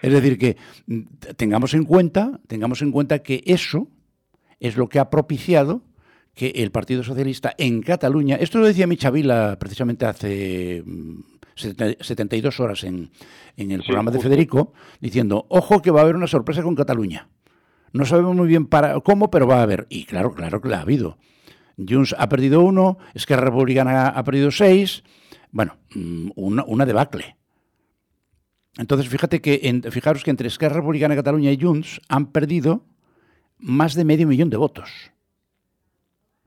es 0.00 0.12
decir, 0.12 0.36
que 0.36 0.56
mm, 0.86 1.00
tengamos 1.36 1.74
en 1.74 1.84
cuenta, 1.84 2.40
tengamos 2.48 2.82
en 2.82 2.90
cuenta 2.90 3.20
que 3.20 3.42
eso 3.46 3.88
es 4.58 4.76
lo 4.76 4.88
que 4.88 4.98
ha 4.98 5.10
propiciado 5.10 5.82
que 6.34 6.48
el 6.56 6.70
Partido 6.70 7.02
Socialista 7.02 7.54
en 7.58 7.82
Cataluña, 7.82 8.36
esto 8.36 8.58
lo 8.58 8.66
decía 8.66 8.86
Michavila 8.86 9.58
precisamente 9.58 10.06
hace 10.06 10.82
72 11.54 12.60
horas 12.60 12.84
en, 12.84 13.10
el 13.56 13.82
programa 13.82 14.10
de 14.10 14.20
Federico, 14.20 14.72
diciendo, 15.00 15.46
ojo 15.48 15.82
que 15.82 15.90
va 15.90 16.00
a 16.00 16.02
haber 16.04 16.16
una 16.16 16.26
sorpresa 16.26 16.62
con 16.62 16.74
Cataluña. 16.74 17.28
No 17.92 18.06
sabemos 18.06 18.34
muy 18.34 18.48
bien 18.48 18.66
para 18.66 18.98
cómo, 19.00 19.30
pero 19.30 19.46
va 19.46 19.58
a 19.58 19.62
haber. 19.62 19.86
Y 19.90 20.04
claro, 20.04 20.32
claro 20.32 20.62
que 20.62 20.68
la 20.70 20.78
ha 20.78 20.82
habido. 20.82 21.18
Junts 21.76 22.14
ha 22.18 22.28
perdido 22.28 22.60
uno, 22.62 22.98
Esquerra 23.14 23.44
Republicana 23.44 24.08
ha 24.08 24.24
perdido 24.24 24.50
seis. 24.50 25.02
Bueno, 25.50 25.76
mm, 25.94 26.30
una, 26.36 26.86
debacle. 26.86 27.36
Entonces, 28.78 29.08
fíjate 29.08 29.40
que, 29.40 29.82
fijaros 29.90 30.24
que 30.24 30.30
entre 30.30 30.48
Esquerra 30.48 30.76
Republicana 30.76 31.14
de 31.14 31.20
Cataluña 31.20 31.52
y 31.52 31.60
Junts 31.60 32.00
han 32.08 32.32
perdido 32.32 32.86
más 33.58 33.94
de 33.94 34.04
medio 34.04 34.26
millón 34.26 34.50
de 34.50 34.56
votos. 34.56 35.12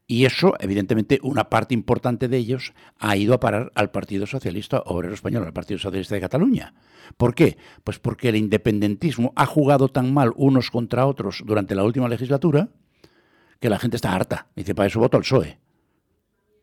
Y 0.08 0.26
eso, 0.26 0.54
evidentemente, 0.60 1.20
una 1.24 1.50
parte 1.50 1.74
importante 1.74 2.28
de 2.28 2.38
ellos 2.38 2.74
ha 3.00 3.16
ido 3.18 3.34
a 3.34 3.40
parar 3.40 3.72
al 3.74 3.90
Partido 3.90 4.28
Socialista 4.28 4.84
Obrero 4.86 5.16
Español, 5.16 5.44
al 5.44 5.54
Partido 5.54 5.80
Socialista 5.80 6.14
de 6.14 6.22
Cataluña. 6.22 6.76
¿Por 7.18 7.34
qué? 7.34 7.58
Pues 7.84 7.98
porque 7.98 8.30
el 8.30 8.36
independentismo 8.36 9.34
ha 9.36 9.48
jugado 9.48 9.90
tan 9.90 10.14
mal 10.14 10.32
unos 10.36 10.70
contra 10.70 11.08
otros 11.08 11.42
durante 11.44 11.74
la 11.74 11.84
última 11.84 12.08
legislatura 12.08 12.70
que 13.60 13.70
la 13.70 13.80
gente 13.80 13.96
está 13.96 14.14
harta. 14.14 14.48
Dice, 14.56 14.76
para 14.76 14.88
eso 14.88 15.00
voto 15.00 15.18
al 15.18 15.24
PSOE. 15.24 15.58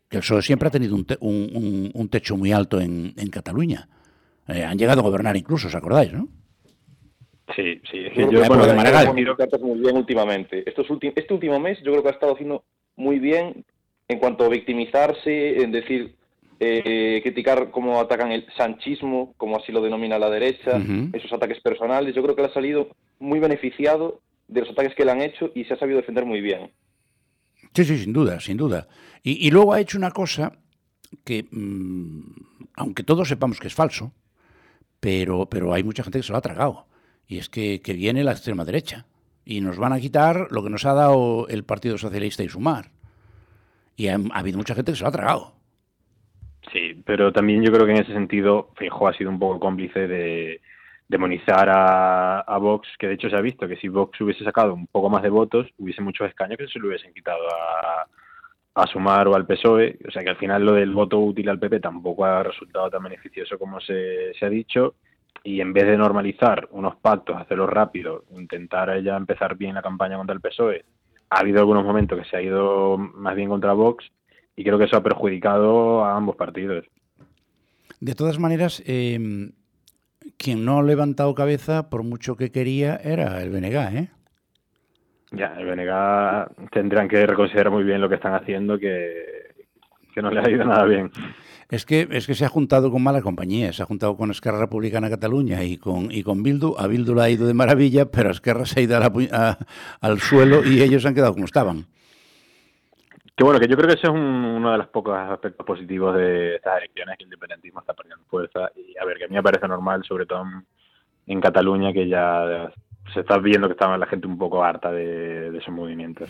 Que 0.08 0.18
el 0.18 0.22
PSOE 0.22 0.42
siempre 0.42 0.68
ha 0.68 0.70
tenido 0.70 0.94
un, 0.94 2.08
techo 2.10 2.36
muy 2.36 2.52
alto 2.52 2.80
en, 2.80 3.12
Cataluña. 3.30 3.88
Eh, 4.48 4.64
han 4.64 4.78
llegado 4.78 5.00
a 5.00 5.04
gobernar 5.04 5.36
incluso, 5.36 5.68
¿os 5.68 5.74
acordáis, 5.74 6.12
no? 6.12 6.28
Sí, 7.56 7.80
sí, 7.90 7.98
es 8.06 8.12
que 8.12 8.22
yo, 8.22 8.44
bueno, 8.46 8.66
de 8.66 8.74
Maragall. 8.74 9.36
cartas 9.36 9.60
muy 9.60 9.78
bien 9.78 9.96
últimamente. 9.96 10.62
Estos 10.66 10.86
este 10.90 11.34
último 11.34 11.58
mes 11.60 11.78
yo 11.82 11.92
creo 11.92 12.02
que 12.02 12.08
ha 12.08 12.12
estado 12.12 12.32
haciendo 12.32 12.64
muy 12.96 13.18
bien 13.18 13.64
en 14.08 14.18
cuanto 14.18 14.44
a 14.44 14.48
victimizarse, 14.48 15.62
en 15.62 15.72
decir, 15.72 16.14
eh, 16.60 17.20
criticar 17.22 17.70
cómo 17.70 18.00
atacan 18.00 18.30
el 18.30 18.46
sanchismo, 18.56 19.34
como 19.36 19.56
así 19.56 19.72
lo 19.72 19.82
denomina 19.82 20.18
la 20.18 20.30
derecha, 20.30 20.80
esos 21.12 21.32
ataques 21.32 21.60
personales. 21.60 22.14
Yo 22.14 22.22
creo 22.22 22.36
que 22.36 22.42
le 22.42 22.48
ha 22.48 22.54
salido 22.54 22.88
muy 23.18 23.40
beneficiado 23.40 24.20
de 24.48 24.60
los 24.60 24.70
ataques 24.70 24.94
que 24.94 25.04
le 25.04 25.10
han 25.10 25.22
hecho 25.22 25.50
y 25.54 25.64
se 25.64 25.74
ha 25.74 25.78
sabido 25.78 25.98
defender 25.98 26.24
muy 26.24 26.40
bien. 26.40 26.70
Sí, 27.74 27.84
sí, 27.84 27.98
sin 27.98 28.12
duda, 28.12 28.40
sin 28.40 28.56
duda. 28.56 28.86
Y, 29.22 29.50
luego 29.50 29.72
ha 29.72 29.80
hecho 29.80 29.98
una 29.98 30.10
cosa 30.10 30.52
que, 31.24 31.46
mm, 31.50 32.20
aunque 32.74 33.04
todos 33.04 33.28
sepamos 33.28 33.60
que 33.60 33.68
es 33.68 33.74
falso, 33.74 34.12
pero, 35.00 35.46
pero 35.46 35.72
hay 35.72 35.84
mucha 35.84 36.02
gente 36.02 36.18
que 36.18 36.22
se 36.24 36.32
lo 36.32 36.38
ha 36.38 36.42
tragado. 36.42 36.86
Y 37.26 37.38
es 37.38 37.48
que, 37.48 37.80
viene 37.86 38.24
la 38.24 38.32
extrema 38.32 38.64
derecha. 38.64 39.06
Y 39.44 39.60
nos 39.60 39.78
van 39.78 39.92
a 39.92 40.00
quitar 40.00 40.48
lo 40.50 40.62
que 40.62 40.70
nos 40.70 40.84
ha 40.84 40.92
dado 40.92 41.48
el 41.48 41.64
Partido 41.64 41.98
Socialista 41.98 42.42
y 42.42 42.48
Sumar. 42.48 42.90
Y 43.96 44.08
ha, 44.08 44.18
habido 44.32 44.58
mucha 44.58 44.74
gente 44.74 44.92
que 44.92 44.96
se 44.96 45.02
lo 45.02 45.08
ha 45.08 45.12
tragado. 45.12 45.54
Sí, 46.72 47.00
pero 47.04 47.32
también 47.32 47.62
yo 47.62 47.72
creo 47.72 47.86
que 47.86 47.92
en 47.92 48.02
ese 48.02 48.12
sentido 48.12 48.70
Feijóo 48.76 49.08
ha 49.08 49.14
sido 49.14 49.30
un 49.30 49.38
poco 49.38 49.58
cómplice 49.58 50.06
de 50.06 50.60
demonizar 51.12 51.68
a, 51.70 52.58
Vox, 52.58 52.88
que 52.98 53.06
de 53.06 53.14
hecho 53.14 53.28
se 53.28 53.36
ha 53.36 53.42
visto 53.42 53.68
que 53.68 53.76
si 53.76 53.88
Vox 53.88 54.18
hubiese 54.22 54.44
sacado 54.44 54.72
un 54.72 54.86
poco 54.86 55.10
más 55.10 55.22
de 55.22 55.28
votos, 55.28 55.68
hubiese 55.78 56.00
muchos 56.00 56.26
escaños 56.26 56.56
que 56.56 56.66
se 56.66 56.78
lo 56.78 56.88
hubiesen 56.88 57.12
quitado 57.12 57.46
a, 58.74 58.86
Sumar 58.90 59.28
o 59.28 59.34
al 59.34 59.46
PSOE. 59.46 59.98
O 60.08 60.10
sea 60.10 60.22
que 60.22 60.30
al 60.30 60.38
final 60.38 60.64
lo 60.64 60.72
del 60.72 60.92
voto 60.92 61.18
útil 61.18 61.50
al 61.50 61.58
PP 61.58 61.80
tampoco 61.80 62.24
ha 62.24 62.42
resultado 62.42 62.88
tan 62.88 63.02
beneficioso 63.02 63.58
como 63.58 63.78
se, 63.80 64.32
se 64.32 64.46
ha 64.46 64.48
dicho 64.48 64.94
y 65.44 65.60
en 65.60 65.74
vez 65.74 65.84
de 65.84 65.98
normalizar 65.98 66.68
unos 66.70 66.96
pactos, 66.96 67.36
hacerlo 67.36 67.66
rápido, 67.66 68.24
intentar 68.30 68.98
ya 69.02 69.16
empezar 69.16 69.56
bien 69.56 69.74
la 69.74 69.82
campaña 69.82 70.16
contra 70.16 70.34
el 70.34 70.40
PSOE, 70.40 70.84
ha 71.28 71.40
habido 71.40 71.60
algunos 71.60 71.84
momentos 71.84 72.18
que 72.18 72.28
se 72.28 72.36
ha 72.36 72.42
ido 72.42 72.96
más 72.96 73.36
bien 73.36 73.50
contra 73.50 73.74
Vox 73.74 74.10
y 74.56 74.64
creo 74.64 74.78
que 74.78 74.84
eso 74.84 74.96
ha 74.96 75.02
perjudicado 75.02 76.04
a 76.04 76.16
ambos 76.16 76.36
partidos. 76.36 76.86
De 78.00 78.14
todas 78.14 78.38
maneras, 78.38 78.82
em, 78.86 79.52
quien 80.36 80.64
no 80.64 80.78
ha 80.78 80.82
levantado 80.82 81.34
cabeza, 81.34 81.88
por 81.90 82.02
mucho 82.02 82.36
que 82.36 82.50
quería, 82.50 82.96
era 82.96 83.42
el 83.42 83.50
BNG, 83.50 83.96
¿eh? 83.96 84.08
Ya, 85.32 85.54
el 85.58 85.66
BNG 85.66 86.70
tendrán 86.70 87.08
que 87.08 87.26
reconsiderar 87.26 87.72
muy 87.72 87.84
bien 87.84 88.00
lo 88.00 88.08
que 88.08 88.16
están 88.16 88.34
haciendo, 88.34 88.78
que, 88.78 89.52
que 90.14 90.20
no 90.20 90.30
le 90.30 90.40
ha 90.40 90.50
ido 90.50 90.64
nada 90.64 90.84
bien. 90.84 91.10
Es 91.70 91.86
que, 91.86 92.06
es 92.10 92.26
que 92.26 92.34
se 92.34 92.44
ha 92.44 92.50
juntado 92.50 92.90
con 92.90 93.02
mala 93.02 93.22
compañía, 93.22 93.72
se 93.72 93.82
ha 93.82 93.86
juntado 93.86 94.14
con 94.14 94.30
Esquerra 94.30 94.58
Republicana 94.58 95.08
Cataluña 95.08 95.64
y 95.64 95.78
con, 95.78 96.12
y 96.12 96.22
con 96.22 96.42
Bildu. 96.42 96.74
A 96.78 96.86
Bildu 96.86 97.14
le 97.14 97.22
ha 97.22 97.30
ido 97.30 97.46
de 97.46 97.54
maravilla, 97.54 98.10
pero 98.10 98.28
a 98.28 98.32
Esquerra 98.32 98.66
se 98.66 98.80
ha 98.80 98.82
ido 98.82 99.00
al 100.02 100.20
suelo 100.20 100.62
y 100.66 100.82
ellos 100.82 101.06
han 101.06 101.14
quedado 101.14 101.32
como 101.32 101.46
estaban. 101.46 101.86
Que 103.34 103.44
bueno, 103.44 103.58
que 103.58 103.66
yo 103.66 103.76
creo 103.76 103.88
que 103.88 103.94
ese 103.94 104.06
es 104.06 104.12
uno 104.12 104.72
de 104.72 104.78
los 104.78 104.88
pocos 104.88 105.16
aspectos 105.16 105.64
positivos 105.64 106.14
de 106.16 106.56
estas 106.56 106.78
elecciones, 106.78 107.16
que 107.16 107.24
el 107.24 107.28
independentismo 107.28 107.80
está 107.80 107.94
perdiendo 107.94 108.24
fuerza. 108.26 108.70
Y 108.76 108.96
a 108.98 109.04
ver, 109.04 109.16
que 109.16 109.24
a 109.24 109.28
mí 109.28 109.34
me 109.34 109.42
parece 109.42 109.66
normal, 109.66 110.04
sobre 110.04 110.26
todo 110.26 110.44
en, 111.26 111.40
Cataluña, 111.40 111.92
que 111.92 112.08
ya 112.08 112.70
se 113.12 113.20
está 113.20 113.38
viendo 113.38 113.68
que 113.68 113.72
estaba 113.72 113.96
la 113.96 114.06
gente 114.06 114.26
un 114.26 114.36
poco 114.36 114.62
harta 114.62 114.92
de, 114.92 115.56
esos 115.56 115.72
movimientos. 115.72 116.28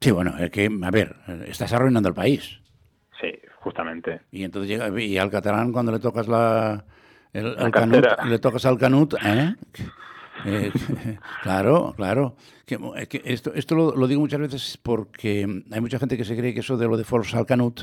Sí, 0.00 0.10
bueno, 0.12 0.38
es 0.38 0.50
que, 0.50 0.70
a 0.82 0.90
ver, 0.90 1.16
estás 1.46 1.72
arruinando 1.72 2.08
el 2.08 2.14
país. 2.14 2.60
Sí, 3.20 3.32
justamente. 3.56 4.20
Y 4.30 4.44
entonces 4.44 4.70
llega, 4.70 5.00
y 5.00 5.18
al 5.18 5.30
catalán 5.30 5.72
cuando 5.72 5.90
le 5.90 5.98
tocas 5.98 6.28
la, 6.28 6.84
el, 7.32 7.70
canut, 7.72 8.06
le 8.26 8.38
tocas 8.38 8.64
al 8.64 8.78
canut, 8.78 9.14
¿eh? 9.24 9.56
Eh, 10.44 10.70
claro, 11.42 11.94
claro. 11.96 12.36
Que, 12.64 12.78
esto 13.24 13.52
esto 13.54 13.74
lo, 13.74 14.06
digo 14.06 14.20
muchas 14.20 14.40
veces 14.40 14.78
porque 14.82 15.46
hay 15.70 15.80
mucha 15.80 15.98
gente 15.98 16.16
que 16.16 16.24
se 16.24 16.36
cree 16.36 16.54
que 16.54 16.60
eso 16.60 16.76
de 16.76 16.86
lo 16.86 16.96
de 16.96 17.04
Force 17.04 17.36
al 17.36 17.46
Canut 17.46 17.82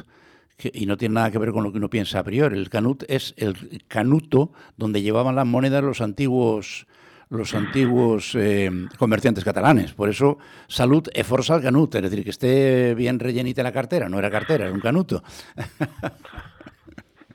y 0.74 0.86
no 0.86 0.96
tiene 0.96 1.16
nada 1.16 1.32
que 1.32 1.38
ver 1.38 1.52
con 1.52 1.64
lo 1.64 1.72
que 1.72 1.78
uno 1.78 1.90
piensa 1.90 2.20
a 2.20 2.24
priori. 2.24 2.58
El 2.58 2.70
Canut 2.70 3.04
es 3.08 3.34
el 3.38 3.84
canuto 3.88 4.52
donde 4.78 5.02
llevaban 5.02 5.36
las 5.36 5.46
monedas 5.46 5.84
los 5.84 6.02
antiguos 6.02 6.88
los 7.30 7.56
antiguos 7.56 8.36
eh, 8.36 8.70
comerciantes 8.98 9.44
catalanes. 9.44 9.94
Por 9.94 10.10
eso, 10.10 10.38
salud 10.68 11.08
e 11.14 11.24
forza 11.24 11.56
al 11.56 11.62
canut, 11.62 11.96
es 11.96 12.04
decir, 12.04 12.24
que 12.24 12.30
esté 12.30 12.94
bien 12.94 13.20
rellenita 13.20 13.64
la 13.64 13.72
cartera. 13.72 14.08
No 14.08 14.20
era 14.20 14.30
cartera, 14.30 14.66
era 14.66 14.74
un 14.74 14.80
canuto. 14.80 15.24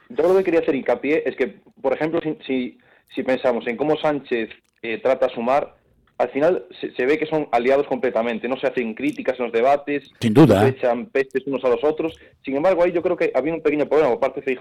Yo 0.09 0.22
lo 0.28 0.36
que 0.38 0.44
quería 0.44 0.60
hacer 0.60 0.74
hincapié 0.74 1.22
es 1.26 1.36
que, 1.36 1.60
por 1.80 1.92
ejemplo, 1.92 2.20
si, 2.47 2.78
si 3.14 3.22
pensamos 3.22 3.66
en 3.66 3.76
cómo 3.76 3.97
Sánchez 3.97 4.51
eh, 4.82 4.98
trata 4.98 5.27
a 5.27 5.35
sumar, 5.35 5.74
al 6.19 6.31
final 6.31 6.66
se, 6.78 7.07
ve 7.07 7.19
que 7.19 7.27
son 7.27 7.48
aliados 7.51 7.86
completamente, 7.86 8.48
no 8.48 8.59
se 8.59 8.66
hacen 8.66 8.94
críticas 8.94 9.39
en 9.39 9.47
los 9.47 9.52
debates, 9.52 10.11
Sin 10.20 10.35
duda. 10.35 10.61
se 10.61 10.69
echan 10.69 11.07
pestes 11.07 11.47
unos 11.47 11.65
a 11.65 11.70
los 11.70 11.82
otros. 11.82 12.15
Sin 12.44 12.57
embargo, 12.57 12.82
ahí 12.82 12.93
yo 12.93 13.02
creo 13.02 13.16
que 13.16 13.32
había 13.35 13.55
un 13.55 13.62
pequeño 13.62 13.86
problema 13.86 14.11
por 14.11 14.20
parte 14.20 14.43
de 14.43 14.59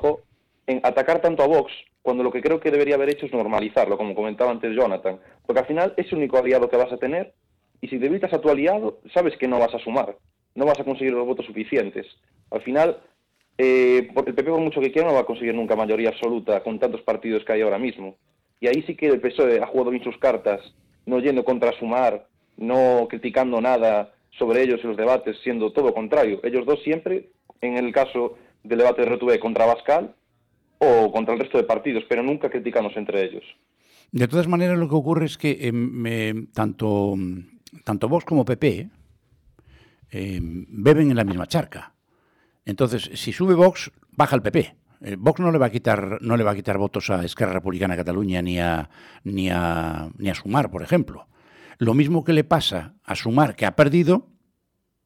en 0.67 0.79
atacar 0.83 1.21
tanto 1.21 1.43
a 1.43 1.47
Vox, 1.47 1.73
cuando 2.01 2.23
lo 2.23 2.31
que 2.31 2.41
creo 2.41 2.59
que 2.59 2.71
debería 2.71 2.95
haber 2.95 3.09
hecho 3.09 3.25
es 3.25 3.33
normalizarlo, 3.33 3.97
como 3.97 4.15
comentaba 4.15 4.51
antes 4.51 4.73
Jonathan, 4.75 5.19
porque 5.45 5.61
al 5.61 5.65
final 5.65 5.93
es 5.97 6.11
el 6.11 6.19
único 6.19 6.37
aliado 6.37 6.69
que 6.69 6.77
vas 6.77 6.93
a 6.93 6.97
tener, 6.97 7.33
y 7.81 7.87
si 7.87 7.97
debilitas 7.97 8.31
a 8.33 8.39
tu 8.39 8.49
aliado, 8.49 8.99
sabes 9.13 9.35
que 9.37 9.47
no 9.47 9.59
vas 9.59 9.73
a 9.73 9.79
sumar, 9.79 10.15
no 10.55 10.65
vas 10.65 10.79
a 10.79 10.83
conseguir 10.83 11.13
los 11.13 11.25
votos 11.25 11.45
suficientes. 11.45 12.05
Al 12.51 12.61
final, 12.61 12.99
eh, 13.57 14.09
el 14.15 14.33
PP 14.33 14.43
por 14.43 14.59
mucho 14.59 14.79
que 14.79 14.91
quiera 14.91 15.07
no 15.07 15.15
va 15.15 15.21
a 15.21 15.25
conseguir 15.25 15.55
nunca 15.55 15.75
mayoría 15.75 16.09
absoluta 16.09 16.61
con 16.61 16.79
tantos 16.79 17.01
partidos 17.01 17.43
que 17.43 17.53
hay 17.53 17.61
ahora 17.61 17.79
mismo. 17.79 18.15
Y 18.59 18.67
ahí 18.67 18.83
sí 18.85 18.95
que 18.95 19.07
el 19.07 19.21
PSOE 19.21 19.61
ha 19.61 19.67
jugado 19.67 19.91
bien 19.91 20.03
sus 20.03 20.17
cartas, 20.17 20.61
no 21.05 21.19
yendo 21.19 21.43
contra 21.43 21.77
Sumar, 21.79 22.27
no 22.57 23.07
criticando 23.09 23.61
nada 23.61 24.13
sobre 24.37 24.63
ellos 24.63 24.79
en 24.83 24.89
los 24.89 24.97
debates, 24.97 25.37
siendo 25.43 25.71
todo 25.71 25.93
contrario. 25.93 26.39
Ellos 26.43 26.65
dos 26.65 26.81
siempre, 26.83 27.29
en 27.61 27.77
el 27.77 27.93
caso 27.93 28.37
del 28.63 28.79
debate 28.79 29.03
de 29.03 29.15
RTV 29.15 29.39
contra 29.39 29.65
Bascal 29.65 30.13
o 30.77 31.11
contra 31.11 31.33
el 31.33 31.39
resto 31.39 31.57
de 31.57 31.63
partidos, 31.63 32.03
pero 32.07 32.23
nunca 32.23 32.49
criticamos 32.49 32.95
entre 32.95 33.23
ellos. 33.23 33.43
De 34.11 34.27
todas 34.27 34.47
maneras, 34.47 34.77
lo 34.77 34.89
que 34.89 34.95
ocurre 34.95 35.25
es 35.25 35.37
que 35.37 35.57
em, 35.61 36.47
tanto, 36.51 37.15
tanto 37.83 38.09
Vox 38.09 38.25
como 38.25 38.45
PP 38.45 38.89
em, 40.11 40.65
beben 40.69 41.11
en 41.11 41.17
la 41.17 41.23
misma 41.23 41.47
charca. 41.47 41.93
Entonces, 42.65 43.09
si 43.13 43.31
sube 43.31 43.53
Vox, 43.53 43.91
baja 44.11 44.35
el 44.35 44.41
PP. 44.41 44.78
Eh, 45.01 45.15
Vox 45.17 45.39
no 45.39 45.51
le 45.51 45.57
va 45.57 45.67
a 45.67 45.69
quitar 45.69 46.21
no 46.21 46.35
le 46.35 46.43
va 46.43 46.51
a 46.51 46.55
quitar 46.55 46.77
votos 46.77 47.09
a 47.09 47.23
Esquerra 47.23 47.53
Republicana 47.53 47.95
Cataluña 47.95 48.41
ni 48.41 48.59
a 48.59 48.89
ni 49.23 49.49
a 49.49 50.09
ni 50.17 50.29
a 50.29 50.35
Sumar, 50.35 50.69
por 50.69 50.83
ejemplo. 50.83 51.27
Lo 51.77 51.93
mismo 51.93 52.23
que 52.23 52.33
le 52.33 52.43
pasa 52.43 52.95
a 53.03 53.15
Sumar 53.15 53.55
que 53.55 53.65
ha 53.65 53.75
perdido, 53.75 54.27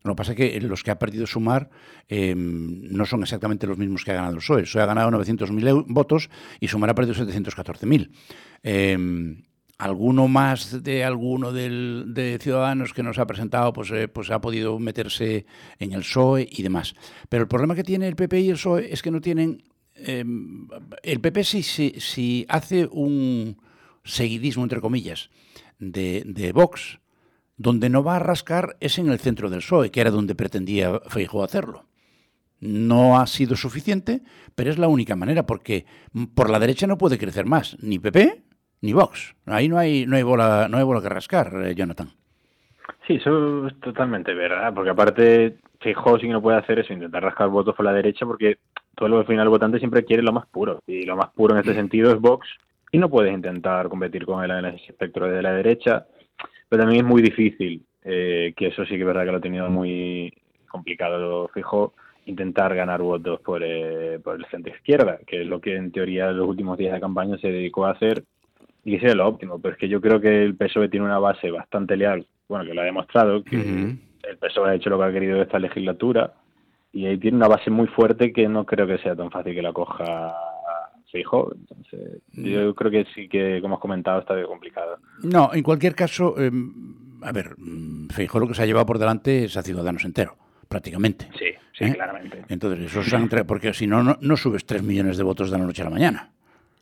lo 0.04 0.14
que 0.14 0.18
pasa 0.18 0.32
es 0.32 0.38
que 0.38 0.62
los 0.62 0.84
que 0.84 0.92
ha 0.92 0.98
perdido 0.98 1.28
Sumar 1.28 1.70
em, 2.08 2.82
no 2.90 3.06
son 3.06 3.22
exactamente 3.22 3.68
los 3.68 3.78
mismos 3.78 4.04
que 4.04 4.12
ha 4.12 4.16
ganado 4.16 4.34
el 4.34 4.40
PSOE. 4.40 4.64
El 4.64 4.82
ha 4.82 4.86
ganado 4.86 5.12
900.000 5.12 5.86
votos 5.88 6.30
y 6.60 6.68
Sumar 6.68 6.90
ha 6.90 6.96
perdido 6.96 7.16
714.000. 7.16 8.10
Eh, 8.64 9.36
alguno 9.78 10.28
más 10.28 10.84
de 10.84 11.04
alguno 11.04 11.52
de 11.52 12.38
Ciudadanos 12.42 12.94
que 12.94 13.04
nos 13.04 13.20
ha 13.20 13.28
presentado, 13.28 13.74
pues, 13.74 13.92
eh, 13.92 14.08
pues 14.08 14.32
ha 14.32 14.40
podido 14.40 14.80
meterse 14.80 15.46
en 15.80 15.94
el 15.94 16.02
PSOE 16.02 16.48
y 16.50 16.64
demás. 16.64 16.96
Pero 17.30 17.44
el 17.44 17.50
problema 17.50 17.76
que 17.76 17.84
tiene 17.84 18.08
el 18.08 18.16
PP 18.16 18.42
y 18.42 18.50
el 18.50 18.56
PSOE 18.56 18.94
es 18.94 19.02
que 19.02 19.12
no 19.12 19.22
tienen 19.22 19.62
Em, 19.96 20.68
el 21.04 21.22
PP 21.22 21.44
si, 21.44 22.46
hace 22.50 22.88
un 22.92 23.58
seguidismo, 24.04 24.64
entre 24.64 24.82
comillas, 24.82 25.30
de, 25.80 26.24
de, 26.26 26.52
Vox, 26.52 27.00
donde 27.58 27.90
no 27.90 28.04
va 28.04 28.16
a 28.16 28.20
rascar 28.20 28.76
es 28.80 28.98
en 28.98 29.10
el 29.10 29.20
centro 29.20 29.50
del 29.50 29.60
PSOE, 29.60 29.92
que 29.92 30.02
era 30.02 30.12
donde 30.12 30.36
pretendía 30.36 31.00
Feijóo 31.08 31.44
hacerlo. 31.44 31.86
No 32.60 33.20
ha 33.20 33.28
sido 33.28 33.56
suficiente, 33.56 34.22
pero 34.56 34.72
es 34.72 34.78
la 34.78 34.88
única 34.88 35.16
manera, 35.16 35.46
porque 35.46 35.86
por 36.34 36.50
la 36.50 36.60
derecha 36.60 36.88
no 36.88 36.98
puede 36.98 37.18
crecer 37.18 37.46
más, 37.46 37.78
ni 37.82 38.00
PP 38.00 38.44
ni 38.82 38.94
Vox. 38.94 39.36
Ahí 39.46 39.70
no 39.70 39.78
hay, 39.78 40.06
no 40.06 40.18
hay, 40.18 40.24
bola, 40.24 40.68
no 40.70 40.78
hay 40.78 40.84
bola 40.84 41.02
que 41.02 41.10
rascar, 41.10 41.54
eh, 41.66 41.74
Jonathan. 41.74 42.10
Sí, 43.08 43.16
eso 43.16 43.68
es 43.68 43.80
totalmente 43.80 44.34
verdad, 44.34 44.74
porque 44.74 44.90
aparte 44.90 45.58
Feijóo 45.80 46.18
sí 46.20 46.28
que 46.28 46.34
no 46.34 46.42
puede 46.42 46.58
hacer 46.58 46.80
eso, 46.80 46.94
intentar 46.94 47.24
rascar 47.24 47.50
votos 47.50 47.76
por 47.76 47.86
la 47.86 47.94
derecha, 47.94 48.26
porque 48.26 48.58
todo 48.96 49.20
el 49.20 49.26
final 49.26 49.50
votante 49.50 49.80
siempre 49.80 50.06
quiere 50.06 50.24
lo 50.24 50.32
más 50.32 50.46
puro, 50.48 50.82
y 50.88 51.04
lo 51.04 51.16
más 51.16 51.30
puro 51.32 51.54
en 51.54 51.60
este 51.60 51.74
sentido 51.74 52.12
es 52.12 52.20
Vox, 52.20 52.48
y 52.92 52.98
no 52.98 53.10
puedes 53.10 53.34
intentar 53.34 53.90
competir 53.90 54.26
con 54.26 54.44
él 54.44 54.52
en 54.52 54.66
ese 54.66 54.92
espectro 54.92 55.28
de 55.28 55.42
la 55.42 55.54
derecha, 55.54 56.06
pero 56.70 56.84
también 56.84 57.06
es 57.06 57.10
muy 57.10 57.22
difícil, 57.22 57.84
eh, 58.04 58.54
que 58.56 58.68
eso 58.68 58.84
sí 58.86 58.96
que 58.96 59.02
es 59.02 59.06
verdad 59.06 59.26
que 59.26 59.32
lo 59.32 59.38
ha 59.38 59.42
tenido 59.42 59.70
muy 59.70 60.34
complicado 60.68 61.50
fijo, 61.54 61.94
intentar 62.26 62.74
ganar 62.76 63.02
votos 63.02 63.42
por, 63.42 63.62
eh, 63.64 64.20
por 64.24 64.36
el 64.36 64.46
centro 64.46 64.74
izquierda, 64.74 65.20
que 65.26 65.42
es 65.42 65.48
lo 65.48 65.60
que 65.60 65.76
en 65.76 65.92
teoría 65.92 66.30
en 66.30 66.38
los 66.38 66.48
últimos 66.48 66.78
días 66.78 66.94
de 66.94 67.00
campaña 67.00 67.38
se 67.38 67.52
dedicó 67.52 67.86
a 67.86 67.92
hacer 67.92 68.24
y 68.86 68.98
sería 69.00 69.16
lo 69.16 69.28
óptimo, 69.28 69.60
pero 69.60 69.74
es 69.74 69.80
que 69.80 69.90
yo 69.90 70.02
creo 70.02 70.20
que 70.20 70.44
el 70.44 70.56
PSOE 70.56 70.90
tiene 70.90 71.06
una 71.06 71.20
base 71.20 71.50
bastante 71.52 71.96
leal, 71.96 72.26
bueno, 72.48 72.66
que 72.66 72.74
lo 72.74 72.82
ha 72.82 72.86
demostrado, 72.86 73.44
que 73.44 73.56
el 73.58 74.38
PSOE 74.40 74.70
ha 74.70 74.76
hecho 74.76 74.90
lo 74.90 75.00
que 75.00 75.06
ha 75.06 75.12
querido 75.12 75.42
esta 75.42 75.60
legislatura, 75.60 76.34
y 76.94 77.08
ahí 77.08 77.18
tiene 77.18 77.38
una 77.38 77.48
base 77.48 77.72
muy 77.72 77.88
fuerte 77.88 78.32
que 78.32 78.48
no 78.48 78.66
creo 78.66 78.86
que 78.86 79.00
sea 79.00 79.16
tan 79.16 79.32
fácil 79.32 79.56
que 79.56 79.62
la 79.62 79.74
coja 79.74 80.34
Feijóo. 81.12 81.54
Entonces, 81.56 82.22
yo 82.34 82.70
mm. 82.70 82.74
creo 82.74 82.92
que 82.92 83.06
sí 83.14 83.28
que, 83.28 83.60
como 83.62 83.76
has 83.76 83.82
comentado, 83.82 84.20
está 84.20 84.42
complicado. 84.46 84.98
No, 85.24 85.52
en 85.54 85.64
cualquier 85.64 85.96
caso, 85.96 86.40
em, 86.40 86.72
a 87.22 87.32
ver, 87.32 87.56
mm, 87.58 88.10
Feijóo 88.10 88.42
lo 88.42 88.48
que 88.48 88.54
se 88.54 88.62
ha 88.62 88.66
llevado 88.66 88.86
por 88.86 89.00
delante 89.00 89.46
es 89.46 89.58
a 89.58 89.64
Ciudadanos 89.64 90.06
entero, 90.06 90.36
prácticamente. 90.70 91.30
Sí, 91.38 91.52
sí, 91.78 91.86
¿Eh? 91.86 91.94
claramente. 91.94 92.44
Entonces, 92.48 92.96
eso 92.96 93.02
es 93.02 93.44
porque 93.46 93.74
si 93.74 93.88
no, 93.88 94.18
no 94.20 94.38
subes 94.38 94.66
tres 94.66 94.84
millones 94.84 95.18
de 95.18 95.24
votos 95.24 95.50
de 95.50 95.58
la 95.58 95.66
noche 95.66 95.82
a 95.82 95.86
la 95.86 95.92
mañana. 95.92 96.30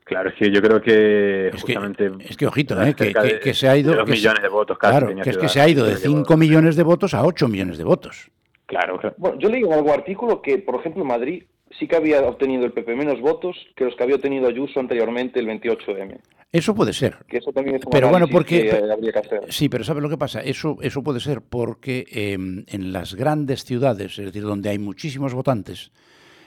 Claro, 0.03 0.29
es 0.29 0.35
que 0.35 0.51
yo 0.51 0.61
creo 0.61 0.81
que 0.81 1.47
es 1.47 1.61
justamente... 1.61 2.11
Que, 2.17 2.25
es 2.25 2.35
que, 2.35 2.45
ojito, 2.45 2.81
¿eh? 2.81 2.93
que, 2.93 3.53
se 3.53 3.69
ha 3.69 3.77
ido... 3.77 3.95
De 3.95 4.03
millones 4.03 4.41
de 4.41 4.49
votos 4.49 4.77
Claro, 4.77 5.07
que 5.15 5.29
es 5.29 5.37
que 5.37 5.47
se 5.47 5.61
ha 5.61 5.69
ido 5.69 5.85
de 5.85 5.95
5 5.95 6.35
millones 6.35 6.75
de 6.75 6.83
votos 6.83 7.13
a 7.13 7.23
8 7.23 7.47
millones 7.47 7.77
de 7.77 7.85
votos. 7.85 8.29
Claro, 8.71 8.97
Bueno, 9.17 9.37
yo 9.37 9.49
leí 9.49 9.63
en 9.63 9.73
algún 9.73 9.91
artículo 9.91 10.41
que, 10.41 10.57
por 10.57 10.75
ejemplo, 10.79 11.01
en 11.01 11.09
Madrid 11.09 11.43
sí 11.77 11.89
que 11.89 11.97
había 11.97 12.21
obtenido 12.21 12.63
el 12.63 12.71
PP 12.71 12.95
menos 12.95 13.19
votos 13.19 13.57
que 13.75 13.83
los 13.83 13.97
que 13.97 14.03
había 14.03 14.15
obtenido 14.15 14.47
Ayuso 14.47 14.79
anteriormente 14.79 15.41
el 15.41 15.47
28M. 15.47 16.17
Eso 16.53 16.73
puede 16.73 16.93
ser. 16.93 17.17
Que 17.27 17.39
eso 17.39 17.51
también 17.51 17.75
es 17.75 17.81
pero 17.91 18.07
bueno, 18.07 18.29
porque 18.29 18.69
que 18.69 18.91
habría 18.91 19.11
que 19.11 19.19
hacer. 19.19 19.41
Sí, 19.49 19.67
pero 19.67 19.83
¿sabes 19.83 20.01
lo 20.01 20.07
que 20.07 20.17
pasa? 20.17 20.39
Eso, 20.39 20.77
eso 20.81 21.03
puede 21.03 21.19
ser 21.19 21.41
porque 21.41 22.05
em, 22.11 22.63
en 22.67 22.93
las 22.93 23.13
grandes 23.13 23.65
ciudades, 23.65 24.17
es 24.17 24.25
decir, 24.27 24.43
donde 24.43 24.69
hay 24.69 24.79
muchísimos 24.79 25.33
votantes, 25.33 25.91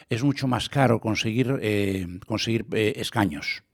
es 0.08 0.24
mucho 0.24 0.48
más 0.48 0.70
caro 0.70 1.00
conseguir, 1.00 1.58
eh, 1.60 2.06
conseguir 2.26 2.64
eh, 2.72 2.94
escaños. 2.96 3.64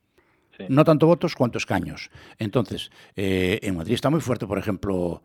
No 0.68 0.82
tanto 0.82 1.06
votos 1.06 1.36
cuanto 1.36 1.56
escaños. 1.56 2.10
Entonces, 2.38 2.90
eh, 3.14 3.60
en 3.62 3.76
Madrid 3.76 3.94
está 3.94 4.10
muy 4.10 4.20
fuerte, 4.20 4.46
por 4.46 4.58
ejemplo, 4.58 5.22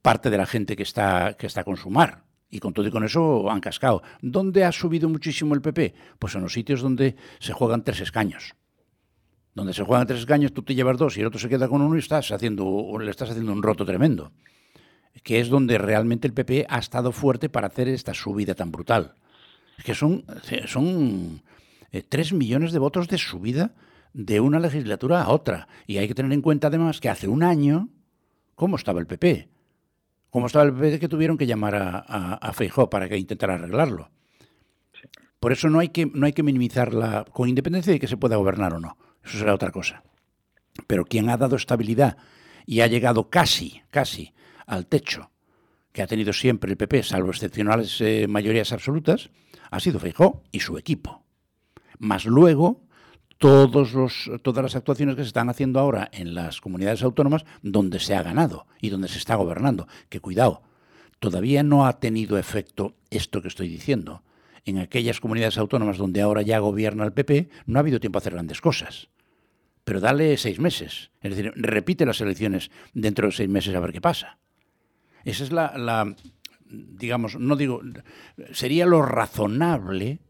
parte 0.00 0.30
de 0.30 0.38
la 0.38 0.46
gente 0.46 0.74
que 0.74 0.82
está, 0.82 1.36
que 1.38 1.46
está 1.46 1.64
con 1.64 1.76
Sumar. 1.76 2.24
Y 2.54 2.60
con 2.60 2.74
todo 2.74 2.86
y 2.86 2.90
con 2.90 3.02
eso 3.02 3.50
han 3.50 3.62
cascado. 3.62 4.02
¿Dónde 4.20 4.62
ha 4.64 4.72
subido 4.72 5.08
muchísimo 5.08 5.54
el 5.54 5.62
PP? 5.62 5.94
Pues 6.18 6.34
en 6.34 6.42
los 6.42 6.52
sitios 6.52 6.82
donde 6.82 7.16
se 7.38 7.54
juegan 7.54 7.82
tres 7.82 8.00
escaños. 8.02 8.54
Donde 9.54 9.72
se 9.72 9.82
juegan 9.82 10.06
tres 10.06 10.20
escaños, 10.20 10.52
tú 10.52 10.62
te 10.62 10.74
llevas 10.74 10.98
dos 10.98 11.16
y 11.16 11.20
el 11.20 11.28
otro 11.28 11.40
se 11.40 11.48
queda 11.48 11.66
con 11.66 11.80
uno 11.80 11.96
y 11.96 12.00
estás 12.00 12.30
haciendo, 12.30 12.98
le 13.00 13.10
estás 13.10 13.30
haciendo 13.30 13.52
un 13.52 13.62
roto 13.62 13.86
tremendo. 13.86 14.32
Que 15.22 15.40
es 15.40 15.48
donde 15.48 15.78
realmente 15.78 16.28
el 16.28 16.34
PP 16.34 16.66
ha 16.68 16.78
estado 16.78 17.10
fuerte 17.10 17.48
para 17.48 17.68
hacer 17.68 17.88
esta 17.88 18.12
subida 18.12 18.54
tan 18.54 18.70
brutal. 18.70 19.14
Es 19.78 19.84
que 19.84 19.94
son, 19.94 20.26
son 20.66 21.42
eh, 21.90 22.02
tres 22.06 22.34
millones 22.34 22.72
de 22.72 22.78
votos 22.78 23.08
de 23.08 23.16
subida 23.16 23.74
de 24.12 24.40
una 24.40 24.60
legislatura 24.60 25.22
a 25.22 25.30
otra. 25.30 25.68
Y 25.86 25.96
hay 25.96 26.06
que 26.06 26.14
tener 26.14 26.32
en 26.34 26.42
cuenta 26.42 26.66
además 26.66 27.00
que 27.00 27.08
hace 27.08 27.28
un 27.28 27.42
año, 27.42 27.88
¿cómo 28.56 28.76
estaba 28.76 29.00
el 29.00 29.06
PP? 29.06 29.51
¿Cómo 30.32 30.46
estaba 30.46 30.64
el 30.64 30.72
PP 30.72 30.98
que 30.98 31.08
tuvieron 31.08 31.36
que 31.36 31.46
llamar 31.46 31.74
a, 31.74 31.98
a, 31.98 32.52
Feijó 32.54 32.88
para 32.88 33.06
que 33.06 33.18
intentara 33.18 33.56
arreglarlo? 33.56 34.08
Por 35.38 35.52
eso 35.52 35.68
no 35.68 35.78
hay 35.78 35.90
que, 35.90 36.06
no 36.06 36.24
hay 36.24 36.32
que 36.32 36.42
minimizarla, 36.42 37.26
con 37.30 37.50
independencia 37.50 37.92
de 37.92 38.00
que 38.00 38.08
se 38.08 38.16
pueda 38.16 38.36
gobernar 38.36 38.72
o 38.72 38.80
no. 38.80 38.96
Eso 39.22 39.36
será 39.36 39.52
otra 39.52 39.70
cosa. 39.70 40.02
Pero 40.86 41.04
quien 41.04 41.28
ha 41.28 41.36
dado 41.36 41.56
estabilidad 41.56 42.16
y 42.64 42.80
ha 42.80 42.86
llegado 42.86 43.28
casi, 43.28 43.82
casi 43.90 44.32
al 44.64 44.86
techo 44.86 45.30
que 45.92 46.00
ha 46.00 46.06
tenido 46.06 46.32
siempre 46.32 46.70
el 46.70 46.78
PP, 46.78 47.02
salvo 47.02 47.28
excepcionales 47.28 48.00
eh, 48.00 48.26
mayorías 48.26 48.72
absolutas, 48.72 49.28
ha 49.70 49.80
sido 49.80 50.00
Feijó 50.00 50.44
y 50.50 50.60
su 50.60 50.78
equipo. 50.78 51.26
Más 51.98 52.24
luego 52.24 52.86
todos 53.42 53.92
los, 53.92 54.30
todas 54.42 54.62
las 54.62 54.76
actuaciones 54.76 55.16
que 55.16 55.22
se 55.22 55.26
están 55.26 55.48
haciendo 55.48 55.80
ahora 55.80 56.08
en 56.12 56.32
las 56.32 56.60
comunidades 56.60 57.02
autónomas 57.02 57.44
donde 57.60 57.98
se 57.98 58.14
ha 58.14 58.22
ganado 58.22 58.68
y 58.80 58.88
donde 58.88 59.08
se 59.08 59.18
está 59.18 59.34
gobernando. 59.34 59.88
Que 60.08 60.20
cuidado, 60.20 60.62
todavía 61.18 61.64
no 61.64 61.84
ha 61.84 61.98
tenido 61.98 62.38
efecto 62.38 62.94
esto 63.10 63.42
que 63.42 63.48
estoy 63.48 63.66
diciendo. 63.66 64.22
En 64.64 64.78
aquellas 64.78 65.18
comunidades 65.18 65.58
autónomas 65.58 65.98
donde 65.98 66.22
ahora 66.22 66.42
ya 66.42 66.60
gobierna 66.60 67.04
el 67.04 67.12
PP, 67.12 67.48
no 67.66 67.78
ha 67.78 67.80
habido 67.80 67.98
tiempo 67.98 68.18
a 68.18 68.20
hacer 68.20 68.34
grandes 68.34 68.60
cosas. 68.60 69.08
Pero 69.82 69.98
dale 69.98 70.36
seis 70.36 70.60
meses. 70.60 71.10
Es 71.20 71.34
decir, 71.34 71.52
repite 71.56 72.06
las 72.06 72.20
elecciones 72.20 72.70
dentro 72.94 73.26
de 73.26 73.32
seis 73.32 73.48
meses 73.48 73.74
a 73.74 73.80
ver 73.80 73.92
qué 73.92 74.00
pasa. 74.00 74.38
Esa 75.24 75.42
es 75.42 75.50
la, 75.50 75.76
la 75.76 76.14
digamos, 76.68 77.34
no 77.40 77.56
digo, 77.56 77.82
sería 78.52 78.86
lo 78.86 79.02
razonable 79.02 80.20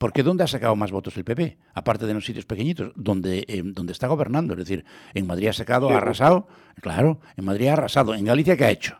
porque 0.00 0.22
¿dónde 0.22 0.44
ha 0.44 0.46
sacado 0.46 0.74
más 0.76 0.92
votos 0.92 1.14
el 1.18 1.24
PP? 1.24 1.58
Aparte 1.74 2.06
de 2.06 2.14
los 2.14 2.24
sitios 2.24 2.46
pequeñitos, 2.46 2.90
donde, 2.96 3.44
eh, 3.46 3.60
donde 3.62 3.92
está 3.92 4.06
gobernando. 4.06 4.54
Es 4.54 4.60
decir, 4.60 4.82
en 5.12 5.26
Madrid 5.26 5.48
ha 5.48 5.52
sacado, 5.52 5.90
ha 5.90 5.98
arrasado. 5.98 6.48
Claro, 6.80 7.20
en 7.36 7.44
Madrid 7.44 7.66
ha 7.66 7.74
arrasado. 7.74 8.14
¿En 8.14 8.24
Galicia 8.24 8.56
qué 8.56 8.64
ha 8.64 8.70
hecho? 8.70 8.98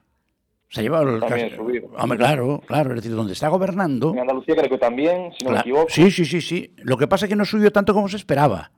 Se 0.68 0.80
ha 0.80 0.82
llevado 0.82 1.08
el 1.08 1.20
también 1.20 1.58
Hombre, 1.96 2.18
claro, 2.18 2.62
claro. 2.66 2.90
Es 2.90 2.96
decir, 2.96 3.16
donde 3.16 3.32
está 3.32 3.48
gobernando. 3.48 4.12
En 4.12 4.18
Andalucía 4.18 4.54
creo 4.54 4.68
que 4.68 4.76
también, 4.76 5.32
si 5.38 5.46
no 5.46 5.52
me 5.52 5.60
equivoco. 5.60 5.88
Sí, 5.88 6.10
sí, 6.10 6.26
sí, 6.26 6.42
sí. 6.42 6.74
Lo 6.82 6.98
que 6.98 7.08
pasa 7.08 7.24
es 7.24 7.30
que 7.30 7.36
no 7.36 7.46
subió 7.46 7.72
tanto 7.72 7.94
como 7.94 8.06
se 8.06 8.18
esperaba. 8.18 8.70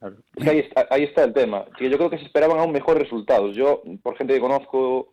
ahí, 0.00 1.04
está, 1.04 1.22
el 1.22 1.32
tema. 1.32 1.64
Que 1.78 1.88
yo 1.88 1.96
creo 1.96 2.10
que 2.10 2.18
se 2.18 2.24
esperaban 2.24 2.58
aún 2.58 2.72
mejores 2.72 3.04
resultados. 3.04 3.54
Yo, 3.54 3.84
por 4.02 4.16
gente 4.16 4.34
que 4.34 4.40
conozco 4.40 5.12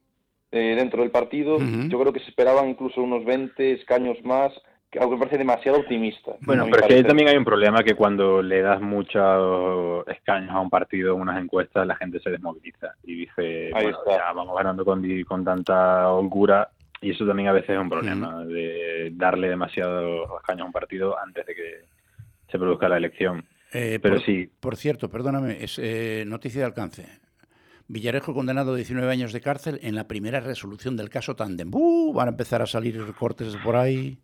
eh, 0.52 0.74
dentro 0.76 1.04
del 1.04 1.12
partido, 1.12 1.60
yo 1.60 2.00
creo 2.00 2.12
que 2.12 2.22
se 2.22 2.30
esperaban 2.30 2.70
incluso 2.70 3.04
unos 3.04 3.24
20 3.24 3.74
escaños 3.74 4.18
más 4.24 4.52
algo 4.98 5.14
me 5.14 5.18
parece 5.20 5.38
demasiado 5.38 5.80
optimista. 5.80 6.34
Bueno, 6.42 6.66
pero 6.70 6.88
es 6.88 6.88
que 6.88 7.04
también 7.04 7.30
hay 7.30 7.38
un 7.38 7.46
problema 7.46 7.84
que 7.84 7.96
cuando 7.96 8.42
le 8.42 8.62
das 8.62 8.82
muchos 8.82 10.08
escaños 10.08 10.52
a 10.52 10.60
un 10.60 10.70
partido 10.70 11.16
en 11.16 11.22
unas 11.22 11.42
encuestas, 11.42 11.86
la 11.86 11.96
gente 11.96 12.20
se 12.20 12.30
desmoviliza 12.30 12.94
y 13.04 13.16
dice, 13.16 13.70
bueno, 13.72 13.98
ya 14.08 14.32
vamos 14.34 14.58
ganando 14.58 14.86
con, 14.86 15.24
con 15.24 15.44
tanta 15.44 16.12
holgura 16.12 16.70
y 17.02 17.12
eso 17.12 17.26
también 17.26 17.50
a 17.50 17.54
veces 17.54 17.72
es 17.72 17.78
un 17.78 17.90
problema, 17.90 18.44
de 18.46 19.12
darle 19.14 19.50
demasiados 19.50 20.30
escaños 20.40 20.62
a 20.62 20.66
un 20.66 20.72
partido 20.72 21.20
antes 21.20 21.46
de 21.46 21.56
que 21.56 21.82
se 22.50 22.58
produzca 22.58 22.90
la 22.90 22.98
elección. 22.98 23.46
Eh, 23.74 24.00
pero 24.02 24.16
por, 24.16 24.26
sí. 24.26 24.50
Por 24.60 24.76
cierto, 24.76 25.10
perdóname, 25.10 25.64
es 25.64 25.78
eh, 25.78 26.24
noticia 26.26 26.62
de 26.62 26.66
alcance. 26.66 27.06
Villarejo 27.88 28.34
condenado 28.34 28.74
a 28.74 28.76
19 28.76 29.12
años 29.12 29.34
de 29.34 29.42
cárcel 29.42 29.80
en 29.84 29.94
la 29.94 30.08
primera 30.08 30.40
resolución 30.40 30.98
del 30.98 31.10
caso 31.10 31.36
Tandem. 31.36 31.70
¡Uh! 31.72 32.14
Van 32.14 32.28
a 32.28 32.32
empezar 32.32 32.62
a 32.62 32.66
salir 32.66 33.00
cortes 33.14 33.56
por 33.58 33.76
ahí 33.76 34.18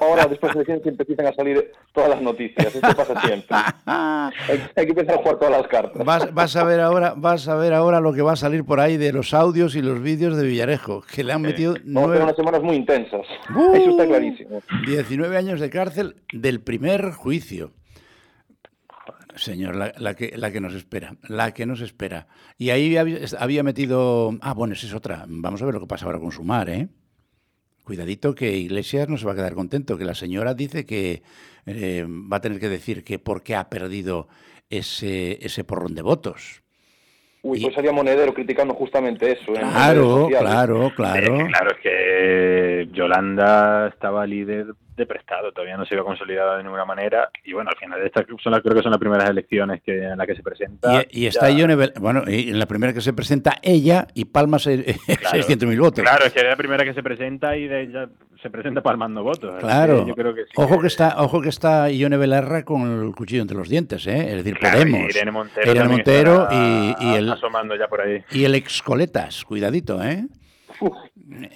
ahora, 0.00 0.26
después 0.26 0.54
de 0.54 0.64
que 0.64 0.88
empiezan 0.88 1.26
a 1.26 1.32
salir 1.32 1.72
todas 1.92 2.10
las 2.10 2.22
noticias. 2.22 2.74
Esto 2.74 2.94
pasa 2.94 3.20
siempre. 3.20 3.56
Hay, 3.86 4.60
que 4.74 4.90
empezar 4.90 5.14
a 5.14 5.18
jugar 5.18 5.38
todas 5.38 5.52
las 5.52 5.68
cartas. 5.68 6.32
Vas, 6.32 6.56
a 6.56 6.64
ver 6.64 6.80
ahora, 6.80 7.14
vas 7.16 7.48
a 7.48 7.54
ver 7.56 7.72
ahora 7.72 8.00
lo 8.00 8.12
que 8.12 8.22
va 8.22 8.32
a 8.32 8.36
salir 8.36 8.64
por 8.64 8.80
ahí 8.80 8.96
de 8.96 9.12
los 9.12 9.34
audios 9.34 9.74
y 9.74 9.82
los 9.82 10.02
vídeos 10.02 10.36
de 10.36 10.46
Villarejo, 10.46 11.02
que 11.02 11.24
le 11.24 11.32
han 11.32 11.42
metido 11.42 11.74
nueve... 11.84 12.22
unas 12.22 12.36
semanas 12.36 12.62
muy 12.62 12.76
intensas. 12.76 13.26
Eso 13.74 13.90
está 13.90 14.06
clarísimo. 14.06 14.60
19 14.86 15.36
años 15.36 15.60
de 15.60 15.70
cárcel 15.70 16.16
del 16.32 16.60
primer 16.60 17.12
juicio. 17.12 17.72
Señor, 19.36 19.76
la, 19.76 20.14
que, 20.14 20.32
la 20.36 20.50
que 20.50 20.60
nos 20.60 20.74
espera, 20.74 21.14
la 21.28 21.54
que 21.54 21.64
nos 21.64 21.80
espera. 21.80 22.26
Y 22.58 22.70
ahí 22.70 22.96
había, 22.96 23.18
había 23.38 23.62
metido... 23.62 24.36
Ah, 24.42 24.52
bueno, 24.52 24.74
esa 24.74 24.86
es 24.86 24.94
otra. 24.94 25.24
Vamos 25.28 25.62
a 25.62 25.64
ver 25.64 25.74
lo 25.74 25.80
que 25.80 25.86
pasa 25.86 26.04
ahora 26.04 26.18
con 26.18 26.32
Sumar, 26.32 26.68
¿eh? 26.68 26.88
Cuidadito 27.90 28.36
que 28.36 28.56
Iglesias 28.56 29.08
no 29.08 29.18
se 29.18 29.26
va 29.26 29.32
a 29.32 29.34
quedar 29.34 29.54
contento, 29.54 29.98
que 29.98 30.04
la 30.04 30.14
señora 30.14 30.54
dice 30.54 30.86
que 30.86 31.24
eh, 31.66 32.06
va 32.08 32.36
a 32.36 32.40
tener 32.40 32.60
que 32.60 32.68
decir 32.68 33.02
que 33.02 33.18
por 33.18 33.42
qué 33.42 33.56
ha 33.56 33.68
perdido 33.68 34.28
ese, 34.70 35.44
ese 35.44 35.64
porrón 35.64 35.96
de 35.96 36.02
votos. 36.02 36.62
Uy, 37.42 37.60
pues 37.60 37.74
sería 37.74 37.90
Monedero 37.90 38.32
criticando 38.32 38.74
justamente 38.74 39.32
eso. 39.32 39.54
Claro, 39.54 40.28
claro, 40.28 40.92
claro. 40.94 41.48
claro, 41.48 41.70
es 41.72 41.78
que 41.82 42.88
Yolanda 42.92 43.88
estaba 43.88 44.24
líder 44.24 44.66
de 44.96 45.06
prestado, 45.06 45.52
todavía 45.52 45.76
no 45.76 45.86
se 45.86 45.94
había 45.94 46.04
consolidado 46.04 46.56
de 46.56 46.62
ninguna 46.62 46.84
manera 46.84 47.30
y 47.44 47.52
bueno, 47.52 47.70
al 47.70 47.76
final 47.78 48.00
estas 48.04 48.26
son 48.42 48.60
creo 48.60 48.76
que 48.76 48.82
son 48.82 48.90
las 48.90 49.00
primeras 49.00 49.30
elecciones 49.30 49.82
que, 49.82 49.96
en 49.96 50.18
las 50.18 50.26
que 50.26 50.34
se 50.34 50.42
presenta. 50.42 51.04
Y, 51.10 51.26
está 51.26 51.50
Ione, 51.50 51.74
bueno, 51.98 52.22
en 52.26 52.58
la 52.58 52.66
primera 52.66 52.92
que 52.92 53.00
se 53.00 53.12
presenta 53.12 53.56
ella 53.62 54.06
y 54.14 54.26
palma 54.26 54.58
600.000 54.58 55.78
votos. 55.80 56.04
Claro, 56.04 56.26
es 56.26 56.32
que 56.32 56.40
es 56.40 56.46
la 56.46 56.56
primera 56.56 56.84
que 56.84 56.94
se 56.94 57.02
presenta 57.02 57.56
y 57.56 57.66
de 57.66 57.82
ella 57.82 58.08
se 58.42 58.50
presenta 58.50 58.82
palmando 58.82 59.22
votos. 59.22 59.60
Claro. 59.60 60.06
ojo 60.56 60.80
que... 60.80 60.86
está, 60.86 61.22
ojo 61.22 61.40
que 61.40 61.48
está 61.48 61.90
Ione 61.90 62.16
Belarra 62.16 62.64
con 62.64 63.04
el 63.06 63.14
cuchillo 63.14 63.42
entre 63.42 63.56
los 63.56 63.68
dientes, 63.68 64.06
¿eh? 64.06 64.30
Es 64.30 64.36
decir, 64.44 64.58
Podemos. 64.58 65.10
Irene 65.10 65.30
Montero, 65.30 65.70
Irene 65.70 65.88
Montero 65.88 66.48
y, 66.50 67.14
el 67.14 67.30
asomando 67.30 67.76
ya 67.76 67.88
por 67.88 68.00
ahí. 68.00 68.22
Y 68.32 68.44
el 68.44 68.54
excoletas, 68.54 69.44
cuidadito, 69.44 70.02
¿eh? 70.02 70.26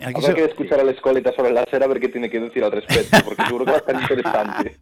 Habrá 0.02 0.34
que 0.34 0.44
escuchar 0.44 0.80
a 0.80 0.84
la 0.84 0.92
escoleta 0.92 1.32
sobre 1.34 1.52
la 1.52 1.62
a 1.62 1.86
ver 1.86 2.00
qué 2.00 2.08
tiene 2.08 2.30
que 2.30 2.40
decir 2.40 2.62
al 2.64 2.72
respecto, 2.72 3.16
porque 3.24 3.42
seguro 3.46 3.64
que 3.64 3.70
va 3.70 3.76
a 3.76 3.80
estar 3.80 4.00
interesante. 4.00 4.76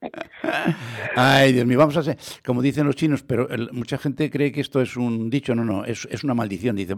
Ay, 1.16 1.52
Dios 1.52 1.66
mío, 1.66 1.78
vamos 1.78 1.96
a 1.96 2.00
hacer, 2.00 2.16
como 2.44 2.62
dicen 2.62 2.86
los 2.86 2.94
chinos, 2.94 3.22
pero 3.22 3.48
mucha 3.72 3.98
gente 3.98 4.30
cree 4.30 4.52
que 4.52 4.60
esto 4.60 4.80
es 4.80 4.96
un 4.96 5.28
dicho, 5.28 5.54
no, 5.54 5.64
no, 5.64 5.84
es, 5.84 6.06
es 6.10 6.22
una 6.24 6.34
maldición. 6.34 6.76
Dice, 6.76 6.96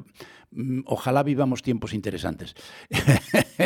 mm, 0.50 0.80
ojalá 0.86 1.22
vivamos 1.22 1.62
tiempos 1.62 1.94
interesantes. 1.94 2.54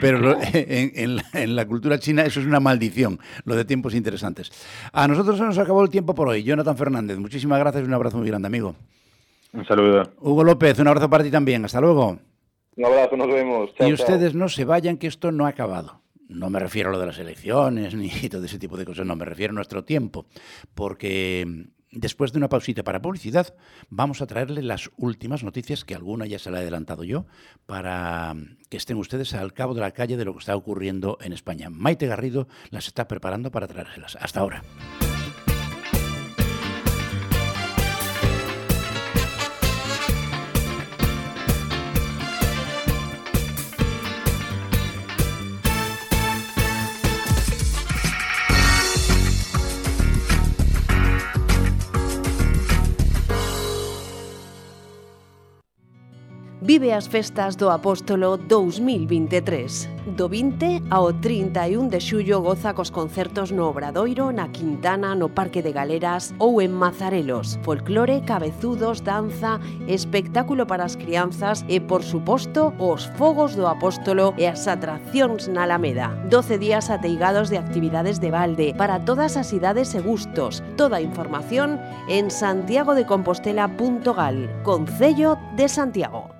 pero 0.00 0.38
en, 0.40 1.20
en, 1.34 1.56
la, 1.56 1.66
cultura 1.66 1.98
china 1.98 2.22
eso 2.22 2.40
es 2.40 2.46
una 2.46 2.60
maldición, 2.60 3.18
lo 3.44 3.54
de 3.54 3.64
tiempos 3.64 3.94
interesantes. 3.94 4.50
A 4.92 5.06
nosotros 5.06 5.36
se 5.36 5.44
nos 5.44 5.58
acabó 5.58 5.82
el 5.82 5.90
tiempo 5.90 6.14
por 6.14 6.28
hoy. 6.28 6.42
Jonathan 6.42 6.76
Fernández, 6.76 7.18
muchísimas 7.18 7.58
gracias 7.58 7.84
y 7.84 7.86
un 7.86 7.94
abrazo 7.94 8.18
muy 8.18 8.28
grande, 8.28 8.46
amigo. 8.46 8.74
Un 9.52 9.66
saludo. 9.66 10.04
Hugo 10.20 10.44
López, 10.44 10.78
un 10.78 10.88
abrazo 10.88 11.10
para 11.10 11.24
ti 11.24 11.30
también. 11.30 11.64
Hasta 11.64 11.80
luego. 11.80 12.18
Un 12.80 12.86
abrazo, 12.86 13.14
nos 13.14 13.28
vemos. 13.28 13.70
y 13.78 13.92
ustedes 13.92 14.34
no 14.34 14.48
se 14.48 14.64
vayan, 14.64 14.96
que 14.96 15.06
esto 15.06 15.32
no 15.32 15.44
ha 15.44 15.50
acabado. 15.50 16.00
no 16.28 16.48
me 16.48 16.58
refiero 16.58 16.88
a 16.88 16.92
lo 16.92 16.98
de 16.98 17.04
las 17.04 17.18
elecciones 17.18 17.94
ni 18.00 18.08
todo 18.30 18.42
ese 18.46 18.58
tipo 18.58 18.78
de 18.78 18.86
cosas, 18.86 19.04
no, 19.04 19.16
me 19.16 19.26
refiero 19.26 19.50
a 19.50 19.54
nuestro 19.54 19.84
tiempo, 19.84 20.24
porque 20.74 21.66
después 21.92 22.32
de 22.32 22.38
una 22.38 22.48
pausita 22.48 22.82
para 22.82 23.02
publicidad, 23.02 23.54
vamos 23.90 24.22
a 24.22 24.26
traerle 24.26 24.62
las 24.62 24.90
últimas 24.96 25.44
noticias, 25.44 25.84
que 25.84 25.94
alguna 25.94 26.24
ya 26.24 26.38
se 26.38 26.50
la 26.50 26.58
he 26.58 26.62
adelantado 26.62 27.04
yo, 27.04 27.26
para 27.66 28.34
que 28.70 28.78
estén 28.78 28.96
ustedes 28.96 29.34
al 29.34 29.52
cabo 29.52 29.74
de 29.74 29.82
la 29.82 29.90
calle 29.90 30.16
de 30.16 30.24
lo 30.24 30.32
que 30.32 30.38
está 30.38 30.56
ocurriendo 30.56 31.18
en 31.20 31.34
España. 31.34 31.68
Maite 31.68 32.06
Garrido 32.06 32.48
las 32.70 32.86
está 32.86 33.06
preparando 33.08 33.50
para 33.50 33.68
traérselas. 33.68 34.16
Hasta 34.22 34.40
ahora. 34.40 34.62
Vive 56.70 56.92
as 56.92 57.08
festas 57.08 57.56
do 57.56 57.68
Apóstolo 57.68 58.36
2023. 58.36 59.88
Do 60.14 60.28
20 60.28 60.84
ao 60.88 61.12
31 61.12 61.88
de 61.90 61.98
xullo 61.98 62.40
goza 62.46 62.78
cos 62.78 62.94
concertos 62.94 63.50
no 63.50 63.66
Obradoiro, 63.66 64.30
na 64.30 64.54
Quintana, 64.54 65.18
no 65.18 65.34
Parque 65.34 65.66
de 65.66 65.74
Galeras 65.74 66.30
ou 66.38 66.62
en 66.62 66.70
Mazarelos. 66.70 67.58
Folclore, 67.66 68.22
cabezudos, 68.22 69.02
danza, 69.02 69.58
espectáculo 69.90 70.62
para 70.62 70.86
as 70.86 70.94
crianzas 70.94 71.66
e, 71.66 71.82
por 71.82 72.06
suposto, 72.06 72.70
os 72.78 73.10
fogos 73.18 73.58
do 73.58 73.66
Apóstolo 73.66 74.30
e 74.38 74.46
as 74.46 74.70
atraccións 74.70 75.50
na 75.50 75.66
Alameda. 75.66 76.14
12 76.30 76.54
días 76.54 76.86
ateigados 76.86 77.50
de 77.50 77.58
actividades 77.58 78.22
de 78.22 78.30
balde 78.30 78.78
para 78.78 79.02
todas 79.02 79.34
as 79.34 79.50
idades 79.50 79.90
e 79.98 80.00
gustos. 80.06 80.62
Toda 80.78 80.98
a 80.98 81.02
información 81.02 81.82
en 82.06 82.30
santiagodecompostela.gal, 82.30 84.62
Concello 84.62 85.34
de 85.58 85.66
Santiago. 85.66 86.39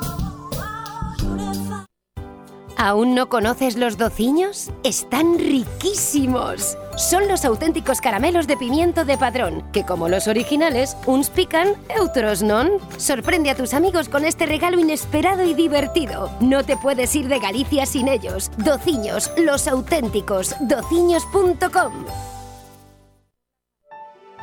¿Aún 2.83 3.13
no 3.13 3.29
conoces 3.29 3.77
los 3.77 3.95
dociños? 3.95 4.71
¡Están 4.83 5.37
riquísimos! 5.37 6.79
Son 6.97 7.27
los 7.27 7.45
auténticos 7.45 8.01
caramelos 8.01 8.47
de 8.47 8.57
pimiento 8.57 9.05
de 9.05 9.19
padrón, 9.19 9.63
que 9.71 9.85
como 9.85 10.09
los 10.09 10.27
originales, 10.27 10.97
uns 11.05 11.29
pican, 11.29 11.75
otros 12.01 12.41
non. 12.41 12.79
Sorprende 12.97 13.51
a 13.51 13.55
tus 13.55 13.75
amigos 13.75 14.09
con 14.09 14.25
este 14.25 14.47
regalo 14.47 14.79
inesperado 14.79 15.43
y 15.45 15.53
divertido. 15.53 16.31
No 16.39 16.63
te 16.63 16.75
puedes 16.75 17.15
ir 17.15 17.27
de 17.27 17.37
Galicia 17.37 17.85
sin 17.85 18.07
ellos. 18.07 18.49
Dociños, 18.57 19.29
los 19.37 19.67
auténticos, 19.67 20.55
dociños.com. 20.61 21.93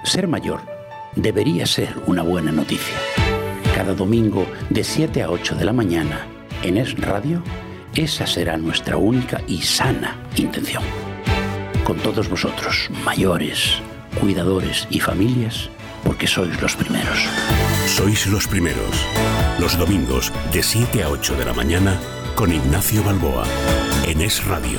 Ser 0.04 0.28
mayor 0.28 0.60
debería 1.16 1.66
ser 1.66 1.92
una 2.06 2.22
buena 2.22 2.52
noticia. 2.52 2.96
Cada 3.74 3.94
domingo 3.94 4.46
de 4.70 4.84
7 4.84 5.24
a 5.24 5.30
8 5.32 5.56
de 5.56 5.64
la 5.64 5.72
mañana 5.72 6.24
en 6.62 6.76
Es 6.76 6.96
Radio 7.00 7.42
esa 7.98 8.28
será 8.28 8.56
nuestra 8.56 8.96
única 8.96 9.42
y 9.48 9.60
sana 9.60 10.16
intención. 10.36 10.84
Con 11.84 11.96
todos 11.98 12.28
vosotros, 12.28 12.88
mayores, 13.04 13.80
cuidadores 14.20 14.86
y 14.88 15.00
familias, 15.00 15.68
porque 16.04 16.28
sois 16.28 16.62
los 16.62 16.76
primeros. 16.76 17.18
Sois 17.86 18.26
los 18.28 18.46
primeros. 18.46 19.04
Los 19.58 19.76
domingos 19.76 20.32
de 20.52 20.62
7 20.62 21.02
a 21.02 21.08
8 21.08 21.34
de 21.34 21.44
la 21.44 21.54
mañana 21.54 21.98
con 22.36 22.52
Ignacio 22.52 23.02
Balboa 23.02 23.44
en 24.06 24.20
Es 24.20 24.44
Radio. 24.46 24.78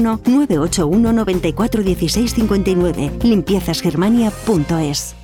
981 0.01 1.13
94 1.13 1.83
16 1.83 2.33
59. 2.33 3.11
Limpiezasgermania.es. 3.23 5.15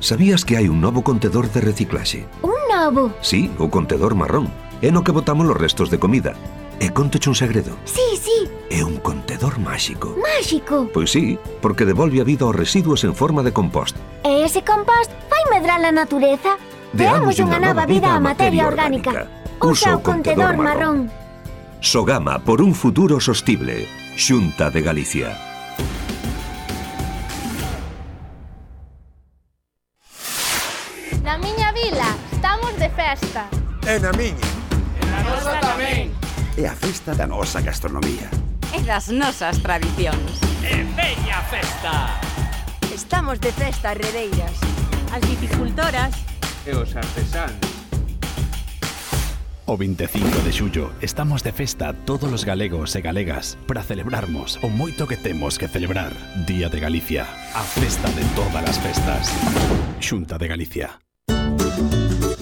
Sabías 0.00 0.44
que 0.44 0.54
hai 0.54 0.70
un 0.70 0.78
novo 0.78 1.02
contedor 1.02 1.50
de 1.50 1.58
reciclaxe? 1.58 2.30
Un 2.42 2.54
novo? 2.70 3.10
Sí, 3.18 3.50
o 3.58 3.66
contedor 3.66 4.14
marrón. 4.14 4.46
É 4.78 4.94
no 4.94 5.02
que 5.02 5.10
botamos 5.10 5.42
los 5.42 5.58
restos 5.58 5.90
de 5.90 5.98
comida. 5.98 6.38
E 6.78 6.94
contoche 6.94 7.26
un 7.26 7.34
segredo. 7.34 7.74
Sí, 7.82 8.14
sí. 8.14 8.46
É 8.70 8.86
un 8.86 9.02
contedor 9.02 9.58
máxico. 9.58 10.14
Máxico? 10.14 10.86
Pois 10.94 11.10
sí, 11.10 11.34
porque 11.58 11.82
devolve 11.82 12.22
a 12.22 12.24
vida 12.24 12.46
aos 12.46 12.54
residuos 12.54 13.02
en 13.02 13.18
forma 13.18 13.42
de 13.42 13.50
compost. 13.50 13.98
E 14.22 14.46
ese 14.46 14.62
compost 14.62 15.10
fai 15.26 15.42
medrar 15.50 15.82
a 15.82 15.90
natureza? 15.90 16.54
Deamos 16.94 17.34
unha 17.42 17.58
nova 17.58 17.82
vida 17.82 18.14
á 18.14 18.22
materia 18.22 18.70
orgánica. 18.70 19.26
Usa 19.58 19.98
o 19.98 20.02
contedor 20.06 20.54
marrón. 20.54 21.10
Sogama 21.80 22.40
por 22.40 22.60
un 22.60 22.74
futuro 22.74 23.20
sostible. 23.20 23.86
Xunta 24.16 24.68
de 24.68 24.82
Galicia. 24.82 25.38
Na 31.22 31.38
miña 31.38 31.70
vila 31.70 32.16
estamos 32.32 32.74
de 32.82 32.90
festa. 32.90 33.46
E 33.86 33.94
na 34.02 34.10
miña. 34.10 34.48
E 34.98 35.06
na 35.06 35.22
nosa 35.22 35.54
tamén. 35.62 36.10
É 36.58 36.66
a 36.66 36.74
festa 36.74 37.14
da 37.14 37.30
nosa 37.30 37.62
gastronomía. 37.62 38.26
E 38.74 38.82
das 38.82 39.14
nosas 39.14 39.62
tradicións. 39.62 40.42
E 40.66 40.82
veña 40.98 41.38
festa. 41.46 42.18
Estamos 42.90 43.38
de 43.38 43.54
festa, 43.54 43.94
redeiras. 43.94 44.58
As 45.14 45.22
viticultoras. 45.22 46.10
E 46.66 46.74
os 46.74 46.90
artesanos 46.98 47.77
O 49.70 49.76
25 49.76 50.40
de 50.48 50.50
xullo 50.50 50.92
estamos 51.02 51.44
de 51.44 51.52
festa 51.52 51.92
todos 51.92 52.32
os 52.32 52.48
galegos 52.48 52.96
e 52.96 53.04
galegas 53.04 53.60
para 53.68 53.84
celebrarmos 53.84 54.56
o 54.64 54.72
moito 54.72 55.04
que 55.04 55.20
temos 55.20 55.60
que 55.60 55.68
celebrar 55.68 56.16
Día 56.48 56.72
de 56.72 56.80
Galicia, 56.80 57.28
a 57.52 57.60
festa 57.60 58.08
de 58.16 58.24
todas 58.32 58.64
as 58.64 58.80
festas. 58.80 59.28
Xunta 60.00 60.40
de 60.40 60.48
Galicia. 60.48 61.07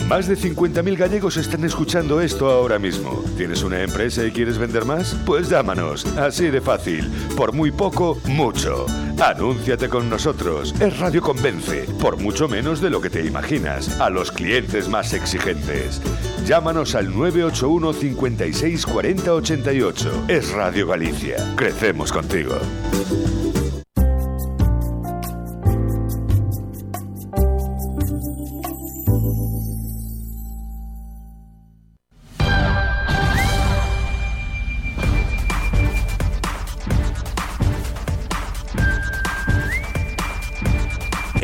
Más 0.08 0.28
de 0.28 0.36
50.000 0.36 0.96
gallegos 0.96 1.36
están 1.36 1.64
escuchando 1.64 2.20
esto 2.20 2.48
ahora 2.48 2.78
mismo. 2.78 3.24
¿Tienes 3.36 3.64
una 3.64 3.82
empresa 3.82 4.24
y 4.24 4.30
quieres 4.30 4.56
vender 4.56 4.84
más? 4.84 5.16
Pues 5.26 5.48
llámanos, 5.48 6.06
así 6.16 6.46
de 6.46 6.60
fácil. 6.60 7.10
Por 7.36 7.52
muy 7.52 7.72
poco, 7.72 8.16
mucho. 8.26 8.86
Anúnciate 9.20 9.88
con 9.88 10.08
nosotros. 10.08 10.72
Es 10.80 11.00
Radio 11.00 11.20
Convence, 11.22 11.86
por 12.00 12.18
mucho 12.18 12.46
menos 12.46 12.80
de 12.80 12.90
lo 12.90 13.00
que 13.00 13.10
te 13.10 13.26
imaginas, 13.26 14.00
a 14.00 14.08
los 14.08 14.30
clientes 14.30 14.88
más 14.88 15.12
exigentes. 15.12 16.00
Llámanos 16.46 16.94
al 16.94 17.06
981 17.06 17.92
56 17.92 18.86
40 18.86 19.34
88. 19.34 20.24
Es 20.28 20.52
Radio 20.52 20.86
Galicia. 20.86 21.36
Crecemos 21.56 22.12
contigo. 22.12 22.54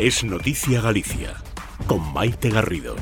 Es 0.03 0.21
Noticia 0.25 0.81
Galicia, 0.81 1.33
con 1.87 2.11
Maite 2.11 2.49
Garrido. 2.49 2.97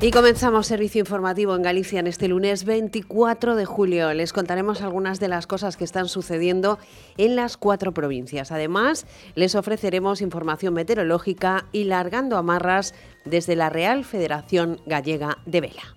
Y 0.00 0.10
comenzamos 0.10 0.66
servicio 0.66 1.00
informativo 1.00 1.54
en 1.54 1.60
Galicia 1.60 2.00
en 2.00 2.06
este 2.06 2.26
lunes 2.26 2.64
24 2.64 3.54
de 3.54 3.66
julio. 3.66 4.14
Les 4.14 4.32
contaremos 4.32 4.80
algunas 4.80 5.20
de 5.20 5.28
las 5.28 5.46
cosas 5.46 5.76
que 5.76 5.84
están 5.84 6.08
sucediendo 6.08 6.78
en 7.18 7.36
las 7.36 7.58
cuatro 7.58 7.92
provincias. 7.92 8.50
Además, 8.50 9.04
les 9.34 9.56
ofreceremos 9.56 10.22
información 10.22 10.72
meteorológica 10.72 11.66
y 11.72 11.84
largando 11.84 12.38
amarras 12.38 12.94
desde 13.26 13.56
la 13.56 13.68
Real 13.68 14.06
Federación 14.06 14.80
Gallega 14.86 15.36
de 15.44 15.60
Vela. 15.60 15.96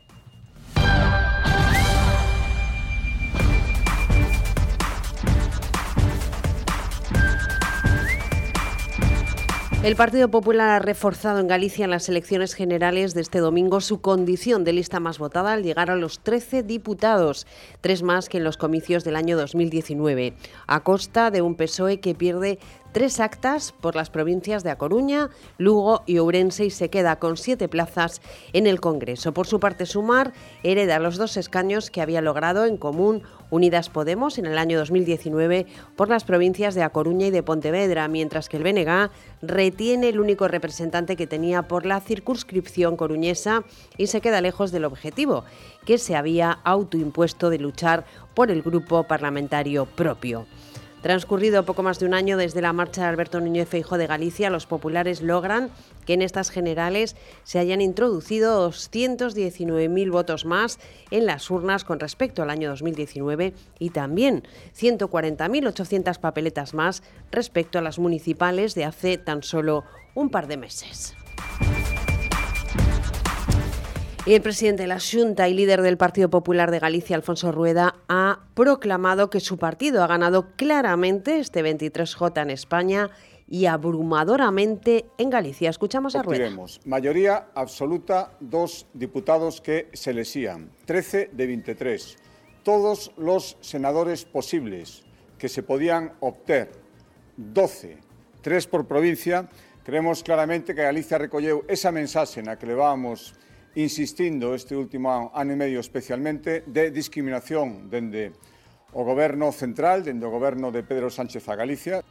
El 9.81 9.95
Partido 9.95 10.29
Popular 10.29 10.67
ha 10.71 10.79
reforzado 10.79 11.39
en 11.39 11.47
Galicia 11.47 11.85
en 11.85 11.91
las 11.91 12.09
elecciones 12.09 12.53
generales 12.53 13.13
de 13.13 13.21
este 13.21 13.39
domingo 13.39 13.79
su 13.79 14.01
condición 14.01 14.65
de 14.65 14.73
lista 14.73 14.99
más 14.99 15.19
votada 15.19 15.53
al 15.53 15.63
llegar 15.63 15.89
a 15.89 15.95
los 15.95 16.19
13 16.19 16.63
diputados, 16.63 17.47
tres 17.79 18.03
más 18.03 18.27
que 18.27 18.39
en 18.39 18.43
los 18.43 18.57
comicios 18.57 19.05
del 19.05 19.15
año 19.15 19.37
2019, 19.37 20.33
a 20.67 20.83
costa 20.83 21.31
de 21.31 21.41
un 21.41 21.55
PSOE 21.55 22.01
que 22.01 22.13
pierde 22.13 22.59
tres 22.91 23.19
actas 23.19 23.71
por 23.71 23.95
las 23.95 24.09
provincias 24.09 24.63
de 24.63 24.71
A 24.71 24.77
Coruña, 24.77 25.29
Lugo 25.57 26.03
y 26.05 26.17
Ourense 26.17 26.65
y 26.65 26.69
se 26.69 26.89
queda 26.89 27.17
con 27.17 27.37
siete 27.37 27.67
plazas 27.67 28.21
en 28.53 28.67
el 28.67 28.79
Congreso. 28.79 29.33
Por 29.33 29.47
su 29.47 29.59
parte, 29.59 29.85
Sumar 29.85 30.33
hereda 30.63 30.99
los 30.99 31.17
dos 31.17 31.37
escaños 31.37 31.91
que 31.91 32.01
había 32.01 32.21
logrado 32.21 32.65
en 32.65 32.77
común 32.77 33.23
Unidas 33.51 33.89
Podemos 33.89 34.37
en 34.37 34.45
el 34.45 34.57
año 34.57 34.77
2019 34.77 35.65
por 35.95 36.09
las 36.09 36.23
provincias 36.23 36.75
de 36.75 36.83
A 36.83 36.89
Coruña 36.89 37.27
y 37.27 37.31
de 37.31 37.43
Pontevedra, 37.43 38.07
mientras 38.07 38.47
que 38.47 38.57
el 38.57 38.63
BNG 38.63 39.09
retiene 39.41 40.09
el 40.09 40.19
único 40.19 40.47
representante 40.47 41.15
que 41.15 41.27
tenía 41.27 41.63
por 41.63 41.85
la 41.85 41.99
circunscripción 41.99 42.95
coruñesa 42.95 43.63
y 43.97 44.07
se 44.07 44.21
queda 44.21 44.41
lejos 44.41 44.71
del 44.71 44.85
objetivo 44.85 45.43
que 45.85 45.97
se 45.97 46.15
había 46.15 46.59
autoimpuesto 46.63 47.49
de 47.49 47.59
luchar 47.59 48.05
por 48.35 48.51
el 48.51 48.61
grupo 48.61 49.03
parlamentario 49.03 49.85
propio. 49.85 50.45
Transcurrido 51.01 51.63
poco 51.63 51.81
más 51.81 51.99
de 51.99 52.05
un 52.05 52.13
año 52.13 52.35
desde 52.35 52.61
la 52.61 52.73
marcha 52.73 53.01
de 53.01 53.07
Alberto 53.07 53.39
Núñez 53.39 53.69
Feijo 53.69 53.97
de 53.97 54.05
Galicia, 54.05 54.49
los 54.49 54.65
populares 54.65 55.21
logran 55.21 55.69
que 56.05 56.13
en 56.13 56.21
estas 56.21 56.49
generales 56.49 57.15
se 57.43 57.57
hayan 57.57 57.79
introducido 57.79 58.69
219.000 58.69 60.11
votos 60.11 60.45
más 60.45 60.77
en 61.09 61.25
las 61.25 61.49
urnas 61.49 61.85
con 61.85 62.01
respecto 62.01 62.43
al 62.43 62.49
año 62.49 62.69
2019 62.69 63.53
y 63.79 63.91
también 63.91 64.43
140.800 64.77 66.19
papeletas 66.19 66.73
más 66.73 67.01
respecto 67.31 67.79
a 67.79 67.81
las 67.81 67.97
municipales 67.97 68.75
de 68.75 68.83
hace 68.83 69.17
tan 69.17 69.41
solo 69.41 69.85
un 70.15 70.29
par 70.29 70.47
de 70.47 70.57
meses. 70.57 71.15
El 74.35 74.43
presidente 74.43 74.83
de 74.83 74.87
la 74.87 74.99
Junta 74.99 75.49
y 75.49 75.55
líder 75.55 75.81
del 75.81 75.97
Partido 75.97 76.29
Popular 76.29 76.69
de 76.69 76.77
Galicia, 76.77 77.15
Alfonso 77.15 77.51
Rueda, 77.51 77.95
ha 78.07 78.45
proclamado 78.53 79.31
que 79.31 79.39
su 79.39 79.57
partido 79.57 80.03
ha 80.03 80.07
ganado 80.07 80.51
claramente 80.55 81.39
este 81.39 81.63
23J 81.63 82.43
en 82.43 82.51
España 82.51 83.09
y 83.47 83.65
abrumadoramente 83.65 85.05
en 85.17 85.31
Galicia. 85.31 85.71
Escuchamos 85.71 86.15
a 86.15 86.21
Rueda. 86.21 86.47
mayoría 86.85 87.47
absoluta, 87.55 88.33
dos 88.39 88.85
diputados 88.93 89.61
que 89.61 89.89
se 89.93 90.13
lesían, 90.13 90.69
13 90.85 91.31
de 91.33 91.47
23. 91.47 92.17
Todos 92.61 93.11
los 93.17 93.57
senadores 93.61 94.25
posibles 94.25 95.05
que 95.39 95.49
se 95.49 95.63
podían 95.63 96.13
obter, 96.19 96.69
12, 97.35 97.97
tres 98.43 98.67
por 98.67 98.85
provincia, 98.85 99.49
creemos 99.83 100.21
claramente 100.21 100.75
que 100.75 100.83
Galicia 100.83 101.17
recolleu 101.17 101.65
esa 101.65 101.89
mensaxe 101.89 102.45
na 102.45 102.61
que 102.61 102.69
levábamos 102.69 103.33
insistindo 103.75 104.55
este 104.55 104.75
último 104.75 105.31
ano 105.33 105.51
e 105.53 105.57
medio 105.57 105.79
especialmente 105.79 106.65
de 106.65 106.89
discriminación 106.89 107.89
dende 107.89 108.33
o 108.93 109.05
goberno 109.05 109.53
central, 109.53 110.01
dende 110.01 110.25
o 110.25 110.33
goberno 110.33 110.73
de 110.73 110.81
Pedro 110.81 111.13
Sánchez 111.13 111.45
a 111.49 111.55
Galicia. 111.55 112.01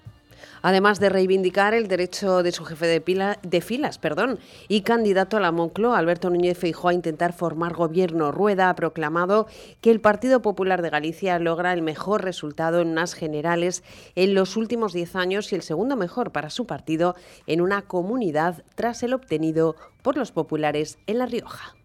Además 0.62 1.00
de 1.00 1.08
reivindicar 1.08 1.74
el 1.74 1.88
derecho 1.88 2.42
de 2.42 2.52
su 2.52 2.64
jefe 2.64 2.86
de, 2.86 3.00
pila, 3.00 3.38
de 3.42 3.60
filas 3.60 3.98
perdón, 3.98 4.38
y 4.68 4.82
candidato 4.82 5.36
a 5.36 5.40
la 5.40 5.52
Moncloa, 5.52 5.98
Alberto 5.98 6.30
Núñez 6.30 6.58
Feijóo, 6.58 6.90
a 6.90 6.94
intentar 6.94 7.32
formar 7.32 7.74
gobierno. 7.74 8.32
Rueda 8.32 8.70
ha 8.70 8.74
proclamado 8.74 9.46
que 9.80 9.90
el 9.90 10.00
Partido 10.00 10.42
Popular 10.42 10.82
de 10.82 10.90
Galicia 10.90 11.38
logra 11.38 11.72
el 11.72 11.82
mejor 11.82 12.24
resultado 12.24 12.80
en 12.80 12.88
unas 12.88 13.14
generales 13.14 13.82
en 14.14 14.34
los 14.34 14.56
últimos 14.56 14.92
diez 14.92 15.16
años 15.16 15.52
y 15.52 15.56
el 15.56 15.62
segundo 15.62 15.96
mejor 15.96 16.32
para 16.32 16.50
su 16.50 16.66
partido 16.66 17.14
en 17.46 17.60
una 17.60 17.82
comunidad 17.82 18.64
tras 18.74 19.02
el 19.02 19.14
obtenido 19.14 19.76
por 20.02 20.16
los 20.16 20.32
populares 20.32 20.98
en 21.06 21.18
La 21.18 21.26
Rioja. 21.26 21.77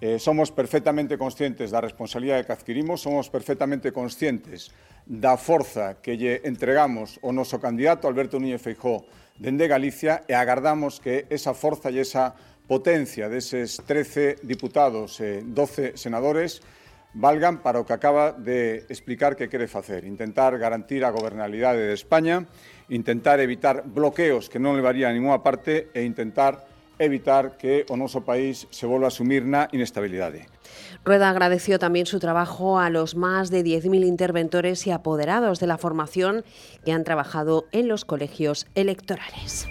Eh, 0.00 0.22
somos 0.22 0.54
perfectamente 0.54 1.18
conscientes 1.18 1.74
da 1.74 1.82
responsabilidade 1.82 2.46
que 2.46 2.54
adquirimos, 2.54 3.02
somos 3.02 3.26
perfectamente 3.26 3.90
conscientes 3.90 4.70
da 5.02 5.34
forza 5.34 5.98
que 5.98 6.14
lle 6.14 6.38
entregamos 6.46 7.18
o 7.18 7.34
noso 7.34 7.58
candidato 7.58 8.06
Alberto 8.06 8.38
Núñez 8.38 8.62
Feijó 8.62 9.02
dende 9.34 9.66
Galicia 9.66 10.22
e 10.30 10.38
agardamos 10.38 11.02
que 11.02 11.26
esa 11.34 11.50
forza 11.50 11.90
e 11.90 11.98
esa 11.98 12.30
potencia 12.70 13.26
deses 13.26 13.82
13 13.82 14.46
diputados 14.46 15.18
e 15.18 15.42
12 15.42 15.98
senadores 15.98 16.62
valgan 17.18 17.58
para 17.58 17.82
o 17.82 17.86
que 17.88 17.96
acaba 17.96 18.30
de 18.30 18.86
explicar 18.86 19.34
que 19.34 19.50
quere 19.50 19.66
facer, 19.66 20.06
intentar 20.06 20.54
garantir 20.62 21.02
a 21.02 21.10
gobernabilidade 21.10 21.90
de 21.90 21.98
España, 21.98 22.46
intentar 22.86 23.42
evitar 23.42 23.82
bloqueos 23.82 24.46
que 24.46 24.62
non 24.62 24.78
levaría 24.78 25.10
a 25.10 25.16
ninguna 25.16 25.42
parte 25.42 25.90
e 25.90 26.06
intentar 26.06 26.77
evitar 26.98 27.56
que 27.56 27.84
o 27.88 27.96
noso 27.96 28.22
país 28.24 28.66
se 28.70 28.86
vuelva 28.86 29.08
a 29.08 29.14
sumir 29.14 29.44
na 29.44 29.68
inestabilidade. 29.72 30.46
Rueda 31.04 31.30
agradeció 31.30 31.78
también 31.78 32.06
su 32.06 32.18
trabajo 32.18 32.78
a 32.78 32.90
los 32.90 33.14
más 33.14 33.50
de 33.50 33.64
10.000 33.64 34.04
interventores 34.04 34.86
y 34.86 34.90
apoderados 34.90 35.60
de 35.60 35.66
la 35.66 35.78
formación 35.78 36.44
que 36.84 36.92
han 36.92 37.04
trabajado 37.04 37.66
en 37.72 37.88
los 37.88 38.04
colegios 38.04 38.66
electorales. 38.74 39.68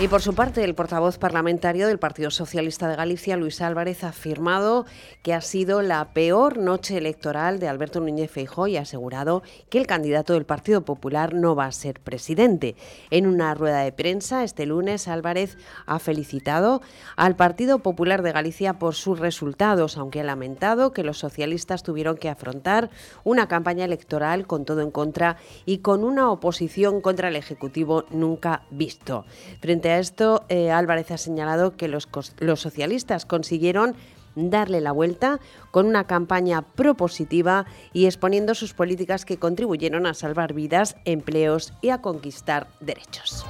Y 0.00 0.06
por 0.06 0.22
su 0.22 0.32
parte, 0.32 0.62
el 0.62 0.76
portavoz 0.76 1.18
parlamentario 1.18 1.88
del 1.88 1.98
Partido 1.98 2.30
Socialista 2.30 2.86
de 2.86 2.94
Galicia, 2.94 3.36
Luis 3.36 3.60
Álvarez, 3.60 4.04
ha 4.04 4.10
afirmado 4.10 4.86
que 5.24 5.34
ha 5.34 5.40
sido 5.40 5.82
la 5.82 6.12
peor 6.12 6.56
noche 6.56 6.96
electoral 6.96 7.58
de 7.58 7.66
Alberto 7.66 7.98
Núñez 7.98 8.30
Feijóo 8.30 8.68
y 8.68 8.76
ha 8.76 8.82
asegurado 8.82 9.42
que 9.70 9.78
el 9.78 9.88
candidato 9.88 10.34
del 10.34 10.46
Partido 10.46 10.84
Popular 10.84 11.34
no 11.34 11.56
va 11.56 11.64
a 11.64 11.72
ser 11.72 11.98
presidente. 11.98 12.76
En 13.10 13.26
una 13.26 13.52
rueda 13.54 13.80
de 13.80 13.90
prensa 13.90 14.44
este 14.44 14.66
lunes, 14.66 15.08
Álvarez 15.08 15.58
ha 15.86 15.98
felicitado 15.98 16.80
al 17.16 17.34
Partido 17.34 17.80
Popular 17.80 18.22
de 18.22 18.30
Galicia 18.30 18.74
por 18.74 18.94
sus 18.94 19.18
resultados, 19.18 19.96
aunque 19.96 20.20
ha 20.20 20.24
lamentado 20.24 20.92
que 20.92 21.02
los 21.02 21.18
socialistas 21.18 21.82
tuvieron 21.82 22.18
que 22.18 22.28
afrontar 22.28 22.88
una 23.24 23.48
campaña 23.48 23.84
electoral 23.84 24.46
con 24.46 24.64
todo 24.64 24.80
en 24.80 24.92
contra 24.92 25.38
y 25.66 25.78
con 25.78 26.04
una 26.04 26.30
oposición 26.30 27.00
contra 27.00 27.26
el 27.30 27.34
Ejecutivo 27.34 28.04
nunca 28.10 28.62
visto. 28.70 29.24
Frente 29.60 29.87
a 29.90 29.98
esto, 29.98 30.44
eh, 30.48 30.70
Álvarez 30.70 31.10
ha 31.10 31.18
señalado 31.18 31.76
que 31.76 31.88
los, 31.88 32.08
los 32.38 32.60
socialistas 32.60 33.26
consiguieron 33.26 33.94
darle 34.34 34.80
la 34.80 34.92
vuelta 34.92 35.40
con 35.70 35.86
una 35.86 36.04
campaña 36.04 36.62
propositiva 36.62 37.66
y 37.92 38.06
exponiendo 38.06 38.54
sus 38.54 38.74
políticas 38.74 39.24
que 39.24 39.38
contribuyeron 39.38 40.06
a 40.06 40.14
salvar 40.14 40.52
vidas, 40.52 40.96
empleos 41.04 41.72
y 41.80 41.90
a 41.90 42.00
conquistar 42.00 42.68
derechos. 42.80 43.44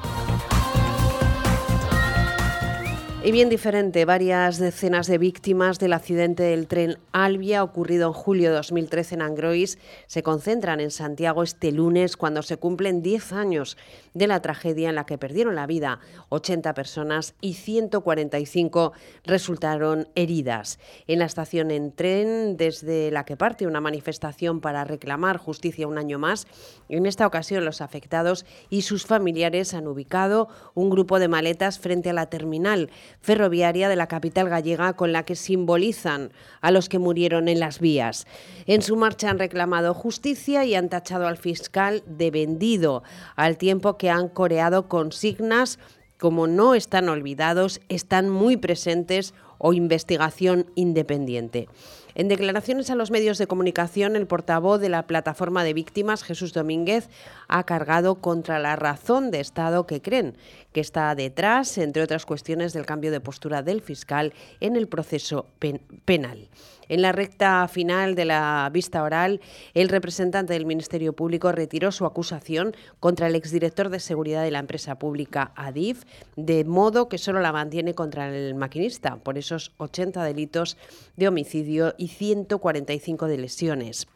Y 3.21 3.33
bien 3.33 3.49
diferente, 3.49 4.05
varias 4.05 4.59
decenas 4.59 5.09
de 5.09 5.19
víctimas 5.19 5.81
del 5.81 5.93
accidente 5.93 6.45
del 6.45 6.69
tren 6.69 6.99
Albia 7.11 7.65
ocurrido 7.65 8.07
en 8.07 8.13
julio 8.13 8.51
de 8.51 8.57
2013 8.57 9.17
en 9.17 9.23
Angrois 9.23 9.79
se 10.07 10.23
concentran 10.23 10.79
en 10.79 10.93
Santiago 10.93 11.43
este 11.43 11.73
lunes 11.73 12.17
cuando 12.17 12.43
se 12.43 12.59
cumplen 12.59 13.03
10 13.03 13.33
años 13.33 13.77
de 14.19 14.27
la 14.27 14.43
tragedia 14.43 14.89
en 14.89 14.97
la 14.97 15.07
que 15.07 15.17
perdieron 15.17 15.55
la 15.55 15.67
vida 15.67 16.01
80 16.29 16.75
personas 16.75 17.35
y 17.41 17.55
145 17.55 18.93
resultaron 19.25 20.09
heridas. 20.15 20.79
En 21.07 21.21
la 21.21 21.25
estación 21.25 21.71
en 21.71 21.93
tren, 21.93 22.57
desde 22.57 23.11
la 23.11 23.25
que 23.25 23.37
parte 23.37 23.67
una 23.67 23.81
manifestación 23.81 24.61
para 24.61 24.85
reclamar 24.85 25.39
justicia 25.39 25.87
un 25.87 25.99
año 25.99 26.19
más, 26.19 26.47
en 26.89 27.07
esta 27.07 27.27
ocasión 27.27 27.65
los 27.65 27.81
afectados 27.81 28.45
y 28.69 28.83
sus 28.83 29.07
familiares 29.07 29.73
han 29.75 29.87
ubicado 29.87 30.49
un 30.75 30.91
grupo 30.91 31.19
de 31.19 31.29
maletas 31.29 31.79
frente 31.79 32.11
a 32.11 32.13
la 32.13 32.27
terminal 32.27 32.91
ferroviaria 33.21 33.89
de 33.89 33.97
la 33.97 34.09
capital 34.09 34.49
gallega 34.49 34.95
con 34.95 35.13
la 35.13 35.23
que 35.23 35.37
simbolizan 35.37 36.33
a 36.61 36.71
los 36.71 36.89
que 36.89 36.99
murieron 36.99 37.49
en 37.49 37.61
las 37.61 37.79
vías. 37.79 38.27
En 38.67 38.83
su 38.83 38.97
marcha 38.97 39.31
han 39.31 39.39
reclamado 39.39 39.95
justicia 39.95 40.65
y 40.65 40.75
han 40.75 40.89
tachado 40.89 41.27
al 41.27 41.37
fiscal 41.37 42.03
de 42.07 42.31
vendido, 42.31 43.03
al 43.37 43.57
tiempo 43.57 43.97
que 43.97 44.08
han 44.11 44.29
coreado 44.29 44.89
consignas 44.89 45.79
como 46.19 46.47
no 46.47 46.75
están 46.75 47.09
olvidados, 47.09 47.81
están 47.89 48.29
muy 48.29 48.57
presentes 48.57 49.35
o 49.59 49.73
investigación 49.73 50.67
independiente. 50.75 51.69
En 52.15 52.29
declaraciones 52.29 52.91
a 52.91 52.97
los 52.97 53.13
medios 53.13 53.39
de 53.39 53.47
comunicación, 53.47 54.17
el 54.17 54.27
portavoz 54.27 54.81
de 54.81 54.89
la 54.89 55.07
plataforma 55.07 55.63
de 55.63 55.75
víctimas, 55.75 56.25
Jesús 56.25 56.53
Domínguez, 56.53 57.09
ha 57.49 57.65
cargado 57.65 58.17
contra 58.17 58.59
la 58.59 58.77
razón 58.77 59.31
de 59.31 59.41
Estado 59.41 59.87
que 59.87 60.01
creen 60.03 60.37
que 60.73 60.81
está 60.81 61.15
detrás, 61.15 61.79
entre 61.79 62.03
otras 62.03 62.27
cuestiones, 62.27 62.73
del 62.73 62.87
cambio 62.87 63.11
de 63.11 63.21
postura 63.21 63.63
del 63.63 63.81
fiscal 63.81 64.33
en 64.61 64.77
el 64.77 64.87
proceso 64.87 65.47
penal. 66.05 66.49
En 66.89 67.03
la 67.03 67.13
recta 67.13 67.69
final 67.69 68.15
de 68.15 68.25
la 68.25 68.69
vista 68.73 69.03
oral, 69.03 69.41
el 69.75 69.91
representante 69.91 70.55
del 70.55 70.65
Ministerio 70.65 71.13
Público 71.13 71.53
retiró 71.53 71.93
su 71.93 72.07
acusación 72.07 72.75
contra 72.99 73.27
el 73.27 73.35
exdirector 73.35 73.91
de 73.91 74.01
seguridad 74.01 74.43
de 74.43 74.51
la 74.51 74.59
empresa 74.59 74.99
pública 74.99 75.53
Adif, 75.55 76.05
de 76.37 76.65
modo 76.65 77.09
que 77.09 77.19
solo 77.19 77.41
la 77.41 77.53
mantiene 77.53 77.95
contra 77.95 78.35
el 78.35 78.55
maquinista 78.55 79.17
por 79.17 79.37
esos 79.37 79.73
80 79.77 80.25
delitos 80.25 80.79
de 81.17 81.29
homicidio 81.29 81.95
y 81.99 82.09
145 82.09 83.27
de 83.27 83.39
lesiones. 83.39 84.07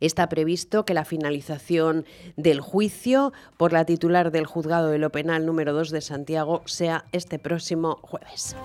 Está 0.00 0.28
previsto 0.28 0.84
que 0.84 0.94
la 0.94 1.04
finalización 1.04 2.04
del 2.36 2.60
juicio 2.60 3.32
por 3.56 3.72
la 3.72 3.84
titular 3.84 4.30
del 4.30 4.46
juzgado 4.46 4.90
de 4.90 4.98
lo 4.98 5.10
penal 5.10 5.46
número 5.46 5.72
2 5.72 5.90
de 5.90 6.00
Santiago 6.00 6.62
sea 6.66 7.04
este 7.12 7.38
próximo 7.38 7.98
jueves. 8.02 8.56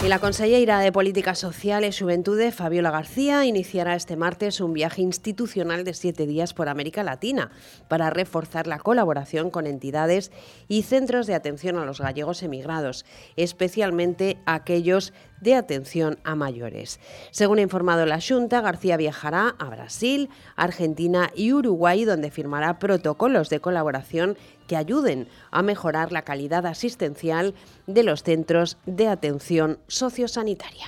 Y 0.00 0.06
la 0.06 0.20
consellera 0.20 0.78
de 0.78 0.92
Políticas 0.92 1.40
Sociales 1.40 1.96
y 1.96 2.04
Juventudes, 2.04 2.54
Fabiola 2.54 2.92
García, 2.92 3.44
iniciará 3.46 3.96
este 3.96 4.14
martes 4.14 4.60
un 4.60 4.72
viaje 4.72 5.02
institucional 5.02 5.82
de 5.82 5.92
siete 5.92 6.24
días 6.24 6.54
por 6.54 6.68
América 6.68 7.02
Latina 7.02 7.50
para 7.88 8.08
reforzar 8.08 8.68
la 8.68 8.78
colaboración 8.78 9.50
con 9.50 9.66
entidades 9.66 10.30
y 10.68 10.82
centros 10.82 11.26
de 11.26 11.34
atención 11.34 11.78
a 11.78 11.84
los 11.84 12.00
gallegos 12.00 12.44
emigrados, 12.44 13.04
especialmente 13.34 14.38
aquellos 14.46 15.12
de 15.40 15.54
atención 15.54 16.18
a 16.24 16.34
mayores. 16.34 17.00
Según 17.30 17.58
ha 17.58 17.62
informado 17.62 18.06
la 18.06 18.20
Junta, 18.20 18.60
García 18.60 18.96
viajará 18.96 19.54
a 19.58 19.64
Brasil, 19.70 20.30
Argentina 20.56 21.30
y 21.34 21.52
Uruguay, 21.52 22.04
donde 22.04 22.30
firmará 22.30 22.78
protocolos 22.78 23.48
de 23.50 23.60
colaboración 23.60 24.36
que 24.66 24.76
ayuden 24.76 25.28
a 25.50 25.62
mejorar 25.62 26.12
la 26.12 26.22
calidad 26.22 26.66
asistencial 26.66 27.54
de 27.86 28.02
los 28.02 28.22
centros 28.22 28.76
de 28.86 29.08
atención 29.08 29.78
sociosanitaria. 29.86 30.86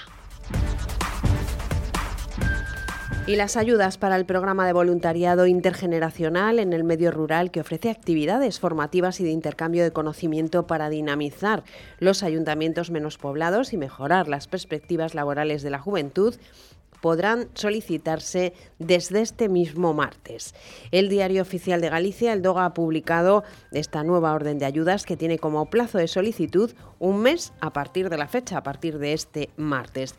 Y 3.27 3.37
las 3.37 3.57
ayudas 3.57 3.97
para 3.97 4.17
el 4.17 4.25
programa 4.25 4.67
de 4.67 4.73
voluntariado 4.73 5.47
intergeneracional 5.47 6.59
en 6.59 6.73
el 6.73 6.83
medio 6.83 7.13
rural 7.13 7.51
que 7.51 7.61
ofrece 7.61 7.91
actividades 7.91 8.59
formativas 8.59 9.21
y 9.21 9.25
de 9.25 9.31
intercambio 9.31 9.85
de 9.85 9.93
conocimiento 9.93 10.67
para 10.67 10.89
dinamizar 10.89 11.63
los 11.99 12.25
ayuntamientos 12.25 12.91
menos 12.91 13.19
poblados 13.19 13.73
y 13.73 13.77
mejorar 13.77 14.27
las 14.27 14.49
perspectivas 14.49 15.15
laborales 15.15 15.63
de 15.63 15.71
la 15.71 15.79
juventud 15.79 16.35
podrán 17.01 17.49
solicitarse 17.55 18.53
desde 18.79 19.21
este 19.21 19.49
mismo 19.49 19.95
martes. 19.95 20.55
El 20.91 21.09
Diario 21.09 21.43
Oficial 21.43 21.81
de 21.81 21.89
Galicia, 21.89 22.33
el 22.33 22.43
DOGA, 22.43 22.67
ha 22.67 22.75
publicado 22.75 23.45
esta 23.73 24.03
nueva 24.03 24.33
orden 24.33 24.59
de 24.59 24.67
ayudas 24.67 25.07
que 25.07 25.17
tiene 25.17 25.39
como 25.39 25.71
plazo 25.71 25.99
de 25.99 26.09
solicitud 26.09 26.73
un 26.99 27.23
mes 27.23 27.53
a 27.61 27.73
partir 27.73 28.11
de 28.11 28.19
la 28.19 28.29
fecha, 28.29 28.59
a 28.59 28.63
partir 28.63 28.99
de 28.99 29.13
este 29.13 29.51
martes. 29.57 30.15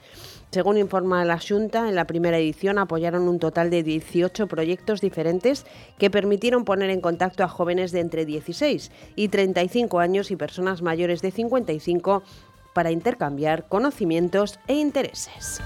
Según 0.51 0.77
informa 0.77 1.23
la 1.23 1.39
Junta, 1.39 1.87
en 1.87 1.95
la 1.95 2.05
primera 2.05 2.37
edición 2.37 2.77
apoyaron 2.77 3.29
un 3.29 3.39
total 3.39 3.69
de 3.69 3.83
18 3.83 4.47
proyectos 4.47 4.99
diferentes 4.99 5.65
que 5.97 6.09
permitieron 6.09 6.65
poner 6.65 6.89
en 6.89 6.99
contacto 6.99 7.45
a 7.45 7.47
jóvenes 7.47 7.93
de 7.93 8.01
entre 8.01 8.25
16 8.25 8.91
y 9.15 9.29
35 9.29 9.99
años 9.99 10.29
y 10.29 10.35
personas 10.35 10.81
mayores 10.81 11.21
de 11.21 11.31
55 11.31 12.23
para 12.73 12.91
intercambiar 12.91 13.69
conocimientos 13.69 14.59
e 14.67 14.73
intereses. 14.73 15.61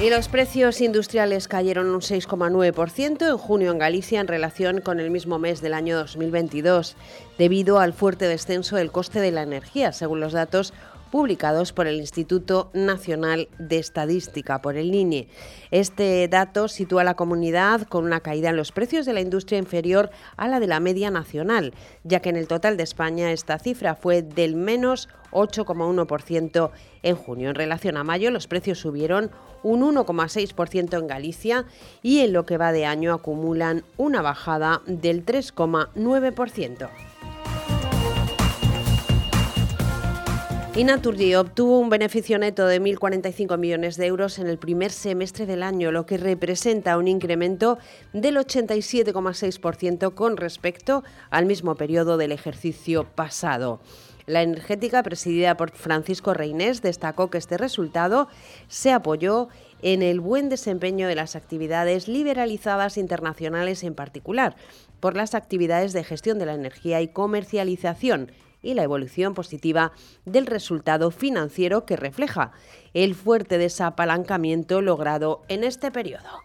Y 0.00 0.08
los 0.08 0.28
precios 0.28 0.80
industriales 0.80 1.46
cayeron 1.46 1.90
un 1.90 2.00
6,9% 2.00 3.28
en 3.28 3.36
junio 3.36 3.70
en 3.70 3.78
Galicia 3.78 4.20
en 4.20 4.28
relación 4.28 4.80
con 4.80 4.98
el 4.98 5.10
mismo 5.10 5.38
mes 5.38 5.60
del 5.60 5.74
año 5.74 5.98
2022, 5.98 6.96
debido 7.36 7.78
al 7.78 7.92
fuerte 7.92 8.26
descenso 8.26 8.76
del 8.76 8.92
coste 8.92 9.20
de 9.20 9.30
la 9.30 9.42
energía, 9.42 9.92
según 9.92 10.20
los 10.20 10.32
datos 10.32 10.72
publicados 11.10 11.72
por 11.72 11.86
el 11.86 11.96
Instituto 11.96 12.70
Nacional 12.72 13.48
de 13.58 13.78
Estadística, 13.78 14.62
por 14.62 14.76
el 14.76 14.94
INE. 14.94 15.28
Este 15.70 16.28
dato 16.28 16.68
sitúa 16.68 17.02
a 17.02 17.04
la 17.04 17.14
comunidad 17.14 17.82
con 17.82 18.04
una 18.04 18.20
caída 18.20 18.50
en 18.50 18.56
los 18.56 18.72
precios 18.72 19.06
de 19.06 19.12
la 19.12 19.20
industria 19.20 19.58
inferior 19.58 20.10
a 20.36 20.48
la 20.48 20.60
de 20.60 20.66
la 20.66 20.80
media 20.80 21.10
nacional, 21.10 21.74
ya 22.04 22.20
que 22.20 22.30
en 22.30 22.36
el 22.36 22.48
total 22.48 22.76
de 22.76 22.82
España 22.82 23.32
esta 23.32 23.58
cifra 23.58 23.94
fue 23.94 24.22
del 24.22 24.56
menos 24.56 25.08
8,1% 25.32 26.70
en 27.02 27.16
junio. 27.16 27.50
En 27.50 27.54
relación 27.54 27.96
a 27.96 28.04
mayo, 28.04 28.30
los 28.30 28.46
precios 28.46 28.78
subieron 28.78 29.30
un 29.62 29.82
1,6% 29.82 30.98
en 30.98 31.06
Galicia 31.06 31.64
y 32.02 32.20
en 32.20 32.32
lo 32.32 32.46
que 32.46 32.58
va 32.58 32.72
de 32.72 32.86
año 32.86 33.12
acumulan 33.12 33.84
una 33.96 34.22
bajada 34.22 34.82
del 34.86 35.24
3,9%. 35.24 37.09
Inaturgi 40.76 41.34
obtuvo 41.34 41.80
un 41.80 41.90
beneficio 41.90 42.38
neto 42.38 42.64
de 42.64 42.80
1.045 42.80 43.58
millones 43.58 43.96
de 43.96 44.06
euros 44.06 44.38
en 44.38 44.46
el 44.46 44.56
primer 44.56 44.92
semestre 44.92 45.44
del 45.44 45.64
año, 45.64 45.90
lo 45.90 46.06
que 46.06 46.16
representa 46.16 46.96
un 46.96 47.08
incremento 47.08 47.78
del 48.12 48.36
87,6% 48.36 50.14
con 50.14 50.36
respecto 50.36 51.02
al 51.28 51.46
mismo 51.46 51.74
periodo 51.74 52.16
del 52.18 52.30
ejercicio 52.30 53.02
pasado. 53.02 53.80
La 54.26 54.42
energética, 54.42 55.02
presidida 55.02 55.56
por 55.56 55.72
Francisco 55.72 56.34
Reinés, 56.34 56.82
destacó 56.82 57.30
que 57.30 57.38
este 57.38 57.58
resultado 57.58 58.28
se 58.68 58.92
apoyó 58.92 59.48
en 59.82 60.02
el 60.02 60.20
buen 60.20 60.48
desempeño 60.48 61.08
de 61.08 61.16
las 61.16 61.34
actividades 61.34 62.06
liberalizadas 62.06 62.96
internacionales 62.96 63.82
en 63.82 63.96
particular, 63.96 64.54
por 65.00 65.16
las 65.16 65.34
actividades 65.34 65.92
de 65.92 66.04
gestión 66.04 66.38
de 66.38 66.46
la 66.46 66.54
energía 66.54 67.00
y 67.00 67.08
comercialización 67.08 68.30
y 68.62 68.74
la 68.74 68.82
evolución 68.82 69.34
positiva 69.34 69.92
del 70.24 70.46
resultado 70.46 71.10
financiero 71.10 71.84
que 71.84 71.96
refleja 71.96 72.52
el 72.94 73.14
fuerte 73.14 73.58
desapalancamiento 73.58 74.80
logrado 74.80 75.42
en 75.48 75.64
este 75.64 75.90
periodo. 75.90 76.42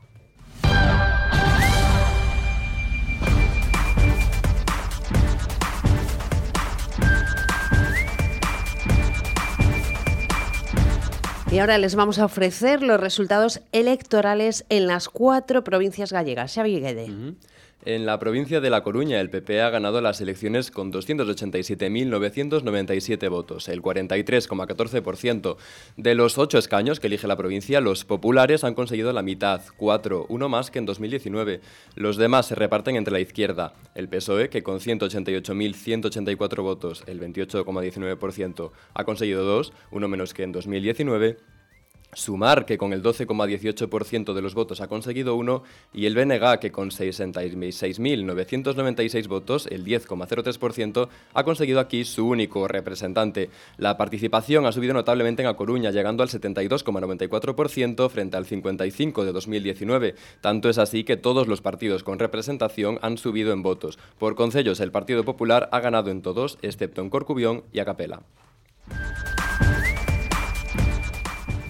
Y 11.56 11.60
ahora 11.60 11.78
les 11.78 11.96
vamos 11.96 12.20
a 12.20 12.26
ofrecer 12.26 12.84
los 12.84 13.00
resultados 13.00 13.62
electorales 13.72 14.66
en 14.68 14.88
las 14.88 15.08
cuatro 15.08 15.64
provincias 15.64 16.12
gallegas. 16.12 16.54
Xavi 16.54 16.82
Guede. 16.82 17.36
En 17.86 18.06
la 18.08 18.18
provincia 18.18 18.60
de 18.62 18.72
La 18.72 18.82
Coruña, 18.82 19.22
el 19.22 19.30
PP 19.30 19.62
ha 19.62 19.70
ganado 19.70 20.02
las 20.02 20.20
elecciones 20.20 20.72
con 20.72 20.92
287.997 20.92 23.30
votos, 23.30 23.70
el 23.70 23.84
43,14%. 23.84 25.58
De 25.96 26.16
los 26.16 26.40
ocho 26.40 26.58
escaños 26.58 27.00
que 27.00 27.06
elige 27.06 27.28
la 27.28 27.38
provincia, 27.38 27.82
los 27.82 28.04
populares 28.04 28.64
han 28.64 28.74
conseguido 28.74 29.14
la 29.14 29.22
mitad, 29.22 29.62
cuatro, 29.78 30.26
uno 30.30 30.50
más 30.50 30.72
que 30.72 30.80
en 30.80 30.88
2019. 30.88 31.62
Los 31.94 32.18
demás 32.18 32.48
se 32.48 32.56
reparten 32.56 32.96
entre 32.96 33.14
la 33.14 33.20
izquierda. 33.20 33.76
El 33.94 34.10
PSOE, 34.10 34.50
que 34.50 34.64
con 34.64 34.80
188.184 34.80 36.64
votos, 36.64 37.04
el 37.06 37.22
28,19%, 37.22 38.72
ha 38.96 39.04
conseguido 39.04 39.44
dos, 39.44 39.74
uno 39.92 40.08
menos 40.08 40.34
que 40.34 40.42
en 40.42 40.54
2019 40.54 41.38
Sumar, 42.16 42.66
que 42.66 42.80
con 42.80 42.94
el 42.94 43.04
12,18% 43.04 44.34
de 44.34 44.42
los 44.42 44.56
votos 44.56 44.82
ha 44.82 44.88
conseguido 44.88 45.36
uno, 45.36 45.62
y 45.94 46.08
el 46.08 46.16
BNG, 46.16 46.58
que 46.60 46.72
con 46.72 46.90
66.996 46.90 49.28
votos, 49.28 49.68
el 49.68 49.86
10,03%, 49.86 51.08
ha 51.34 51.44
conseguido 51.44 51.80
aquí 51.80 52.04
su 52.04 52.28
único 52.28 52.68
representante. 52.68 53.50
La 53.78 53.98
participación 53.98 54.66
ha 54.66 54.72
subido 54.72 54.94
notablemente 54.94 55.44
en 55.44 55.48
A 55.48 55.56
Coruña, 55.56 55.92
llegando 55.92 56.24
al 56.24 56.30
72,94% 56.30 58.10
frente 58.10 58.38
al 58.38 58.46
55% 58.46 59.24
de 59.24 59.32
2019. 59.32 60.16
Tanto 60.42 60.70
es 60.70 60.78
así 60.78 61.04
que 61.04 61.18
todos 61.18 61.48
los 61.48 61.62
partidos 61.62 62.04
con 62.04 62.20
representación 62.20 63.00
han 63.02 63.18
subido 63.18 63.54
en 63.54 63.62
votos. 63.62 64.00
Por 64.18 64.36
concellos, 64.36 64.80
el 64.80 64.92
Partido 64.92 65.24
Popular 65.24 65.70
ha 65.72 65.80
ganado 65.80 66.12
en 66.12 66.22
todos, 66.22 66.58
excepto 66.62 67.02
en 67.02 67.10
Corcubión 67.10 67.64
y 67.74 67.80
Acapela. 67.80 68.22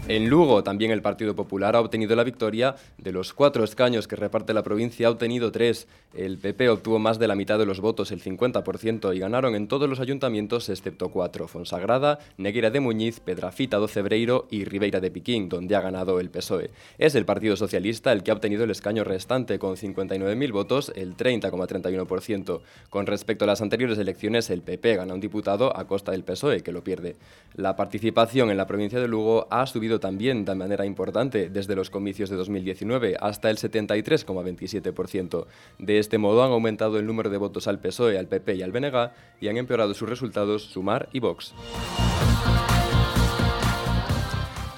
En 0.07 0.29
Lugo 0.29 0.63
también 0.63 0.91
el 0.91 1.01
Partido 1.01 1.35
Popular 1.35 1.75
ha 1.75 1.79
obtenido 1.79 2.15
la 2.15 2.23
victoria. 2.23 2.75
De 2.99 3.11
los 3.11 3.33
cuatro 3.33 3.63
escaños 3.63 4.07
que 4.07 4.15
reparte 4.15 4.53
la 4.53 4.61
provincia 4.61 5.07
ha 5.07 5.09
obtenido 5.09 5.51
tres. 5.51 5.87
El 6.13 6.37
PP 6.37 6.69
obtuvo 6.69 6.99
más 6.99 7.17
de 7.17 7.27
la 7.27 7.33
mitad 7.33 7.57
de 7.57 7.65
los 7.65 7.79
votos, 7.79 8.11
el 8.11 8.21
50%, 8.21 9.15
y 9.15 9.19
ganaron 9.19 9.55
en 9.55 9.67
todos 9.67 9.89
los 9.89 9.99
ayuntamientos 9.99 10.69
excepto 10.69 11.09
cuatro. 11.09 11.47
Fonsagrada, 11.47 12.19
Neguera 12.37 12.69
de 12.69 12.81
Muñiz, 12.81 13.19
Pedrafita 13.19 13.77
do 13.77 13.87
Cebreiro 13.87 14.47
y 14.51 14.65
Ribeira 14.65 14.99
de 14.99 15.09
Piquín, 15.09 15.49
donde 15.49 15.75
ha 15.75 15.81
ganado 15.81 16.19
el 16.19 16.29
PSOE. 16.29 16.69
Es 16.99 17.15
el 17.15 17.25
Partido 17.25 17.55
Socialista 17.55 18.11
el 18.11 18.21
que 18.21 18.29
ha 18.29 18.35
obtenido 18.35 18.63
el 18.63 18.69
escaño 18.69 19.03
restante 19.03 19.57
con 19.57 19.75
59.000 19.75 20.51
votos, 20.51 20.91
el 20.95 21.17
30,31%. 21.17 22.61
Con 22.91 23.07
respecto 23.07 23.45
a 23.45 23.47
las 23.47 23.63
anteriores 23.63 23.97
elecciones, 23.97 24.51
el 24.51 24.61
PP 24.61 24.97
gana 24.97 25.15
un 25.15 25.19
diputado 25.19 25.75
a 25.75 25.87
costa 25.87 26.11
del 26.11 26.23
PSOE, 26.23 26.61
que 26.61 26.71
lo 26.71 26.83
pierde. 26.83 27.15
La 27.55 27.75
participación 27.75 28.51
en 28.51 28.57
la 28.57 28.67
provincia 28.67 28.99
de 28.99 29.07
Lugo 29.07 29.47
ha 29.49 29.65
subido 29.65 29.94
también 29.99 30.45
de 30.45 30.55
manera 30.55 30.85
importante 30.85 31.49
desde 31.49 31.75
los 31.75 31.89
comicios 31.89 32.29
de 32.29 32.35
2019 32.35 33.17
hasta 33.19 33.49
el 33.49 33.57
73,27%. 33.57 35.45
De 35.79 35.99
este 35.99 36.17
modo 36.17 36.43
han 36.43 36.51
aumentado 36.51 36.99
el 36.99 37.05
número 37.05 37.29
de 37.29 37.37
votos 37.37 37.67
al 37.67 37.79
PSOE, 37.79 38.17
al 38.17 38.27
PP 38.27 38.55
y 38.55 38.61
al 38.63 38.71
BNG 38.71 39.11
y 39.41 39.47
han 39.47 39.57
empeorado 39.57 39.93
sus 39.93 40.09
resultados 40.09 40.63
Sumar 40.63 41.09
y 41.11 41.19
Vox. 41.19 41.53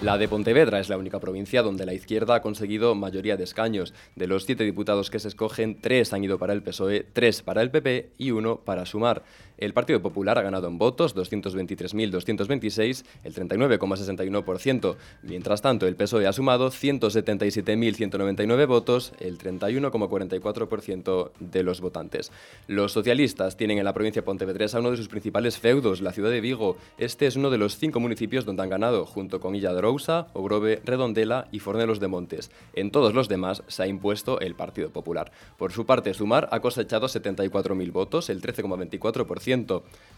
La 0.02 0.20
de 0.20 0.28
Pontevedra 0.28 0.80
es 0.80 0.90
la 0.90 0.98
única 0.98 1.20
provincia 1.20 1.64
donde 1.64 1.86
la 1.86 1.94
izquierda 1.94 2.36
ha 2.36 2.42
conseguido 2.44 2.94
mayoría 2.94 3.36
de 3.36 3.44
escaños. 3.44 3.96
De 4.16 4.28
los 4.28 4.46
siete 4.46 4.64
diputados 4.64 5.10
que 5.10 5.18
se 5.18 5.28
escogen, 5.28 5.82
tres 5.82 6.14
han 6.14 6.24
ido 6.24 6.38
para 6.38 6.54
el 6.54 6.62
PSOE, 6.62 7.04
tres 7.12 7.42
para 7.42 7.64
el 7.64 7.72
PP 7.72 8.12
y 8.20 8.30
uno 8.30 8.58
para 8.58 8.86
Sumar. 8.86 9.24
El 9.58 9.74
Partido 9.74 10.02
Popular 10.04 10.38
ha 10.38 10.44
ganado 10.44 10.68
en 10.68 10.78
votos 10.78 11.16
223.226, 11.16 13.04
el 13.24 13.34
39,61%. 13.34 14.96
Mientras 15.24 15.64
tanto, 15.64 15.88
el 15.88 15.96
PSOE 15.96 16.28
ha 16.28 16.34
sumado 16.34 16.70
177.199 16.70 18.68
votos, 18.68 19.14
el 19.20 19.40
31,44% 19.40 21.32
de 21.40 21.64
los 21.64 21.82
votantes. 21.82 22.32
Los 22.68 22.92
socialistas 22.92 23.58
tienen 23.58 23.80
en 23.80 23.86
la 23.86 23.94
provincia 23.94 24.24
pontevedresa 24.24 24.80
uno 24.80 24.92
de 24.92 24.98
sus 24.98 25.08
principales 25.08 25.58
feudos, 25.58 26.02
la 26.02 26.14
ciudad 26.14 26.30
de 26.30 26.42
Vigo. 26.42 26.78
Este 27.00 27.26
es 27.26 27.36
uno 27.36 27.50
de 27.50 27.58
los 27.58 27.78
cinco 27.78 28.00
municipios 28.00 28.46
donde 28.46 28.62
han 28.62 28.70
ganado, 28.70 29.08
junto 29.08 29.40
con 29.40 29.56
Illa 29.56 29.74
de 29.74 29.82
Rousa, 29.82 30.28
Ogrove, 30.34 30.84
Redondela 30.86 31.48
y 31.52 31.60
Fornelos 31.60 32.00
de 32.00 32.08
Montes. 32.08 32.52
En 32.74 32.92
todos 32.92 33.16
los 33.16 33.28
demás 33.28 33.64
se 33.68 33.82
ha 33.82 33.88
impuesto 33.88 34.40
el 34.40 34.54
Partido 34.54 34.92
Popular. 34.92 35.32
Por 35.58 35.72
su 35.72 35.88
parte, 35.88 36.14
Sumar 36.14 36.48
ha 36.52 36.60
cosechado 36.60 37.08
74.000 37.08 37.92
votos, 37.92 38.30
el 38.30 38.40
13,24%, 38.42 39.47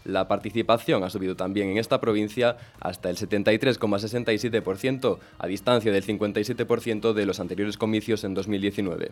la 0.04 0.28
participación 0.28 1.04
ha 1.04 1.10
subido 1.10 1.36
también 1.36 1.68
en 1.68 1.78
esta 1.78 2.00
provincia 2.00 2.56
hasta 2.80 3.10
el 3.10 3.16
73,67%, 3.16 5.18
a 5.38 5.46
distancia 5.46 5.92
del 5.92 6.04
57% 6.04 7.12
de 7.12 7.26
los 7.26 7.40
anteriores 7.40 7.76
comicios 7.76 8.24
en 8.24 8.34
2019. 8.34 9.10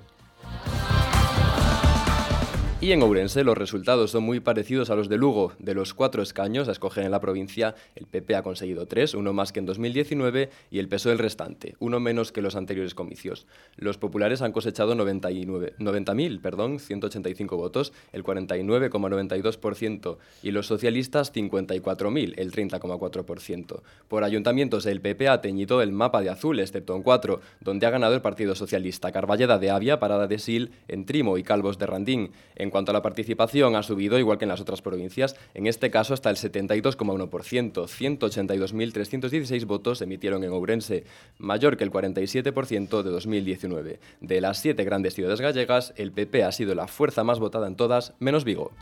Y 2.80 2.92
en 2.92 3.02
Ourense 3.02 3.42
los 3.42 3.58
resultados 3.58 4.12
son 4.12 4.22
muy 4.22 4.38
parecidos 4.38 4.88
a 4.88 4.94
los 4.94 5.08
de 5.08 5.18
Lugo. 5.18 5.52
De 5.58 5.74
los 5.74 5.94
cuatro 5.94 6.22
escaños 6.22 6.68
a 6.68 6.72
escoger 6.72 7.04
en 7.04 7.10
la 7.10 7.18
provincia, 7.20 7.74
el 7.96 8.06
PP 8.06 8.36
ha 8.36 8.42
conseguido 8.44 8.86
tres, 8.86 9.14
uno 9.14 9.32
más 9.32 9.50
que 9.50 9.58
en 9.58 9.66
2019, 9.66 10.48
y 10.70 10.78
el 10.78 10.86
PSOE 10.86 11.14
el 11.14 11.18
restante, 11.18 11.74
uno 11.80 11.98
menos 11.98 12.30
que 12.30 12.40
los 12.40 12.54
anteriores 12.54 12.94
comicios. 12.94 13.48
Los 13.74 13.98
populares 13.98 14.42
han 14.42 14.52
cosechado 14.52 14.94
90.000, 14.94 16.40
perdón, 16.40 16.78
185 16.78 17.56
votos, 17.56 17.92
el 18.12 18.22
49,92%, 18.22 20.18
y 20.44 20.52
los 20.52 20.68
socialistas 20.68 21.34
54.000, 21.34 22.34
el 22.36 22.52
30,4%. 22.52 23.82
Por 24.06 24.22
ayuntamientos, 24.22 24.86
el 24.86 25.00
PP 25.00 25.28
ha 25.28 25.40
teñido 25.40 25.82
el 25.82 25.90
mapa 25.90 26.20
de 26.20 26.30
azul, 26.30 26.60
excepto 26.60 26.94
en 26.94 27.02
cuatro, 27.02 27.40
donde 27.60 27.86
ha 27.86 27.90
ganado 27.90 28.14
el 28.14 28.22
Partido 28.22 28.54
Socialista 28.54 29.10
Carballeda 29.10 29.58
de 29.58 29.70
Avia, 29.70 29.98
Parada 29.98 30.28
de 30.28 30.38
Sil, 30.38 30.70
en 30.86 31.06
Trimo 31.06 31.38
y 31.38 31.42
Calvos 31.42 31.76
de 31.78 31.86
Randín. 31.86 32.30
En 32.54 32.67
cuanto 32.70 32.90
a 32.90 32.94
la 32.94 33.02
participación, 33.02 33.76
ha 33.76 33.82
subido 33.82 34.18
igual 34.18 34.38
que 34.38 34.44
en 34.44 34.50
las 34.50 34.60
otras 34.60 34.82
provincias, 34.82 35.36
en 35.54 35.66
este 35.66 35.90
caso 35.90 36.14
hasta 36.14 36.30
el 36.30 36.36
72,1%. 36.36 37.28
182.316 37.72 39.66
votos 39.66 40.02
emitieron 40.02 40.44
en 40.44 40.50
Ourense, 40.50 41.04
mayor 41.38 41.76
que 41.76 41.84
el 41.84 41.92
47% 41.92 43.02
de 43.02 43.10
2019. 43.10 44.00
De 44.20 44.40
las 44.40 44.58
siete 44.58 44.84
grandes 44.84 45.14
ciudades 45.14 45.40
gallegas, 45.40 45.92
el 45.96 46.12
PP 46.12 46.44
ha 46.44 46.52
sido 46.52 46.74
la 46.74 46.88
fuerza 46.88 47.24
más 47.24 47.38
votada 47.38 47.66
en 47.66 47.76
todas, 47.76 48.14
menos 48.18 48.44
Vigo. 48.44 48.72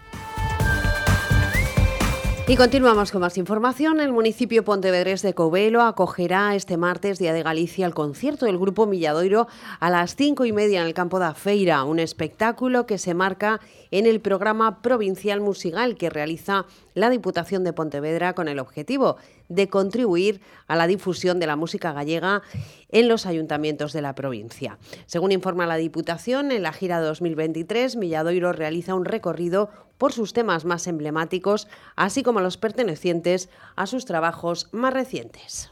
Y 2.49 2.55
continuamos 2.55 3.11
con 3.11 3.23
más 3.23 3.39
información. 3.39 3.99
El 3.99 4.13
municipio 4.13 4.65
pontevedrés 4.65 5.21
de 5.21 5.35
Covelo 5.35 5.83
acogerá 5.83 6.55
este 6.55 6.77
martes, 6.77 7.19
Día 7.19 7.33
de 7.33 7.43
Galicia, 7.43 7.85
el 7.87 7.93
concierto 7.93 8.47
del 8.47 8.57
grupo 8.57 8.87
Milladoiro 8.87 9.49
a 9.81 9.91
las 9.91 10.15
cinco 10.15 10.45
y 10.45 10.53
media 10.53 10.81
en 10.81 10.87
el 10.87 10.95
campo 10.95 11.19
da 11.19 11.35
Feira, 11.35 11.83
un 11.83 11.99
espectáculo 11.99 12.87
que 12.87 12.99
se 12.99 13.15
marca 13.15 13.59
en 13.91 14.07
el 14.07 14.21
programa 14.21 14.83
provincial 14.83 15.41
musical 15.41 15.97
que 15.97 16.11
realiza 16.11 16.67
la 16.95 17.11
Diputación 17.11 17.65
de 17.65 17.73
Pontevedra 17.73 18.35
con 18.35 18.49
el 18.49 18.59
objetivo 18.59 19.17
de 19.49 19.69
contribuir 19.69 20.41
a 20.67 20.77
la 20.77 20.87
difusión 20.87 21.39
de 21.39 21.47
la 21.47 21.57
música 21.57 21.93
gallega 21.93 22.43
en 22.91 23.09
los 23.09 23.27
ayuntamientos 23.27 23.93
de 23.93 24.03
la 24.03 24.15
provincia. 24.15 24.79
Según 25.07 25.33
informa 25.33 25.67
la 25.67 25.77
Diputación, 25.77 26.53
en 26.53 26.63
la 26.63 26.73
gira 26.73 27.01
2023, 27.01 27.97
Milladoiro 27.97 28.53
realiza 28.53 28.95
un 28.95 29.05
recorrido 29.05 29.71
por 29.99 30.13
sus 30.13 30.33
temas 30.33 30.65
más 30.65 30.87
emblemáticos, 30.87 31.69
así 31.95 32.23
como 32.23 32.41
los 32.41 32.57
pertenecientes 32.57 33.49
a 33.77 33.87
sus 33.87 34.05
trabajos 34.05 34.69
más 34.73 34.93
recientes. 34.93 35.71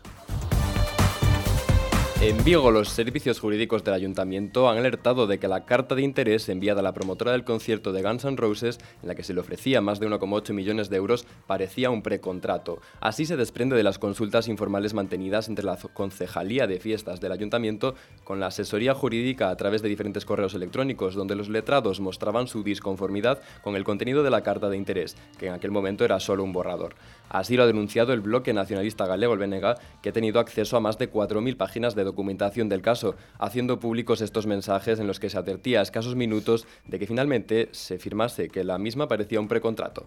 En 2.25 2.43
Vigo, 2.43 2.71
los 2.71 2.89
servicios 2.89 3.39
jurídicos 3.39 3.85
del 3.85 3.93
ayuntamiento 3.93 4.71
han 4.71 4.79
alertado 4.79 5.27
de 5.27 5.39
que 5.39 5.47
la 5.47 5.67
carta 5.67 5.95
de 5.95 6.01
interés 6.01 6.49
enviada 6.49 6.81
a 6.81 6.83
la 6.83 6.95
promotora 6.95 7.33
del 7.33 7.45
concierto 7.45 7.93
de 7.93 8.01
Guns 8.01 8.25
N' 8.25 8.39
Roses, 8.39 8.79
en 9.03 9.09
la 9.09 9.15
que 9.15 9.23
se 9.23 9.35
le 9.35 9.41
ofrecía 9.41 9.83
más 9.83 10.01
de 10.01 10.09
1,8 10.09 10.55
millones 10.55 10.89
de 10.89 10.97
euros, 10.97 11.27
parecía 11.47 11.91
un 11.91 12.01
precontrato. 12.01 12.81
Así 12.99 13.27
se 13.27 13.37
desprende 13.37 13.77
de 13.77 13.83
las 13.83 13.99
consultas 13.99 14.49
informales 14.49 14.95
mantenidas 14.95 15.51
entre 15.51 15.67
la 15.67 15.77
Concejalía 15.93 16.67
de 16.67 16.81
Fiestas 16.81 17.21
del 17.21 17.31
ayuntamiento 17.31 17.95
con 18.25 18.41
la 18.41 18.47
asesoría 18.47 18.95
jurídica 18.95 19.51
a 19.51 19.57
través 19.59 19.83
de 19.83 19.91
diferentes 19.91 20.25
correos 20.25 20.55
electrónicos, 20.55 21.15
donde 21.15 21.35
los 21.35 21.51
letrados 21.51 22.01
mostraban 22.01 22.47
su 22.47 22.63
disconformidad 22.63 23.43
con 23.61 23.77
el 23.77 23.85
contenido 23.85 24.23
de 24.23 24.31
la 24.31 24.43
carta 24.43 24.71
de 24.71 24.79
interés, 24.79 25.15
que 25.39 25.49
en 25.49 25.53
aquel 25.53 25.73
momento 25.73 26.07
era 26.07 26.19
solo 26.21 26.43
un 26.43 26.55
borrador. 26.55 26.95
Así 27.29 27.55
lo 27.57 27.65
ha 27.65 27.67
denunciado 27.67 28.15
el 28.15 28.21
bloque 28.21 28.55
nacionalista 28.55 29.07
galego, 29.07 29.35
el 29.35 29.41
BNG, 29.41 29.75
que 30.01 30.09
ha 30.09 30.13
tenido 30.13 30.41
acceso 30.41 30.79
a 30.79 30.81
más 30.81 30.97
de 30.97 31.13
4.000 31.13 31.57
páginas 31.59 31.95
de 31.95 32.14
documentación 32.15 32.69
del 32.69 32.81
caso, 32.81 33.17
haciendo 33.39 33.81
públicos 33.81 34.21
estos 34.21 34.47
mensajes 34.47 35.01
en 35.01 35.09
los 35.09 35.19
que 35.19 35.29
se 35.29 35.37
advertía 35.37 35.81
a 35.81 35.83
escasos 35.83 36.15
minutos 36.15 36.67
de 36.87 37.01
que 37.01 37.07
finalmente 37.07 37.69
se 37.73 37.99
firmase 37.99 38.49
que 38.49 38.63
la 38.63 38.79
misma 38.79 39.09
parecía 39.09 39.41
un 39.41 39.49
precontrato. 39.49 40.07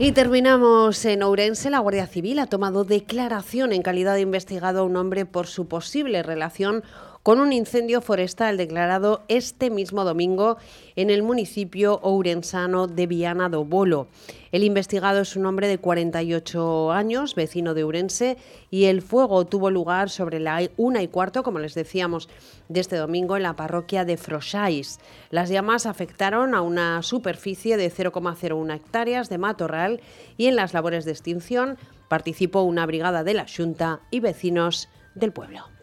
Y 0.00 0.12
terminamos 0.12 1.04
en 1.04 1.24
Ourense. 1.24 1.70
La 1.70 1.80
Guardia 1.80 2.06
Civil 2.06 2.38
ha 2.38 2.46
tomado 2.46 2.84
declaración 2.84 3.72
en 3.72 3.82
calidad 3.82 4.14
de 4.14 4.20
investigado 4.20 4.80
a 4.80 4.84
un 4.84 4.96
hombre 4.96 5.26
por 5.26 5.48
su 5.48 5.66
posible 5.66 6.22
relación 6.22 6.84
con 7.28 7.40
un 7.40 7.52
incendio 7.52 8.00
forestal 8.00 8.56
declarado 8.56 9.22
este 9.28 9.68
mismo 9.68 10.02
domingo 10.02 10.56
en 10.96 11.10
el 11.10 11.22
municipio 11.22 12.00
ourensano 12.00 12.86
de 12.86 13.06
Viana 13.06 13.50
do 13.50 13.66
Bolo. 13.66 14.08
El 14.50 14.64
investigado 14.64 15.20
es 15.20 15.36
un 15.36 15.44
hombre 15.44 15.68
de 15.68 15.76
48 15.76 16.90
años, 16.90 17.34
vecino 17.34 17.74
de 17.74 17.84
Ourense, 17.84 18.38
y 18.70 18.84
el 18.84 19.02
fuego 19.02 19.44
tuvo 19.44 19.70
lugar 19.70 20.08
sobre 20.08 20.40
la 20.40 20.70
una 20.78 21.02
y 21.02 21.08
cuarto, 21.08 21.42
como 21.42 21.58
les 21.58 21.74
decíamos, 21.74 22.30
de 22.70 22.80
este 22.80 22.96
domingo 22.96 23.36
en 23.36 23.42
la 23.42 23.56
parroquia 23.56 24.06
de 24.06 24.16
Froxáis. 24.16 24.98
Las 25.28 25.50
llamas 25.50 25.84
afectaron 25.84 26.54
a 26.54 26.62
una 26.62 27.02
superficie 27.02 27.76
de 27.76 27.92
0,01 27.92 28.74
hectáreas 28.74 29.28
de 29.28 29.36
matorral 29.36 30.00
y 30.38 30.46
en 30.46 30.56
las 30.56 30.72
labores 30.72 31.04
de 31.04 31.12
extinción 31.12 31.76
participó 32.08 32.62
una 32.62 32.86
brigada 32.86 33.22
de 33.22 33.34
la 33.34 33.44
Junta 33.54 34.00
y 34.10 34.20
vecinos 34.20 34.88
del 35.14 35.32
pueblo. 35.32 35.77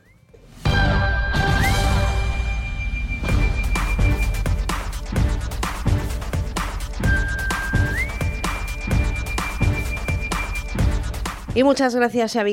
Y 11.55 11.63
muchas 11.63 11.95
gracias 11.95 12.35
a 12.35 12.43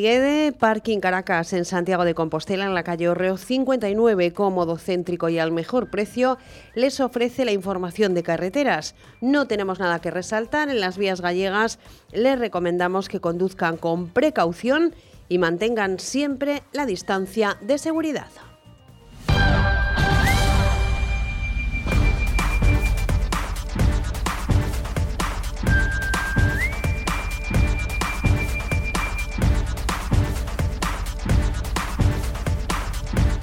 Parking 0.60 1.00
Caracas 1.00 1.52
en 1.54 1.64
Santiago 1.64 2.04
de 2.04 2.14
Compostela, 2.14 2.66
en 2.66 2.74
la 2.74 2.84
calle 2.84 3.08
Orreo 3.08 3.36
59, 3.36 4.32
cómodo, 4.32 4.78
céntrico 4.78 5.28
y 5.28 5.40
al 5.40 5.50
mejor 5.50 5.90
precio, 5.90 6.38
les 6.76 7.00
ofrece 7.00 7.44
la 7.44 7.50
información 7.50 8.14
de 8.14 8.22
carreteras. 8.22 8.94
No 9.20 9.48
tenemos 9.48 9.80
nada 9.80 10.00
que 10.00 10.12
resaltar, 10.12 10.68
en 10.68 10.78
las 10.78 10.98
vías 10.98 11.20
gallegas 11.20 11.80
les 12.12 12.38
recomendamos 12.38 13.08
que 13.08 13.18
conduzcan 13.18 13.76
con 13.76 14.08
precaución 14.08 14.94
y 15.28 15.38
mantengan 15.38 15.98
siempre 15.98 16.62
la 16.70 16.86
distancia 16.86 17.58
de 17.60 17.78
seguridad. 17.78 18.28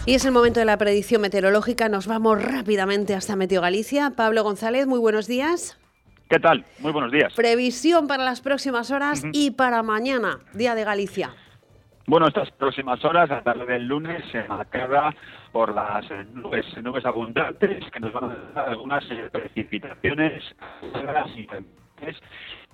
Y 0.10 0.16
es 0.16 0.26
el 0.26 0.32
momento 0.32 0.60
de 0.60 0.66
la 0.66 0.76
predicción 0.76 1.22
meteorológica. 1.22 1.88
Nos 1.88 2.08
vamos 2.08 2.44
rápidamente 2.44 3.14
hasta 3.14 3.36
Meteo 3.36 3.62
Galicia. 3.62 4.14
Pablo 4.18 4.42
González, 4.42 4.88
muy 4.88 4.98
buenos 4.98 5.28
días. 5.28 5.80
¿Qué 6.28 6.40
tal? 6.40 6.66
Muy 6.80 6.92
buenos 6.92 7.12
días. 7.12 7.32
Previsión 7.36 8.08
para 8.08 8.24
las 8.24 8.42
próximas 8.42 8.90
horas 8.90 9.24
y 9.34 9.52
para 9.52 9.84
mañana, 9.84 10.40
Día 10.56 10.74
de 10.74 10.84
Galicia. 10.84 11.36
Bueno, 12.08 12.28
estas 12.28 12.50
próximas 12.50 13.06
horas, 13.06 13.30
a 13.30 13.44
tarde 13.44 13.68
del 13.68 13.86
lunes, 13.86 14.24
se 14.32 14.44
marcada 14.46 15.14
por 15.52 15.76
las 15.76 16.04
nubes, 16.34 16.66
nubes 16.82 17.06
abundantes 17.06 17.86
que 17.92 18.00
nos 18.00 18.12
van 18.12 18.32
a 18.32 18.36
dar 18.56 18.70
algunas 18.70 19.06
precipitaciones 19.32 20.44
y 21.36 21.48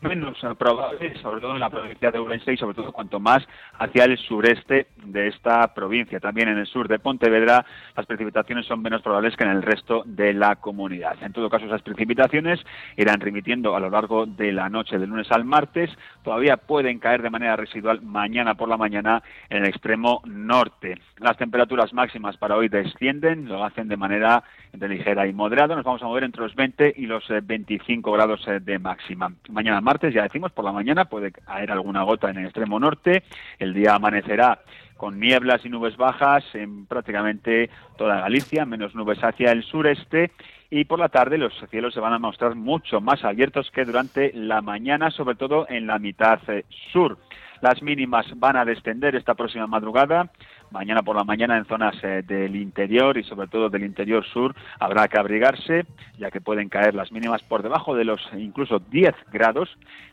menos 0.02 0.38
probable, 0.58 1.16
sobre 1.22 1.42
todo 1.42 1.54
en 1.54 1.60
la 1.60 1.70
provincia 1.70 2.12
de 2.12 2.20
Urense 2.20 2.54
y 2.54 2.58
sobre 2.58 2.76
todo 2.76 2.92
cuanto 2.92 3.20
más 3.20 3.46
hacia 3.80 4.06
el 4.06 4.18
sureste 4.18 4.88
de 5.04 5.28
esta 5.28 5.74
provincia. 5.74 6.20
También 6.20 6.50
en 6.50 6.58
el 6.58 6.68
sur 6.68 6.88
de 6.88 7.00
Pontevedra 7.00 7.66
las 7.96 8.06
precipitaciones 8.06 8.66
son 8.66 8.82
menos 8.82 9.02
probables 9.02 9.36
que 9.36 9.44
en 9.44 9.52
el 9.52 9.62
resto 9.62 10.04
de 10.06 10.34
la 10.34 10.58
comunidad. 10.58 11.16
En 11.22 11.34
todo 11.34 11.50
caso, 11.50 11.66
esas 11.66 11.82
precipitaciones 11.82 12.60
irán 12.98 13.20
remitiendo 13.20 13.76
a 13.76 13.80
lo 13.80 13.90
largo 13.90 14.26
de 14.26 14.52
la 14.52 14.70
noche 14.70 14.98
del 14.98 15.10
lunes 15.10 15.32
al 15.32 15.46
martes. 15.46 15.90
Todavía 16.24 16.58
pueden 16.58 17.00
caer 17.00 17.22
de 17.22 17.30
manera 17.30 17.56
residual 17.56 18.02
mañana 18.02 18.56
por 18.56 18.70
la 18.70 18.78
mañana 18.78 19.24
en 19.50 19.64
el 19.64 19.70
extremo 19.70 20.22
norte. 20.26 21.00
Las 21.18 21.38
temperaturas 21.38 21.94
máximas 21.94 22.38
para 22.38 22.56
hoy 22.56 22.68
descienden, 22.68 23.48
lo 23.48 23.64
hacen 23.64 23.88
de 23.88 23.98
manera 23.98 24.44
ligera 24.74 25.28
y 25.28 25.34
moderada. 25.34 25.76
Nos 25.76 25.86
vamos 25.86 26.04
a 26.04 26.06
mover 26.06 26.24
entre 26.24 26.42
los 26.42 26.56
20 26.56 26.94
y 26.98 27.06
los 27.06 27.24
25 27.44 28.10
eh, 28.10 28.14
grados 28.14 28.48
eh, 28.48 28.60
de 28.60 28.80
máxima. 28.80 29.32
Mañana 29.50 29.82
martes, 29.86 30.14
ya 30.14 30.24
decimos, 30.24 30.52
por 30.52 30.66
la 30.66 30.74
mañana 30.74 31.06
puede 31.06 31.32
caer 31.32 31.72
alguna 31.72 32.04
gota 32.04 32.30
en 32.30 32.38
el 32.40 32.46
extremo 32.46 32.80
norte. 32.80 33.24
El 33.60 33.74
día 33.74 33.96
amanecerá 33.96 34.60
con 34.98 35.20
nieblas 35.20 35.64
y 35.64 35.70
nubes 35.70 35.96
bajas 35.96 36.44
en 36.54 36.86
prácticamente 36.86 37.70
toda 37.98 38.20
Galicia, 38.20 38.66
menos 38.66 38.96
nubes 38.96 39.20
hacia 39.24 39.52
el 39.52 39.64
sureste. 39.64 40.32
Y 40.70 40.86
por 40.86 41.00
la 41.00 41.10
tarde 41.10 41.38
los 41.38 41.54
cielos 41.70 41.94
se 41.94 42.00
van 42.00 42.14
a 42.14 42.20
mostrar 42.20 42.56
mucho 42.56 43.00
más 43.00 43.24
abiertos 43.24 43.72
que 43.72 43.86
durante 43.86 44.34
la 44.34 44.62
mañana, 44.62 45.12
sobre 45.12 45.36
todo 45.36 45.68
en 45.70 45.88
la 45.88 46.00
mitad 46.00 46.40
eh, 46.50 46.66
sur. 46.92 47.18
Las 47.62 47.82
mínimas 47.82 48.26
van 48.38 48.58
a 48.58 48.66
descender 48.66 49.16
esta 49.16 49.36
próxima 49.36 49.68
madrugada. 49.68 50.32
Mañana 50.76 51.04
por 51.04 51.16
la 51.16 51.24
mañana 51.24 51.58
en 51.58 51.64
zonas 51.64 51.96
eh, 52.04 52.22
del 52.28 52.54
interior 52.58 53.18
y 53.18 53.24
sobre 53.24 53.48
todo 53.48 53.70
del 53.70 53.86
interior 53.86 54.26
sur 54.26 54.54
habrá 54.78 55.08
que 55.08 55.18
abrigarse, 55.18 55.86
ya 56.20 56.30
que 56.30 56.42
pueden 56.42 56.68
caer 56.68 56.94
las 56.94 57.14
mínimas 57.14 57.42
por 57.44 57.64
debajo 57.64 57.96
de 57.96 58.04
los 58.04 58.20
incluso 58.38 58.80
10 58.80 59.16
grados. 59.32 59.70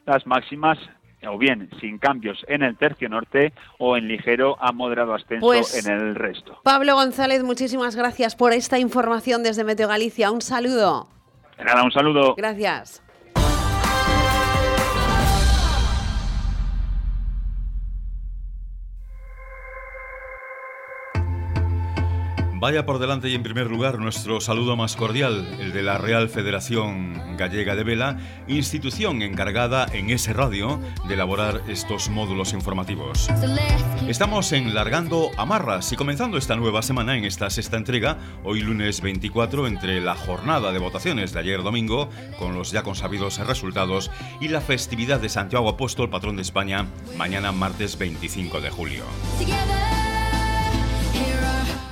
Las 0.06 0.24
máximas 0.24 0.78
o 1.26 1.36
bien 1.36 1.68
sin 1.80 1.98
cambios 1.98 2.44
en 2.46 2.62
el 2.62 2.76
tercio 2.76 3.08
norte 3.08 3.52
o 3.78 3.96
en 3.96 4.06
ligero 4.06 4.56
a 4.60 4.70
moderado 4.70 5.14
ascenso 5.14 5.44
Pues, 5.44 5.84
en 5.84 5.92
el 5.92 6.14
resto. 6.14 6.60
Pablo 6.62 6.94
González, 6.94 7.42
muchísimas 7.42 7.96
gracias 7.96 8.36
por 8.36 8.52
esta 8.52 8.78
información 8.78 9.42
desde 9.42 9.64
Meteo 9.64 9.88
Galicia. 9.88 10.30
Un 10.30 10.42
saludo. 10.42 11.08
Nada, 11.58 11.82
un 11.82 11.90
saludo. 11.90 12.36
Gracias. 12.36 13.01
Vaya 22.62 22.86
por 22.86 23.00
delante 23.00 23.28
y 23.28 23.34
en 23.34 23.42
primer 23.42 23.66
lugar 23.66 23.98
nuestro 23.98 24.40
saludo 24.40 24.76
más 24.76 24.94
cordial, 24.94 25.48
el 25.58 25.72
de 25.72 25.82
la 25.82 25.98
Real 25.98 26.28
Federación 26.28 27.36
Gallega 27.36 27.74
de 27.74 27.82
Vela, 27.82 28.18
institución 28.46 29.20
encargada 29.22 29.84
en 29.92 30.10
ese 30.10 30.32
radio 30.32 30.78
de 31.08 31.14
elaborar 31.14 31.60
estos 31.66 32.08
módulos 32.08 32.52
informativos. 32.52 33.28
Estamos 34.06 34.52
enlargando 34.52 35.30
amarras 35.36 35.90
y 35.90 35.96
comenzando 35.96 36.38
esta 36.38 36.54
nueva 36.54 36.82
semana 36.82 37.16
en 37.16 37.24
esta 37.24 37.50
sexta 37.50 37.76
entrega, 37.76 38.18
hoy 38.44 38.60
lunes 38.60 39.00
24, 39.00 39.66
entre 39.66 40.00
la 40.00 40.14
jornada 40.14 40.70
de 40.70 40.78
votaciones 40.78 41.32
de 41.32 41.40
ayer 41.40 41.64
domingo, 41.64 42.10
con 42.38 42.54
los 42.54 42.70
ya 42.70 42.84
consabidos 42.84 43.38
resultados, 43.44 44.12
y 44.40 44.46
la 44.46 44.60
festividad 44.60 45.18
de 45.18 45.30
Santiago 45.30 45.68
Apóstol, 45.68 46.10
patrón 46.10 46.36
de 46.36 46.42
España, 46.42 46.86
mañana 47.16 47.50
martes 47.50 47.98
25 47.98 48.60
de 48.60 48.70
julio. 48.70 49.02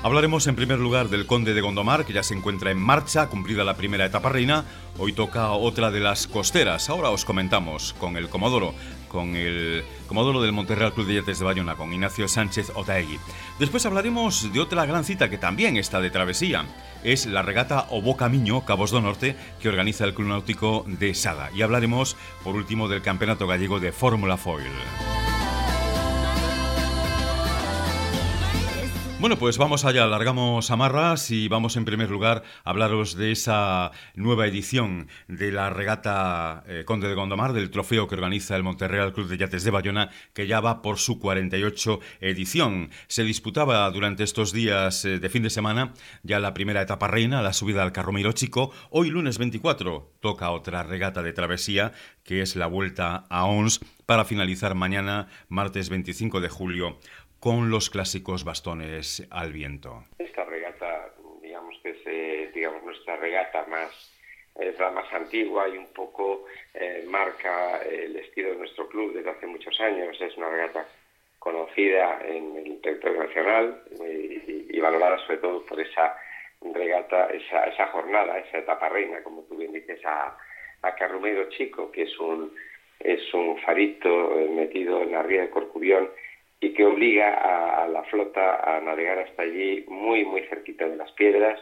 Hablaremos 0.03 0.47
en 0.47 0.57
primer 0.57 0.79
lugar 0.79 1.11
del 1.11 1.27
Conde 1.27 1.53
de 1.53 1.61
Gondomar, 1.61 2.07
que 2.07 2.15
ya 2.15 2.23
se 2.23 2.33
encuentra 2.33 2.71
en 2.71 2.79
marcha, 2.79 3.27
cumplida 3.27 3.65
la 3.65 3.77
primera 3.77 4.07
etapa 4.07 4.31
reina. 4.31 4.65
Hoy 4.97 5.13
toca 5.13 5.51
otra 5.51 5.91
de 5.91 6.01
las 6.01 6.27
costeras. 6.27 6.89
Ahora 6.89 7.11
os 7.11 7.27
comentamos 7.27 7.93
con 7.99 8.17
el 8.17 8.31
Comodoro, 8.31 8.75
con 9.09 9.37
el 9.37 9.85
Comodoro 10.09 10.41
del 10.41 10.53
Monterreal 10.53 10.95
Club 10.95 11.07
de 11.07 11.17
Yates 11.17 11.41
de 11.41 11.45
Bayona, 11.45 11.75
con 11.75 11.93
Ignacio 11.93 12.29
Sánchez 12.29 12.73
Otaegui. 12.75 13.19
Después 13.59 13.85
hablaremos 13.85 14.51
de 14.51 14.61
otra 14.61 14.87
gran 14.87 15.05
cita 15.05 15.29
que 15.29 15.37
también 15.37 15.77
está 15.77 16.01
de 16.01 16.09
travesía. 16.09 16.65
Es 17.05 17.27
la 17.27 17.43
regata 17.43 17.87
Obo 17.91 18.17
Camiño, 18.17 18.65
Cabos 18.65 18.93
do 18.93 19.03
Norte, 19.03 19.37
que 19.61 19.69
organiza 19.69 20.07
el 20.07 20.15
Club 20.15 20.29
Náutico 20.29 20.87
de 20.87 21.13
Sada. 21.13 21.51
Y 21.55 21.61
hablaremos, 21.61 22.17
por 22.43 22.57
último, 22.57 22.89
del 22.89 23.03
Campeonato 23.03 23.47
Gallego 23.47 23.81
de 23.81 23.93
Fórmula 23.93 24.39
Foil. 24.39 24.73
Bueno, 29.21 29.37
pues 29.37 29.59
vamos 29.59 29.85
allá, 29.85 30.07
largamos 30.07 30.71
amarras 30.71 31.31
y 31.31 31.47
vamos 31.49 31.77
en 31.77 31.85
primer 31.85 32.11
lugar 32.11 32.43
a 32.65 32.71
hablaros 32.71 33.17
de 33.17 33.33
esa 33.33 33.91
nueva 34.15 34.47
edición 34.47 35.09
de 35.29 35.53
la 35.53 35.69
regata 35.69 36.65
eh, 36.67 36.85
Conde 36.87 37.07
de 37.07 37.15
Gondomar, 37.15 37.53
del 37.53 37.69
trofeo 37.69 38.09
que 38.09 38.15
organiza 38.15 38.57
el 38.57 38.63
Monterreal 38.63 39.13
Club 39.13 39.29
de 39.29 39.37
Yates 39.37 39.63
de 39.63 39.71
Bayona, 39.71 40.09
que 40.33 40.47
ya 40.47 40.61
va 40.61 40.81
por 40.81 40.97
su 40.97 41.21
48 41.21 42.01
edición. 42.23 42.89
Se 43.09 43.23
disputaba 43.23 43.91
durante 43.91 44.23
estos 44.23 44.55
días 44.55 45.05
eh, 45.05 45.19
de 45.19 45.29
fin 45.29 45.43
de 45.43 45.51
semana 45.51 45.93
ya 46.23 46.41
la 46.41 46.55
primera 46.55 46.81
etapa 46.81 47.07
reina, 47.07 47.43
la 47.43 47.53
subida 47.53 47.83
al 47.83 47.93
Carromiro 47.93 48.33
Chico. 48.33 48.73
Hoy, 48.89 49.11
lunes 49.11 49.37
24, 49.37 50.15
toca 50.21 50.51
otra 50.51 50.83
regata 50.83 51.23
de 51.23 51.35
travesía, 51.35 51.93
que 52.25 52.41
es 52.41 52.57
la 52.57 52.69
vuelta 52.69 53.27
a 53.29 53.45
Ons, 53.45 53.81
para 54.11 54.25
finalizar 54.25 54.75
mañana, 54.75 55.29
martes 55.49 55.89
25 55.89 56.41
de 56.41 56.49
julio, 56.49 56.99
con 57.41 57.71
los 57.71 57.89
clásicos 57.89 58.45
bastones 58.45 59.27
al 59.31 59.53
viento. 59.53 60.05
Esta 60.19 60.45
regata, 60.45 61.11
digamos 61.43 61.75
que 61.83 61.91
es 61.91 62.07
eh, 62.07 62.51
digamos 62.55 62.85
nuestra 62.85 63.17
regata 63.17 63.65
más 63.67 64.13
es 64.57 64.79
la 64.79 64.91
más 64.91 65.11
antigua 65.13 65.69
y 65.69 65.79
un 65.79 65.87
poco 65.89 66.45
eh, 66.75 67.05
marca 67.09 67.79
el 67.83 68.17
estilo 68.17 68.51
de 68.51 68.57
nuestro 68.57 68.89
club 68.89 69.15
desde 69.15 69.31
hace 69.31 69.47
muchos 69.47 69.79
años. 69.81 70.21
Es 70.21 70.37
una 70.37 70.51
regata 70.51 70.87
conocida 71.39 72.21
en 72.27 72.57
el 72.57 72.81
territorio 72.83 73.25
nacional 73.25 73.83
y, 73.99 74.79
valorada 74.81 75.19
sobre 75.27 75.39
todo 75.39 75.65
por 75.67 75.79
esa 75.79 76.17
regata, 76.73 77.27
esa, 77.27 77.65
esa 77.67 77.87
jornada, 77.89 78.39
esa 78.39 78.59
etapa 78.59 78.89
reina, 78.89 79.23
como 79.23 79.43
tú 79.43 79.57
bien 79.57 79.73
dices, 79.73 80.01
a, 80.07 80.37
a 80.83 80.95
Carrumero 80.95 81.51
Chico, 81.51 81.91
que 81.93 82.05
es 82.05 82.19
un, 82.19 82.55
es 82.99 83.35
un 83.35 83.61
farito 83.61 84.39
eh, 84.39 84.49
metido 84.49 85.03
en 85.03 85.13
la 85.13 85.23
ría 85.23 85.43
de 85.43 85.51
Corcubión 85.51 86.09
y 86.61 86.75
que 86.75 86.85
obliga 86.85 87.35
a, 87.35 87.85
a, 87.85 87.89
la 87.89 88.03
flota 88.05 88.77
a 88.77 88.81
navegar 88.81 89.19
hasta 89.19 89.43
allí 89.43 89.85
muy, 89.89 90.25
muy 90.25 90.43
cerquita 90.43 90.87
de 90.87 90.97
las 90.97 91.11
piedras. 91.13 91.59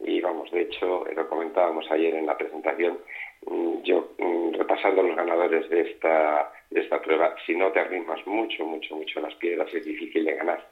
Y 0.00 0.20
vamos, 0.20 0.50
de 0.50 0.62
hecho, 0.62 1.04
lo 1.04 1.28
comentábamos 1.28 1.90
ayer 1.90 2.14
en 2.14 2.26
la 2.26 2.36
presentación, 2.36 2.98
mm, 3.46 3.82
yo 3.84 4.12
mm, 4.18 4.54
repasando 4.54 5.02
los 5.02 5.16
ganadores 5.16 5.68
de 5.70 5.80
esta, 5.92 6.52
de 6.70 6.80
esta 6.80 7.00
prueba, 7.00 7.34
si 7.46 7.54
no 7.54 7.70
te 7.72 7.80
arrimas 7.80 8.24
mucho, 8.26 8.64
mucho, 8.64 8.96
mucho 8.96 9.18
a 9.20 9.22
las 9.22 9.34
piedras 9.36 9.72
es 9.72 9.84
difícil 9.84 10.24
de 10.24 10.34
ganar. 10.34 10.68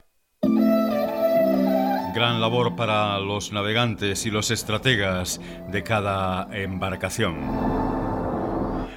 Gran 2.13 2.39
labor 2.39 2.75
para 2.75 3.17
los 3.19 3.51
navegantes 3.51 4.27
y 4.27 4.29
los 4.29 4.51
estrategas 4.51 5.41
de 5.71 5.81
cada 5.81 6.47
embarcación. 6.55 7.72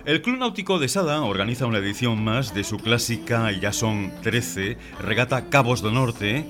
El 0.06 0.22
Club 0.22 0.38
Náutico 0.38 0.78
de 0.78 0.86
Sada 0.86 1.20
organiza 1.22 1.66
una 1.66 1.78
edición 1.78 2.22
más 2.22 2.54
de 2.54 2.62
su 2.62 2.76
clásica, 2.76 3.50
ya 3.50 3.72
son 3.72 4.12
13, 4.22 4.78
regata 5.00 5.50
Cabos 5.50 5.82
do 5.82 5.90
Norte, 5.90 6.46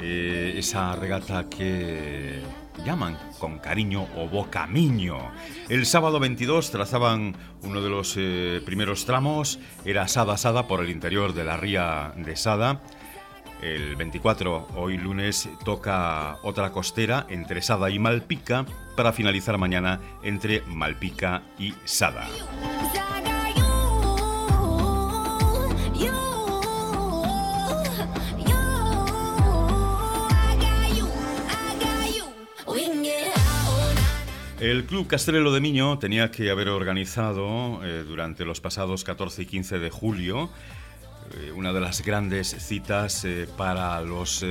eh, 0.00 0.54
esa 0.56 0.96
regata 0.96 1.48
que 1.48 2.40
llaman 2.84 3.16
con 3.38 3.60
cariño 3.60 4.08
o 4.16 4.26
Bocamiño. 4.26 5.30
El 5.68 5.86
sábado 5.86 6.18
22 6.18 6.72
trazaban 6.72 7.36
uno 7.62 7.80
de 7.82 7.88
los 7.88 8.16
eh, 8.18 8.60
primeros 8.66 9.04
tramos, 9.04 9.60
era 9.84 10.08
Sada 10.08 10.36
Sada 10.36 10.66
por 10.66 10.82
el 10.82 10.90
interior 10.90 11.34
de 11.34 11.44
la 11.44 11.56
ría 11.56 12.12
de 12.16 12.34
Sada. 12.34 12.82
El 13.62 13.96
24, 13.96 14.68
hoy 14.76 14.96
lunes, 14.96 15.48
toca 15.64 16.36
otra 16.42 16.70
costera 16.70 17.26
entre 17.28 17.60
Sada 17.60 17.90
y 17.90 17.98
Malpica 17.98 18.64
para 18.96 19.12
finalizar 19.12 19.58
mañana 19.58 20.00
entre 20.22 20.62
Malpica 20.68 21.42
y 21.58 21.74
Sada. 21.84 22.28
El 34.60 34.86
Club 34.86 35.06
Castrelo 35.06 35.52
de 35.52 35.60
Miño 35.60 35.98
tenía 36.00 36.32
que 36.32 36.50
haber 36.50 36.68
organizado 36.68 37.80
eh, 37.84 38.04
durante 38.04 38.44
los 38.44 38.60
pasados 38.60 39.04
14 39.04 39.42
y 39.42 39.46
15 39.46 39.78
de 39.78 39.90
julio 39.90 40.50
eh, 41.36 41.52
una 41.52 41.72
de 41.72 41.80
las 41.80 42.04
grandes 42.04 42.48
citas 42.48 43.24
eh, 43.24 43.48
para 43.56 44.00
los 44.02 44.44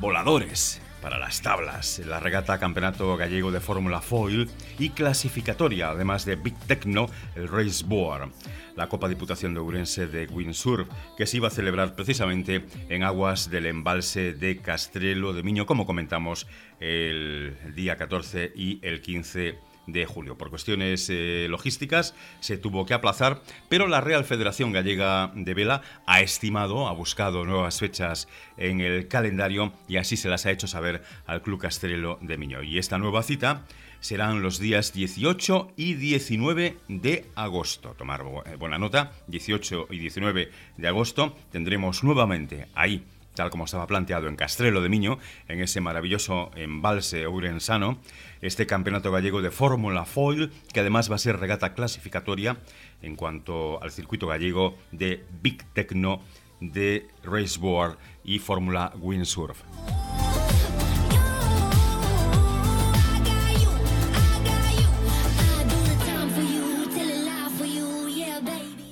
voladores 0.00 0.80
para 1.06 1.20
las 1.20 1.40
tablas, 1.40 2.00
la 2.04 2.18
regata 2.18 2.58
Campeonato 2.58 3.16
Gallego 3.16 3.52
de 3.52 3.60
Fórmula 3.60 4.00
Foil 4.00 4.50
y 4.76 4.90
clasificatoria, 4.90 5.90
además 5.90 6.24
de 6.24 6.34
Big 6.34 6.58
Techno, 6.66 7.08
el 7.36 7.46
Race 7.46 7.84
Board, 7.86 8.32
la 8.74 8.88
Copa 8.88 9.08
Diputación 9.08 9.54
de 9.54 9.60
Ourense 9.60 10.08
de 10.08 10.26
Windsurf, 10.26 10.88
que 11.16 11.26
se 11.26 11.36
iba 11.36 11.46
a 11.46 11.52
celebrar 11.52 11.94
precisamente 11.94 12.64
en 12.88 13.04
aguas 13.04 13.50
del 13.50 13.66
embalse 13.66 14.32
de 14.32 14.56
Castrelo 14.56 15.32
de 15.32 15.44
Miño, 15.44 15.64
como 15.64 15.86
comentamos 15.86 16.48
el 16.80 17.56
día 17.76 17.96
14 17.96 18.52
y 18.56 18.80
el 18.82 19.00
15 19.00 19.58
de 19.86 20.06
julio. 20.06 20.36
Por 20.36 20.50
cuestiones 20.50 21.08
eh, 21.10 21.46
logísticas 21.48 22.14
se 22.40 22.58
tuvo 22.58 22.86
que 22.86 22.94
aplazar, 22.94 23.42
pero 23.68 23.86
la 23.86 24.00
Real 24.00 24.24
Federación 24.24 24.72
Gallega 24.72 25.32
de 25.34 25.54
Vela 25.54 25.82
ha 26.06 26.20
estimado, 26.20 26.88
ha 26.88 26.92
buscado 26.92 27.44
nuevas 27.44 27.78
fechas 27.78 28.28
en 28.56 28.80
el 28.80 29.08
calendario 29.08 29.72
y 29.88 29.96
así 29.96 30.16
se 30.16 30.28
las 30.28 30.46
ha 30.46 30.50
hecho 30.50 30.66
saber 30.66 31.02
al 31.26 31.42
Club 31.42 31.60
Castrelo 31.60 32.18
de 32.20 32.38
Miño. 32.38 32.62
Y 32.62 32.78
esta 32.78 32.98
nueva 32.98 33.22
cita 33.22 33.64
serán 34.00 34.42
los 34.42 34.58
días 34.58 34.92
18 34.92 35.72
y 35.76 35.94
19 35.94 36.76
de 36.88 37.26
agosto. 37.34 37.94
Tomar 37.96 38.24
eh, 38.46 38.56
buena 38.56 38.78
nota, 38.78 39.12
18 39.28 39.88
y 39.90 39.98
19 39.98 40.50
de 40.76 40.88
agosto 40.88 41.36
tendremos 41.50 42.04
nuevamente 42.04 42.68
ahí 42.74 43.04
tal 43.36 43.50
como 43.50 43.66
estaba 43.66 43.86
planteado 43.86 44.26
en 44.26 44.34
Castrelo 44.34 44.82
de 44.82 44.88
Miño, 44.88 45.18
en 45.46 45.60
ese 45.60 45.80
maravilloso 45.80 46.50
embalse 46.56 47.26
ourensano, 47.26 47.98
este 48.40 48.66
campeonato 48.66 49.12
gallego 49.12 49.42
de 49.42 49.52
Fórmula 49.52 50.04
Foil, 50.04 50.50
que 50.72 50.80
además 50.80 51.08
va 51.08 51.14
a 51.14 51.18
ser 51.18 51.38
regata 51.38 51.74
clasificatoria 51.74 52.56
en 53.02 53.14
cuanto 53.14 53.80
al 53.80 53.92
circuito 53.92 54.26
gallego 54.26 54.76
de 54.90 55.24
Big 55.42 55.62
Techno, 55.72 56.20
de 56.60 57.06
Raceboard 57.22 57.98
y 58.24 58.38
Fórmula 58.40 58.92
Windsurf. 58.98 59.62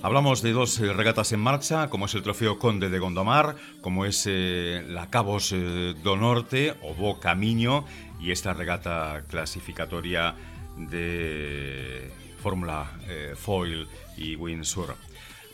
Hablamos 0.05 0.43
de 0.43 0.53
dos 0.53 0.79
eh, 0.81 0.93
regatas 0.93 1.33
en 1.33 1.41
marcha, 1.41 1.89
como 1.89 2.05
es 2.05 2.15
el 2.15 2.23
Trofeo 2.23 2.59
Conde 2.59 2.91
de 2.91 2.99
Gondomar, 2.99 3.57
como 3.81 4.05
es 4.05 4.27
eh, 4.29 4.85
la 4.87 5.09
Cabos 5.09 5.51
eh, 5.53 5.95
do 6.05 6.15
Norte 6.15 6.75
o 6.83 6.93
Bo 6.93 7.19
Camiño 7.19 7.87
y 8.21 8.31
esta 8.31 8.53
regata 8.53 9.23
clasificatoria 9.31 10.35
de 10.77 12.13
Fórmula 12.43 12.85
Foil 13.35 13.89
y 14.19 14.37
Windsurf. 14.37 14.99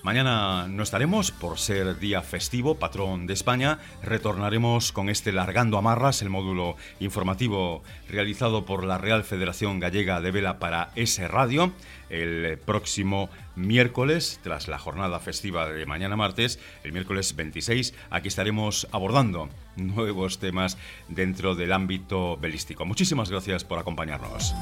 Mañana 0.03 0.67
no 0.67 0.83
estaremos 0.83 1.31
por 1.31 1.59
ser 1.59 1.99
día 1.99 2.23
festivo, 2.23 2.77
patrón 2.77 3.27
de 3.27 3.35
España. 3.35 3.79
Retornaremos 4.03 4.93
con 4.93 5.11
este 5.11 5.31
Largando 5.31 5.77
Amarras, 5.77 6.23
el 6.23 6.31
módulo 6.31 6.77
informativo 7.01 7.83
realizado 8.09 8.65
por 8.65 8.83
la 8.83 8.97
Real 8.97 9.25
Federación 9.25 9.79
Gallega 9.79 10.23
de 10.23 10.31
Vela 10.31 10.59
para 10.59 10.91
ese 10.97 11.29
radio, 11.29 11.75
el 12.11 12.59
próximo 12.59 13.31
miércoles, 13.57 14.41
tras 14.43 14.69
la 14.69 14.79
jornada 14.79 15.19
festiva 15.21 15.69
de 15.69 15.87
mañana 15.87 16.17
martes, 16.17 16.59
el 16.85 16.93
miércoles 16.93 17.35
26. 17.37 17.95
Aquí 18.11 18.29
estaremos 18.29 18.89
abordando 18.93 19.49
nuevos 19.77 20.39
temas 20.39 20.77
dentro 21.09 21.55
del 21.55 21.73
ámbito 21.73 22.37
belístico. 22.37 22.85
Muchísimas 22.85 23.31
gracias 23.31 23.65
por 23.65 23.79
acompañarnos. 23.79 24.55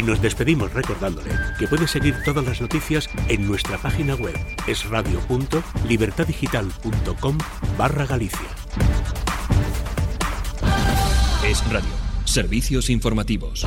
Y 0.00 0.02
nos 0.02 0.20
despedimos 0.22 0.72
recordándole 0.72 1.30
que 1.58 1.68
puede 1.68 1.86
seguir 1.86 2.14
todas 2.24 2.42
las 2.42 2.58
noticias 2.58 3.06
en 3.28 3.46
nuestra 3.46 3.76
página 3.76 4.14
web 4.14 4.34
esradio.libertadigital.com 4.66 7.36
barra 7.76 8.06
Galicia. 8.06 8.48
Es 11.46 11.62
Radio. 11.70 11.90
Servicios 12.24 12.88
informativos. 12.88 13.66